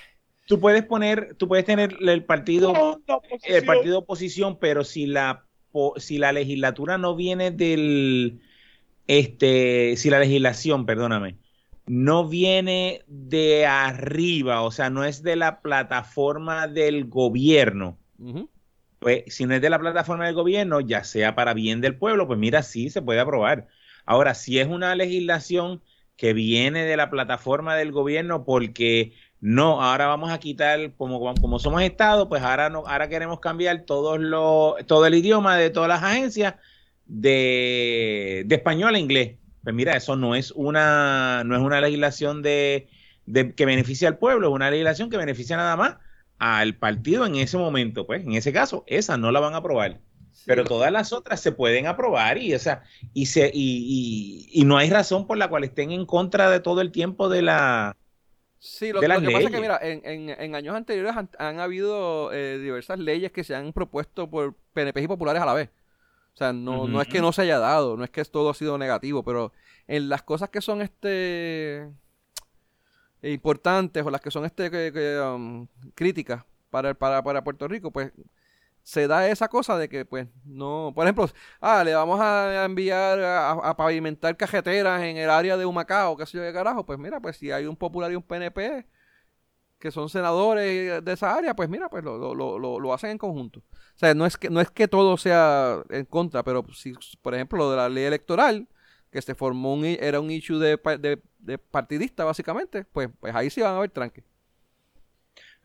tú 0.45 0.59
puedes 0.59 0.83
poner, 0.85 1.35
tú 1.37 1.47
puedes 1.47 1.65
tener 1.65 1.97
el 1.99 2.23
partido, 2.23 3.01
el 3.43 3.65
partido 3.65 3.99
oposición, 3.99 4.57
pero 4.59 4.83
si 4.83 5.05
la 5.05 5.45
si 5.97 6.17
la 6.17 6.31
legislatura 6.31 6.97
no 6.97 7.15
viene 7.15 7.51
del 7.51 8.39
este, 9.07 9.95
si 9.97 10.09
la 10.09 10.19
legislación, 10.19 10.85
perdóname, 10.85 11.37
no 11.85 12.27
viene 12.27 13.03
de 13.07 13.65
arriba, 13.65 14.61
o 14.61 14.71
sea, 14.71 14.89
no 14.89 15.03
es 15.03 15.21
de 15.21 15.35
la 15.35 15.61
plataforma 15.61 16.67
del 16.67 17.05
gobierno. 17.05 17.97
Pues 18.99 19.23
si 19.27 19.45
no 19.45 19.53
es 19.53 19.61
de 19.61 19.69
la 19.69 19.79
plataforma 19.79 20.25
del 20.25 20.33
gobierno, 20.33 20.81
ya 20.81 21.03
sea 21.03 21.35
para 21.35 21.53
bien 21.53 21.81
del 21.81 21.97
pueblo, 21.97 22.25
pues 22.25 22.39
mira, 22.39 22.63
sí 22.63 22.89
se 22.89 23.01
puede 23.01 23.19
aprobar. 23.19 23.67
Ahora, 24.05 24.33
si 24.33 24.59
es 24.59 24.67
una 24.67 24.95
legislación 24.95 25.81
que 26.15 26.33
viene 26.33 26.85
de 26.85 26.97
la 26.97 27.09
plataforma 27.09 27.75
del 27.75 27.91
gobierno 27.91 28.45
porque 28.45 29.13
no, 29.47 29.79
ahora 29.79 30.07
vamos 30.07 30.31
a 30.31 30.39
quitar, 30.39 30.93
como, 30.97 31.19
como 31.35 31.59
somos 31.59 31.83
Estado, 31.83 32.27
pues 32.27 32.41
ahora, 32.41 32.71
no, 32.71 32.83
ahora 32.87 33.07
queremos 33.07 33.39
cambiar 33.39 33.81
todos 33.81 34.19
todo 34.87 35.05
el 35.05 35.13
idioma 35.13 35.55
de 35.55 35.69
todas 35.69 35.87
las 35.87 36.01
agencias 36.01 36.55
de, 37.05 38.43
español 38.49 38.95
a 38.95 38.97
inglés. 38.97 39.35
Pues 39.63 39.75
mira, 39.75 39.95
eso 39.95 40.15
no 40.15 40.33
es 40.33 40.49
una, 40.49 41.43
no 41.45 41.55
es 41.55 41.61
una 41.61 41.79
legislación 41.79 42.41
de, 42.41 42.87
que 43.55 43.65
beneficia 43.67 44.07
al 44.07 44.17
pueblo, 44.17 44.47
es 44.47 44.53
una 44.55 44.71
legislación 44.71 45.11
que 45.11 45.17
beneficia 45.17 45.57
nada 45.57 45.75
más 45.75 45.97
al 46.39 46.73
partido 46.73 47.23
en 47.27 47.35
ese 47.35 47.59
momento. 47.59 48.07
Pues 48.07 48.25
en 48.25 48.33
ese 48.33 48.51
caso, 48.51 48.83
esa 48.87 49.15
no 49.15 49.31
la 49.31 49.41
van 49.41 49.53
a 49.53 49.57
aprobar. 49.57 49.99
Pero 50.47 50.63
todas 50.63 50.91
las 50.91 51.13
otras 51.13 51.39
se 51.39 51.51
pueden 51.51 51.85
aprobar 51.85 52.39
y, 52.39 52.55
o 52.55 52.59
sea, 52.59 52.81
y, 53.13 53.27
se, 53.27 53.51
y, 53.53 54.49
y 54.51 54.65
no 54.65 54.77
hay 54.77 54.89
razón 54.89 55.27
por 55.27 55.37
la 55.37 55.49
cual 55.49 55.65
estén 55.65 55.91
en 55.91 56.07
contra 56.07 56.49
de 56.49 56.61
todo 56.61 56.81
el 56.81 56.91
tiempo 56.91 57.29
de 57.29 57.43
la, 57.43 57.95
Sí, 58.59 58.91
lo, 58.91 58.99
que 58.99 59.07
pasa 59.07 59.19
es 59.19 59.51
que, 59.51 59.61
mira, 59.61 59.79
en, 59.81 60.55
años 60.55 60.75
anteriores 60.75 61.13
han, 61.37 61.59
habido 61.59 62.33
eh, 62.33 62.57
diversas 62.57 62.97
leyes 62.99 63.31
que 63.31 63.43
se 63.43 63.53
han 63.53 63.73
propuesto 63.73 64.29
por 64.29 64.55
PNP 64.73 65.01
y 65.01 65.07
populares 65.07 65.41
a 65.41 65.45
la 65.45 65.53
vez. 65.53 65.69
O 66.33 66.37
sea, 66.37 66.51
no, 66.51 66.87
no 66.87 67.01
es 67.01 67.07
que 67.07 67.21
no 67.21 67.31
se 67.31 67.43
haya 67.43 67.59
dado, 67.59 67.95
no 67.95 68.03
es 68.03 68.09
que 68.09 68.23
todo 68.25 68.49
ha 68.49 68.53
sido 68.53 68.77
negativo, 68.77 69.23
pero 69.23 69.53
en 69.87 70.09
las 70.09 70.23
cosas 70.23 70.49
que 70.49 70.61
son 70.61 70.81
este 70.81 71.89
importantes 73.21 74.05
o 74.05 74.09
las 74.09 74.21
que 74.21 74.31
son 74.31 74.45
este 74.45 75.19
um, 75.21 75.67
críticas 75.95 76.43
para, 76.69 76.93
para, 76.93 77.23
para 77.23 77.43
Puerto 77.43 77.67
Rico, 77.67 77.91
pues 77.91 78.11
se 78.85 79.07
da 79.07 79.27
esa 79.29 79.49
cosa 79.49 79.77
de 79.79 79.89
que, 79.89 80.05
pues, 80.05 80.27
no. 80.45 80.93
Por 80.95 81.05
ejemplo, 81.05 81.27
ah, 81.59 81.83
le 81.83 81.95
vamos 81.95 82.19
a 82.21 82.65
enviar 82.65 83.19
a, 83.19 83.75
pavimentar 83.75 84.37
cajeteras 84.37 85.01
en 85.03 85.17
el 85.17 85.29
área 85.29 85.57
de 85.57 85.65
Humacao, 85.65 86.15
qué 86.15 86.25
sé 86.27 86.37
yo 86.37 86.43
qué 86.43 86.53
carajo. 86.53 86.85
Pues 86.85 86.99
mira, 86.99 87.19
pues 87.19 87.37
si 87.37 87.51
hay 87.51 87.65
un 87.65 87.75
popular 87.75 88.11
y 88.11 88.15
un 88.15 88.21
PNP 88.23 88.87
que 89.79 89.91
son 89.91 90.09
senadores 90.09 91.03
de 91.03 91.13
esa 91.13 91.35
área, 91.35 91.55
pues 91.55 91.67
mira, 91.69 91.89
pues 91.89 92.03
lo, 92.03 92.17
lo, 92.35 92.59
lo, 92.59 92.79
lo 92.79 92.93
hacen 92.93 93.11
en 93.11 93.17
conjunto. 93.17 93.59
O 93.59 93.97
sea, 93.97 94.13
no 94.13 94.25
es 94.25 94.37
que 94.37 94.49
no 94.49 94.61
es 94.61 94.69
que 94.71 94.87
todo 94.87 95.17
sea 95.17 95.83
en 95.89 96.05
contra, 96.05 96.43
pero 96.43 96.63
si, 96.73 96.93
por 97.21 97.35
ejemplo, 97.35 97.57
lo 97.57 97.71
de 97.71 97.77
la 97.77 97.89
ley 97.89 98.05
electoral, 98.05 98.67
que 99.11 99.21
se 99.21 99.35
formó 99.35 99.73
un, 99.73 99.85
era 99.85 100.19
un 100.19 100.31
issue 100.31 100.59
de, 100.59 100.77
de, 100.99 101.21
de 101.39 101.57
partidista, 101.57 102.23
básicamente, 102.23 102.85
pues, 102.85 103.09
pues 103.19 103.33
ahí 103.35 103.49
sí 103.49 103.61
van 103.61 103.73
a 103.73 103.77
haber 103.77 103.89
tranques. 103.91 104.23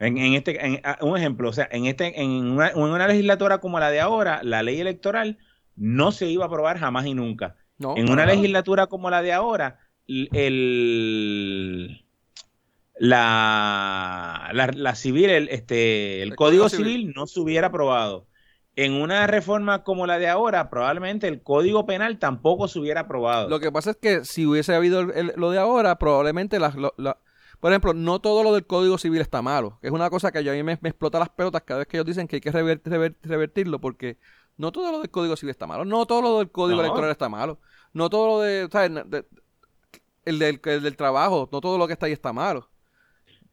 En, 0.00 0.16
este, 0.32 0.80
ah, 0.82 0.98
un 1.02 1.16
ejemplo, 1.18 1.50
o 1.50 1.52
sea, 1.52 1.68
en 1.70 1.84
este, 1.84 2.22
en 2.22 2.32
una, 2.52 3.06
legislatura 3.06 3.58
como 3.58 3.78
la 3.78 3.90
de 3.90 4.00
ahora, 4.00 4.40
la 4.42 4.62
ley 4.62 4.80
electoral 4.80 5.36
no 5.76 6.10
se 6.10 6.26
iba 6.26 6.44
a 6.44 6.46
aprobar 6.46 6.78
jamás 6.78 7.04
y 7.04 7.12
nunca. 7.12 7.56
en 7.78 8.10
una 8.10 8.24
legislatura 8.24 8.86
como 8.86 9.10
la 9.10 9.20
de 9.20 9.34
ahora, 9.34 9.78
el, 10.06 12.02
la, 12.98 14.50
la, 14.52 14.94
civil, 14.94 15.28
el, 15.28 15.48
este, 15.48 16.22
el, 16.22 16.34
código, 16.34 16.70
civil. 16.70 17.12
no 17.14 17.26
se 17.26 17.40
hubiera 17.40 17.66
aprobado. 17.66 18.26
En 18.76 18.94
una 18.94 19.26
reforma 19.26 19.84
como 19.84 20.06
la 20.06 20.18
de 20.18 20.28
ahora, 20.28 20.70
probablemente 20.70 21.28
el 21.28 21.42
código 21.42 21.84
penal 21.84 22.18
tampoco 22.18 22.68
se 22.68 22.78
hubiera 22.78 23.02
aprobado. 23.02 23.50
Lo 23.50 23.60
que 23.60 23.70
pasa 23.70 23.90
es 23.90 23.98
que 23.98 24.24
si 24.24 24.46
hubiese 24.46 24.74
habido 24.74 25.02
lo 25.02 25.50
de 25.50 25.58
ahora, 25.58 25.98
probablemente 25.98 26.58
las, 26.58 26.74
por 27.60 27.72
ejemplo, 27.72 27.92
no 27.94 28.20
todo 28.20 28.42
lo 28.42 28.54
del 28.54 28.66
Código 28.66 28.98
Civil 28.98 29.20
está 29.20 29.42
malo. 29.42 29.78
Es 29.82 29.90
una 29.90 30.08
cosa 30.08 30.32
que 30.32 30.42
yo 30.42 30.52
a 30.52 30.54
mí 30.54 30.62
me, 30.62 30.72
explota 30.72 31.18
las 31.18 31.28
pelotas 31.28 31.62
cada 31.62 31.78
vez 31.78 31.88
que 31.88 31.98
ellos 31.98 32.06
dicen 32.06 32.26
que 32.26 32.36
hay 32.36 32.40
que 32.40 32.50
revertirlo 33.22 33.80
porque 33.80 34.16
no 34.56 34.72
todo 34.72 34.90
lo 34.90 35.00
del 35.00 35.10
Código 35.10 35.36
Civil 35.36 35.50
está 35.50 35.66
malo. 35.66 35.84
No 35.84 36.06
todo 36.06 36.22
lo 36.22 36.38
del 36.38 36.50
Código 36.50 36.80
Electoral 36.80 37.10
está 37.10 37.28
malo. 37.28 37.60
No 37.92 38.08
todo 38.08 38.26
lo 38.26 38.40
de, 38.40 38.68
¿sabes? 38.72 38.90
el, 40.24 40.38
del, 40.38 40.60
del 40.60 40.96
trabajo, 40.96 41.48
no 41.52 41.60
todo 41.60 41.76
lo 41.76 41.86
que 41.86 41.92
está 41.92 42.06
ahí 42.06 42.12
está 42.12 42.32
malo. 42.32 42.70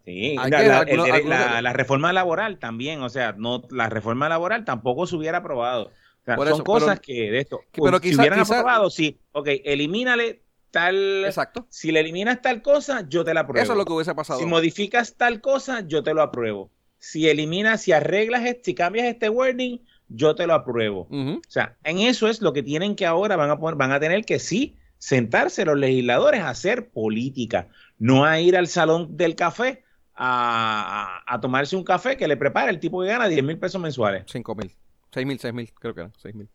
Sí, 0.05 0.37
la, 0.37 1.73
reforma 1.73 2.13
laboral 2.13 2.59
también, 2.59 3.01
o 3.01 3.09
sea, 3.09 3.33
no 3.33 3.63
la 3.71 3.89
reforma 3.89 4.29
laboral 4.29 4.63
tampoco 4.63 5.05
se 5.05 5.17
hubiera 5.17 5.39
aprobado. 5.39 5.91
son 6.25 6.63
cosas 6.63 7.01
que 7.01 7.29
de 7.29 7.39
esto, 7.39 7.59
pero 7.73 7.99
si 7.99 8.15
hubieran 8.15 8.39
aprobado, 8.39 8.89
sí, 8.89 9.19
ok, 9.33 9.49
elimínale 9.65 10.43
tal. 10.77 11.25
Exacto. 11.25 11.65
Si 11.69 11.91
le 11.91 12.01
eliminas 12.01 12.41
tal 12.41 12.61
cosa, 12.61 13.07
yo 13.09 13.23
te 13.23 13.33
la 13.33 13.41
apruebo. 13.41 13.63
Eso 13.63 13.73
es 13.73 13.77
lo 13.77 13.85
que 13.85 13.93
hubiese 13.93 14.13
pasado. 14.13 14.39
Si 14.39 14.45
modificas 14.45 15.15
tal 15.15 15.41
cosa, 15.41 15.81
yo 15.81 16.03
te 16.03 16.13
lo 16.13 16.21
apruebo. 16.21 16.69
Si 16.99 17.27
eliminas, 17.27 17.81
si 17.81 17.93
arreglas, 17.93 18.43
si 18.61 18.75
cambias 18.75 19.07
este 19.07 19.29
wording, 19.29 19.79
yo 20.07 20.35
te 20.35 20.45
lo 20.45 20.53
apruebo. 20.53 21.07
O 21.11 21.41
sea, 21.47 21.77
en 21.83 21.99
eso 21.99 22.27
es 22.27 22.41
lo 22.41 22.53
que 22.53 22.61
tienen 22.61 22.95
que 22.95 23.05
ahora 23.05 23.35
van 23.35 23.49
a 23.49 23.55
van 23.55 23.91
a 23.91 23.99
tener 23.99 24.23
que 24.23 24.39
sí 24.39 24.75
sentarse 24.99 25.65
los 25.65 25.77
legisladores 25.77 26.41
a 26.41 26.49
hacer 26.49 26.89
política, 26.89 27.69
no 27.97 28.25
a 28.25 28.39
ir 28.39 28.55
al 28.55 28.67
salón 28.67 29.17
del 29.17 29.35
café 29.35 29.83
a, 30.15 31.23
a, 31.27 31.39
tomarse 31.39 31.75
un 31.75 31.83
café 31.83 32.17
que 32.17 32.27
le 32.27 32.37
prepara 32.37 32.71
el 32.71 32.79
tipo 32.79 33.01
que 33.01 33.07
gana 33.07 33.27
10 33.27 33.43
mil 33.43 33.59
pesos 33.59 33.79
mensuales. 33.79 34.23
5 34.27 34.55
mil, 34.55 34.71
6 35.11 35.27
mil, 35.27 35.39
6 35.39 35.53
mil, 35.53 35.71
creo 35.73 35.93
que 35.93 35.99
eran 36.01 36.13
6 36.17 36.33
mil. 36.35 36.49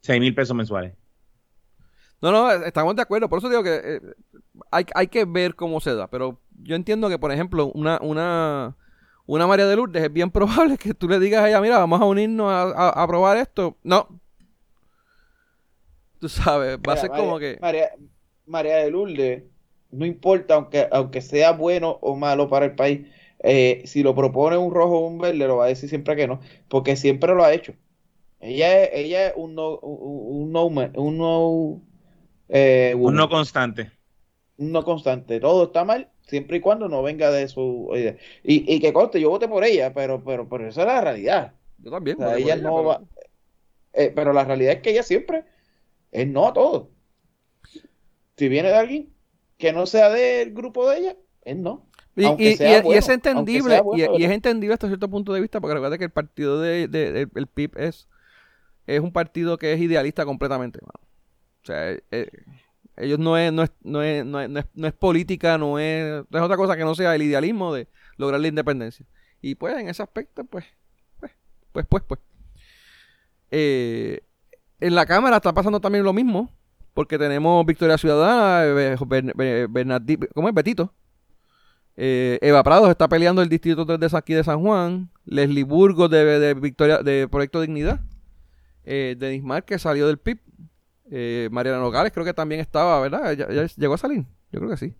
6 0.00 0.20
mil 0.20 0.34
pesos 0.34 0.56
mensuales. 0.56 0.94
No, 2.22 2.30
no, 2.30 2.50
estamos 2.52 2.94
de 2.94 3.02
acuerdo. 3.02 3.28
Por 3.28 3.40
eso 3.40 3.48
digo 3.48 3.64
que 3.64 3.80
eh, 3.82 4.00
hay, 4.70 4.86
hay 4.94 5.08
que 5.08 5.24
ver 5.24 5.56
cómo 5.56 5.80
se 5.80 5.94
da. 5.94 6.06
Pero 6.06 6.38
yo 6.62 6.76
entiendo 6.76 7.08
que, 7.08 7.18
por 7.18 7.32
ejemplo, 7.32 7.72
una, 7.74 7.98
una, 8.00 8.76
una 9.26 9.46
María 9.48 9.66
de 9.66 9.74
Lourdes 9.74 10.04
es 10.04 10.12
bien 10.12 10.30
probable 10.32 10.78
que 10.78 10.94
tú 10.94 11.08
le 11.08 11.18
digas 11.18 11.42
a 11.42 11.48
ella, 11.48 11.60
mira, 11.60 11.78
vamos 11.78 12.00
a 12.00 12.04
unirnos 12.04 12.50
a, 12.50 13.06
probar 13.08 13.36
esto. 13.36 13.76
No. 13.82 14.08
Tú 16.20 16.28
sabes, 16.28 16.78
va 16.78 16.92
a 16.92 16.96
ser 16.96 17.10
como 17.10 17.40
que... 17.40 17.58
María, 17.60 17.90
María 18.46 18.76
de 18.76 18.90
Lourdes, 18.92 19.42
no 19.90 20.06
importa, 20.06 20.54
aunque, 20.54 20.86
aunque 20.92 21.20
sea 21.20 21.50
bueno 21.50 21.98
o 22.00 22.14
malo 22.14 22.48
para 22.48 22.66
el 22.66 22.76
país, 22.76 23.08
eh, 23.40 23.82
si 23.86 24.04
lo 24.04 24.14
propone 24.14 24.56
un 24.56 24.72
rojo 24.72 25.00
o 25.00 25.08
un 25.08 25.18
verde, 25.18 25.48
lo 25.48 25.56
va 25.56 25.64
a 25.64 25.68
decir 25.68 25.88
siempre 25.88 26.14
que 26.14 26.28
no, 26.28 26.38
porque 26.68 26.94
siempre 26.94 27.34
lo 27.34 27.42
ha 27.42 27.52
hecho. 27.52 27.74
Ella 28.38 28.84
es, 28.84 28.90
ella 28.92 29.26
es 29.28 29.32
un 29.36 29.56
no, 29.56 29.78
un 29.78 30.52
no, 30.52 30.66
un 30.66 31.18
no, 31.18 31.80
eh, 32.54 32.94
un 32.96 33.14
no 33.14 33.28
constante. 33.30 33.90
Un 34.58 34.72
no 34.72 34.84
constante. 34.84 35.40
Todo 35.40 35.64
está 35.64 35.84
mal 35.84 36.10
siempre 36.26 36.58
y 36.58 36.60
cuando 36.60 36.88
no 36.88 37.02
venga 37.02 37.30
de 37.30 37.48
su 37.48 37.90
y, 38.44 38.74
y 38.74 38.78
que 38.78 38.92
corte, 38.92 39.20
yo 39.20 39.30
voté 39.30 39.48
por 39.48 39.64
ella, 39.64 39.92
pero, 39.94 40.22
pero, 40.22 40.48
pero 40.48 40.68
esa 40.68 40.82
es 40.82 40.86
la 40.86 41.00
realidad. 41.00 41.54
Yo 41.78 41.90
también. 41.90 42.18
ella 42.36 42.56
no 42.56 42.84
va, 42.84 43.02
eh, 43.94 44.12
pero 44.14 44.32
la 44.32 44.44
realidad 44.44 44.74
es 44.74 44.80
que 44.82 44.90
ella 44.90 45.02
siempre 45.02 45.44
es 46.10 46.28
no 46.28 46.46
a 46.46 46.52
todo. 46.52 46.90
Si 48.36 48.48
viene 48.48 48.68
de 48.68 48.74
alguien 48.74 49.12
que 49.56 49.72
no 49.72 49.86
sea 49.86 50.10
del 50.10 50.52
grupo 50.52 50.88
de 50.90 50.98
ella, 50.98 51.16
es 51.42 51.56
no. 51.56 51.86
Y, 52.14 52.24
es 52.48 53.08
entendible, 53.08 53.80
y, 53.94 54.24
es 54.24 54.30
entendible 54.30 54.74
hasta 54.74 54.86
cierto 54.86 55.08
punto 55.08 55.32
de 55.32 55.40
vista, 55.40 55.60
porque 55.60 55.74
recuerda 55.74 55.96
que 55.96 56.04
el 56.04 56.10
partido 56.10 56.60
de, 56.60 57.28
el 57.34 57.46
PIB 57.46 57.78
es, 57.78 58.06
es 58.86 59.00
un 59.00 59.12
partido 59.12 59.56
que 59.56 59.72
es 59.72 59.80
idealista 59.80 60.26
completamente. 60.26 60.80
O 61.62 61.66
sea, 61.66 61.90
eh, 61.92 62.02
eh, 62.10 62.28
ellos 62.96 63.18
no 63.18 63.36
es, 63.38 63.52
no 63.52 63.62
es, 63.62 63.70
no 63.82 64.02
es, 64.02 64.24
no 64.24 64.40
es, 64.40 64.66
no 64.74 64.86
es, 64.86 64.92
política, 64.94 65.56
no 65.58 65.78
es, 65.78 66.24
es 66.30 66.40
otra 66.40 66.56
cosa 66.56 66.76
que 66.76 66.84
no 66.84 66.94
sea 66.94 67.14
el 67.14 67.22
idealismo 67.22 67.72
de 67.72 67.88
lograr 68.16 68.40
la 68.40 68.48
independencia. 68.48 69.06
Y 69.40 69.54
pues 69.54 69.76
en 69.76 69.88
ese 69.88 70.02
aspecto, 70.02 70.44
pues, 70.44 70.64
pues, 71.20 71.32
pues, 71.72 71.86
pues, 71.86 72.02
pues. 72.06 72.20
Eh, 73.50 74.20
en 74.80 74.94
la 74.94 75.06
Cámara 75.06 75.36
está 75.36 75.52
pasando 75.52 75.80
también 75.80 76.04
lo 76.04 76.12
mismo, 76.12 76.50
porque 76.94 77.18
tenemos 77.18 77.64
Victoria 77.64 77.96
Ciudadana, 77.96 78.96
¿cómo 80.34 80.48
es? 80.48 80.54
Betito. 80.54 80.92
Eva 81.94 82.62
Prados 82.62 82.90
está 82.90 83.08
peleando 83.08 83.42
el 83.42 83.48
distrito 83.48 83.86
3 83.86 84.00
de 84.00 84.18
aquí 84.18 84.34
de 84.34 84.42
San 84.42 84.60
Juan. 84.60 85.10
Leslie 85.24 85.62
Burgos 85.62 86.10
de, 86.10 86.54
Victoria, 86.54 86.98
de 86.98 87.28
Proyecto 87.28 87.60
Dignidad. 87.60 88.00
Eh, 88.84 89.16
Denis 89.18 89.42
Mar, 89.42 89.64
que 89.64 89.78
salió 89.78 90.06
del 90.06 90.18
PIB. 90.18 90.40
Eh, 91.14 91.50
Mariana 91.52 91.78
Nogales 91.78 92.10
creo 92.10 92.24
que 92.24 92.32
también 92.32 92.62
estaba, 92.62 92.98
¿verdad? 92.98 93.32
¿Ya, 93.34 93.46
llegó 93.76 93.92
a 93.92 93.98
salir? 93.98 94.24
Yo 94.50 94.60
creo 94.60 94.70
que 94.70 94.78
sí. 94.78 94.94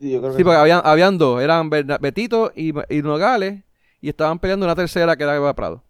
Sí, 0.00 0.12
yo 0.12 0.20
creo 0.20 0.32
sí 0.34 0.42
porque 0.42 0.56
habían, 0.56 1.18
dos. 1.18 1.42
Eran 1.42 1.68
Betito 1.68 2.50
y, 2.56 2.72
Nogales. 3.02 3.62
Y 4.00 4.08
estaban 4.08 4.38
peleando 4.38 4.64
una 4.64 4.74
tercera 4.74 5.16
que 5.16 5.24
era 5.24 5.36
Eva 5.36 5.54
Prado. 5.54 5.84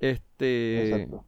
Este. 0.00 0.88
Exacto. 0.88 1.24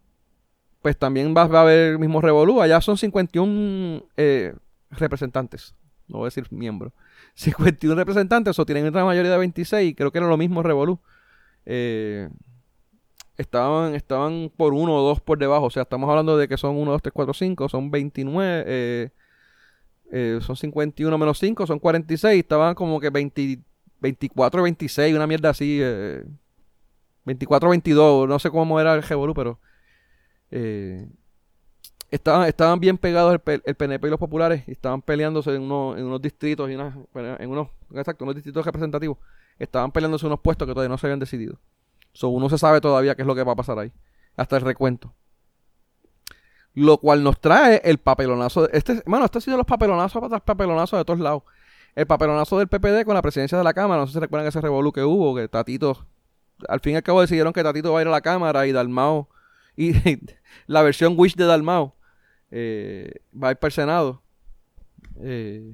Pues 0.83 0.99
también 0.99 1.33
va, 1.37 1.43
a 1.43 1.61
haber 1.61 1.93
el 1.93 1.99
mismo 2.01 2.21
Revolú. 2.21 2.61
Allá 2.61 2.81
son 2.81 2.99
51 2.99 4.05
eh, 4.17 4.55
representantes. 4.91 5.77
No 6.09 6.19
voy 6.19 6.25
a 6.25 6.29
decir 6.29 6.49
miembros. 6.51 6.93
51 7.35 7.95
representantes, 7.95 8.59
o 8.59 8.67
tienen 8.67 8.89
una 8.89 9.05
mayoría 9.05 9.31
de 9.31 9.39
26, 9.39 9.95
creo 9.97 10.11
que 10.11 10.19
era 10.19 10.27
lo 10.27 10.37
mismo 10.37 10.65
Revolú. 10.65 10.99
Eh, 11.65 12.29
estaban, 13.39 13.95
estaban 13.95 14.51
por 14.55 14.74
uno 14.74 14.97
o 14.97 15.09
dos 15.09 15.20
por 15.20 15.39
debajo, 15.39 15.66
o 15.66 15.70
sea, 15.70 15.84
estamos 15.84 16.11
hablando 16.11 16.36
de 16.36 16.49
que 16.49 16.59
son 16.59 16.76
1, 16.76 16.91
2, 16.91 17.03
3, 17.03 17.12
4, 17.14 17.34
5, 17.34 17.68
son 17.68 17.91
29, 17.91 18.64
eh, 18.66 19.11
eh, 20.11 20.39
son 20.43 20.57
51 20.57 21.16
menos 21.16 21.39
5, 21.39 21.66
son 21.66 21.78
46, 21.78 22.41
estaban 22.41 22.74
como 22.74 23.01
que 23.01 23.11
20, 23.11 23.61
24, 24.01 24.62
26, 24.64 25.14
una 25.14 25.26
mierda 25.26 25.51
así, 25.51 25.78
eh, 25.80 26.24
24, 27.24 27.70
22, 27.70 28.28
no 28.28 28.39
sé 28.39 28.51
cómo 28.51 28.80
era 28.80 28.95
el 28.95 29.03
Revolú, 29.03 29.34
pero... 29.34 29.59
Eh, 30.51 31.07
estaban, 32.11 32.49
estaban 32.49 32.80
bien 32.80 32.97
pegados 32.97 33.39
el, 33.47 33.62
el, 33.66 33.74
PNP 33.74 34.07
y 34.07 34.11
los 34.11 34.18
populares 34.18 34.64
estaban 34.66 35.03
peleándose 35.03 35.55
en, 35.55 35.62
unos, 35.62 35.99
en 35.99 36.05
unos 36.07 36.22
distritos 36.22 36.70
y 36.70 36.72
en 36.72 36.80
unos, 37.51 37.68
exacto, 37.95 38.24
unos 38.24 38.34
distritos 38.34 38.64
representativos. 38.64 39.18
Estaban 39.59 39.93
peleándose 39.93 40.26
unos 40.26 40.41
puestos 40.41 40.66
que 40.66 40.72
todavía 40.72 40.89
no 40.89 40.97
se 40.97 41.07
habían 41.07 41.18
decidido. 41.18 41.59
So, 42.19 42.31
uno 42.31 42.51
se 42.51 42.59
sabe 42.59 42.81
todavía 42.81 43.14
qué 43.14 43.23
es 43.23 43.29
lo 43.29 43.37
que 43.37 43.45
va 43.45 43.53
a 43.53 43.55
pasar 43.55 43.79
ahí. 43.79 43.93
Hasta 44.37 44.57
el 44.57 44.62
recuento. 44.62 45.14
Lo 46.75 46.99
cual 46.99 47.23
nos 47.23 47.41
trae 47.41 47.81
el 47.85 47.99
papelonazo. 47.99 48.69
este, 48.73 49.05
bueno, 49.07 49.25
este 49.25 49.39
ha 49.39 49.41
sido 49.41 49.57
los 49.57 49.66
papelonazos 49.66 50.21
para 50.21 50.41
papelonazos 50.41 50.99
de 50.99 51.05
todos 51.05 51.21
lados. 51.21 51.45
El 51.95 52.09
papelonazo 52.09 52.59
del 52.59 52.66
PPD 52.66 53.05
con 53.05 53.14
la 53.14 53.23
presidencia 53.23 53.57
de 53.57 53.62
la 53.62 53.73
Cámara. 53.73 54.01
No 54.01 54.09
sé 54.09 54.14
si 54.14 54.19
recuerdan 54.19 54.49
ese 54.49 54.61
revolú 54.61 54.91
que 54.91 55.05
hubo, 55.05 55.37
que 55.37 55.47
Tatito. 55.47 56.09
Al 56.69 56.81
fin 56.81 56.95
y 56.95 56.97
al 56.97 57.05
cabo 57.05 57.21
decidieron 57.21 57.53
que 57.53 57.62
Tatito 57.62 57.93
va 57.93 58.01
a 58.01 58.03
ir 58.03 58.09
a 58.09 58.11
la 58.11 58.21
Cámara 58.21 58.66
y 58.66 58.73
Dalmao. 58.73 59.29
Y 59.77 59.93
la 60.66 60.83
versión 60.83 61.14
Wish 61.16 61.37
de 61.37 61.45
Dalmao 61.45 61.95
eh, 62.51 63.12
va 63.33 63.51
a 63.51 63.51
ir 63.53 63.59
para 63.59 63.69
el 63.69 63.73
Senado. 63.73 64.23
Eh, 65.21 65.73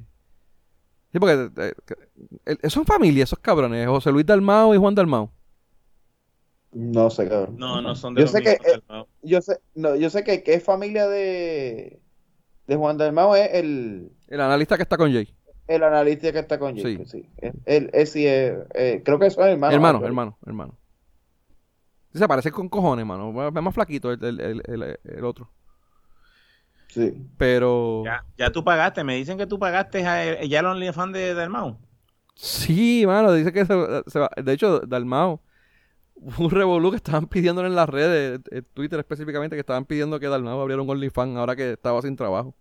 sí, 1.10 1.18
porque 1.18 1.50
eh, 2.44 2.68
son 2.68 2.84
familias, 2.84 3.30
esos 3.30 3.38
cabrones. 3.38 3.88
José 3.88 4.12
Luis 4.12 4.26
Dalmao 4.26 4.74
y 4.74 4.76
Juan 4.76 4.94
Dalmao. 4.94 5.32
No 6.74 7.08
sé, 7.08 7.28
cabrón. 7.28 7.56
No, 7.56 7.80
no 7.80 7.94
son 7.94 8.14
de 8.14 8.22
yo 8.22 8.26
sé 8.26 8.42
que 8.42 8.58
yo 9.22 9.40
sé, 9.40 9.60
no, 9.74 9.94
yo 9.94 10.10
sé 10.10 10.24
que, 10.24 10.42
que, 10.42 10.54
es 10.54 10.64
familia 10.64 11.06
de 11.06 12.00
de 12.66 12.76
Juan 12.76 12.98
Dalmao 12.98 13.36
es 13.36 13.54
el 13.54 14.10
el 14.28 14.40
analista 14.40 14.76
que 14.76 14.82
está 14.82 14.96
con 14.96 15.12
Jay. 15.12 15.32
El 15.68 15.82
analista 15.82 16.32
que 16.32 16.40
está 16.40 16.58
con 16.58 16.76
Jay, 16.76 16.98
sí. 17.06 17.26
sí. 17.40 17.52
Él, 17.64 17.90
sí 18.06 18.26
es, 18.26 18.54
creo 19.04 19.18
que 19.18 19.30
son 19.30 19.48
hermanos. 19.48 19.74
Hermano, 19.74 20.04
hermano, 20.04 20.38
hermano. 20.44 20.78
Se 22.12 22.28
parece 22.28 22.50
con 22.50 22.68
cojones, 22.68 23.02
hermano. 23.02 23.48
Es 23.48 23.62
más 23.62 23.74
flaquito 23.74 24.12
el, 24.12 24.22
el, 24.22 24.62
el, 24.66 24.98
el 25.04 25.24
otro. 25.24 25.50
Sí. 26.88 27.12
Pero. 27.38 28.04
Ya, 28.36 28.50
tú 28.52 28.62
pagaste, 28.62 29.02
me 29.02 29.16
dicen 29.16 29.36
que 29.36 29.46
tú 29.46 29.58
pagaste 29.58 30.02
ya 30.02 30.60
el 30.60 30.66
OnlyFans 30.66 31.12
de 31.12 31.34
Dalmao. 31.34 31.78
Sí, 32.36 33.04
mano, 33.06 33.32
dice 33.32 33.52
que 33.52 33.64
se, 33.64 33.74
va. 33.74 34.30
De 34.36 34.52
hecho, 34.52 34.80
Dalmao, 34.80 35.40
un 36.38 36.50
revolú 36.50 36.90
que 36.90 36.96
estaban 36.96 37.26
pidiéndole 37.26 37.68
en 37.68 37.74
las 37.74 37.88
redes, 37.88 38.40
en 38.50 38.64
Twitter 38.74 38.98
específicamente, 38.98 39.56
que 39.56 39.60
estaban 39.60 39.84
pidiendo 39.84 40.18
que 40.20 40.26
Dalmao 40.26 40.60
abriera 40.60 40.82
un 40.82 40.90
OnlyFans 40.90 41.36
ahora 41.36 41.56
que 41.56 41.72
estaba 41.72 42.00
sin 42.02 42.16
trabajo. 42.16 42.54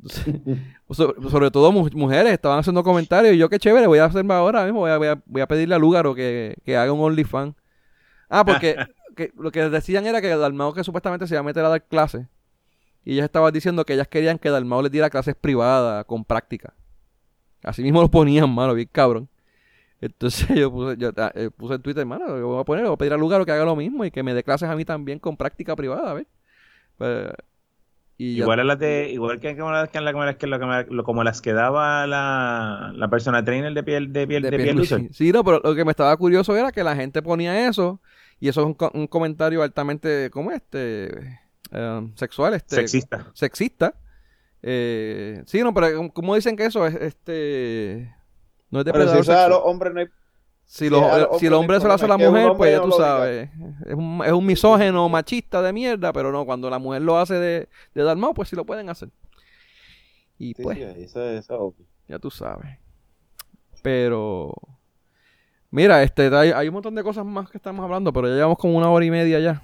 sobre, 0.90 1.50
todo 1.50 1.72
mujeres 1.72 2.32
estaban 2.32 2.60
haciendo 2.60 2.84
comentarios 2.84 3.34
y 3.34 3.38
yo 3.38 3.48
qué 3.48 3.58
chévere, 3.58 3.88
voy 3.88 3.98
a 3.98 4.04
hacerme 4.04 4.32
ahora 4.32 4.64
mismo, 4.64 4.80
voy 4.80 4.90
a, 4.92 5.20
voy 5.26 5.42
a, 5.42 5.48
pedirle 5.48 5.74
a 5.74 5.78
Lúgaro 5.78 6.14
que, 6.14 6.54
que 6.64 6.76
haga 6.76 6.92
un 6.92 7.00
OnlyFans. 7.00 7.56
Ah, 8.28 8.44
porque 8.44 8.76
lo 9.36 9.50
que 9.50 9.68
decían 9.68 10.06
era 10.06 10.20
que 10.20 10.28
Dalmao 10.28 10.72
que 10.72 10.84
supuestamente 10.84 11.26
se 11.26 11.34
iba 11.34 11.40
a 11.40 11.44
meter 11.44 11.64
a 11.64 11.68
dar 11.68 11.84
clases 11.84 12.26
y 13.04 13.14
ellas 13.14 13.24
estaban 13.24 13.52
diciendo 13.52 13.84
que 13.84 13.94
ellas 13.94 14.06
querían 14.06 14.38
que 14.38 14.50
Dalmao 14.50 14.82
les 14.82 14.92
diera 14.92 15.08
clases 15.10 15.34
privadas 15.34 16.04
con 16.04 16.24
práctica. 16.24 16.74
Así 17.62 17.82
mismo 17.82 18.02
lo 18.02 18.10
ponían, 18.10 18.50
malo, 18.54 18.74
bien 18.74 18.88
cabrón. 18.92 19.28
Entonces 20.00 20.48
yo 20.56 20.70
puse, 20.70 20.96
yo, 20.96 21.10
ah, 21.16 21.32
eh, 21.34 21.50
puse 21.54 21.74
en 21.74 21.82
Twitter, 21.82 22.06
mano, 22.06 22.38
yo 22.38 22.46
voy 22.46 22.60
a 22.60 22.64
poner, 22.64 22.84
voy 22.84 22.94
a 22.94 22.96
pedir 22.96 23.12
al 23.12 23.20
lugar 23.20 23.44
que 23.44 23.52
haga 23.52 23.64
lo 23.64 23.76
mismo 23.76 24.04
y 24.04 24.10
que 24.10 24.22
me 24.22 24.34
dé 24.34 24.42
clases 24.42 24.68
a 24.68 24.76
mí 24.76 24.84
también 24.84 25.18
con 25.18 25.36
práctica 25.36 25.74
privada, 25.74 26.14
¿ves? 26.14 26.26
Pues, 26.96 27.28
igual, 28.16 28.66
las 28.66 28.78
de, 28.78 29.10
igual 29.12 29.38
que, 29.40 29.56
como, 29.56 29.70
las, 29.70 29.88
que, 29.88 29.98
que, 30.38 31.02
como 31.04 31.24
las 31.24 31.40
que 31.40 31.52
daba 31.52 32.06
la, 32.06 32.92
la 32.94 33.08
persona 33.08 33.44
trainer 33.44 33.72
de 33.72 33.82
piel 33.82 34.12
de 34.12 34.26
piel 34.26 34.42
de, 34.42 34.50
piel, 34.50 34.86
sí, 34.86 35.08
sí, 35.12 35.32
no, 35.32 35.44
pero 35.44 35.60
lo 35.62 35.74
que 35.74 35.84
me 35.84 35.92
estaba 35.92 36.16
curioso 36.16 36.56
era 36.56 36.72
que 36.72 36.82
la 36.82 36.96
gente 36.96 37.22
ponía 37.22 37.68
eso 37.68 38.00
y 38.40 38.48
eso 38.48 38.60
es 38.62 38.66
un, 38.66 38.76
un 39.00 39.06
comentario 39.06 39.62
altamente 39.62 40.30
como 40.30 40.50
este 40.50 41.38
eh, 41.70 42.08
sexual, 42.14 42.54
este, 42.54 42.76
sexista. 42.76 43.26
Sexista. 43.34 43.94
Eh, 44.62 45.42
sí, 45.46 45.62
no, 45.62 45.72
pero 45.72 46.12
como 46.12 46.34
dicen 46.34 46.56
que 46.56 46.66
eso 46.66 46.84
es 46.86 46.94
este 46.96 48.12
no 48.70 48.80
es 48.80 48.84
depredador 48.84 49.24
si 49.24 49.30
los 49.30 49.60
hombres 49.64 49.94
no 49.94 50.00
hay 50.00 50.06
si, 50.68 50.90
lo, 50.90 51.38
si 51.38 51.46
el 51.46 51.54
hombre 51.54 51.80
se 51.80 51.86
lo 51.86 51.94
hace 51.94 52.04
a 52.04 52.08
la 52.08 52.18
mujer, 52.18 52.52
pues 52.54 52.70
ya 52.70 52.82
tú 52.82 52.92
sabes. 52.92 53.48
Es 53.86 53.94
un, 53.94 54.22
es 54.22 54.32
un, 54.32 54.44
misógeno 54.44 55.08
machista 55.08 55.62
de 55.62 55.72
mierda, 55.72 56.12
pero 56.12 56.30
no, 56.30 56.44
cuando 56.44 56.68
la 56.68 56.78
mujer 56.78 57.00
lo 57.00 57.18
hace 57.18 57.34
de, 57.34 57.68
de 57.94 58.02
dar 58.02 58.18
mal, 58.18 58.32
pues 58.34 58.50
sí 58.50 58.56
lo 58.56 58.66
pueden 58.66 58.90
hacer. 58.90 59.08
Y 60.38 60.52
pues. 60.54 60.78
ya 62.06 62.18
tú 62.18 62.30
sabes. 62.30 62.78
Pero. 63.82 64.52
Mira, 65.70 66.02
este, 66.02 66.28
hay, 66.36 66.50
hay, 66.50 66.68
un 66.68 66.74
montón 66.74 66.94
de 66.94 67.02
cosas 67.02 67.24
más 67.24 67.50
que 67.50 67.56
estamos 67.56 67.82
hablando, 67.82 68.12
pero 68.12 68.28
ya 68.28 68.34
llevamos 68.34 68.58
como 68.58 68.76
una 68.76 68.90
hora 68.90 69.04
y 69.06 69.10
media 69.10 69.40
ya. 69.40 69.62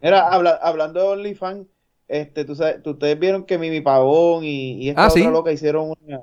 Mira, 0.00 0.26
hablando 0.28 1.00
de 1.00 1.06
OnlyFans, 1.06 1.66
este, 2.08 2.46
tú 2.46 2.54
sabes, 2.54 2.80
ustedes 2.82 3.18
vieron 3.18 3.44
que 3.44 3.58
Mimi 3.58 3.82
Pavón 3.82 4.42
y, 4.42 4.84
y 4.84 4.88
esta 4.88 5.04
ah, 5.04 5.08
otra 5.08 5.30
loca 5.30 5.52
hicieron 5.52 5.92
una, 6.00 6.22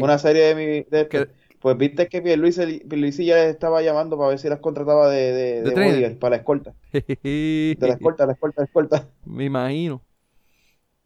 una 0.00 0.18
serie 0.18 0.42
de 0.42 0.54
Mimi. 0.54 0.86
De, 0.90 1.28
pues 1.62 1.78
viste 1.78 2.08
que 2.08 2.20
Pierluisi, 2.20 3.24
ya 3.24 3.36
les 3.36 3.54
estaba 3.54 3.80
llamando 3.82 4.18
para 4.18 4.30
ver 4.30 4.38
si 4.40 4.48
las 4.48 4.58
contrataba 4.58 5.08
de, 5.08 5.32
de, 5.32 5.62
de, 5.62 6.10
para 6.16 6.30
la 6.30 6.36
escolta. 6.38 6.74
de 6.92 7.76
la 7.78 7.92
escolta, 7.94 8.26
la 8.26 8.32
escolta, 8.32 8.62
la 8.62 8.64
escolta. 8.64 9.08
Me 9.24 9.44
imagino. 9.44 10.02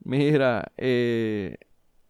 Mira, 0.02 0.72
eh, 0.78 1.58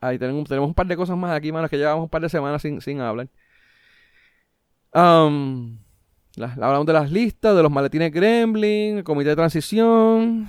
ahí 0.00 0.16
tenemos, 0.16 0.48
tenemos 0.48 0.68
un 0.68 0.74
par 0.74 0.86
de 0.86 0.96
cosas 0.96 1.16
más 1.16 1.36
aquí, 1.36 1.50
manos, 1.50 1.68
que 1.68 1.76
llevamos 1.76 2.04
un 2.04 2.08
par 2.08 2.22
de 2.22 2.28
semanas 2.28 2.62
sin, 2.62 2.80
sin 2.80 3.00
hablar. 3.00 3.28
Um, 4.94 5.78
hablamos 6.38 6.86
de 6.86 6.92
las 6.92 7.10
listas, 7.10 7.56
de 7.56 7.62
los 7.64 7.72
maletines 7.72 8.12
Gremlin, 8.12 8.98
el 8.98 9.04
comité 9.04 9.30
de 9.30 9.36
transición, 9.36 10.48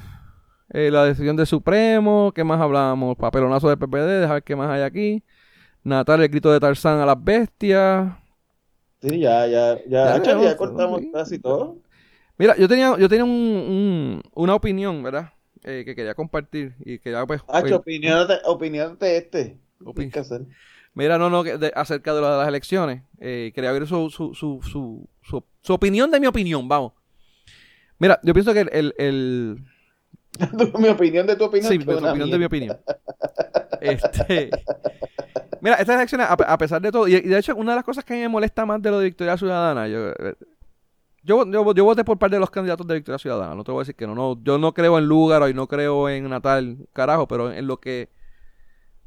eh, 0.69 0.91
la 0.91 1.03
decisión 1.03 1.35
del 1.35 1.47
Supremo, 1.47 2.31
¿qué 2.35 2.43
más 2.43 2.61
hablamos? 2.61 3.17
Papelonazo 3.17 3.69
del 3.69 3.79
PPD, 3.79 4.21
dejar 4.21 4.43
qué 4.43 4.55
más 4.55 4.69
hay 4.69 4.83
aquí. 4.83 5.23
Natal, 5.87 6.21
el 6.21 6.27
grito 6.27 6.51
de 6.51 6.59
Tarzán 6.59 6.99
a 6.99 7.05
las 7.05 7.23
bestias. 7.23 8.13
Sí, 9.01 9.19
ya, 9.19 9.47
ya, 9.47 9.79
ya, 9.87 10.21
ya, 10.21 10.57
cortamos 10.57 11.01
casi 11.13 11.39
todo. 11.39 11.77
Mira, 12.37 12.55
yo 12.57 12.67
tenía, 12.67 12.97
yo 12.97 13.07
tenía 13.07 13.23
un, 13.23 14.21
una 14.33 14.55
opinión, 14.55 15.01
¿verdad? 15.01 15.31
Eh, 15.63 15.83
que 15.85 15.95
quería 15.95 16.13
compartir 16.13 16.75
y 16.85 16.99
que 16.99 17.11
ya 17.11 17.25
pues... 17.25 17.41
Ah, 17.47 17.63
opinión, 17.73 18.27
de, 18.27 18.35
opinión 18.45 18.97
de 18.99 19.17
este. 19.17 19.57
Mira, 20.93 21.17
no, 21.17 21.29
no, 21.29 21.43
acerca 21.75 22.13
de, 22.13 22.21
las 22.21 22.47
elecciones. 22.47 23.03
Eh, 23.19 23.51
quería 23.55 23.71
ver 23.71 23.87
su, 23.87 24.09
su, 24.09 24.33
su, 24.33 24.59
su, 24.61 25.07
su, 25.61 25.73
opinión 25.73 26.11
de 26.11 26.19
mi 26.19 26.27
opinión, 26.27 26.67
vamos. 26.67 26.93
Mira, 27.97 28.19
yo 28.23 28.33
pienso 28.33 28.53
que 28.53 28.61
el... 28.61 28.93
el, 28.97 29.63
mi 30.79 30.89
opinión 30.89 31.27
de 31.27 31.35
tu 31.35 31.45
opinión. 31.45 31.71
Sí, 31.71 31.77
mi 31.79 31.93
opinión 31.93 32.31
de 32.31 32.37
mi 32.37 32.45
opinión. 32.45 32.77
Este, 33.81 34.49
mira, 35.61 35.75
estas 35.75 35.95
elecciones, 35.95 36.27
a, 36.29 36.57
pesar 36.57 36.81
de 36.81 36.91
todo, 36.91 37.07
y, 37.07 37.21
de 37.21 37.37
hecho, 37.37 37.55
una 37.55 37.73
de 37.73 37.75
las 37.77 37.85
cosas 37.85 38.03
que 38.03 38.13
a 38.13 38.15
mí 38.15 38.21
me 38.21 38.29
molesta 38.29 38.65
más 38.65 38.81
de 38.81 38.89
lo 38.89 38.99
de 38.99 39.05
Victoria 39.05 39.37
Ciudadana, 39.37 39.87
yo, 39.87 40.09
eh, 40.09 40.35
yo, 41.23 41.51
yo, 41.51 41.83
voté 41.83 42.03
por 42.03 42.17
parte 42.17 42.37
de 42.37 42.39
los 42.39 42.49
candidatos 42.49 42.87
de 42.87 42.95
Victoria 42.95 43.19
Ciudadana. 43.19 43.53
No 43.53 43.63
te 43.63 43.71
voy 43.71 43.79
a 43.79 43.81
decir 43.81 43.95
que 43.95 44.07
no. 44.07 44.15
no 44.15 44.41
yo 44.41 44.57
no 44.57 44.73
creo 44.73 44.97
en 44.97 45.05
Lugar 45.05 45.49
y 45.49 45.53
no 45.53 45.67
creo 45.67 46.09
en 46.09 46.29
Natal, 46.29 46.87
carajo, 46.93 47.27
pero 47.27 47.51
en 47.51 47.67
lo 47.67 47.79
que 47.79 48.09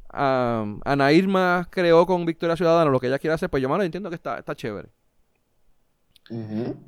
Ana 0.09 1.11
Irma 1.13 1.67
creó 1.71 2.05
con 2.05 2.25
Victoria 2.25 2.55
Ciudadana, 2.55 2.91
lo 2.91 2.99
que 2.99 3.07
ella 3.07 3.19
quiere 3.19 3.33
hacer, 3.33 3.49
pues 3.49 3.63
yo, 3.63 3.69
mano, 3.69 3.83
entiendo 3.83 4.09
que 4.09 4.15
está, 4.15 4.37
está 4.37 4.55
chévere. 4.55 4.89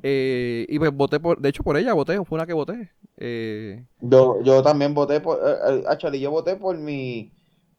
Eh, 0.02 0.66
y 0.68 0.78
pues 0.78 0.90
voté 0.92 1.20
por, 1.20 1.38
de 1.38 1.50
hecho 1.50 1.62
por 1.62 1.76
ella 1.76 1.92
voté, 1.92 2.22
fue 2.24 2.36
una 2.36 2.46
que 2.46 2.54
voté. 2.54 2.90
Eh, 3.16 3.84
yo, 4.00 4.42
yo 4.42 4.62
también 4.62 4.94
voté 4.94 5.20
por, 5.20 5.38
eh, 5.38 5.84
actually, 5.86 6.18
yo 6.18 6.30
voté 6.30 6.56
por 6.56 6.76
mi, 6.78 7.32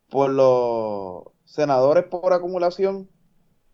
por 0.10 0.30
los 0.30 1.24
senadores 1.44 2.06
por 2.06 2.32
acumulación 2.34 3.10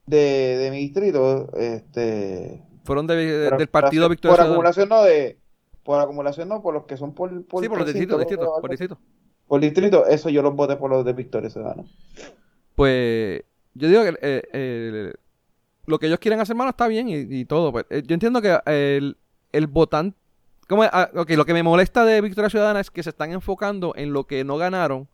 de, 0.05 0.57
de 0.57 0.71
mi 0.71 0.77
distrito, 0.77 1.49
este, 1.55 2.63
fueron 2.83 3.07
del 3.07 3.67
partido 3.67 4.09
Victoria 4.09 4.37
Por 4.37 4.45
acumulación 4.45 4.89
no 4.89 5.03
de... 5.03 5.37
Por 5.83 5.99
acumulación 5.99 6.47
no, 6.49 6.61
por 6.61 6.73
los 6.73 6.85
que 6.85 6.97
son 6.97 7.13
por... 7.13 7.29
por 7.45 7.63
sí, 7.63 7.69
por 7.69 7.79
los 7.79 7.87
distritos, 7.87 8.17
por 8.61 8.69
distrito. 8.69 8.99
Por 9.47 9.59
distrito, 9.59 10.05
eso 10.05 10.29
yo 10.29 10.41
los 10.41 10.55
voté 10.55 10.75
por 10.75 10.91
los 10.91 11.03
de 11.03 11.13
Victoria 11.13 11.49
Ciudadana. 11.49 11.83
Pues 12.75 13.43
yo 13.73 13.87
digo 13.87 14.03
que 14.03 14.17
eh, 14.21 15.13
lo 15.85 15.99
que 15.99 16.07
ellos 16.07 16.19
quieren 16.19 16.39
hacer, 16.39 16.55
mano, 16.55 16.69
está 16.71 16.87
bien 16.87 17.07
y, 17.09 17.45
todo. 17.45 17.71
Pues, 17.71 17.85
eh, 17.89 18.03
yo 18.05 18.13
entiendo 18.13 18.41
que 18.41 18.59
el, 18.65 19.17
el 19.51 19.67
votante... 19.67 20.17
Como, 20.67 20.83
ah, 20.83 21.09
lo 21.13 21.25
que 21.25 21.53
me 21.53 21.63
molesta 21.63 22.05
de 22.05 22.21
Victoria 22.21 22.49
Ciudadana 22.49 22.79
es 22.79 22.89
que 22.89 23.03
se 23.03 23.09
están 23.09 23.33
enfocando 23.33 23.93
en 23.97 24.13
lo 24.13 24.25
que 24.25 24.45
no 24.45 24.57
ganaron 24.57 25.09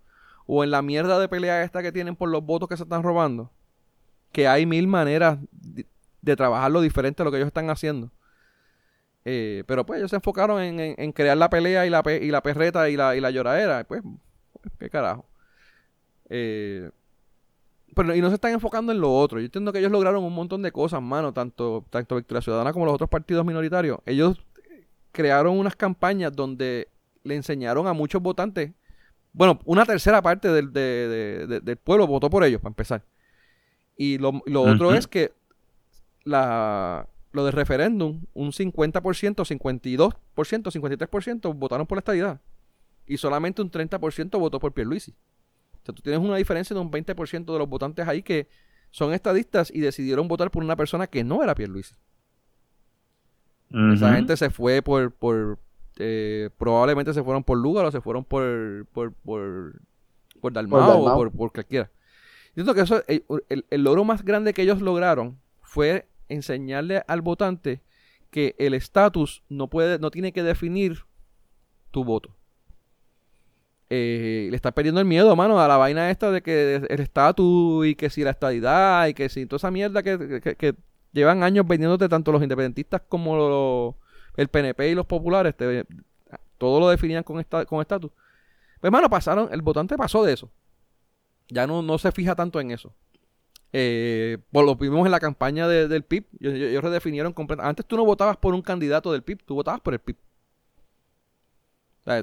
o 0.46 0.64
en 0.64 0.70
la 0.70 0.82
mierda 0.82 1.20
de 1.20 1.28
pelea 1.28 1.64
esta 1.64 1.82
que 1.82 1.92
tienen 1.92 2.16
por 2.16 2.30
los 2.30 2.44
votos 2.44 2.70
que 2.70 2.78
se 2.78 2.84
están 2.84 3.02
robando. 3.02 3.52
Que 4.32 4.48
hay 4.48 4.66
mil 4.66 4.88
maneras 4.88 5.40
de 6.22 6.36
trabajarlo 6.36 6.82
diferente 6.82 7.22
a 7.22 7.26
lo 7.26 7.32
que 7.32 7.38
ellos 7.38 7.48
están 7.48 7.70
haciendo. 7.70 8.12
Eh, 9.26 9.64
pero 9.68 9.86
pues 9.86 9.98
ellos 9.98 10.10
se 10.10 10.16
enfocaron 10.16 10.62
en, 10.62 11.12
crear 11.12 11.36
la 11.36 11.50
pelea 11.50 11.86
y 11.86 11.90
la, 11.90 12.02
y 12.22 12.32
la 12.32 12.42
perreta 12.42 12.90
y 12.90 12.96
la, 12.96 13.16
y 13.16 13.20
la 13.20 13.32
lloradera. 13.32 13.84
Pues, 13.84 14.02
qué 14.80 14.90
carajo. 14.90 15.26
Eh, 16.30 16.92
pero, 17.98 18.16
y 18.16 18.22
no 18.22 18.30
se 18.30 18.36
están 18.36 18.54
enfocando 18.54 18.94
en 18.94 19.02
lo 19.02 19.14
otro. 19.14 19.40
Yo 19.40 19.46
entiendo 19.46 19.74
que 19.74 19.80
ellos 19.80 19.92
lograron 19.92 20.24
un 20.24 20.34
montón 20.34 20.62
de 20.62 20.72
cosas, 20.72 21.02
mano, 21.02 21.34
tanto, 21.34 21.84
tanto 21.90 22.16
Victoria 22.16 22.42
Ciudadana 22.42 22.72
como 22.72 22.86
los 22.86 22.94
otros 22.94 23.10
partidos 23.10 23.46
minoritarios. 23.46 24.00
Ellos 24.06 24.40
crearon 25.12 25.58
unas 25.58 25.76
campañas 25.76 26.32
donde 26.34 26.88
le 27.24 27.36
enseñaron 27.36 27.88
a 27.88 27.94
muchos 27.94 28.22
votantes, 28.22 28.72
bueno, 29.34 29.60
una 29.66 29.86
tercera 29.86 30.22
parte 30.22 30.50
del, 30.50 30.72
del 30.72 31.78
pueblo 31.78 32.08
votó 32.08 32.30
por 32.30 32.44
ellos, 32.44 32.62
para 32.62 32.72
empezar. 32.72 33.04
Y 33.98 34.18
lo, 34.18 34.42
otro 34.56 34.94
es 34.94 35.08
que 35.08 35.32
la, 36.24 37.08
lo 37.32 37.46
del 37.46 37.54
referéndum, 37.54 38.24
un 38.34 38.52
50%, 38.52 39.02
52%, 39.02 40.16
53% 40.36 41.56
votaron 41.56 41.86
por 41.88 41.98
la 41.98 42.00
estabilidad 42.00 42.42
Y 43.06 43.18
solamente 43.18 43.62
un 43.62 43.72
30% 43.72 44.40
votó 44.40 44.60
por 44.60 44.74
Pierluisi. 44.74 45.14
O 45.88 45.90
sea, 45.90 45.96
tú 45.96 46.02
tienes 46.02 46.20
una 46.20 46.36
diferencia 46.36 46.74
de 46.74 46.82
un 46.82 46.92
20% 46.92 47.46
de 47.46 47.60
los 47.60 47.70
votantes 47.70 48.06
ahí 48.08 48.22
que 48.22 48.50
son 48.92 49.14
estadistas 49.14 49.72
y 49.74 49.80
decidieron 49.80 50.28
votar 50.28 50.52
por 50.52 50.62
una 50.62 50.76
persona 50.76 51.08
que 51.08 51.24
no 51.24 51.42
era 51.42 51.56
Pierluisi. 51.56 51.96
Esa 53.94 54.14
gente 54.16 54.36
se 54.36 54.50
fue 54.50 54.82
por, 54.82 55.14
por 55.14 55.60
eh, 55.98 56.50
probablemente 56.58 57.14
se 57.14 57.24
fueron 57.24 57.44
por 57.44 57.58
Lugar 57.58 57.86
o 57.86 57.92
se 57.92 58.02
fueron 58.02 58.26
por, 58.26 58.86
por, 58.92 59.14
por, 59.14 59.82
por 60.42 60.54
Dalmao, 60.54 61.04
o 61.04 61.16
por, 61.16 61.32
por 61.32 61.52
cualquiera. 61.54 61.90
Yo 62.56 62.64
creo 62.64 62.76
que 62.76 62.82
eso, 62.82 63.04
el, 63.08 63.66
el 63.70 63.84
logro 63.84 64.04
más 64.04 64.26
grande 64.26 64.54
que 64.54 64.64
ellos 64.64 64.82
lograron 64.82 65.40
fue 65.62 66.08
enseñarle 66.28 67.04
al 67.08 67.22
votante 67.22 67.82
que 68.30 68.56
el 68.58 68.74
estatus 68.74 69.44
no 69.48 69.70
puede, 69.70 70.00
no 70.00 70.12
tiene 70.12 70.34
que 70.34 70.44
definir 70.44 71.06
tu 71.92 72.04
voto. 72.04 72.36
Eh, 73.90 74.48
le 74.50 74.56
está 74.56 74.72
perdiendo 74.72 75.00
el 75.00 75.08
miedo, 75.08 75.36
mano, 75.36 75.62
a 75.62 75.68
la 75.68 75.78
vaina 75.78 76.12
esta 76.12 76.30
de 76.30 76.42
que 76.42 76.76
el 76.76 77.00
estatus 77.00 77.88
y 77.88 77.96
que 77.96 78.10
si 78.10 78.24
la 78.24 78.32
estadidad 78.32 79.08
y 79.08 79.14
que 79.14 79.30
si 79.30 79.46
toda 79.46 79.58
esa 79.58 79.72
mierda 79.72 80.04
que, 80.04 80.76
llevan 81.14 81.42
años 81.42 81.66
vendiéndote 81.66 82.10
tanto 82.10 82.32
los 82.32 82.44
independentistas 82.44 83.02
como 83.08 83.98
el 84.36 84.48
PNP 84.50 84.90
y 84.90 84.96
los 84.96 85.06
populares, 85.06 85.56
todo 86.58 86.80
lo 86.80 86.90
definían 86.90 87.24
con 87.24 87.40
esta, 87.40 87.66
con 87.66 87.82
estatus. 87.82 88.12
Pues, 88.82 88.92
mano, 88.92 89.10
pasaron, 89.10 89.50
el 89.52 89.62
votante 89.62 89.96
pasó 89.98 90.24
de 90.24 90.34
eso. 90.34 90.52
Ya 91.50 91.66
no, 91.66 91.82
no 91.82 91.98
se 91.98 92.12
fija 92.12 92.36
tanto 92.36 92.60
en 92.60 92.72
eso. 92.72 92.94
Eh, 93.74 94.38
pues 94.52 94.66
lo 94.66 94.76
vimos 94.76 95.06
en 95.06 95.12
la 95.12 95.20
campaña 95.20 95.68
del 95.68 96.04
PIB. 96.04 96.26
Ellos, 96.40 96.84
redefinieron 96.84 97.34
completamente. 97.34 97.70
Antes 97.70 97.86
tú 97.86 97.98
no 97.98 98.06
votabas 98.06 98.38
por 98.38 98.54
un 98.54 98.62
candidato 98.62 99.12
del 99.12 99.24
PIB, 99.24 99.44
tú 99.44 99.56
votabas 99.56 99.82
por 99.82 99.94
el 99.94 100.00
PIB. 100.00 100.18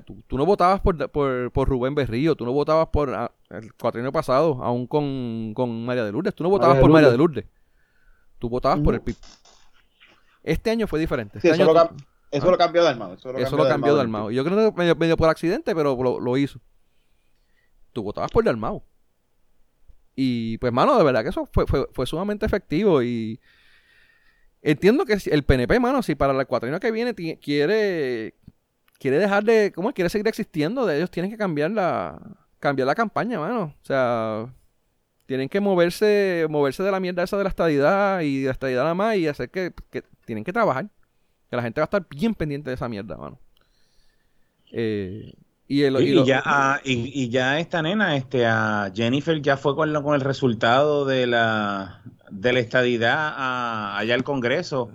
Tú, 0.05 0.39
no 0.39 0.47
votabas 0.47 0.81
por, 0.81 1.11
por, 1.11 1.69
Rubén 1.69 1.95
Berrío, 1.95 2.35
tú 2.35 2.45
no 2.45 2.53
votabas 2.53 2.89
por 2.89 3.15
ah, 3.15 3.31
el 3.51 3.75
cuatrienio 3.75 4.13
pasado, 4.13 4.63
aún 4.63 4.87
con, 4.87 5.85
María 5.85 6.05
de 6.05 6.13
Lourdes. 6.13 6.35
Tú 6.35 6.43
no 6.43 6.51
votabas 6.51 6.79
por 6.79 6.91
María 6.91 7.11
de 7.11 7.19
Lourdes. 7.19 7.45
Tú 8.39 8.49
votabas 8.49 8.81
por 8.81 8.95
el 8.95 9.01
PIB. 9.01 9.17
Este 10.43 10.71
año 10.71 10.87
fue 10.87 11.01
diferente. 11.01 11.39
Este 11.39 11.51
eso, 11.51 11.65
lo, 11.65 12.59
cambió 12.59 12.83
de 12.83 12.89
armado. 12.89 13.15
Eso 13.15 13.33
lo, 13.57 13.69
cambió, 13.69 13.95
de 13.95 14.01
armado. 14.01 14.31
Yo 14.31 14.45
creo 14.45 14.73
que 14.73 14.79
medio, 14.79 14.97
medio 14.97 15.17
por 15.17 15.29
accidente, 15.29 15.75
pero 15.75 15.97
lo, 16.03 16.19
lo 16.19 16.37
hizo. 16.37 16.61
Tú 17.93 18.03
votabas 18.03 18.31
por 18.31 18.45
Dalmau. 18.45 18.83
Y 20.17 20.59
pues, 20.59 20.73
mano, 20.73 20.99
de 20.99 21.05
verdad 21.05 21.23
que 21.23 21.31
eso 21.31 21.49
fue, 21.53 21.67
fue, 21.67 21.87
fue 21.93 22.07
sumamente 22.07 22.45
efectivo. 22.45 23.03
Y 23.03 23.41
entiendo 24.63 25.05
que 25.05 25.17
el 25.31 25.45
PNP, 25.45 25.79
mano, 25.81 26.03
si 26.03 26.15
para 26.15 26.39
el 26.39 26.47
cuatrienio 26.47 26.81
que 26.81 26.91
viene 26.91 27.15
quiere 27.39 28.35
quiere 28.99 29.19
dejar 29.19 29.45
de, 29.45 29.73
¿cómo 29.75 29.93
quiere 29.93 30.09
seguir 30.09 30.29
existiendo, 30.29 30.87
de 30.87 30.97
ellos 30.97 31.11
tienen 31.11 31.31
que 31.31 31.39
cambiar 31.39 31.71
la 31.71 32.19
cambiar 32.65 32.87
la 32.87 32.95
campaña, 32.95 33.39
mano. 33.39 33.75
O 33.79 33.85
sea, 33.85 34.47
tienen 35.27 35.51
que 35.51 35.61
moverse 35.61 36.47
moverse 36.49 36.83
de 36.83 36.91
la 36.91 36.99
mierda 36.99 37.23
esa 37.23 37.37
de 37.37 37.45
la 37.45 37.51
estadidad 37.51 38.23
y 38.23 38.41
de 38.41 38.47
la 38.47 38.53
estadidad 38.53 38.83
nada 38.83 38.95
más 38.95 39.17
y 39.17 39.29
hacer 39.29 39.51
que, 39.51 39.73
que 39.91 40.03
tienen 40.25 40.45
que 40.45 40.53
trabajar. 40.53 40.89
Que 41.51 41.57
la 41.57 41.63
gente 41.63 41.81
va 41.81 41.85
a 41.85 41.91
estar 41.93 42.07
bien 42.09 42.35
pendiente 42.35 42.71
de 42.71 42.75
esa 42.75 42.89
mierda, 42.89 43.19
mano. 43.19 43.39
Eh, 44.73 45.35
y, 45.67 45.81
ya, 46.25 46.81
y, 46.85 47.29
ya 47.29 47.59
esta 47.59 47.83
nena, 47.83 48.17
este, 48.17 48.47
a 48.47 48.91
Jennifer 48.95 49.41
ya 49.41 49.57
fue 49.57 49.75
con, 49.75 49.93
con 50.03 50.15
el 50.15 50.21
resultado 50.21 51.05
de 51.05 51.27
la, 51.27 52.03
de 52.31 52.53
la 52.53 52.61
estadidad 52.61 53.97
allá 53.97 54.15
al 54.15 54.25
Congreso. 54.25 54.91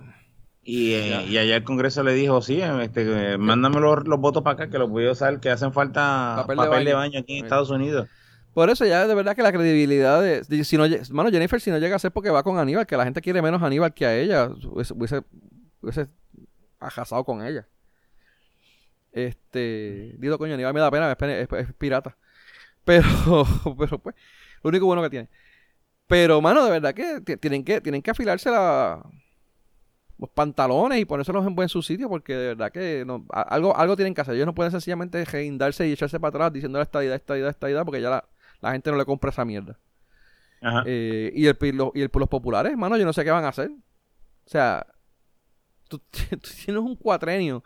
Y, 0.62 0.92
eh, 0.92 1.24
y, 1.26 1.38
allá 1.38 1.56
el 1.56 1.64
Congreso 1.64 2.02
le 2.02 2.12
dijo, 2.12 2.42
sí, 2.42 2.60
este, 2.60 3.38
mándame 3.38 3.80
los, 3.80 4.04
votos 4.20 4.42
para 4.42 4.54
acá 4.54 4.70
que 4.70 4.78
los 4.78 4.90
voy 4.90 5.06
a 5.06 5.12
usar, 5.12 5.40
que 5.40 5.50
hacen 5.50 5.72
falta 5.72 6.44
papel, 6.46 6.84
de, 6.84 6.92
baño. 6.92 7.20
aquí 7.20 7.38
en 7.38 7.44
Estados 7.44 7.70
Unidos. 7.70 8.08
Por 8.52 8.68
eso 8.68 8.84
ya 8.84 9.06
de 9.06 9.14
verdad 9.14 9.34
que 9.34 9.42
la 9.42 9.52
credibilidad 9.52 10.20
de, 10.20 10.64
si 10.64 10.76
no, 10.76 10.84
mano, 11.12 11.30
Jennifer 11.30 11.60
si 11.60 11.70
no 11.70 11.78
llega 11.78 11.96
a 11.96 11.98
ser 11.98 12.12
porque 12.12 12.30
va 12.30 12.42
con 12.42 12.58
Aníbal, 12.58 12.86
que 12.86 12.96
la 12.96 13.04
gente 13.04 13.22
quiere 13.22 13.40
menos 13.40 13.62
a 13.62 13.66
Aníbal 13.66 13.94
que 13.94 14.04
a 14.04 14.16
ella, 14.18 14.50
hubiese, 14.64 14.92
hubiese, 14.92 15.22
hubiese 15.80 16.08
ajazado 16.78 17.24
con 17.24 17.46
ella. 17.46 17.66
Este, 19.12 20.14
digo, 20.18 20.36
coño, 20.36 20.56
ni 20.56 20.64
me 20.64 20.80
da 20.80 20.90
pena, 20.90 21.38
es, 21.38 21.48
pirata. 21.78 22.16
Pero, 22.84 23.06
pero 23.78 23.98
pues, 23.98 24.14
lo 24.62 24.68
único 24.68 24.86
bueno 24.86 25.02
que 25.02 25.10
tiene. 25.10 25.28
Pero, 26.06 26.40
mano, 26.40 26.64
de 26.64 26.70
verdad 26.70 26.92
que 26.92 27.36
tienen 27.36 27.64
que, 27.64 27.80
tienen 27.80 28.02
que 28.02 28.10
afilarse 28.10 28.50
la, 28.50 29.02
los 30.20 30.30
pantalones 30.30 31.00
y 31.00 31.04
ponérselos 31.04 31.46
en 31.46 31.54
buen 31.54 31.68
su 31.68 31.82
sitio 31.82 32.08
porque 32.08 32.36
de 32.36 32.46
verdad 32.48 32.70
que 32.70 33.04
no, 33.06 33.24
algo, 33.30 33.76
algo 33.76 33.96
tienen 33.96 34.14
que 34.14 34.20
hacer. 34.20 34.34
Ellos 34.34 34.46
no 34.46 34.54
pueden 34.54 34.70
sencillamente 34.70 35.24
reindarse 35.24 35.88
y 35.88 35.92
echarse 35.92 36.20
para 36.20 36.28
atrás 36.28 36.52
diciendo 36.52 36.80
esta 36.80 37.02
idea, 37.02 37.16
esta 37.16 37.38
idea, 37.38 37.48
esta 37.48 37.70
idea 37.70 37.84
porque 37.84 38.02
ya 38.02 38.22
la, 38.60 38.72
gente 38.72 38.90
no 38.90 38.98
le 38.98 39.04
compra 39.06 39.30
esa 39.30 39.44
mierda. 39.44 39.78
Eh, 40.84 41.32
y, 41.34 41.46
el, 41.46 41.56
y 41.94 42.02
el, 42.02 42.10
los 42.12 42.28
populares, 42.28 42.72
hermano, 42.72 42.98
yo 42.98 43.06
no 43.06 43.14
sé 43.14 43.24
qué 43.24 43.30
van 43.30 43.44
a 43.44 43.48
hacer. 43.48 43.70
O 43.70 44.48
sea, 44.48 44.86
tú, 45.88 46.00
tienes 46.10 46.82
un 46.82 46.96
cuatrenio. 46.96 47.64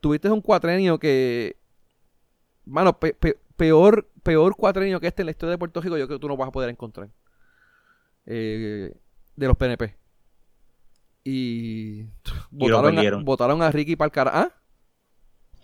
Tuviste 0.00 0.28
un 0.30 0.40
cuatrenio 0.40 0.98
que. 0.98 1.56
Mano, 2.64 2.98
peor, 3.56 4.10
peor 4.22 4.56
cuatrenio 4.56 4.98
que 4.98 5.06
este 5.06 5.22
en 5.22 5.26
la 5.26 5.30
historia 5.30 5.52
de 5.52 5.58
Puerto 5.58 5.80
Rico, 5.80 5.96
yo 5.96 6.06
creo 6.06 6.18
que 6.18 6.22
tú 6.22 6.28
no 6.28 6.36
vas 6.36 6.48
a 6.48 6.52
poder 6.52 6.70
encontrar. 6.70 7.08
Eh, 8.26 8.92
de 9.36 9.46
los 9.46 9.56
PNP. 9.56 10.03
Y, 11.24 12.04
votaron, 12.50 12.98
a, 12.98 13.16
votaron, 13.22 13.62
a, 13.62 13.70
Ricky 13.70 13.96
Palcara. 13.96 14.30
¿Ah? 14.34 14.52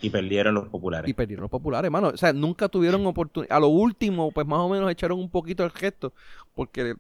Y 0.00 0.08
perdieron 0.08 0.54
los 0.54 0.68
populares. 0.68 1.08
Y 1.08 1.12
perdieron 1.12 1.42
los 1.42 1.50
populares, 1.50 1.86
hermano. 1.86 2.08
O 2.08 2.16
sea, 2.16 2.32
nunca 2.32 2.68
tuvieron 2.68 3.06
oportunidad. 3.06 3.54
A 3.54 3.60
lo 3.60 3.68
último, 3.68 4.32
pues 4.32 4.46
más 4.46 4.60
o 4.60 4.68
menos 4.70 4.90
echaron 4.90 5.18
un 5.18 5.30
poquito 5.30 5.62
el 5.62 5.70
gesto. 5.70 6.14
Porque 6.54 6.94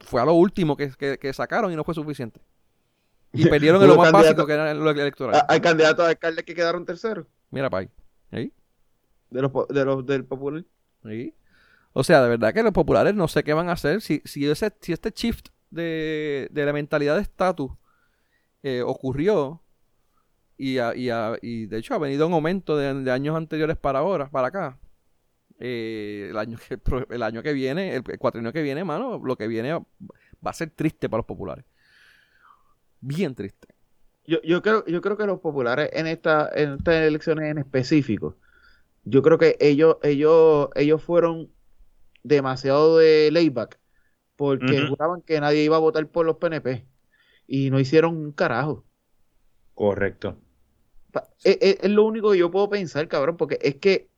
fue 0.00 0.20
a 0.20 0.26
lo 0.26 0.34
último 0.34 0.76
que, 0.76 0.90
que, 1.18 1.32
sacaron 1.32 1.72
y 1.72 1.76
no 1.76 1.84
fue 1.84 1.94
suficiente. 1.94 2.40
Y 3.32 3.46
perdieron 3.48 3.82
en 3.82 3.88
lo 3.88 3.96
más 3.96 4.12
básico 4.12 4.46
que 4.46 4.52
era 4.52 4.74
lo 4.74 4.90
electoral. 4.90 5.42
Hay 5.48 5.60
candidatos 5.60 6.04
a 6.04 6.10
alcalde 6.10 6.44
que 6.44 6.54
quedaron 6.54 6.84
terceros. 6.84 7.26
Mira, 7.50 7.70
pay. 7.70 7.88
¿Ahí? 8.30 8.52
De 9.30 9.40
los, 9.40 9.52
de 9.68 9.84
los 9.86 10.04
del 10.04 10.24
popular. 10.26 10.64
¿Ahí? 11.04 11.34
O 11.94 12.04
sea, 12.04 12.22
de 12.22 12.28
verdad 12.28 12.52
que 12.52 12.62
los 12.62 12.72
populares 12.72 13.14
no 13.14 13.26
sé 13.26 13.42
qué 13.42 13.54
van 13.54 13.70
a 13.70 13.72
hacer. 13.72 14.02
Si, 14.02 14.20
si, 14.26 14.46
ese, 14.46 14.70
si 14.82 14.92
este 14.92 15.10
shift 15.10 15.48
de, 15.70 16.48
de 16.50 16.66
la 16.66 16.74
mentalidad 16.74 17.16
de 17.16 17.22
estatus 17.22 17.72
eh, 18.68 18.82
ocurrió 18.82 19.62
y, 20.58 20.80
y, 20.80 21.66
de 21.66 21.78
hecho 21.78 21.94
ha 21.94 21.98
venido 21.98 22.26
un 22.26 22.32
aumento 22.32 22.76
de, 22.76 23.12
años 23.12 23.36
anteriores 23.36 23.76
para 23.76 24.00
ahora, 24.00 24.28
para 24.28 24.48
acá. 24.48 24.76
Eh, 25.60 26.26
el, 26.30 26.36
año 26.36 26.58
que, 26.58 26.76
el 27.14 27.22
año 27.22 27.44
que 27.44 27.52
viene, 27.52 27.94
el, 27.94 28.02
cuatrienio 28.18 28.52
que 28.52 28.62
viene, 28.62 28.82
mano, 28.82 29.20
lo 29.22 29.36
que 29.36 29.46
viene 29.46 29.72
va 29.72 29.84
a 30.50 30.52
ser 30.52 30.70
triste 30.70 31.08
para 31.08 31.20
los 31.20 31.26
populares. 31.26 31.64
Bien 33.00 33.36
triste. 33.36 33.68
Yo, 34.24 34.42
yo, 34.42 34.60
creo, 34.62 34.84
yo 34.86 35.00
creo 35.00 35.16
que 35.16 35.26
los 35.26 35.38
populares 35.38 35.88
en, 35.92 36.08
esta, 36.08 36.50
en 36.52 36.78
estas 36.78 36.96
elecciones 37.06 37.48
en 37.48 37.58
específico, 37.58 38.34
yo 39.04 39.22
creo 39.22 39.38
que 39.38 39.56
ellos, 39.60 39.98
ellos, 40.02 40.70
ellos 40.74 41.00
fueron 41.04 41.52
demasiado 42.24 42.98
de 42.98 43.30
layback 43.30 43.78
porque 44.34 44.88
juraban 44.88 45.22
que 45.22 45.40
nadie 45.40 45.62
iba 45.62 45.76
a 45.76 45.78
votar 45.78 46.04
por 46.08 46.26
los 46.26 46.38
PNP 46.38 46.84
y 47.46 47.70
no 47.70 47.80
hicieron 47.80 48.16
un 48.16 48.32
carajo. 48.32 48.84
Correcto. 49.74 50.38
E, 51.44 51.58
e, 51.60 51.78
es, 51.82 51.90
lo 51.90 52.04
único 52.04 52.32
que 52.32 52.38
yo 52.38 52.50
puedo 52.50 52.68
pensar, 52.68 53.08
cabrón, 53.08 53.36
porque 53.36 53.58
es 53.62 53.76
que 53.76 54.08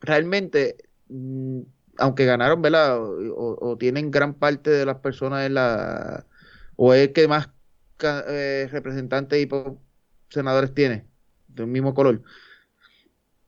realmente, 0.00 0.76
mm, 1.08 1.60
aunque 1.98 2.24
ganaron, 2.24 2.62
¿verdad? 2.62 2.98
O, 3.00 3.76
tienen 3.78 4.10
gran 4.10 4.34
parte 4.34 4.70
de 4.70 4.86
las 4.86 4.98
personas 4.98 5.46
en 5.46 5.54
la. 5.54 6.26
o 6.76 6.94
es 6.94 7.08
el 7.08 7.12
que 7.12 7.28
más 7.28 7.50
eh, 8.02 8.68
representantes 8.70 9.38
y 9.40 9.48
senadores 10.28 10.74
tiene, 10.74 11.06
del 11.48 11.66
mismo 11.66 11.94
color, 11.94 12.22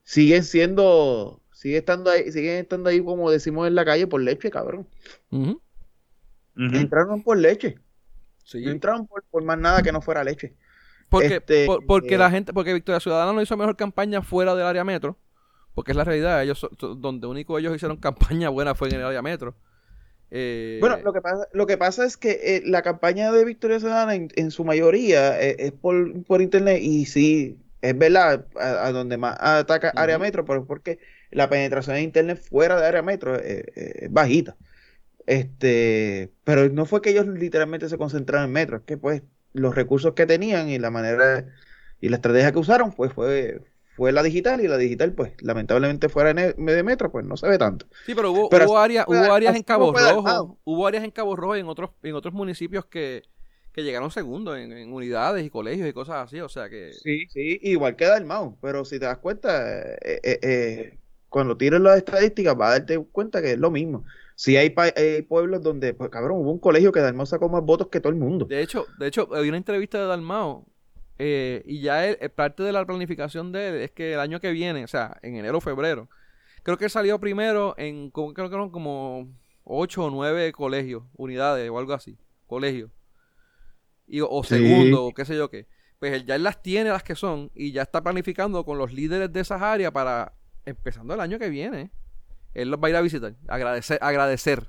siguen 0.04 0.44
siendo. 0.44 1.40
Sigue 1.52 1.76
estando 1.76 2.10
ahí, 2.10 2.32
siguen 2.32 2.58
estando 2.58 2.88
ahí, 2.88 3.00
como 3.00 3.30
decimos 3.30 3.68
en 3.68 3.76
la 3.76 3.84
calle, 3.84 4.08
por 4.08 4.20
leche, 4.20 4.50
cabrón. 4.50 4.88
Entraron 6.56 7.22
por 7.22 7.38
leche. 7.38 7.78
No 8.55 8.70
entraron 8.70 9.06
por, 9.06 9.44
más 9.44 9.59
nada 9.59 9.82
que 9.82 9.93
no 9.93 10.01
fuera 10.01 10.24
leche. 10.24 10.55
Porque, 11.09 11.36
este, 11.36 11.66
porque 11.86 12.16
la 12.16 12.28
eh, 12.28 12.31
gente, 12.31 12.52
porque 12.52 12.73
Victoria 12.73 13.01
Ciudadana 13.01 13.32
no 13.32 13.43
hizo 13.43 13.56
mejor 13.56 13.77
campaña 13.77 14.23
fuera 14.23 14.55
del 14.55 14.66
área 14.66 14.82
metro, 14.82 15.19
porque 15.74 15.93
es 15.93 15.97
la 15.97 16.05
realidad, 16.05 16.43
ellos 16.43 16.66
donde 16.78 17.27
único 17.27 17.59
ellos 17.59 17.74
hicieron 17.74 17.98
campaña 17.98 18.48
buena 18.48 18.74
fue 18.74 18.89
en 18.89 18.97
el 18.97 19.05
área 19.05 19.23
metro. 19.23 19.55
Eh, 20.31 20.78
bueno, 20.81 20.97
lo 21.05 21.12
que 21.12 21.20
pasa, 21.20 21.47
lo 21.52 21.66
que 21.66 21.77
pasa 21.77 22.06
es 22.06 22.16
que 22.16 22.31
eh, 22.43 22.62
la 22.64 22.81
campaña 22.81 23.31
de 23.31 23.44
Victoria 23.44 23.78
Ciudadana 23.78 24.14
en, 24.14 24.51
su 24.51 24.64
mayoría 24.64 25.39
es 25.39 25.73
por, 25.73 26.40
internet 26.40 26.81
y 26.81 27.05
sí, 27.05 27.59
es 27.82 27.98
verdad, 27.98 28.47
a, 28.59 28.90
donde 28.93 29.19
más 29.19 29.36
ataca 29.39 29.93
área 29.94 30.19
metro, 30.19 30.47
pero 30.47 30.62
es 30.62 30.66
porque 30.66 30.98
la 31.31 31.51
penetración 31.51 31.97
de 31.97 32.02
internet 32.02 32.39
fuera 32.39 32.81
de 32.81 32.86
área 32.86 33.02
metro 33.02 33.36
es 33.36 34.10
bajita. 34.10 34.56
Este, 35.26 36.32
pero 36.44 36.68
no 36.68 36.84
fue 36.84 37.00
que 37.00 37.10
ellos 37.10 37.26
literalmente 37.26 37.88
se 37.88 37.98
concentraron 37.98 38.46
en 38.46 38.52
metro, 38.52 38.76
es 38.78 38.82
que 38.82 38.96
pues 38.96 39.22
los 39.52 39.74
recursos 39.74 40.14
que 40.14 40.26
tenían 40.26 40.68
y 40.68 40.78
la 40.78 40.90
manera 40.90 41.46
y 42.00 42.08
la 42.08 42.16
estrategia 42.16 42.52
que 42.52 42.58
usaron 42.58 42.92
pues 42.92 43.12
fue 43.12 43.62
fue 43.94 44.10
la 44.10 44.22
digital 44.22 44.60
y 44.62 44.68
la 44.68 44.78
digital 44.78 45.12
pues 45.12 45.34
lamentablemente 45.42 46.08
fuera 46.08 46.32
de 46.32 46.82
metro 46.82 47.12
pues 47.12 47.24
no 47.24 47.36
se 47.36 47.46
ve 47.46 47.58
tanto. 47.58 47.86
Sí, 48.06 48.14
pero 48.14 48.32
hubo, 48.32 48.48
hubo, 48.48 48.78
áreas, 48.78 49.04
hubo 49.06 49.32
áreas 49.32 49.54
en 49.54 49.62
Cabo 49.62 49.92
Rojo, 49.92 50.58
hubo 50.64 50.86
áreas 50.86 51.04
en 51.04 51.10
Cabo 51.10 51.36
Rojo 51.36 51.56
y 51.56 51.60
en 51.60 51.68
otros 51.68 51.90
en 52.02 52.14
otros 52.14 52.34
municipios 52.34 52.86
que, 52.86 53.22
que 53.72 53.82
llegaron 53.82 54.10
segundos 54.10 54.58
en, 54.58 54.92
unidades 54.92 55.44
y 55.44 55.50
colegios 55.50 55.88
y 55.88 55.92
cosas 55.92 56.16
así, 56.26 56.40
o 56.40 56.48
sea 56.48 56.68
que... 56.68 56.92
Sí, 56.92 57.26
sí, 57.28 57.58
igual 57.62 57.96
queda 57.96 58.18
el 58.18 58.26
mouse, 58.26 58.54
pero 58.60 58.84
si 58.84 58.98
te 58.98 59.06
das 59.06 59.18
cuenta, 59.18 59.94
eh, 59.94 60.20
eh, 60.22 60.38
eh, 60.42 60.98
cuando 61.28 61.56
tires 61.56 61.80
las 61.80 61.96
estadísticas 61.96 62.54
vas 62.54 62.68
a 62.68 62.78
darte 62.78 62.98
cuenta 62.98 63.40
que 63.40 63.52
es 63.52 63.58
lo 63.58 63.70
mismo. 63.70 64.04
Si 64.43 64.56
hay, 64.56 64.70
pueblos 64.70 65.62
donde, 65.62 65.94
pues 65.94 66.10
cabrón, 66.10 66.39
hubo 66.40 66.51
un 66.51 66.59
colegio 66.59 66.90
que 66.90 66.98
Dalmao 66.98 67.27
sacó 67.27 67.48
más 67.48 67.62
votos 67.62 67.86
que 67.86 68.01
todo 68.01 68.12
el 68.12 68.19
mundo. 68.19 68.44
De 68.47 68.60
hecho, 68.60 68.86
de 68.98 69.06
hecho, 69.06 69.28
hay 69.32 69.48
una 69.48 69.56
entrevista 69.56 70.01
de 70.01 70.06
Dalmao 70.06 70.66
eh, 71.20 71.62
y 71.64 71.81
ya 71.81 72.09
él, 72.09 72.19
parte 72.31 72.64
de 72.64 72.73
la 72.73 72.85
planificación 72.85 73.52
de 73.52 73.69
él 73.69 73.74
es 73.77 73.93
que 73.93 74.14
el 74.14 74.19
año 74.19 74.40
que 74.40 74.51
viene, 74.51 74.82
o 74.82 74.89
sea, 74.89 75.16
en 75.23 75.36
enero 75.36 75.59
o 75.59 75.60
febrero, 75.60 76.09
creo 76.64 76.77
que 76.77 76.89
salió 76.89 77.20
primero 77.20 77.77
en, 77.78 78.10
creo 78.10 78.35
que 78.35 78.56
eran 78.56 78.70
como 78.70 79.32
ocho 79.62 80.06
o 80.06 80.10
nueve 80.10 80.51
colegios, 80.51 81.05
unidades 81.16 81.70
o 81.70 81.78
algo 81.78 81.93
así, 81.93 82.19
colegios. 82.48 82.90
Y, 84.09 84.23
o 84.23 84.43
segundo, 84.43 85.05
o 85.05 85.14
qué 85.14 85.24
sé 85.24 85.36
yo 85.36 85.51
qué. 85.51 85.69
Pues 86.01 86.27
ya 86.27 86.35
él 86.35 86.43
las 86.43 86.60
tiene 86.64 86.90
las 86.90 87.05
que 87.05 87.14
son 87.14 87.52
y 87.55 87.70
ya 87.70 87.82
está 87.82 88.02
planificando 88.02 88.64
con 88.64 88.77
los 88.77 88.93
líderes 88.93 89.32
de 89.32 89.39
esas 89.39 89.62
áreas 89.62 89.93
para 89.93 90.32
empezando 90.64 91.14
el 91.14 91.20
año 91.20 91.39
que 91.39 91.48
viene 91.48 91.93
él 92.54 92.70
los 92.70 92.80
va 92.80 92.88
a 92.88 92.90
ir 92.90 92.96
a 92.96 93.00
visitar, 93.00 93.34
agradecer, 93.48 93.98
agradecer 94.02 94.68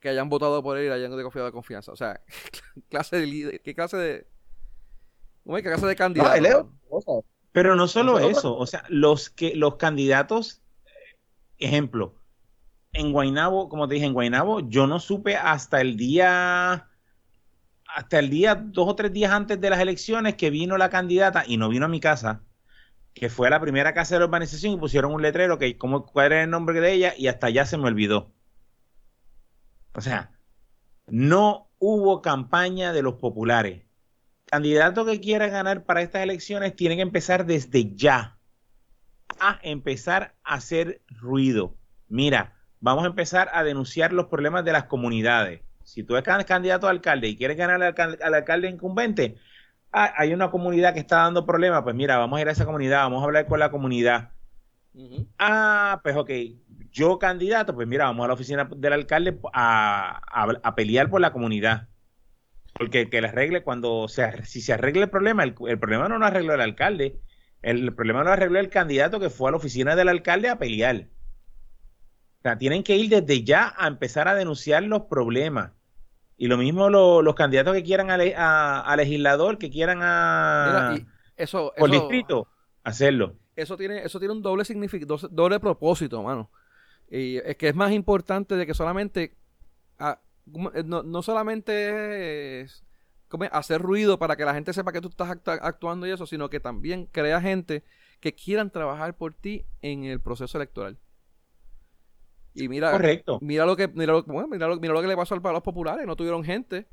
que 0.00 0.08
hayan 0.08 0.28
votado 0.28 0.62
por 0.62 0.78
él 0.78 0.86
y 0.86 0.90
hayan 0.90 1.10
confiado 1.22 1.46
de 1.46 1.52
confianza. 1.52 1.92
O 1.92 1.96
sea, 1.96 2.20
¿qué 2.50 2.82
clase 2.88 3.16
de 3.16 3.26
líder, 3.26 3.60
qué 3.62 3.74
clase 3.74 3.96
de. 3.96 4.26
¿Qué 5.44 5.62
clase 5.62 5.86
de 5.86 5.96
candidato? 5.96 6.72
Pero 7.52 7.74
no 7.74 7.88
solo 7.88 8.18
eso, 8.20 8.56
o 8.56 8.66
sea, 8.66 8.84
los 8.88 9.30
que 9.30 9.56
los 9.56 9.76
candidatos, 9.76 10.62
ejemplo, 11.58 12.14
en 12.92 13.12
Guainabo, 13.12 13.68
como 13.68 13.88
te 13.88 13.94
dije, 13.94 14.06
en 14.06 14.12
Guainabo, 14.12 14.60
yo 14.68 14.86
no 14.86 15.00
supe 15.00 15.36
hasta 15.36 15.80
el 15.80 15.96
día, 15.96 16.88
hasta 17.88 18.18
el 18.20 18.30
día, 18.30 18.54
dos 18.54 18.88
o 18.88 18.94
tres 18.94 19.12
días 19.12 19.32
antes 19.32 19.60
de 19.60 19.70
las 19.70 19.80
elecciones 19.80 20.36
que 20.36 20.50
vino 20.50 20.76
la 20.76 20.90
candidata 20.90 21.42
y 21.44 21.56
no 21.56 21.68
vino 21.68 21.86
a 21.86 21.88
mi 21.88 21.98
casa 21.98 22.42
que 23.14 23.28
fue 23.28 23.50
la 23.50 23.60
primera 23.60 23.92
casa 23.94 24.14
de 24.14 24.20
la 24.20 24.26
urbanización 24.26 24.74
y 24.74 24.76
pusieron 24.78 25.12
un 25.12 25.22
letrero 25.22 25.58
que 25.58 25.76
como 25.76 26.06
cuál 26.06 26.32
era 26.32 26.44
el 26.44 26.50
nombre 26.50 26.80
de 26.80 26.92
ella 26.92 27.14
y 27.16 27.26
hasta 27.28 27.48
allá 27.48 27.66
se 27.66 27.78
me 27.78 27.88
olvidó. 27.88 28.32
O 29.94 30.00
sea, 30.00 30.32
no 31.06 31.70
hubo 31.78 32.22
campaña 32.22 32.92
de 32.92 33.02
los 33.02 33.14
populares. 33.14 33.82
Candidato 34.46 35.04
que 35.04 35.20
quiera 35.20 35.48
ganar 35.48 35.84
para 35.84 36.02
estas 36.02 36.22
elecciones 36.22 36.74
tiene 36.74 36.96
que 36.96 37.02
empezar 37.02 37.46
desde 37.46 37.94
ya 37.94 38.38
a 39.38 39.58
empezar 39.62 40.34
a 40.42 40.54
hacer 40.54 41.02
ruido. 41.08 41.76
Mira, 42.08 42.54
vamos 42.80 43.04
a 43.04 43.08
empezar 43.08 43.48
a 43.52 43.62
denunciar 43.62 44.12
los 44.12 44.26
problemas 44.26 44.64
de 44.64 44.72
las 44.72 44.84
comunidades. 44.84 45.62
Si 45.84 46.02
tú 46.02 46.16
eres 46.16 46.44
candidato 46.46 46.86
a 46.86 46.90
alcalde 46.90 47.28
y 47.28 47.36
quieres 47.36 47.56
ganar 47.56 47.82
al 47.82 48.34
alcalde 48.34 48.68
incumbente, 48.68 49.36
ah, 49.92 50.12
hay 50.16 50.32
una 50.32 50.50
comunidad 50.50 50.94
que 50.94 51.00
está 51.00 51.16
dando 51.18 51.46
problemas, 51.46 51.82
pues 51.82 51.94
mira, 51.94 52.18
vamos 52.18 52.38
a 52.38 52.42
ir 52.42 52.48
a 52.48 52.52
esa 52.52 52.66
comunidad, 52.66 53.02
vamos 53.02 53.22
a 53.22 53.24
hablar 53.26 53.46
con 53.46 53.58
la 53.58 53.70
comunidad. 53.70 54.30
Ah, 55.38 56.00
pues 56.02 56.16
ok, 56.16 56.30
yo 56.90 57.18
candidato, 57.18 57.74
pues 57.74 57.86
mira, 57.86 58.06
vamos 58.06 58.24
a 58.24 58.28
la 58.28 58.34
oficina 58.34 58.68
del 58.76 58.92
alcalde 58.92 59.38
a, 59.52 60.72
pelear 60.76 61.08
por 61.08 61.20
la 61.20 61.32
comunidad. 61.32 61.88
Porque 62.72 63.10
que 63.10 63.20
le 63.20 63.28
arregle 63.28 63.62
cuando, 63.62 64.08
sea, 64.08 64.44
si 64.44 64.60
se 64.60 64.72
arregle 64.72 65.02
el 65.02 65.10
problema, 65.10 65.44
el, 65.44 65.54
problema 65.54 66.08
no 66.08 66.18
lo 66.18 66.26
arregló 66.26 66.54
el 66.54 66.60
alcalde, 66.60 67.20
el, 67.62 67.94
problema 67.94 68.24
lo 68.24 68.32
arregló 68.32 68.58
el 68.58 68.70
candidato 68.70 69.20
que 69.20 69.30
fue 69.30 69.48
a 69.48 69.52
la 69.52 69.58
oficina 69.58 69.96
del 69.96 70.08
alcalde 70.08 70.48
a 70.48 70.58
pelear. 70.58 71.08
O 72.38 72.42
sea, 72.42 72.58
tienen 72.58 72.82
que 72.82 72.96
ir 72.96 73.10
desde 73.10 73.44
ya 73.44 73.74
a 73.76 73.86
empezar 73.86 74.28
a 74.28 74.34
denunciar 74.34 74.82
los 74.84 75.02
problemas. 75.02 75.72
Y 76.40 76.48
lo 76.48 76.56
mismo 76.56 76.88
los 76.88 77.34
candidatos 77.34 77.74
que 77.74 77.82
quieran 77.82 78.08
a, 78.10 78.94
legislador, 78.96 79.58
que 79.58 79.68
quieran 79.68 79.98
a 80.00 80.96
eso, 81.36 81.70
por 81.76 81.90
distrito, 81.90 82.48
hacerlo. 82.82 83.36
Eso 83.56 83.76
tiene, 83.76 84.02
eso 84.06 84.18
tiene 84.18 84.32
un 84.32 84.40
doble 84.40 84.64
significado, 84.64 85.18
doble 85.30 85.60
propósito, 85.60 86.22
mano. 86.22 86.50
Y 87.10 87.36
es 87.36 87.56
que 87.56 87.68
es 87.68 87.74
más 87.74 87.92
importante 87.92 88.56
de 88.56 88.64
que 88.64 88.72
solamente 88.72 89.36
no, 90.46 91.22
solamente 91.22 92.62
es 92.62 92.86
hacer 93.52 93.82
ruido 93.82 94.18
para 94.18 94.34
que 94.34 94.46
la 94.46 94.54
gente 94.54 94.72
sepa 94.72 94.92
que 94.92 95.02
tú 95.02 95.08
estás 95.08 95.28
actuando 95.46 96.06
y 96.06 96.10
eso, 96.10 96.24
sino 96.24 96.48
que 96.48 96.58
también 96.58 97.04
crea 97.04 97.42
gente 97.42 97.84
que 98.18 98.34
quieran 98.34 98.70
trabajar 98.70 99.14
por 99.14 99.34
ti 99.34 99.66
en 99.82 100.04
el 100.04 100.22
proceso 100.22 100.56
electoral. 100.56 100.96
Y 102.54 102.68
mira, 102.68 102.90
Correcto. 102.90 103.38
mira 103.40 103.64
lo 103.64 103.76
que 103.76 103.88
mira 103.88 104.12
lo, 104.12 104.24
mira 104.48 104.66
lo, 104.66 105.02
que 105.02 105.06
le 105.06 105.16
pasó 105.16 105.34
al 105.34 105.42
los 105.42 105.62
populares, 105.62 106.06
no 106.06 106.16
tuvieron 106.16 106.44
gente. 106.44 106.86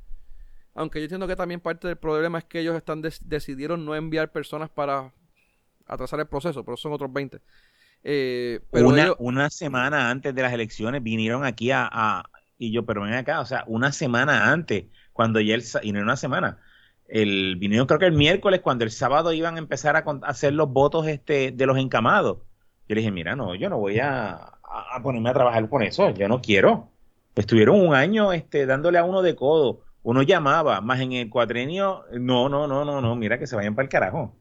Aunque 0.74 1.00
yo 1.00 1.06
entiendo 1.06 1.28
que 1.28 1.36
también 1.36 1.60
parte 1.60 1.88
del 1.88 1.98
problema 1.98 2.38
es 2.38 2.46
que 2.46 2.60
ellos 2.60 2.76
están 2.76 3.02
decidieron 3.02 3.84
no 3.84 3.96
enviar 3.96 4.32
personas 4.32 4.70
para 4.70 5.12
atrasar 5.88 6.20
el 6.20 6.28
proceso, 6.28 6.64
pero 6.64 6.78
son 6.78 6.94
otros 6.94 7.12
20. 7.12 7.40
Eh, 8.04 8.60
pero 8.72 8.88
una, 8.88 9.14
una 9.18 9.50
semana 9.50 10.12
antes 10.12 10.36
de 10.36 10.42
las 10.42 10.54
elecciones 10.54 11.02
vinieron 11.02 11.44
aquí 11.44 11.72
a, 11.72 12.24
y 12.58 12.72
yo, 12.72 12.86
pero 12.86 13.02
ven 13.02 13.14
acá, 13.14 13.42
o 13.42 13.46
sea, 13.46 13.64
una 13.68 13.92
semana 13.92 14.52
antes, 14.52 14.86
cuando 15.14 15.40
ya 15.40 15.56
el, 15.56 15.64
y 15.82 15.92
no 15.92 16.02
una 16.02 16.16
semana, 16.16 16.60
el 17.08 17.56
vinieron 17.56 17.88
creo 17.88 18.00
que 18.00 18.06
el 18.06 18.14
miércoles, 18.14 18.62
cuando 18.62 18.84
el 18.84 18.92
sábado 18.92 19.34
iban 19.34 19.56
a 19.56 19.60
empezar 19.60 19.96
a, 19.96 20.06
hacer 20.24 20.54
los 20.54 20.70
votos 20.70 21.08
este, 21.08 21.52
de 21.52 21.66
los 21.66 21.78
encamados. 21.78 22.40
Yo 22.88 22.96
le 22.96 23.02
dije, 23.02 23.12
mira, 23.12 23.36
no, 23.36 23.56
yo 23.56 23.70
no 23.70 23.78
voy 23.80 24.00
a, 24.00 24.57
a, 24.78 25.02
ponerme 25.02 25.30
a 25.30 25.34
trabajar 25.34 25.70
con 25.70 25.84
eso, 25.84 26.10
yo 26.12 26.28
no 26.28 26.42
quiero. 26.42 26.90
Estuvieron 27.36 27.80
un 27.80 27.94
año 27.94 28.34
este, 28.34 28.66
dándole 28.66 28.98
a 28.98 29.04
uno 29.04 29.22
de 29.22 29.36
codo, 29.36 29.82
uno 30.04 30.22
llamaba, 30.22 30.82
más 30.82 31.02
en 31.02 31.14
el 31.14 31.30
cuatrenio, 31.30 32.06
no, 32.14 32.50
no, 32.50 32.68
no, 32.68 32.86
no, 32.86 33.02
no, 33.02 33.16
mira 33.16 33.38
que 33.38 33.48
se 33.48 33.56
vayan 33.56 33.76
para 33.76 33.84
el 33.84 33.90
carajo. 33.90 34.36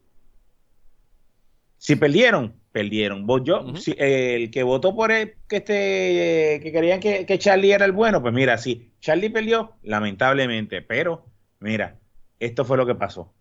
Si 1.79 1.97
perdieron, 1.97 2.55
perdieron. 2.73 3.27
Vos, 3.27 3.43
yo, 3.45 3.65
el 3.99 4.51
que 4.51 4.63
votó 4.63 4.95
por 4.95 5.13
él, 5.13 5.35
que 5.49 5.57
este, 5.57 6.61
que 6.63 6.73
querían 6.73 7.01
que, 7.01 7.27
que, 7.27 7.39
Charlie 7.39 7.73
era 7.73 7.85
el 7.85 7.93
bueno, 7.93 8.23
pues 8.23 8.33
mira, 8.33 8.59
sí, 8.59 8.93
Charlie 9.01 9.31
perdió, 9.31 9.75
lamentablemente, 9.83 10.83
pero 10.83 11.27
mira, 11.61 11.99
esto 12.39 12.65
fue 12.65 12.77
lo 12.77 12.87
que 12.87 12.95
pasó. 12.95 13.33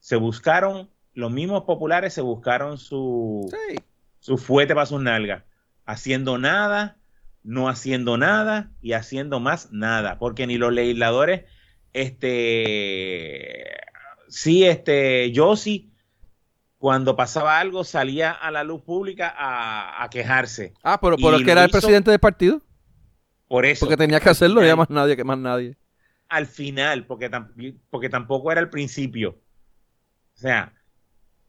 Se 0.00 0.16
buscaron, 0.16 0.90
los 1.14 1.30
mismos 1.30 1.64
populares 1.64 2.12
se 2.12 2.20
buscaron 2.20 2.78
su, 2.78 3.50
su 4.18 4.38
fuete 4.38 4.74
para 4.74 4.86
sus 4.86 5.00
nalgas, 5.00 5.44
haciendo 5.92 6.38
nada, 6.38 6.96
no 7.42 7.68
haciendo 7.68 8.16
nada 8.16 8.70
y 8.80 8.92
haciendo 8.92 9.40
más 9.40 9.72
nada, 9.72 10.18
porque 10.18 10.46
ni 10.46 10.58
los 10.58 10.72
legisladores, 10.72 11.44
este, 11.92 13.64
sí, 14.28 14.64
este, 14.64 15.30
yo 15.32 15.56
sí, 15.56 15.92
cuando 16.78 17.14
pasaba 17.14 17.60
algo 17.60 17.84
salía 17.84 18.32
a 18.32 18.50
la 18.50 18.64
luz 18.64 18.82
pública 18.82 19.32
a, 19.36 20.08
quejarse. 20.10 20.74
Ah, 20.82 20.98
pero 21.00 21.16
por 21.16 21.44
que 21.44 21.50
era 21.50 21.64
el 21.64 21.70
presidente 21.70 22.10
del 22.10 22.18
partido. 22.20 22.60
Por 23.46 23.66
eso. 23.66 23.86
Porque 23.86 23.96
tenía 23.96 24.18
que 24.18 24.30
hacerlo, 24.30 24.64
ya 24.64 24.74
más 24.74 24.90
nadie 24.90 25.16
que 25.16 25.24
más 25.24 25.38
nadie. 25.38 25.76
Al 26.28 26.46
final, 26.46 27.06
porque, 27.06 27.30
porque 27.90 28.08
tampoco 28.08 28.50
era 28.50 28.60
al 28.60 28.70
principio. 28.70 29.38
O 30.34 30.38
sea, 30.40 30.72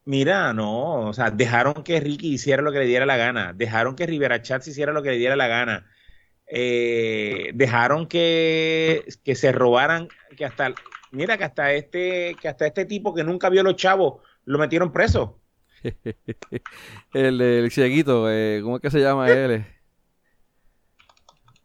mira, 0.04 0.52
no, 0.52 1.08
o 1.08 1.12
sea, 1.12 1.30
dejaron 1.30 1.82
que 1.84 2.00
Ricky 2.00 2.34
hiciera 2.34 2.62
lo 2.62 2.72
que 2.72 2.78
le 2.80 2.86
diera 2.86 3.06
la 3.06 3.16
gana, 3.16 3.52
dejaron 3.54 3.96
que 3.96 4.06
Rivera 4.06 4.42
Chats 4.42 4.68
hiciera 4.68 4.92
lo 4.92 5.02
que 5.02 5.10
le 5.10 5.18
diera 5.18 5.36
la 5.36 5.48
gana, 5.48 5.86
eh, 6.46 7.50
dejaron 7.54 8.06
que, 8.06 9.04
que 9.24 9.34
se 9.34 9.52
robaran, 9.52 10.08
que 10.36 10.44
hasta, 10.44 10.74
mira, 11.10 11.38
que 11.38 11.44
hasta 11.44 11.72
este, 11.72 12.36
que 12.40 12.48
hasta 12.48 12.66
este 12.66 12.84
tipo 12.84 13.14
que 13.14 13.24
nunca 13.24 13.48
vio 13.48 13.62
los 13.62 13.76
chavos 13.76 14.22
lo 14.44 14.58
metieron 14.58 14.92
preso. 14.92 15.40
el, 17.14 17.40
el 17.40 17.70
cieguito, 17.70 18.30
eh, 18.30 18.60
¿cómo 18.62 18.76
es 18.76 18.82
que 18.82 18.90
se 18.90 19.00
llama 19.00 19.30
él? 19.30 19.66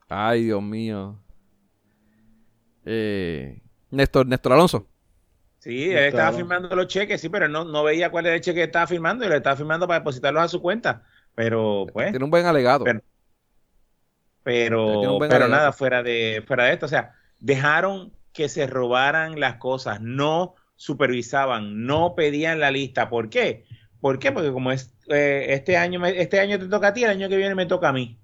Ay, 0.10 0.46
Dios 0.46 0.62
mío. 0.64 1.20
Eh, 2.86 3.62
Néstor, 3.92 4.26
Néstor 4.26 4.54
Alonso. 4.54 4.89
Sí, 5.60 5.92
él 5.92 5.98
estaba 5.98 6.32
firmando 6.32 6.74
los 6.74 6.88
cheques, 6.88 7.20
sí, 7.20 7.28
pero 7.28 7.50
no, 7.50 7.66
no 7.66 7.84
veía 7.84 8.10
cuál 8.10 8.26
era 8.26 8.36
el 8.36 8.42
cheque 8.42 8.60
que 8.60 8.64
estaba 8.64 8.88
firmando 8.88 9.26
y 9.26 9.28
lo 9.28 9.36
estaba 9.36 9.58
firmando 9.58 9.88
para 9.88 10.00
depositarlos 10.00 10.44
a 10.44 10.48
su 10.48 10.62
cuenta. 10.62 11.04
Pero, 11.36 11.86
pues. 11.92 12.12
Tiene 12.12 12.24
un 12.24 12.32
buen 12.32 12.46
alegado. 12.46 12.86
Pero, 12.86 13.02
pero, 14.44 15.20
pero 15.20 15.48
nada, 15.50 15.74
fuera 15.74 16.02
de, 16.02 16.44
fuera 16.48 16.66
de 16.66 16.74
esto. 16.74 16.86
O 16.86 16.90
sea, 16.90 17.14
dejaron 17.40 18.14
que 18.32 18.48
se 18.48 18.68
robaran 18.68 19.40
las 19.40 19.56
cosas. 19.56 20.00
No 20.02 20.56
supervisaban, 20.78 21.86
no 21.86 22.16
pedían 22.16 22.62
la 22.62 22.72
lista. 22.72 23.10
¿Por 23.10 23.30
qué? 23.30 23.66
¿Por 24.00 24.18
qué? 24.18 24.32
Porque 24.32 24.54
como 24.54 24.72
es, 24.72 24.96
eh, 25.10 25.48
este, 25.50 25.76
año 25.76 26.06
este 26.06 26.40
año 26.40 26.58
te 26.58 26.68
toca 26.68 26.88
a 26.88 26.94
ti, 26.94 27.04
el 27.04 27.10
año 27.10 27.28
que 27.28 27.36
viene 27.36 27.54
me 27.54 27.66
toca 27.66 27.90
a 27.90 27.94
mí. 27.94 28.18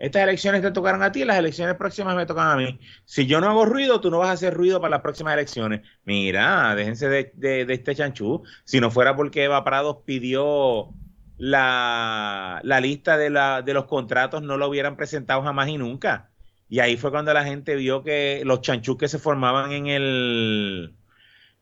Estas 0.00 0.22
elecciones 0.22 0.62
te 0.62 0.70
tocaron 0.70 1.02
a 1.02 1.12
ti, 1.12 1.26
las 1.26 1.38
elecciones 1.38 1.76
próximas 1.76 2.16
me 2.16 2.24
tocan 2.24 2.48
a 2.48 2.56
mí. 2.56 2.80
Si 3.04 3.26
yo 3.26 3.38
no 3.38 3.50
hago 3.50 3.66
ruido, 3.66 4.00
tú 4.00 4.10
no 4.10 4.18
vas 4.18 4.30
a 4.30 4.32
hacer 4.32 4.54
ruido 4.54 4.80
para 4.80 4.92
las 4.92 5.02
próximas 5.02 5.34
elecciones. 5.34 5.82
Mira, 6.04 6.74
déjense 6.74 7.10
de, 7.10 7.66
este 7.68 7.94
chanchú. 7.94 8.42
Si 8.64 8.80
no 8.80 8.90
fuera 8.90 9.14
porque 9.14 9.44
Eva 9.44 9.62
Prados 9.62 9.98
pidió 10.06 10.88
la, 11.36 12.60
la 12.64 12.80
lista 12.80 13.18
de, 13.18 13.28
la, 13.28 13.60
de 13.60 13.74
los 13.74 13.84
contratos, 13.84 14.42
no 14.42 14.56
lo 14.56 14.68
hubieran 14.68 14.96
presentado 14.96 15.42
jamás 15.42 15.68
y 15.68 15.76
nunca. 15.76 16.30
Y 16.70 16.80
ahí 16.80 16.96
fue 16.96 17.10
cuando 17.10 17.34
la 17.34 17.44
gente 17.44 17.76
vio 17.76 18.02
que 18.02 18.40
los 18.46 18.62
chanchús 18.62 18.96
que 18.96 19.08
se 19.08 19.18
formaban 19.18 19.72
en 19.72 19.86
el, 19.86 20.96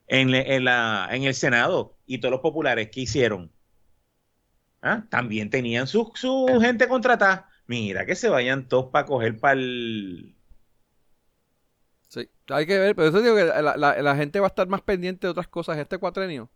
en, 0.07 0.65
la, 0.65 1.09
en 1.11 1.25
el 1.25 1.35
Senado 1.35 1.97
y 2.07 2.19
todos 2.19 2.31
los 2.31 2.41
populares 2.41 2.89
que 2.93 3.01
hicieron, 3.01 3.51
¿ah? 4.81 5.03
también 5.11 5.51
tenían 5.51 5.89
su, 5.89 6.13
su 6.15 6.47
gente 6.61 6.87
contratada. 6.87 7.48
Mira, 7.69 8.05
que 8.05 8.17
se 8.17 8.29
vayan 8.29 8.67
todos 8.67 8.87
para 8.87 9.07
coger 9.07 9.39
para 9.39 9.61
el... 9.61 10.35
Sí, 12.09 12.29
hay 12.49 12.67
que 12.67 12.79
ver, 12.79 12.97
pero 12.97 13.09
eso 13.09 13.23
digo 13.23 13.37
que 13.37 13.45
la, 13.45 14.17
gente 14.17 14.41
va 14.41 14.47
a 14.47 14.49
estar 14.49 14.67
más 14.67 14.81
pendiente 14.81 15.27
de 15.27 15.31
otras 15.31 15.47
cosas 15.47 15.79
este 15.79 15.99
cuatrenio. 15.99 16.51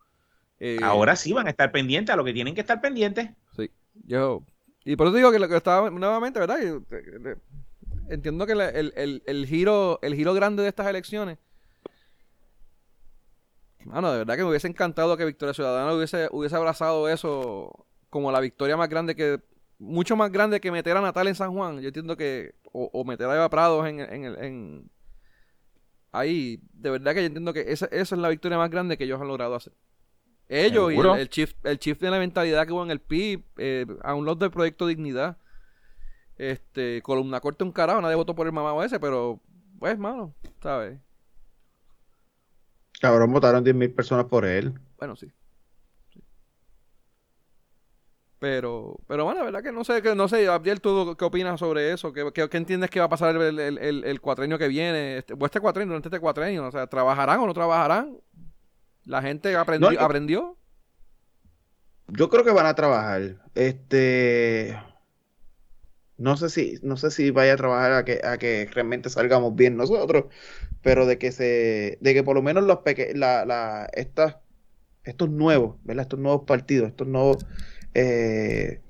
Eh, 0.59 0.79
Ahora 0.83 1.15
sí 1.15 1.33
van 1.33 1.47
a 1.47 1.51
estar 1.51 1.71
pendientes 1.71 2.13
a 2.13 2.17
lo 2.17 2.25
que 2.25 2.33
tienen 2.33 2.55
que 2.55 2.63
estar 2.63 2.81
pendientes. 2.81 3.31
Sí, 3.55 3.71
yo... 4.05 4.43
Y 4.85 4.97
por 4.97 5.07
eso 5.07 5.17
digo 5.17 5.31
que 5.31 5.39
lo 5.39 5.49
que 5.49 5.57
estaba 5.57 5.91
nuevamente, 5.91 6.41
¿verdad? 6.41 6.59
Eh, 6.61 7.37
entiendo 8.09 8.47
que 8.47 8.53
el, 8.55 8.61
el, 8.97 9.23
el, 9.25 9.47
giro, 9.47 10.01
el 10.03 10.17
giro 10.17 10.35
grande 10.35 10.65
de 10.65 10.69
estas 10.69 10.89
elecciones 10.89 11.39
Mano, 13.85 14.13
de 14.13 14.19
verdad 14.19 14.37
que 14.37 14.43
me 14.43 14.51
hubiese 14.51 14.69
encantado 14.69 15.17
que 15.17 15.25
Victoria 15.25 15.55
Ciudadana 15.55 15.93
hubiese, 15.93 16.29
hubiese 16.31 16.57
abrazado 16.57 17.09
eso 17.09 17.87
como 18.11 18.31
la 18.31 18.41
victoria 18.41 18.77
más 18.77 18.89
grande 18.89 19.17
que. 19.17 19.41
Mucho 19.83 20.15
más 20.15 20.31
grande 20.31 20.61
que 20.61 20.71
meter 20.71 20.97
a 20.97 21.01
Natal 21.01 21.27
en 21.27 21.35
San 21.35 21.53
Juan. 21.53 21.81
Yo 21.81 21.89
entiendo 21.89 22.17
que. 22.17 22.55
O, 22.73 23.05
meter 23.05 23.27
a 23.29 23.35
Eva 23.35 23.51
Prados 23.51 23.85
en, 23.89 23.99
en, 23.99 24.25
en, 24.25 24.91
ahí. 26.13 26.61
De 26.73 26.89
verdad 26.91 27.15
que 27.15 27.21
yo 27.23 27.27
entiendo 27.27 27.53
que 27.53 27.73
esa, 27.73 27.87
esa, 27.87 28.15
es 28.15 28.21
la 28.21 28.29
victoria 28.29 28.59
más 28.59 28.71
grande 28.71 28.97
que 28.97 29.05
ellos 29.05 29.21
han 29.21 29.27
logrado 29.27 29.57
hacer. 29.57 29.73
Ellos 30.49 30.93
y 30.93 30.97
el, 30.97 31.07
el, 31.07 31.29
chief, 31.29 31.55
el 31.65 31.81
chief 31.81 31.99
de 31.99 32.11
la 32.11 32.21
mentalidad 32.21 32.65
que 32.65 32.73
hubo 32.73 32.85
en 32.85 32.93
el 32.93 33.01
PIB, 33.01 33.43
eh, 33.59 33.87
a 34.03 34.15
un 34.15 34.25
lot 34.25 34.39
del 34.39 34.53
proyecto 34.53 34.87
Dignidad. 34.87 35.37
Este, 36.37 37.03
columna 37.03 37.41
corte 37.41 37.65
un 37.65 37.73
carajo, 37.73 38.01
nadie 38.01 38.15
votó 38.15 38.37
por 38.37 38.47
el 38.47 38.53
mamado 38.53 38.85
ese, 38.85 39.01
pero, 39.01 39.41
pues, 39.81 39.99
mano, 39.99 40.33
¿sabes? 40.63 41.01
Cabrón, 43.01 43.33
votaron 43.33 43.65
10.000 43.65 43.95
personas 43.95 44.27
por 44.27 44.45
él. 44.45 44.75
Bueno, 44.97 45.17
sí. 45.17 45.33
Pero, 48.43 48.99
pero 49.07 49.25
bueno, 49.25 49.39
la 49.39 49.45
verdad 49.45 49.63
que 49.63 49.71
no 49.71 49.85
sé, 49.85 50.03
que 50.03 50.17
no 50.17 50.27
sé, 50.27 50.49
Abdiel, 50.49 50.81
¿tú 50.81 51.15
qué 51.17 51.25
opinas 51.25 51.61
sobre 51.61 51.93
eso? 51.93 52.13
¿Qué, 52.13 52.29
qué, 52.33 52.57
entiendes 52.57 52.91
que 52.91 52.99
va 52.99 53.07
a 53.07 53.09
pasar 53.09 53.37
el, 53.37 53.61
el, 53.61 54.05
el, 54.05 54.21
cuatrenio 54.21 54.59
que 54.59 54.67
viene? 54.67 55.19
Este, 55.19 55.35
o 55.39 55.47
este 55.47 55.61
cuatrenio, 55.61 55.91
durante 55.91 56.09
este 56.09 56.19
cuatrenio, 56.19 56.67
o 56.67 56.71
sea, 56.73 56.89
¿trabajarán 56.89 57.39
o 57.39 57.47
no 57.47 57.55
trabajarán? 57.55 58.17
¿La 59.05 59.23
gente 59.23 59.55
aprendió? 59.55 59.93
yo, 59.93 60.01
aprendió? 60.01 60.57
yo 62.09 62.29
creo 62.29 62.43
que 62.43 62.51
van 62.51 62.67
a 62.67 62.75
trabajar. 62.75 63.37
Este 63.55 64.77
no 66.19 66.37
sé 66.37 66.49
si, 66.49 66.81
no 66.83 66.97
sé 66.97 67.13
si 67.13 67.31
vaya 67.31 67.53
a 67.53 67.57
trabajar 67.57 67.93
a 67.93 68.05
que, 68.05 68.23
a 68.25 68.39
que 68.39 68.69
realmente 68.73 69.09
salgamos 69.09 69.55
bien 69.55 69.77
nosotros, 69.77 70.25
pero 70.83 71.07
de 71.07 71.17
que 71.17 71.31
se, 71.31 71.97
de 72.01 72.13
que 72.13 72.25
por 72.25 72.35
lo 72.35 72.43
menos 72.43 72.65
los 72.65 72.79
peque 72.79 73.13
la, 73.15 73.45
la, 73.45 73.89
estas, 73.93 74.39
estos 75.05 75.31
nuevos, 75.31 75.77
¿verdad? 75.85 76.03
Estos 76.03 76.19
nuevos 76.19 76.43
partidos, 76.45 76.89
estos 76.89 77.07
nuevos 77.07 77.47
eh, 77.95 78.81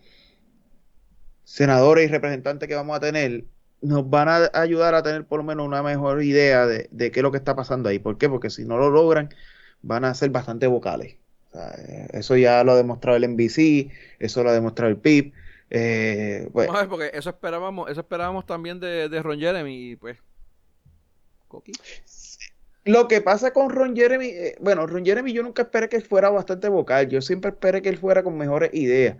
senadores 1.44 2.08
y 2.08 2.12
representantes 2.12 2.68
que 2.68 2.74
vamos 2.74 2.96
a 2.96 3.00
tener, 3.00 3.44
nos 3.80 4.08
van 4.08 4.28
a 4.28 4.50
ayudar 4.54 4.94
a 4.94 5.02
tener 5.02 5.26
por 5.26 5.38
lo 5.38 5.44
menos 5.44 5.66
una 5.66 5.82
mejor 5.82 6.22
idea 6.22 6.66
de, 6.66 6.88
qué 6.90 7.12
es 7.14 7.22
lo 7.22 7.30
que 7.30 7.38
está 7.38 7.56
pasando 7.56 7.88
ahí. 7.88 7.98
¿Por 7.98 8.16
qué? 8.16 8.28
Porque 8.28 8.50
si 8.50 8.64
no 8.64 8.78
lo 8.78 8.90
logran, 8.90 9.28
van 9.82 10.04
a 10.04 10.14
ser 10.14 10.30
bastante 10.30 10.66
vocales. 10.66 11.16
Eh, 11.54 12.08
eso 12.12 12.36
ya 12.36 12.64
lo 12.64 12.72
ha 12.72 12.76
demostrado 12.76 13.16
el 13.16 13.28
NBC, 13.28 13.90
eso 14.18 14.42
lo 14.42 14.50
ha 14.50 14.54
demostrado 14.54 14.90
el 14.90 14.98
PIB. 14.98 15.32
Eh, 15.68 16.48
pues, 16.52 16.68
Vamos 16.68 16.80
a 16.80 16.82
ver, 16.82 16.90
porque 16.90 17.10
eso 17.14 17.30
esperábamos, 17.30 17.90
eso 17.90 18.00
esperábamos 18.00 18.46
también 18.46 18.78
de, 18.80 19.22
Ron 19.22 19.38
Jeremy, 19.38 19.96
pues. 19.96 20.18
Lo 22.84 23.06
que 23.06 23.20
pasa 23.20 23.52
con 23.52 23.70
Ron 23.70 23.94
Jeremy, 23.94 24.26
eh, 24.26 24.56
bueno, 24.60 24.86
Ron 24.86 25.04
Jeremy 25.04 25.32
yo 25.32 25.42
nunca 25.42 25.62
esperé 25.62 25.88
que 25.88 26.00
fuera 26.00 26.30
bastante 26.30 26.68
vocal, 26.68 27.08
yo 27.08 27.20
siempre 27.22 27.50
esperé 27.50 27.80
que 27.80 27.88
él 27.88 27.98
fuera 27.98 28.22
con 28.24 28.36
mejores 28.36 28.74
ideas. 28.74 29.16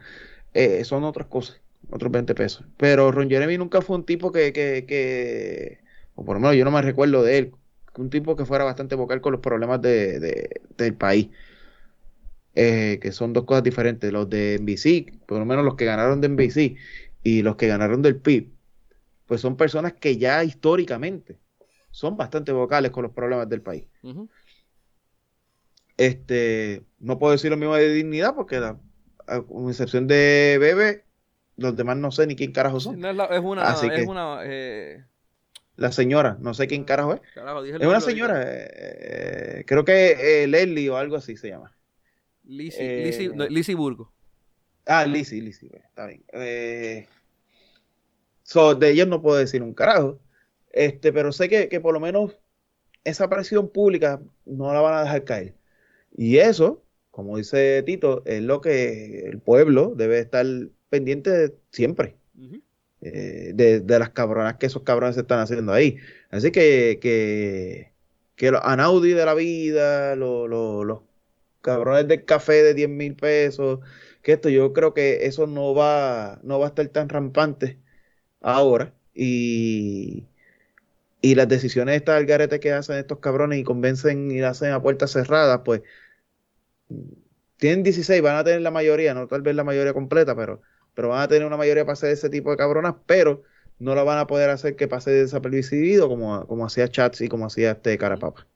Eh, 0.54 0.84
son 0.84 1.04
otras 1.04 1.28
cosas, 1.28 1.60
otros 1.90 2.10
20 2.12 2.34
pesos. 2.34 2.66
Pero 2.76 3.12
Ron 3.12 3.30
Jeremy 3.30 3.58
nunca 3.58 3.80
fue 3.82 3.96
un 3.96 4.04
tipo 4.04 4.32
que, 4.32 4.52
que, 4.52 4.84
que, 4.86 5.80
o 6.14 6.24
por 6.24 6.36
lo 6.36 6.40
menos 6.40 6.56
yo 6.56 6.64
no 6.64 6.72
me 6.72 6.82
recuerdo 6.82 7.22
de 7.22 7.38
él, 7.38 7.54
un 7.96 8.10
tipo 8.10 8.36
que 8.36 8.46
fuera 8.46 8.64
bastante 8.64 8.94
vocal 8.96 9.20
con 9.20 9.32
los 9.32 9.40
problemas 9.40 9.80
de, 9.82 10.60
del 10.76 10.94
país. 10.96 11.30
Eh, 12.54 12.98
que 13.00 13.12
son 13.12 13.32
dos 13.32 13.44
cosas 13.44 13.62
diferentes. 13.64 14.12
Los 14.12 14.28
de 14.30 14.58
NBC, 14.60 15.24
por 15.26 15.38
lo 15.38 15.44
menos 15.46 15.64
los 15.64 15.74
que 15.76 15.84
ganaron 15.86 16.20
de 16.20 16.28
NBC 16.28 16.76
y 17.22 17.42
los 17.42 17.56
que 17.56 17.66
ganaron 17.68 18.02
del 18.02 18.16
PIB, 18.20 18.52
pues 19.26 19.40
son 19.40 19.56
personas 19.56 19.94
que 19.94 20.18
ya 20.18 20.44
históricamente 20.44 21.38
son 21.92 22.16
bastante 22.16 22.50
vocales 22.50 22.90
con 22.90 23.04
los 23.04 23.12
problemas 23.12 23.48
del 23.48 23.62
país. 23.62 23.86
Este, 25.96 26.82
no 26.98 27.18
puedo 27.18 27.32
decir 27.32 27.50
lo 27.50 27.56
mismo 27.56 27.76
de 27.76 27.92
dignidad 27.92 28.34
porque 28.34 28.58
la, 28.58 28.80
con 29.46 29.68
excepción 29.68 30.08
de 30.08 30.56
Bebe, 30.58 31.04
los 31.56 31.76
demás 31.76 31.98
no 31.98 32.10
sé 32.10 32.26
ni 32.26 32.34
quién 32.34 32.50
carajo 32.50 32.80
son. 32.80 33.04
es, 33.04 33.14
una, 33.40 33.66
es 33.66 34.08
una 34.08 34.40
eh, 34.44 35.04
la 35.76 35.92
señora, 35.92 36.38
no 36.40 36.54
sé 36.54 36.66
quién 36.66 36.84
carajo 36.84 37.14
es. 37.14 37.20
es 37.80 37.86
una 37.86 38.00
señora, 38.00 38.42
eh, 38.42 38.70
eh, 38.72 39.64
creo 39.66 39.84
que 39.84 40.46
Leslie 40.48 40.90
o 40.90 40.96
algo 40.96 41.16
así 41.16 41.36
se 41.36 41.50
llama. 41.50 41.76
Lizzie, 42.44 43.74
Burgo. 43.74 44.12
Ah, 44.86 45.04
Lizzie, 45.06 45.42
Lizzie, 45.42 45.70
está 45.84 46.06
bien. 46.06 46.24
de 46.32 47.06
ellos 48.90 49.08
no 49.08 49.20
puedo 49.22 49.36
decir 49.36 49.62
un 49.62 49.74
carajo. 49.74 50.18
Este, 50.72 51.12
pero 51.12 51.32
sé 51.32 51.48
que, 51.48 51.68
que 51.68 51.80
por 51.80 51.94
lo 51.94 52.00
menos 52.00 52.38
esa 53.04 53.24
aparición 53.24 53.68
pública 53.70 54.22
no 54.44 54.72
la 54.72 54.80
van 54.80 54.94
a 54.94 55.02
dejar 55.02 55.24
caer. 55.24 55.54
Y 56.16 56.38
eso, 56.38 56.84
como 57.10 57.36
dice 57.38 57.82
Tito, 57.84 58.22
es 58.26 58.42
lo 58.42 58.60
que 58.60 59.26
el 59.26 59.40
pueblo 59.40 59.94
debe 59.96 60.20
estar 60.20 60.46
pendiente 60.90 61.54
siempre. 61.70 62.16
Eh, 63.04 63.52
de, 63.54 63.98
las 63.98 64.10
cabronas 64.10 64.58
que 64.58 64.66
esos 64.66 64.82
cabrones 64.84 65.16
están 65.16 65.40
haciendo 65.40 65.72
ahí. 65.72 65.98
Así 66.30 66.52
que, 66.52 66.98
que, 67.02 67.92
que 68.36 68.50
los 68.52 68.60
Anaudi 68.64 69.12
de 69.12 69.24
la 69.26 69.34
vida, 69.34 70.14
los 70.16 71.02
cabrones 71.60 72.08
del 72.08 72.24
café 72.24 72.62
de 72.62 72.74
10 72.74 72.88
mil 72.90 73.16
pesos, 73.16 73.80
que 74.22 74.32
esto 74.32 74.48
yo 74.48 74.72
creo 74.72 74.94
que 74.94 75.26
eso 75.26 75.46
no 75.46 75.74
va, 75.74 76.40
no 76.44 76.58
va 76.60 76.66
a 76.66 76.68
estar 76.68 76.86
tan 76.88 77.08
rampante 77.08 77.80
ahora. 78.40 78.94
Y, 79.14 80.26
y 81.22 81.36
las 81.36 81.48
decisiones 81.48 81.96
estas 81.96 82.16
al 82.16 82.26
garete 82.26 82.60
que 82.60 82.72
hacen 82.72 82.98
estos 82.98 83.20
cabrones 83.20 83.58
y 83.60 83.64
convencen 83.64 84.30
y 84.30 84.42
hacen 84.42 84.72
a 84.72 84.82
puertas 84.82 85.12
cerradas, 85.12 85.60
pues 85.64 85.82
tienen 87.56 87.84
16, 87.84 88.20
van 88.22 88.36
a 88.36 88.44
tener 88.44 88.60
la 88.60 88.72
mayoría, 88.72 89.14
no 89.14 89.28
tal 89.28 89.42
vez 89.42 89.54
la 89.54 89.64
mayoría 89.64 89.94
completa, 89.94 90.34
pero, 90.36 90.60
pero 90.94 91.10
van 91.10 91.22
a 91.22 91.28
tener 91.28 91.46
una 91.46 91.56
mayoría 91.56 91.84
para 91.84 91.94
hacer 91.94 92.10
ese 92.10 92.28
tipo 92.28 92.50
de 92.50 92.56
cabronas, 92.56 92.96
pero 93.06 93.44
no 93.78 93.94
la 93.94 94.02
van 94.02 94.18
a 94.18 94.26
poder 94.26 94.50
hacer 94.50 94.76
que 94.76 94.88
pase 94.88 95.12
desapercibido 95.12 96.08
como, 96.08 96.46
como 96.48 96.66
hacía 96.66 96.88
Chats 96.88 97.20
y 97.20 97.28
como 97.28 97.46
hacía 97.46 97.72
este 97.72 97.96
Carapapa. 97.98 98.46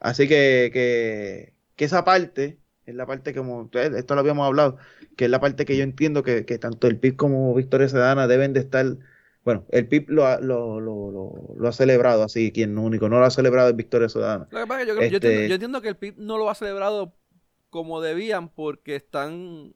Así 0.00 0.28
que, 0.28 0.70
que, 0.72 1.54
que, 1.76 1.84
esa 1.84 2.04
parte 2.04 2.58
es 2.86 2.94
la 2.94 3.06
parte 3.06 3.34
como, 3.34 3.70
esto 3.72 4.14
lo 4.14 4.20
habíamos 4.20 4.46
hablado, 4.46 4.78
que 5.16 5.26
es 5.26 5.30
la 5.30 5.40
parte 5.40 5.66
que 5.66 5.76
yo 5.76 5.82
entiendo 5.84 6.22
que, 6.22 6.46
que 6.46 6.58
tanto 6.58 6.86
el 6.86 6.98
PIB 6.98 7.16
como 7.16 7.54
Victoria 7.54 7.88
Ciudadana 7.88 8.26
deben 8.26 8.52
de 8.54 8.60
estar 8.60 8.96
bueno, 9.46 9.64
el 9.68 9.86
PIB 9.86 10.10
lo 10.10 10.26
ha, 10.26 10.40
lo, 10.40 10.80
lo, 10.80 11.54
lo, 11.56 11.68
ha 11.68 11.72
celebrado 11.72 12.24
así, 12.24 12.50
quien 12.50 12.76
único 12.76 13.08
no 13.08 13.20
lo 13.20 13.26
ha 13.26 13.30
celebrado 13.30 13.68
es 13.68 13.76
Victoria 13.76 14.08
Ciudadana. 14.08 14.48
Lo 14.50 14.58
que 14.58 14.66
pasa 14.66 14.82
es 14.82 14.88
que 14.88 15.08
yo, 15.08 15.16
este 15.18 15.54
entiendo, 15.54 15.80
que 15.80 15.88
el 15.88 15.96
PIB 15.96 16.16
no 16.18 16.36
lo 16.36 16.50
ha 16.50 16.56
celebrado 16.56 17.14
como 17.70 18.00
debían 18.00 18.48
porque 18.48 18.96
están 18.96 19.72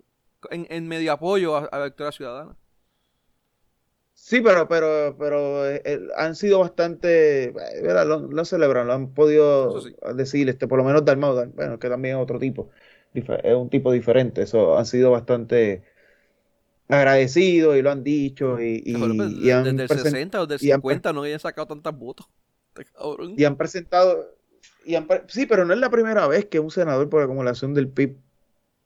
en, 0.50 0.88
medio 0.88 1.12
apoyo 1.12 1.54
a, 1.54 1.84
Victoria 1.84 2.10
Ciudadana. 2.10 2.56
Sí, 4.12 4.40
pero 4.40 4.66
pero 4.66 5.16
pero 5.16 5.70
eh, 5.70 5.82
eh, 5.84 6.00
han 6.16 6.34
sido 6.34 6.58
bastante, 6.58 7.52
¿verdad? 7.80 8.08
Lo, 8.08 8.22
lo 8.22 8.44
celebran, 8.44 8.88
lo 8.88 8.94
han 8.94 9.14
podido 9.14 9.80
decir, 10.16 10.48
este, 10.48 10.66
por 10.66 10.78
lo 10.78 10.84
menos 10.84 11.04
Dalmau, 11.04 11.46
bueno, 11.54 11.78
que 11.78 11.88
también 11.88 12.16
es 12.16 12.22
otro 12.24 12.40
tipo, 12.40 12.70
es 13.14 13.54
un 13.54 13.70
tipo 13.70 13.92
diferente, 13.92 14.42
eso 14.42 14.76
han 14.76 14.86
sido 14.86 15.12
bastante 15.12 15.84
agradecidos 16.90 17.76
y 17.76 17.82
lo 17.82 17.90
han 17.90 18.02
dicho 18.02 18.60
y, 18.60 18.82
y, 18.84 18.94
pues, 18.94 19.40
desde 19.40 19.82
el 19.82 19.88
60 19.88 20.42
o 20.42 20.46
del 20.46 20.58
50 20.58 21.12
no 21.12 21.20
habían 21.20 21.40
sacado 21.40 21.66
tantas 21.66 21.96
votos. 21.96 22.26
Y 23.36 23.44
han 23.44 23.56
presentado 23.56 24.38
y 24.84 24.96
sí, 25.28 25.46
pero 25.46 25.64
no 25.64 25.74
es 25.74 25.80
la 25.80 25.90
primera 25.90 26.26
vez 26.26 26.46
que 26.46 26.60
un 26.60 26.70
senador 26.70 27.08
por 27.08 27.22
acumulación 27.22 27.74
del 27.74 27.88
PIB 27.88 28.16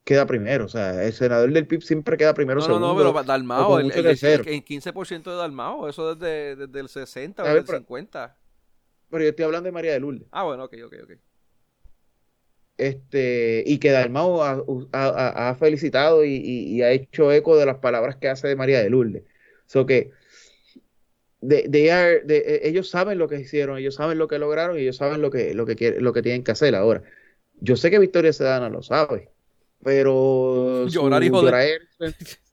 queda 0.03 0.25
primero. 0.25 0.65
O 0.65 0.67
sea, 0.67 1.03
el 1.03 1.13
senador 1.13 1.51
del 1.51 1.67
PIB 1.67 1.81
siempre 1.81 2.17
queda 2.17 2.33
primero. 2.33 2.59
No, 2.59 2.65
segundo, 2.65 2.87
no, 2.87 3.03
no, 3.03 3.13
pero 3.13 3.23
Dalmao, 3.23 3.79
el, 3.79 3.91
el, 3.91 4.05
el, 4.07 4.15
15% 4.15 5.23
de 5.23 5.35
Dalmao, 5.35 5.87
eso 5.87 6.15
desde, 6.15 6.55
desde 6.55 6.79
el 6.79 6.89
60 6.89 7.43
o 7.43 7.45
del 7.45 7.65
50. 7.65 8.37
Pero 9.09 9.23
yo 9.23 9.29
estoy 9.29 9.45
hablando 9.45 9.67
de 9.67 9.71
María 9.71 9.93
de 9.93 9.99
Lourdes. 9.99 10.27
Ah, 10.31 10.43
bueno, 10.43 10.65
ok, 10.65 10.73
ok, 10.85 10.93
ok 11.03 11.11
este, 12.77 13.63
y 13.65 13.77
que 13.77 13.91
Dalmau 13.91 14.41
ha, 14.41 15.55
felicitado 15.59 16.25
y, 16.25 16.81
ha 16.81 16.91
hecho 16.91 17.31
eco 17.31 17.57
de 17.57 17.65
las 17.65 17.77
palabras 17.77 18.17
que 18.17 18.27
hace 18.27 18.47
de 18.47 18.55
María 18.55 18.81
de 18.81 18.89
Lourdes. 18.89 19.23
So 19.65 19.85
que 19.85 20.11
de, 21.41 22.61
ellos 22.63 22.89
saben 22.89 23.17
lo 23.17 23.27
que 23.27 23.39
hicieron, 23.39 23.77
ellos 23.77 23.95
saben 23.95 24.17
lo 24.17 24.27
que 24.27 24.39
lograron 24.39 24.77
y 24.77 24.81
ellos 24.81 24.97
saben 24.97 25.21
lo 25.21 25.31
que, 25.31 25.53
lo 25.53 25.65
que, 25.65 25.95
lo 25.99 26.13
que 26.13 26.21
tienen 26.21 26.43
que 26.43 26.51
hacer 26.51 26.75
ahora. 26.75 27.03
Yo 27.61 27.77
sé 27.77 27.89
que 27.89 27.99
Victoria 27.99 28.33
Sedana 28.33 28.69
lo 28.69 28.81
sabe, 28.81 29.29
pero 29.83 30.87
Llorar 30.89 31.23
y 31.23 31.29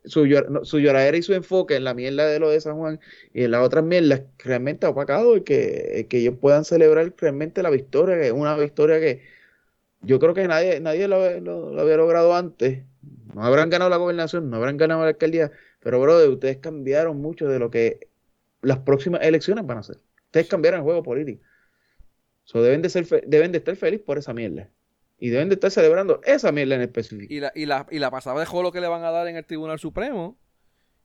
su, 0.04 0.26
su, 0.64 0.78
lloradera 0.80 1.16
y 1.16 1.22
su 1.22 1.32
enfoque 1.32 1.76
en 1.76 1.84
la 1.84 1.94
mierda 1.94 2.26
de 2.26 2.40
lo 2.40 2.50
de 2.50 2.60
San 2.60 2.76
Juan 2.76 3.00
y 3.32 3.44
en 3.44 3.52
las 3.52 3.64
otras 3.64 3.84
mierdas 3.84 4.22
realmente 4.38 4.86
ha 4.86 4.90
opacado 4.90 5.36
y 5.36 5.42
que, 5.42 6.06
que 6.10 6.18
ellos 6.18 6.34
puedan 6.40 6.64
celebrar 6.64 7.14
realmente 7.16 7.62
la 7.62 7.70
victoria, 7.70 8.16
que 8.16 8.26
es 8.26 8.32
una 8.32 8.56
victoria 8.56 8.98
que, 9.00 9.22
yo 10.02 10.18
creo 10.18 10.34
que 10.34 10.46
nadie, 10.46 10.80
nadie 10.80 11.08
lo, 11.08 11.16
había 11.80 11.96
logrado 11.96 12.34
antes. 12.34 12.84
No 13.34 13.42
habrán 13.44 13.70
ganado 13.70 13.88
la 13.88 13.96
gobernación, 13.96 14.50
no 14.50 14.56
habrán 14.56 14.76
ganado 14.76 15.02
la 15.02 15.08
alcaldía, 15.08 15.52
pero, 15.80 16.00
brother, 16.00 16.28
ustedes 16.28 16.58
cambiaron 16.58 17.20
mucho 17.20 17.48
de 17.48 17.58
lo 17.58 17.70
que 17.70 18.08
las 18.60 18.78
próximas 18.78 19.22
elecciones 19.22 19.66
van 19.66 19.78
a 19.78 19.82
ser. 19.82 19.96
Ustedes 20.26 20.48
cambiaron 20.48 20.80
el 20.80 20.84
juego 20.84 21.02
político. 21.02 21.42
So, 22.44 22.62
deben, 22.62 22.82
de 22.82 22.88
ser 22.88 23.06
deben 23.26 23.52
de 23.52 23.58
estar 23.58 23.76
felices 23.76 24.04
por 24.04 24.18
esa 24.18 24.34
mierda. 24.34 24.68
Y 25.18 25.30
deben 25.30 25.48
de 25.48 25.54
estar 25.54 25.70
celebrando 25.70 26.20
esa 26.24 26.50
mierda 26.50 26.74
en 26.74 26.82
específico. 26.82 27.32
Y 27.32 27.40
la, 27.40 27.52
y 27.54 27.66
la, 27.66 27.86
y 27.90 27.98
la 28.00 28.10
pasada 28.10 28.40
de 28.44 28.62
lo 28.62 28.72
que 28.72 28.80
le 28.80 28.88
van 28.88 29.04
a 29.04 29.10
dar 29.10 29.28
en 29.28 29.36
el 29.36 29.46
Tribunal 29.46 29.78
Supremo 29.78 30.36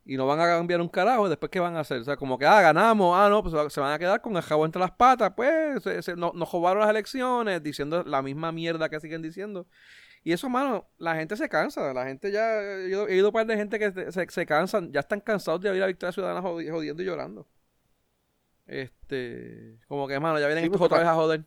y 0.07 0.15
no 0.15 0.25
van 0.25 0.39
a 0.39 0.45
cambiar 0.45 0.79
un 0.79 0.87
carajo, 0.87 1.27
después 1.27 1.51
¿qué 1.51 1.59
van 1.59 1.75
a 1.75 1.81
hacer? 1.81 1.99
O 1.99 2.03
sea, 2.05 2.15
como 2.15 2.37
que, 2.37 2.45
ah, 2.45 2.61
ganamos, 2.61 3.13
ah, 3.17 3.27
no, 3.29 3.43
pues 3.43 3.73
se 3.73 3.81
van 3.81 3.91
a 3.91 3.99
quedar 3.99 4.21
con 4.21 4.37
el 4.37 4.41
jabón 4.41 4.67
entre 4.67 4.79
las 4.79 4.91
patas, 4.91 5.33
pues 5.35 5.83
se, 5.83 6.15
nos, 6.15 6.33
nos 6.33 6.49
robaron 6.49 6.79
las 6.79 6.89
elecciones, 6.89 7.61
diciendo 7.61 8.03
la 8.05 8.21
misma 8.21 8.53
mierda 8.53 8.87
que 8.87 9.01
siguen 9.01 9.21
diciendo. 9.21 9.67
Y 10.23 10.31
eso, 10.31 10.47
mano, 10.49 10.87
la 10.97 11.15
gente 11.15 11.35
se 11.35 11.49
cansa, 11.49 11.93
la 11.93 12.05
gente 12.05 12.31
ya, 12.31 12.61
he 12.61 13.15
ido, 13.15 13.27
un 13.27 13.33
par 13.33 13.45
de 13.45 13.57
gente 13.57 13.77
que 13.77 13.91
se, 13.91 14.29
se, 14.29 14.45
cansan, 14.45 14.93
ya 14.93 15.01
están 15.01 15.19
cansados 15.19 15.59
de 15.59 15.69
oír 15.69 15.83
a 15.83 15.87
Victoria 15.87 16.13
Ciudadana 16.13 16.41
jodiendo 16.41 17.03
y 17.03 17.05
llorando. 17.05 17.45
Este, 18.65 19.77
como 19.89 20.07
que, 20.07 20.17
mano, 20.21 20.39
ya 20.39 20.47
vienen 20.47 20.65
estos 20.65 20.81
otra 20.81 20.99
vez 20.99 21.07
a 21.07 21.15
joder. 21.15 21.43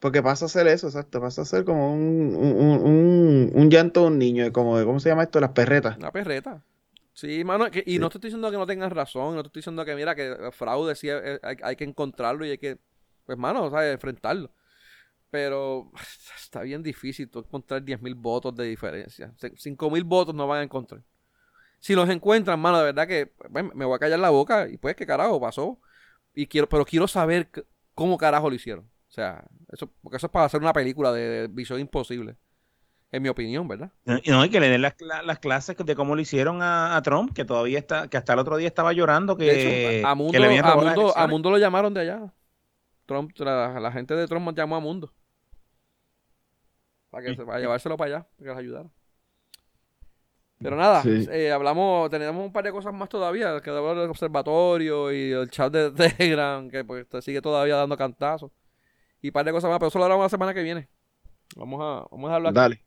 Porque 0.00 0.20
pasa 0.20 0.46
a 0.46 0.48
ser 0.48 0.66
eso, 0.66 0.88
exacto, 0.88 1.20
pasa 1.20 1.42
a 1.42 1.44
ser 1.44 1.64
como 1.64 1.94
un, 1.94 2.34
un, 2.36 2.60
un, 2.60 3.52
un 3.54 3.70
llanto 3.70 4.00
de 4.02 4.06
un 4.08 4.18
niño, 4.18 4.52
como, 4.52 4.84
¿cómo 4.84 4.98
se 4.98 5.08
llama 5.08 5.22
esto? 5.22 5.38
Las 5.40 5.52
perretas. 5.52 5.98
La 5.98 6.10
perreta. 6.10 6.62
Sí, 7.14 7.44
mano, 7.44 7.66
y 7.86 8.00
no 8.00 8.08
te 8.10 8.18
estoy 8.18 8.28
diciendo 8.28 8.50
que 8.50 8.56
no 8.56 8.66
tengas 8.66 8.92
razón, 8.92 9.36
no 9.36 9.42
te 9.42 9.46
estoy 9.46 9.60
diciendo 9.60 9.84
que, 9.84 9.94
mira, 9.94 10.16
que 10.16 10.50
fraude 10.50 10.96
sí 10.96 11.08
eh, 11.08 11.38
hay, 11.62 11.76
que 11.76 11.84
encontrarlo 11.84 12.44
y 12.44 12.50
hay 12.50 12.58
que, 12.58 12.78
pues, 13.24 13.38
mano, 13.38 13.64
o 13.66 13.70
sea, 13.70 13.90
enfrentarlo. 13.92 14.52
Pero 15.30 15.92
está 16.36 16.62
bien 16.62 16.82
difícil 16.82 17.30
tú 17.30 17.38
encontrar 17.38 17.82
10.000 17.84 18.16
votos 18.16 18.54
de 18.56 18.64
diferencia. 18.64 19.32
5.000 19.38 20.02
votos 20.04 20.34
no 20.34 20.48
van 20.48 20.60
a 20.60 20.62
encontrar. 20.64 21.04
Si 21.78 21.94
los 21.94 22.08
encuentran, 22.08 22.58
mano, 22.58 22.78
de 22.78 22.84
verdad 22.84 23.06
que 23.06 23.26
pues, 23.26 23.64
me 23.74 23.84
voy 23.84 23.94
a 23.94 23.98
callar 24.00 24.18
la 24.18 24.30
boca 24.30 24.68
y 24.68 24.76
pues, 24.76 24.96
¿qué 24.96 25.06
carajo 25.06 25.40
pasó? 25.40 25.80
Y 26.34 26.46
quiero, 26.48 26.68
pero 26.68 26.84
quiero 26.84 27.06
saber 27.06 27.48
cómo 27.94 28.18
carajo 28.18 28.50
lo 28.50 28.56
hicieron. 28.56 28.86
O 29.08 29.12
sea, 29.12 29.44
eso, 29.70 29.88
porque 30.02 30.16
eso 30.16 30.26
es 30.26 30.32
para 30.32 30.46
hacer 30.46 30.60
una 30.60 30.72
película 30.72 31.12
de 31.12 31.46
visión 31.48 31.78
imposible 31.78 32.36
en 33.14 33.22
mi 33.22 33.28
opinión, 33.28 33.68
¿verdad? 33.68 33.92
Y 34.24 34.30
no, 34.30 34.40
hay 34.40 34.50
que 34.50 34.58
le 34.58 34.68
den 34.68 34.82
las, 34.82 34.94
clases 35.38 35.76
de 35.76 35.94
cómo 35.94 36.16
lo 36.16 36.20
hicieron 36.20 36.58
a, 36.62 37.00
Trump, 37.04 37.32
que 37.32 37.44
todavía 37.44 37.78
está, 37.78 38.08
que 38.08 38.16
hasta 38.16 38.32
el 38.32 38.40
otro 38.40 38.56
día 38.56 38.66
estaba 38.66 38.92
llorando 38.92 39.36
que, 39.36 40.02
a, 40.04 40.14
mundo, 40.16 40.36
a, 41.14 41.26
mundo, 41.28 41.50
lo 41.50 41.58
llamaron 41.58 41.94
de 41.94 42.00
allá. 42.00 42.32
Trump, 43.06 43.30
la, 43.38 43.92
gente 43.92 44.16
de 44.16 44.26
Trump 44.26 44.50
llamó 44.56 44.74
a 44.74 44.80
Mundo. 44.80 45.12
Para, 47.10 47.24
que, 47.24 47.36
para 47.36 47.60
llevárselo 47.60 47.96
para 47.96 48.16
allá, 48.16 48.26
para 48.36 48.38
que 48.38 48.48
les 48.48 48.58
ayudara. 48.58 48.90
Pero 50.58 50.76
nada, 50.76 51.02
eh, 51.04 51.52
hablamos, 51.52 52.10
tenemos 52.10 52.44
un 52.44 52.52
par 52.52 52.64
de 52.64 52.72
cosas 52.72 52.92
más 52.92 53.08
todavía, 53.08 53.60
que 53.60 53.70
del 53.70 54.10
observatorio 54.10 55.12
y 55.12 55.30
el 55.30 55.50
chat 55.50 55.72
de 55.72 55.90
Telegram, 55.92 56.68
que 56.68 56.84
pues 56.84 57.06
sigue 57.20 57.40
todavía 57.40 57.76
dando 57.76 57.96
cantazos. 57.96 58.50
Y 59.22 59.28
un 59.28 59.32
par 59.32 59.44
de 59.44 59.52
cosas 59.52 59.70
más, 59.70 59.78
pero 59.78 59.88
eso 59.88 59.98
lo 59.98 60.04
hablamos 60.06 60.24
la 60.24 60.30
semana 60.30 60.52
que 60.52 60.62
viene. 60.62 60.88
Vamos 61.54 61.80
a, 61.80 62.08
vamos 62.10 62.30
a 62.30 62.34
hablar. 62.34 62.52
Dale. 62.52 62.84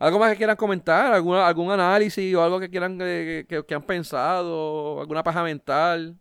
¿Algo 0.00 0.18
más 0.18 0.30
que 0.30 0.38
quieran 0.38 0.56
comentar? 0.56 1.12
¿Alguna, 1.12 1.46
¿Algún 1.46 1.70
análisis 1.70 2.34
o 2.34 2.42
algo 2.42 2.58
que 2.58 2.70
quieran 2.70 2.98
que, 2.98 3.64
que, 3.68 3.74
han 3.74 3.82
pensado? 3.82 4.98
¿Alguna 4.98 5.22
paja 5.22 5.42
mental 5.42 6.18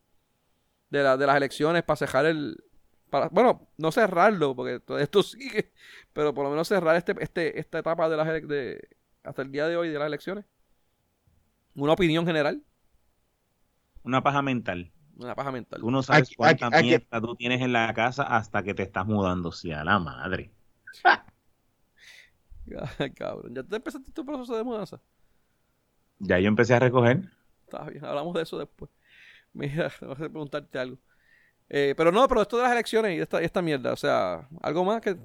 de, 0.89 1.01
la, 1.01 1.15
de 1.15 1.25
las 1.25 1.37
elecciones 1.37 1.83
para 1.83 1.95
cejar 1.95 2.25
el, 2.25 2.61
para, 3.09 3.29
bueno, 3.29 3.69
no 3.77 3.91
cerrarlo, 3.93 4.53
porque 4.53 4.81
todo 4.81 4.99
esto 4.99 5.23
sigue, 5.23 5.71
pero 6.11 6.33
por 6.33 6.43
lo 6.43 6.49
menos 6.49 6.67
cerrar 6.67 6.97
este, 6.97 7.15
este, 7.21 7.57
esta 7.57 7.79
etapa 7.79 8.09
de 8.09 8.17
las 8.17 8.27
de, 8.27 8.89
hasta 9.23 9.43
el 9.43 9.51
día 9.51 9.65
de 9.69 9.77
hoy 9.77 9.87
de 9.87 9.97
las 9.97 10.07
elecciones. 10.07 10.43
Una 11.73 11.93
opinión 11.93 12.25
general. 12.25 12.61
Una 14.03 14.21
paja 14.21 14.41
mental. 14.41 14.91
Una 15.15 15.35
paja 15.35 15.53
mental. 15.53 15.79
Tú 15.79 15.89
no 15.89 16.03
sabes 16.03 16.31
cuánta 16.35 16.69
mierda 16.81 17.21
tú 17.21 17.33
tienes 17.37 17.61
en 17.61 17.71
la 17.71 17.93
casa 17.93 18.23
hasta 18.23 18.61
que 18.61 18.73
te 18.73 18.83
estás 18.83 19.05
mudando, 19.05 19.53
sí, 19.53 19.71
a 19.71 19.85
la 19.85 19.99
madre. 19.99 20.51
cabrón. 23.15 23.55
¿Ya 23.55 23.63
te 23.63 23.75
empezaste 23.75 24.11
tu 24.11 24.25
proceso 24.25 24.55
de 24.55 24.63
mudanza? 24.63 24.99
Ya 26.19 26.39
yo 26.39 26.47
empecé 26.47 26.73
a 26.73 26.79
recoger. 26.79 27.21
Está 27.63 27.83
bien, 27.85 28.03
hablamos 28.03 28.33
de 28.33 28.43
eso 28.43 28.57
después. 28.57 28.91
Mira, 29.53 29.91
voy 30.01 30.11
a 30.11 30.15
preguntarte 30.15 30.79
algo. 30.79 30.97
Eh, 31.69 31.93
pero 31.95 32.11
no, 32.11 32.27
pero 32.27 32.41
esto 32.41 32.57
de 32.57 32.63
las 32.63 32.71
elecciones 32.71 33.17
y 33.17 33.21
esta, 33.21 33.41
esta 33.41 33.61
mierda, 33.61 33.93
o 33.93 33.95
sea, 33.95 34.47
algo 34.61 34.83
más 34.83 35.01
que. 35.01 35.15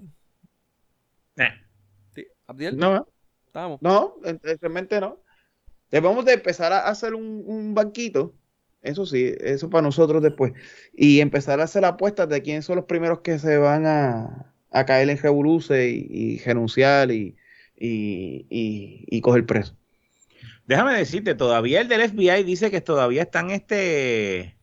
¿Sí? 2.14 2.26
¿Abdiel? 2.46 2.76
No. 2.76 3.06
¿Estamos? 3.46 3.80
No, 3.80 4.16
realmente 4.60 5.00
no. 5.00 5.22
Debemos 5.90 6.24
de 6.24 6.32
empezar 6.34 6.72
a 6.72 6.88
hacer 6.88 7.14
un, 7.14 7.72
banquito, 7.72 8.34
eso 8.82 9.06
sí, 9.06 9.32
eso 9.38 9.70
para 9.70 9.82
nosotros 9.82 10.22
después, 10.22 10.52
y 10.92 11.20
empezar 11.20 11.60
a 11.60 11.64
hacer 11.64 11.84
apuestas 11.84 12.28
de 12.28 12.42
quiénes 12.42 12.64
son 12.64 12.76
los 12.76 12.86
primeros 12.86 13.20
que 13.20 13.38
se 13.38 13.58
van 13.58 13.86
a, 13.86 14.53
caer 14.84 15.08
en 15.08 15.18
revoluce 15.18 15.88
y, 15.88 16.06
y 16.10 16.38
renunciar 16.38 17.10
y, 17.10 17.36
y, 17.78 18.46
y, 18.50 19.20
coger 19.20 19.46
preso. 19.46 19.76
Déjame 20.66 20.94
decirte, 20.94 21.34
todavía 21.34 21.80
el 21.80 21.88
del 21.88 22.00
FBI 22.00 22.42
dice 22.42 22.70
que 22.70 22.80
todavía 22.80 23.22
están 23.22 23.50
este 23.50 24.56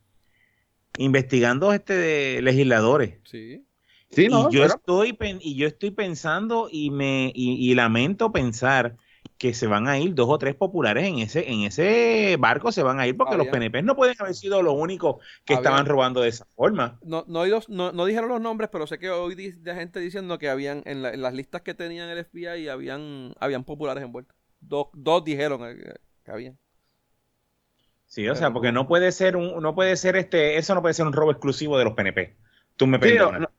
investigando 0.97 1.73
este 1.73 1.93
de 1.93 2.41
legisladores. 2.41 3.19
Sí. 3.23 3.65
Sí, 4.09 4.27
no, 4.27 4.49
y 4.51 4.55
yo 4.55 4.65
estoy 4.65 5.17
y 5.39 5.55
yo 5.55 5.67
estoy 5.67 5.91
pensando 5.91 6.67
y 6.69 6.91
me 6.91 7.31
y, 7.33 7.73
lamento 7.75 8.33
pensar 8.33 8.97
que 9.41 9.55
se 9.55 9.65
van 9.65 9.88
a 9.88 9.97
ir 9.97 10.13
dos 10.13 10.30
o 10.30 10.38
tres 10.38 10.53
populares 10.53 11.03
en 11.03 11.18
ese 11.18 11.51
en 11.51 11.61
ese 11.61 12.38
barco 12.39 12.72
se 12.72 12.84
van 12.84 12.99
a 12.99 13.07
ir 13.07 13.18
porque 13.18 13.38
los 13.38 13.47
PNP 13.47 13.81
no 13.81 13.95
pueden 13.95 14.15
haber 14.19 14.35
sido 14.35 14.61
los 14.61 14.76
únicos 14.76 15.15
que 15.45 15.55
estaban 15.55 15.88
robando 15.88 16.22
de 16.22 16.30
esa 16.30 16.45
forma. 16.45 16.99
No 17.01 17.26
no, 17.27 17.43
no, 17.68 17.91
no 17.91 18.05
dijeron 18.05 18.30
los 18.30 18.39
nombres, 18.39 18.69
pero 18.72 18.85
sé 18.85 18.99
que 18.99 19.09
hoy 19.09 19.34
de 19.34 19.73
gente 19.73 19.99
diciendo 19.99 20.38
que 20.38 20.47
habían 20.47 20.84
en, 20.85 21.01
las 21.01 21.34
listas 21.34 21.63
que 21.63 21.73
tenían 21.73 22.07
el 22.09 22.23
FBI 22.23 22.68
habían 22.68 23.34
habían 23.39 23.63
populares 23.63 24.03
envueltos. 24.03 24.38
Dos, 24.59 24.89
dos 24.93 25.23
dijeron 25.23 25.61
eh, 25.68 25.95
que 26.23 26.31
habían. 26.31 26.59
Sí, 28.05 28.30
o 28.30 28.35
sea, 28.35 28.53
porque 28.53 28.72
no 28.72 28.88
puede 28.88 29.11
ser 29.11 29.35
un, 29.35 29.59
no 29.59 29.73
puede 29.73 29.95
ser 29.95 30.18
este, 30.18 30.59
eso 30.59 30.76
no 30.76 30.84
puede 30.84 30.93
ser 30.93 31.07
un 31.07 31.13
robo 31.13 31.31
exclusivo 31.31 31.80
de 31.80 31.85
los 31.85 31.95
PNP. 31.95 32.38
Tú 32.76 32.85
me 32.85 32.99
perdonas. 32.99 33.49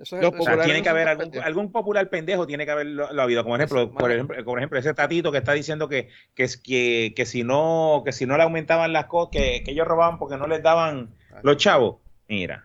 O 0.00 0.04
sea, 0.04 0.20
tiene 0.64 0.82
que 0.82 0.88
haber 0.88 1.08
algún, 1.08 1.72
popular 1.72 2.08
pendejo, 2.08 2.46
tiene 2.46 2.64
que 2.64 2.70
haberlo 2.70 3.08
habido. 3.20 3.42
Como 3.42 3.56
ejemplo, 3.56 3.90
por 3.92 4.12
ejemplo, 4.12 4.44
por 4.44 4.58
ejemplo, 4.58 4.78
ese 4.78 4.94
tatito 4.94 5.32
que 5.32 5.38
está 5.38 5.52
diciendo 5.52 5.88
que, 5.88 6.08
que, 6.34 6.46
que, 6.62 7.12
que 7.16 7.26
si 7.26 7.42
no, 7.42 8.02
que 8.04 8.12
si 8.12 8.24
no 8.24 8.36
le 8.36 8.44
aumentaban 8.44 8.92
las 8.92 9.06
cosas, 9.06 9.30
que, 9.32 9.62
que, 9.64 9.72
ellos 9.72 9.88
robaban 9.88 10.18
porque 10.18 10.36
no 10.36 10.46
les 10.46 10.62
daban 10.62 11.14
los 11.42 11.56
chavos. 11.56 11.96
Mira, 12.28 12.64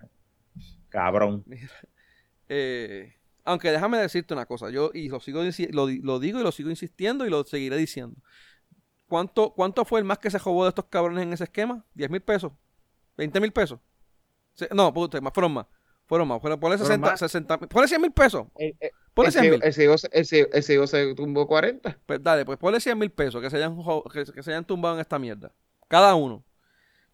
cabrón. 0.89 1.43
Eh, 2.49 3.15
aunque 3.45 3.71
déjame 3.71 3.97
decirte 3.97 4.33
una 4.33 4.45
cosa, 4.45 4.69
yo 4.69 4.91
y 4.93 5.07
lo 5.07 5.19
sigo 5.21 5.41
lo, 5.71 5.87
lo 5.87 6.19
digo 6.19 6.39
y 6.39 6.43
lo 6.43 6.51
sigo 6.51 6.69
insistiendo 6.69 7.25
y 7.25 7.29
lo 7.31 7.43
seguiré 7.45 7.77
diciendo. 7.77 8.17
¿Cuánto, 9.07 9.53
¿Cuánto 9.53 9.85
fue 9.85 9.99
el 9.99 10.05
más 10.05 10.19
que 10.19 10.29
se 10.29 10.37
robó 10.37 10.65
de 10.65 10.69
estos 10.69 10.85
cabrones 10.85 11.23
en 11.23 11.33
ese 11.33 11.45
esquema? 11.45 11.83
¿10 11.95 12.09
mil 12.09 12.21
pesos? 12.21 12.51
¿20 13.17 13.41
mil 13.41 13.51
pesos? 13.51 13.79
No, 14.71 14.93
puta, 14.93 15.19
más, 15.21 15.33
fueron 15.33 15.53
más. 15.53 15.65
Fueron 16.13 16.27
más. 16.27 16.39
Fueron, 16.39 16.59
ponle 16.59 16.77
60, 16.77 17.17
60 17.17 17.57
ponle 17.57 17.87
100 17.87 17.99
mil 17.99 18.11
pesos. 18.11 18.45
Eh, 18.59 18.75
eh, 18.79 18.91
ponle 19.15 19.31
100 19.31 19.49
mil. 19.49 19.59
El 19.63 20.87
se 20.87 21.15
tumbó 21.15 21.47
40. 21.47 21.97
Pues 22.05 22.21
dale, 22.21 22.45
pues 22.45 22.59
ponle 22.59 22.79
100 22.79 22.99
mil 22.99 23.09
pesos 23.09 23.41
que 23.41 23.49
se, 23.49 23.57
hayan, 23.57 23.75
que, 24.13 24.43
se 24.43 24.51
hayan 24.51 24.63
tumbado 24.63 24.93
en 24.93 25.01
esta 25.01 25.17
mierda. 25.17 25.51
Cada 25.87 26.13
uno. 26.13 26.43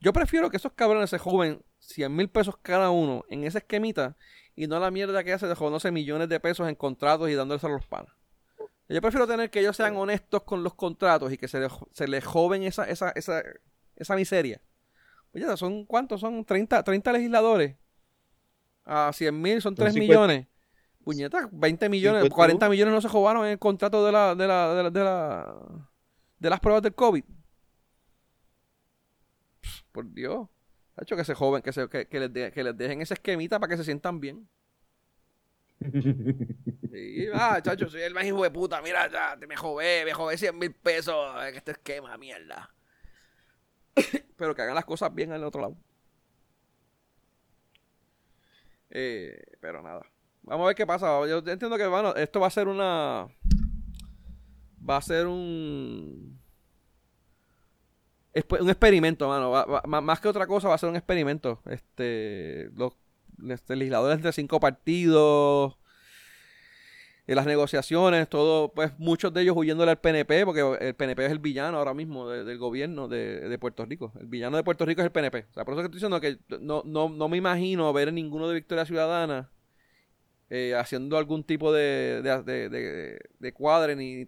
Yo 0.01 0.11
prefiero 0.11 0.49
que 0.49 0.57
esos 0.57 0.73
cabrones 0.73 1.09
se 1.11 1.17
joven 1.17 1.63
100 1.79 2.13
mil 2.13 2.27
pesos 2.27 2.57
cada 2.61 2.89
uno 2.89 3.23
en 3.29 3.45
esa 3.45 3.59
esquemita 3.59 4.17
y 4.53 4.67
no 4.67 4.77
la 4.81 4.91
mierda 4.91 5.23
que 5.23 5.31
hace 5.31 5.47
de 5.47 5.55
joderse 5.55 5.91
millones 5.91 6.27
de 6.27 6.41
pesos 6.41 6.67
en 6.67 6.75
contratos 6.75 7.29
y 7.29 7.35
dándoles 7.35 7.63
a 7.63 7.69
los 7.69 7.85
panas. 7.85 8.11
Yo 8.89 8.99
prefiero 8.99 9.27
tener 9.27 9.49
que 9.49 9.61
ellos 9.61 9.77
sean 9.77 9.95
honestos 9.95 10.43
con 10.43 10.61
los 10.61 10.73
contratos 10.73 11.31
y 11.31 11.37
que 11.37 11.47
se, 11.47 11.65
se 11.93 12.07
les 12.09 12.25
joven 12.25 12.63
esa, 12.63 12.83
esa, 12.83 13.11
esa, 13.11 13.43
esa 13.95 14.15
miseria. 14.17 14.59
Oye, 15.33 15.55
¿son 15.55 15.85
cuántos? 15.85 16.19
Son 16.19 16.43
30, 16.43 16.83
30 16.83 17.13
legisladores. 17.13 17.77
A 18.91 19.13
100 19.13 19.39
mil 19.39 19.61
son 19.61 19.75
3 19.75 19.93
millones. 19.93 20.47
Puñeta, 21.03 21.47
20 21.51 21.89
millones, 21.89 22.27
40 22.29 22.67
millones 22.69 22.91
no 22.91 23.01
se 23.01 23.07
jodaron 23.07 23.45
en 23.45 23.51
el 23.51 23.59
contrato 23.59 24.03
de 24.03 24.11
la, 24.11 24.33
de 24.33 24.47
la, 24.47 24.73
de 24.73 24.83
la, 24.83 24.89
de, 24.89 25.03
la, 25.03 25.55
de 26.39 26.49
las 26.49 26.59
pruebas 26.59 26.81
del 26.81 26.95
COVID. 26.95 27.23
por 29.91 30.11
Dios. 30.11 30.47
Ha 30.95 31.03
hecho 31.03 31.15
que 31.15 31.23
se 31.23 31.35
joven, 31.35 31.61
que, 31.61 31.71
se, 31.71 31.87
que, 31.87 32.07
que, 32.07 32.19
les 32.19 32.51
que 32.51 32.63
les 32.63 32.75
dejen 32.75 33.01
esa 33.01 33.13
esquemita 33.13 33.59
para 33.59 33.69
que 33.69 33.77
se 33.77 33.83
sientan 33.83 34.19
bien. 34.19 34.49
Sí, 36.91 37.27
ah, 37.35 37.61
chacho, 37.61 37.87
soy 37.87 38.01
el 38.01 38.15
más 38.15 38.25
hijo 38.25 38.41
de 38.41 38.49
puta. 38.49 38.81
Mira, 38.81 39.07
ya, 39.11 39.37
te 39.39 39.45
me 39.45 39.55
jové, 39.55 40.03
me 40.05 40.11
jové 40.11 40.35
100 40.35 40.57
mil 40.57 40.73
pesos 40.73 41.15
en 41.47 41.55
este 41.55 41.73
esquema, 41.73 42.17
mierda. 42.17 42.73
Pero 44.35 44.55
que 44.55 44.63
hagan 44.63 44.73
las 44.73 44.85
cosas 44.85 45.13
bien 45.13 45.31
al 45.31 45.43
otro 45.43 45.61
lado. 45.61 45.77
Eh, 48.89 49.41
pero 49.59 49.81
nada. 49.81 50.05
Vamos 50.43 50.65
a 50.65 50.67
ver 50.67 50.75
qué 50.75 50.87
pasa. 50.87 51.25
Yo 51.27 51.37
entiendo 51.37 51.77
que, 51.77 51.87
bueno, 51.87 52.15
esto 52.15 52.39
va 52.39 52.47
a 52.47 52.51
ser 52.51 52.67
una. 52.67 53.27
Va 54.87 54.97
a 54.97 55.01
ser 55.01 55.27
un. 55.27 56.39
Un 58.61 58.69
experimento, 58.69 59.27
mano. 59.27 59.51
más 60.01 60.19
que 60.19 60.27
otra 60.27 60.47
cosa, 60.47 60.69
va 60.69 60.75
a 60.75 60.77
ser 60.77 60.89
un 60.89 60.95
experimento. 60.95 61.61
Este. 61.65 62.69
Los 62.73 62.93
este, 63.47 63.75
legisladores 63.75 64.21
de 64.21 64.31
cinco 64.31 64.59
partidos, 64.59 65.77
en 67.29 67.35
las 67.35 67.45
negociaciones, 67.45 68.27
todo, 68.27 68.73
pues 68.73 68.97
muchos 68.97 69.31
de 69.31 69.43
ellos 69.43 69.55
huyéndole 69.55 69.91
al 69.91 69.99
PNP, 69.99 70.45
porque 70.45 70.77
el 70.81 70.95
PNP 70.95 71.27
es 71.27 71.31
el 71.31 71.37
villano 71.37 71.77
ahora 71.77 71.93
mismo 71.93 72.27
del 72.27 72.57
gobierno 72.57 73.07
de, 73.07 73.55
Puerto 73.59 73.85
Rico. 73.85 74.11
El 74.19 74.25
villano 74.25 74.57
de 74.57 74.63
Puerto 74.63 74.83
Rico 74.83 75.01
es 75.01 75.05
el 75.05 75.11
PNP. 75.11 75.45
O 75.51 75.53
sea, 75.53 75.63
por 75.63 75.75
eso 75.75 75.81
que 75.83 75.95
estoy 75.95 75.97
diciendo 75.99 76.19
que 76.19 76.39
no, 76.59 76.81
no, 76.83 77.07
no 77.07 77.29
me 77.29 77.37
imagino 77.37 77.93
ver 77.93 78.07
a 78.07 78.11
ninguno 78.11 78.47
de 78.47 78.55
Victoria 78.55 78.83
Ciudadana 78.83 79.51
eh, 80.49 80.73
haciendo 80.73 81.19
algún 81.19 81.43
tipo 81.43 81.71
de, 81.71 82.23
de, 82.23 83.19
de, 83.37 83.53
cuadre, 83.53 83.95
ni, 83.95 84.15
ni, 84.15 84.25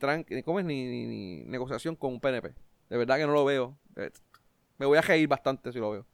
ni, 0.63 1.05
ni, 1.07 1.43
negociación 1.45 1.95
con 1.95 2.13
un 2.13 2.21
PNP. 2.21 2.53
De 2.87 2.97
verdad 2.97 3.17
que 3.17 3.25
no 3.25 3.33
lo 3.33 3.43
veo. 3.43 3.79
Eh, 3.95 4.11
me 4.77 4.85
voy 4.85 4.99
a 4.99 5.01
reír 5.01 5.27
bastante 5.27 5.73
si 5.73 5.79
lo 5.79 5.89
veo. 5.89 6.05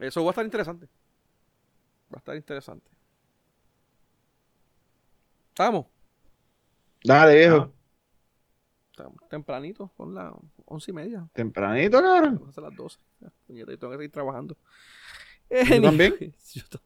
Eso 0.00 0.24
va 0.24 0.30
a 0.30 0.32
estar 0.32 0.44
interesante. 0.44 0.86
Va 2.12 2.16
a 2.16 2.18
estar 2.18 2.34
interesante. 2.34 2.95
¿Estamos? 5.56 5.86
Dale, 7.02 7.34
viejo. 7.34 7.72
Estamos 8.90 9.16
tempranito, 9.30 9.90
son 9.96 10.14
las 10.14 10.34
once 10.66 10.90
y 10.90 10.94
media. 10.94 11.26
Tempranito, 11.32 12.02
cabrón. 12.02 12.52
Son 12.52 12.64
las 12.64 12.76
doce. 12.76 12.98
tengo 13.46 13.64
que 13.64 13.96
seguir 13.96 14.12
trabajando. 14.12 14.54
¿Tú 15.48 15.80
también? 15.80 16.14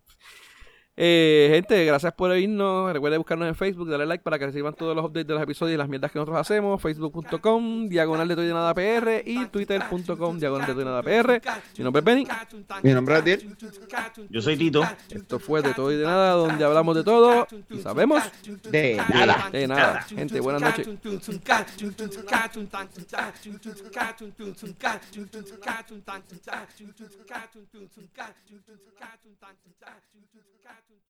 Eh, 1.03 1.49
gente, 1.55 1.83
gracias 1.87 2.13
por 2.13 2.31
oírnos. 2.31 2.93
Recuerden 2.93 3.21
buscarnos 3.21 3.49
en 3.49 3.55
Facebook, 3.55 3.89
darle 3.89 4.05
like 4.05 4.23
para 4.23 4.39
que 4.39 4.45
reciban 4.45 4.75
todos 4.75 4.95
los 4.95 5.03
updates 5.03 5.27
de 5.27 5.33
los 5.33 5.43
episodios 5.43 5.77
y 5.77 5.79
las 5.79 5.89
mierdas 5.89 6.13
que 6.13 6.19
nosotros 6.19 6.39
hacemos. 6.39 6.79
Facebook.com, 6.83 7.89
diagonal 7.89 8.29
de 8.29 8.35
todo 8.35 8.47
y 8.47 8.53
nada 8.53 8.75
PR 8.75 9.23
y 9.25 9.47
Twitter.com, 9.47 10.39
diagonal 10.39 10.67
de 10.67 10.73
todo 10.75 10.83
y 10.83 10.85
nada 10.85 11.03
PR. 11.03 11.41
Mi 11.79 11.85
nombre 11.85 12.01
es 12.01 12.05
Benny. 12.05 12.29
Mi 12.83 12.93
nombre 12.93 13.15
es 13.15 13.21
Adiel. 13.23 13.57
Yo 14.29 14.43
soy 14.43 14.59
Tito. 14.59 14.83
Esto 15.09 15.39
fue 15.39 15.63
de 15.63 15.73
todo 15.73 15.91
y 15.91 15.97
de 15.97 16.05
nada, 16.05 16.33
donde 16.33 16.63
hablamos 16.63 16.95
de 16.95 17.03
todo 17.03 17.47
y 17.71 17.79
sabemos 17.79 18.23
de 18.71 18.97
nada. 18.97 19.49
De 19.51 19.67
nada. 19.67 20.03
Gente, 20.03 20.39
buenas 20.41 20.61
noches. 20.61 20.87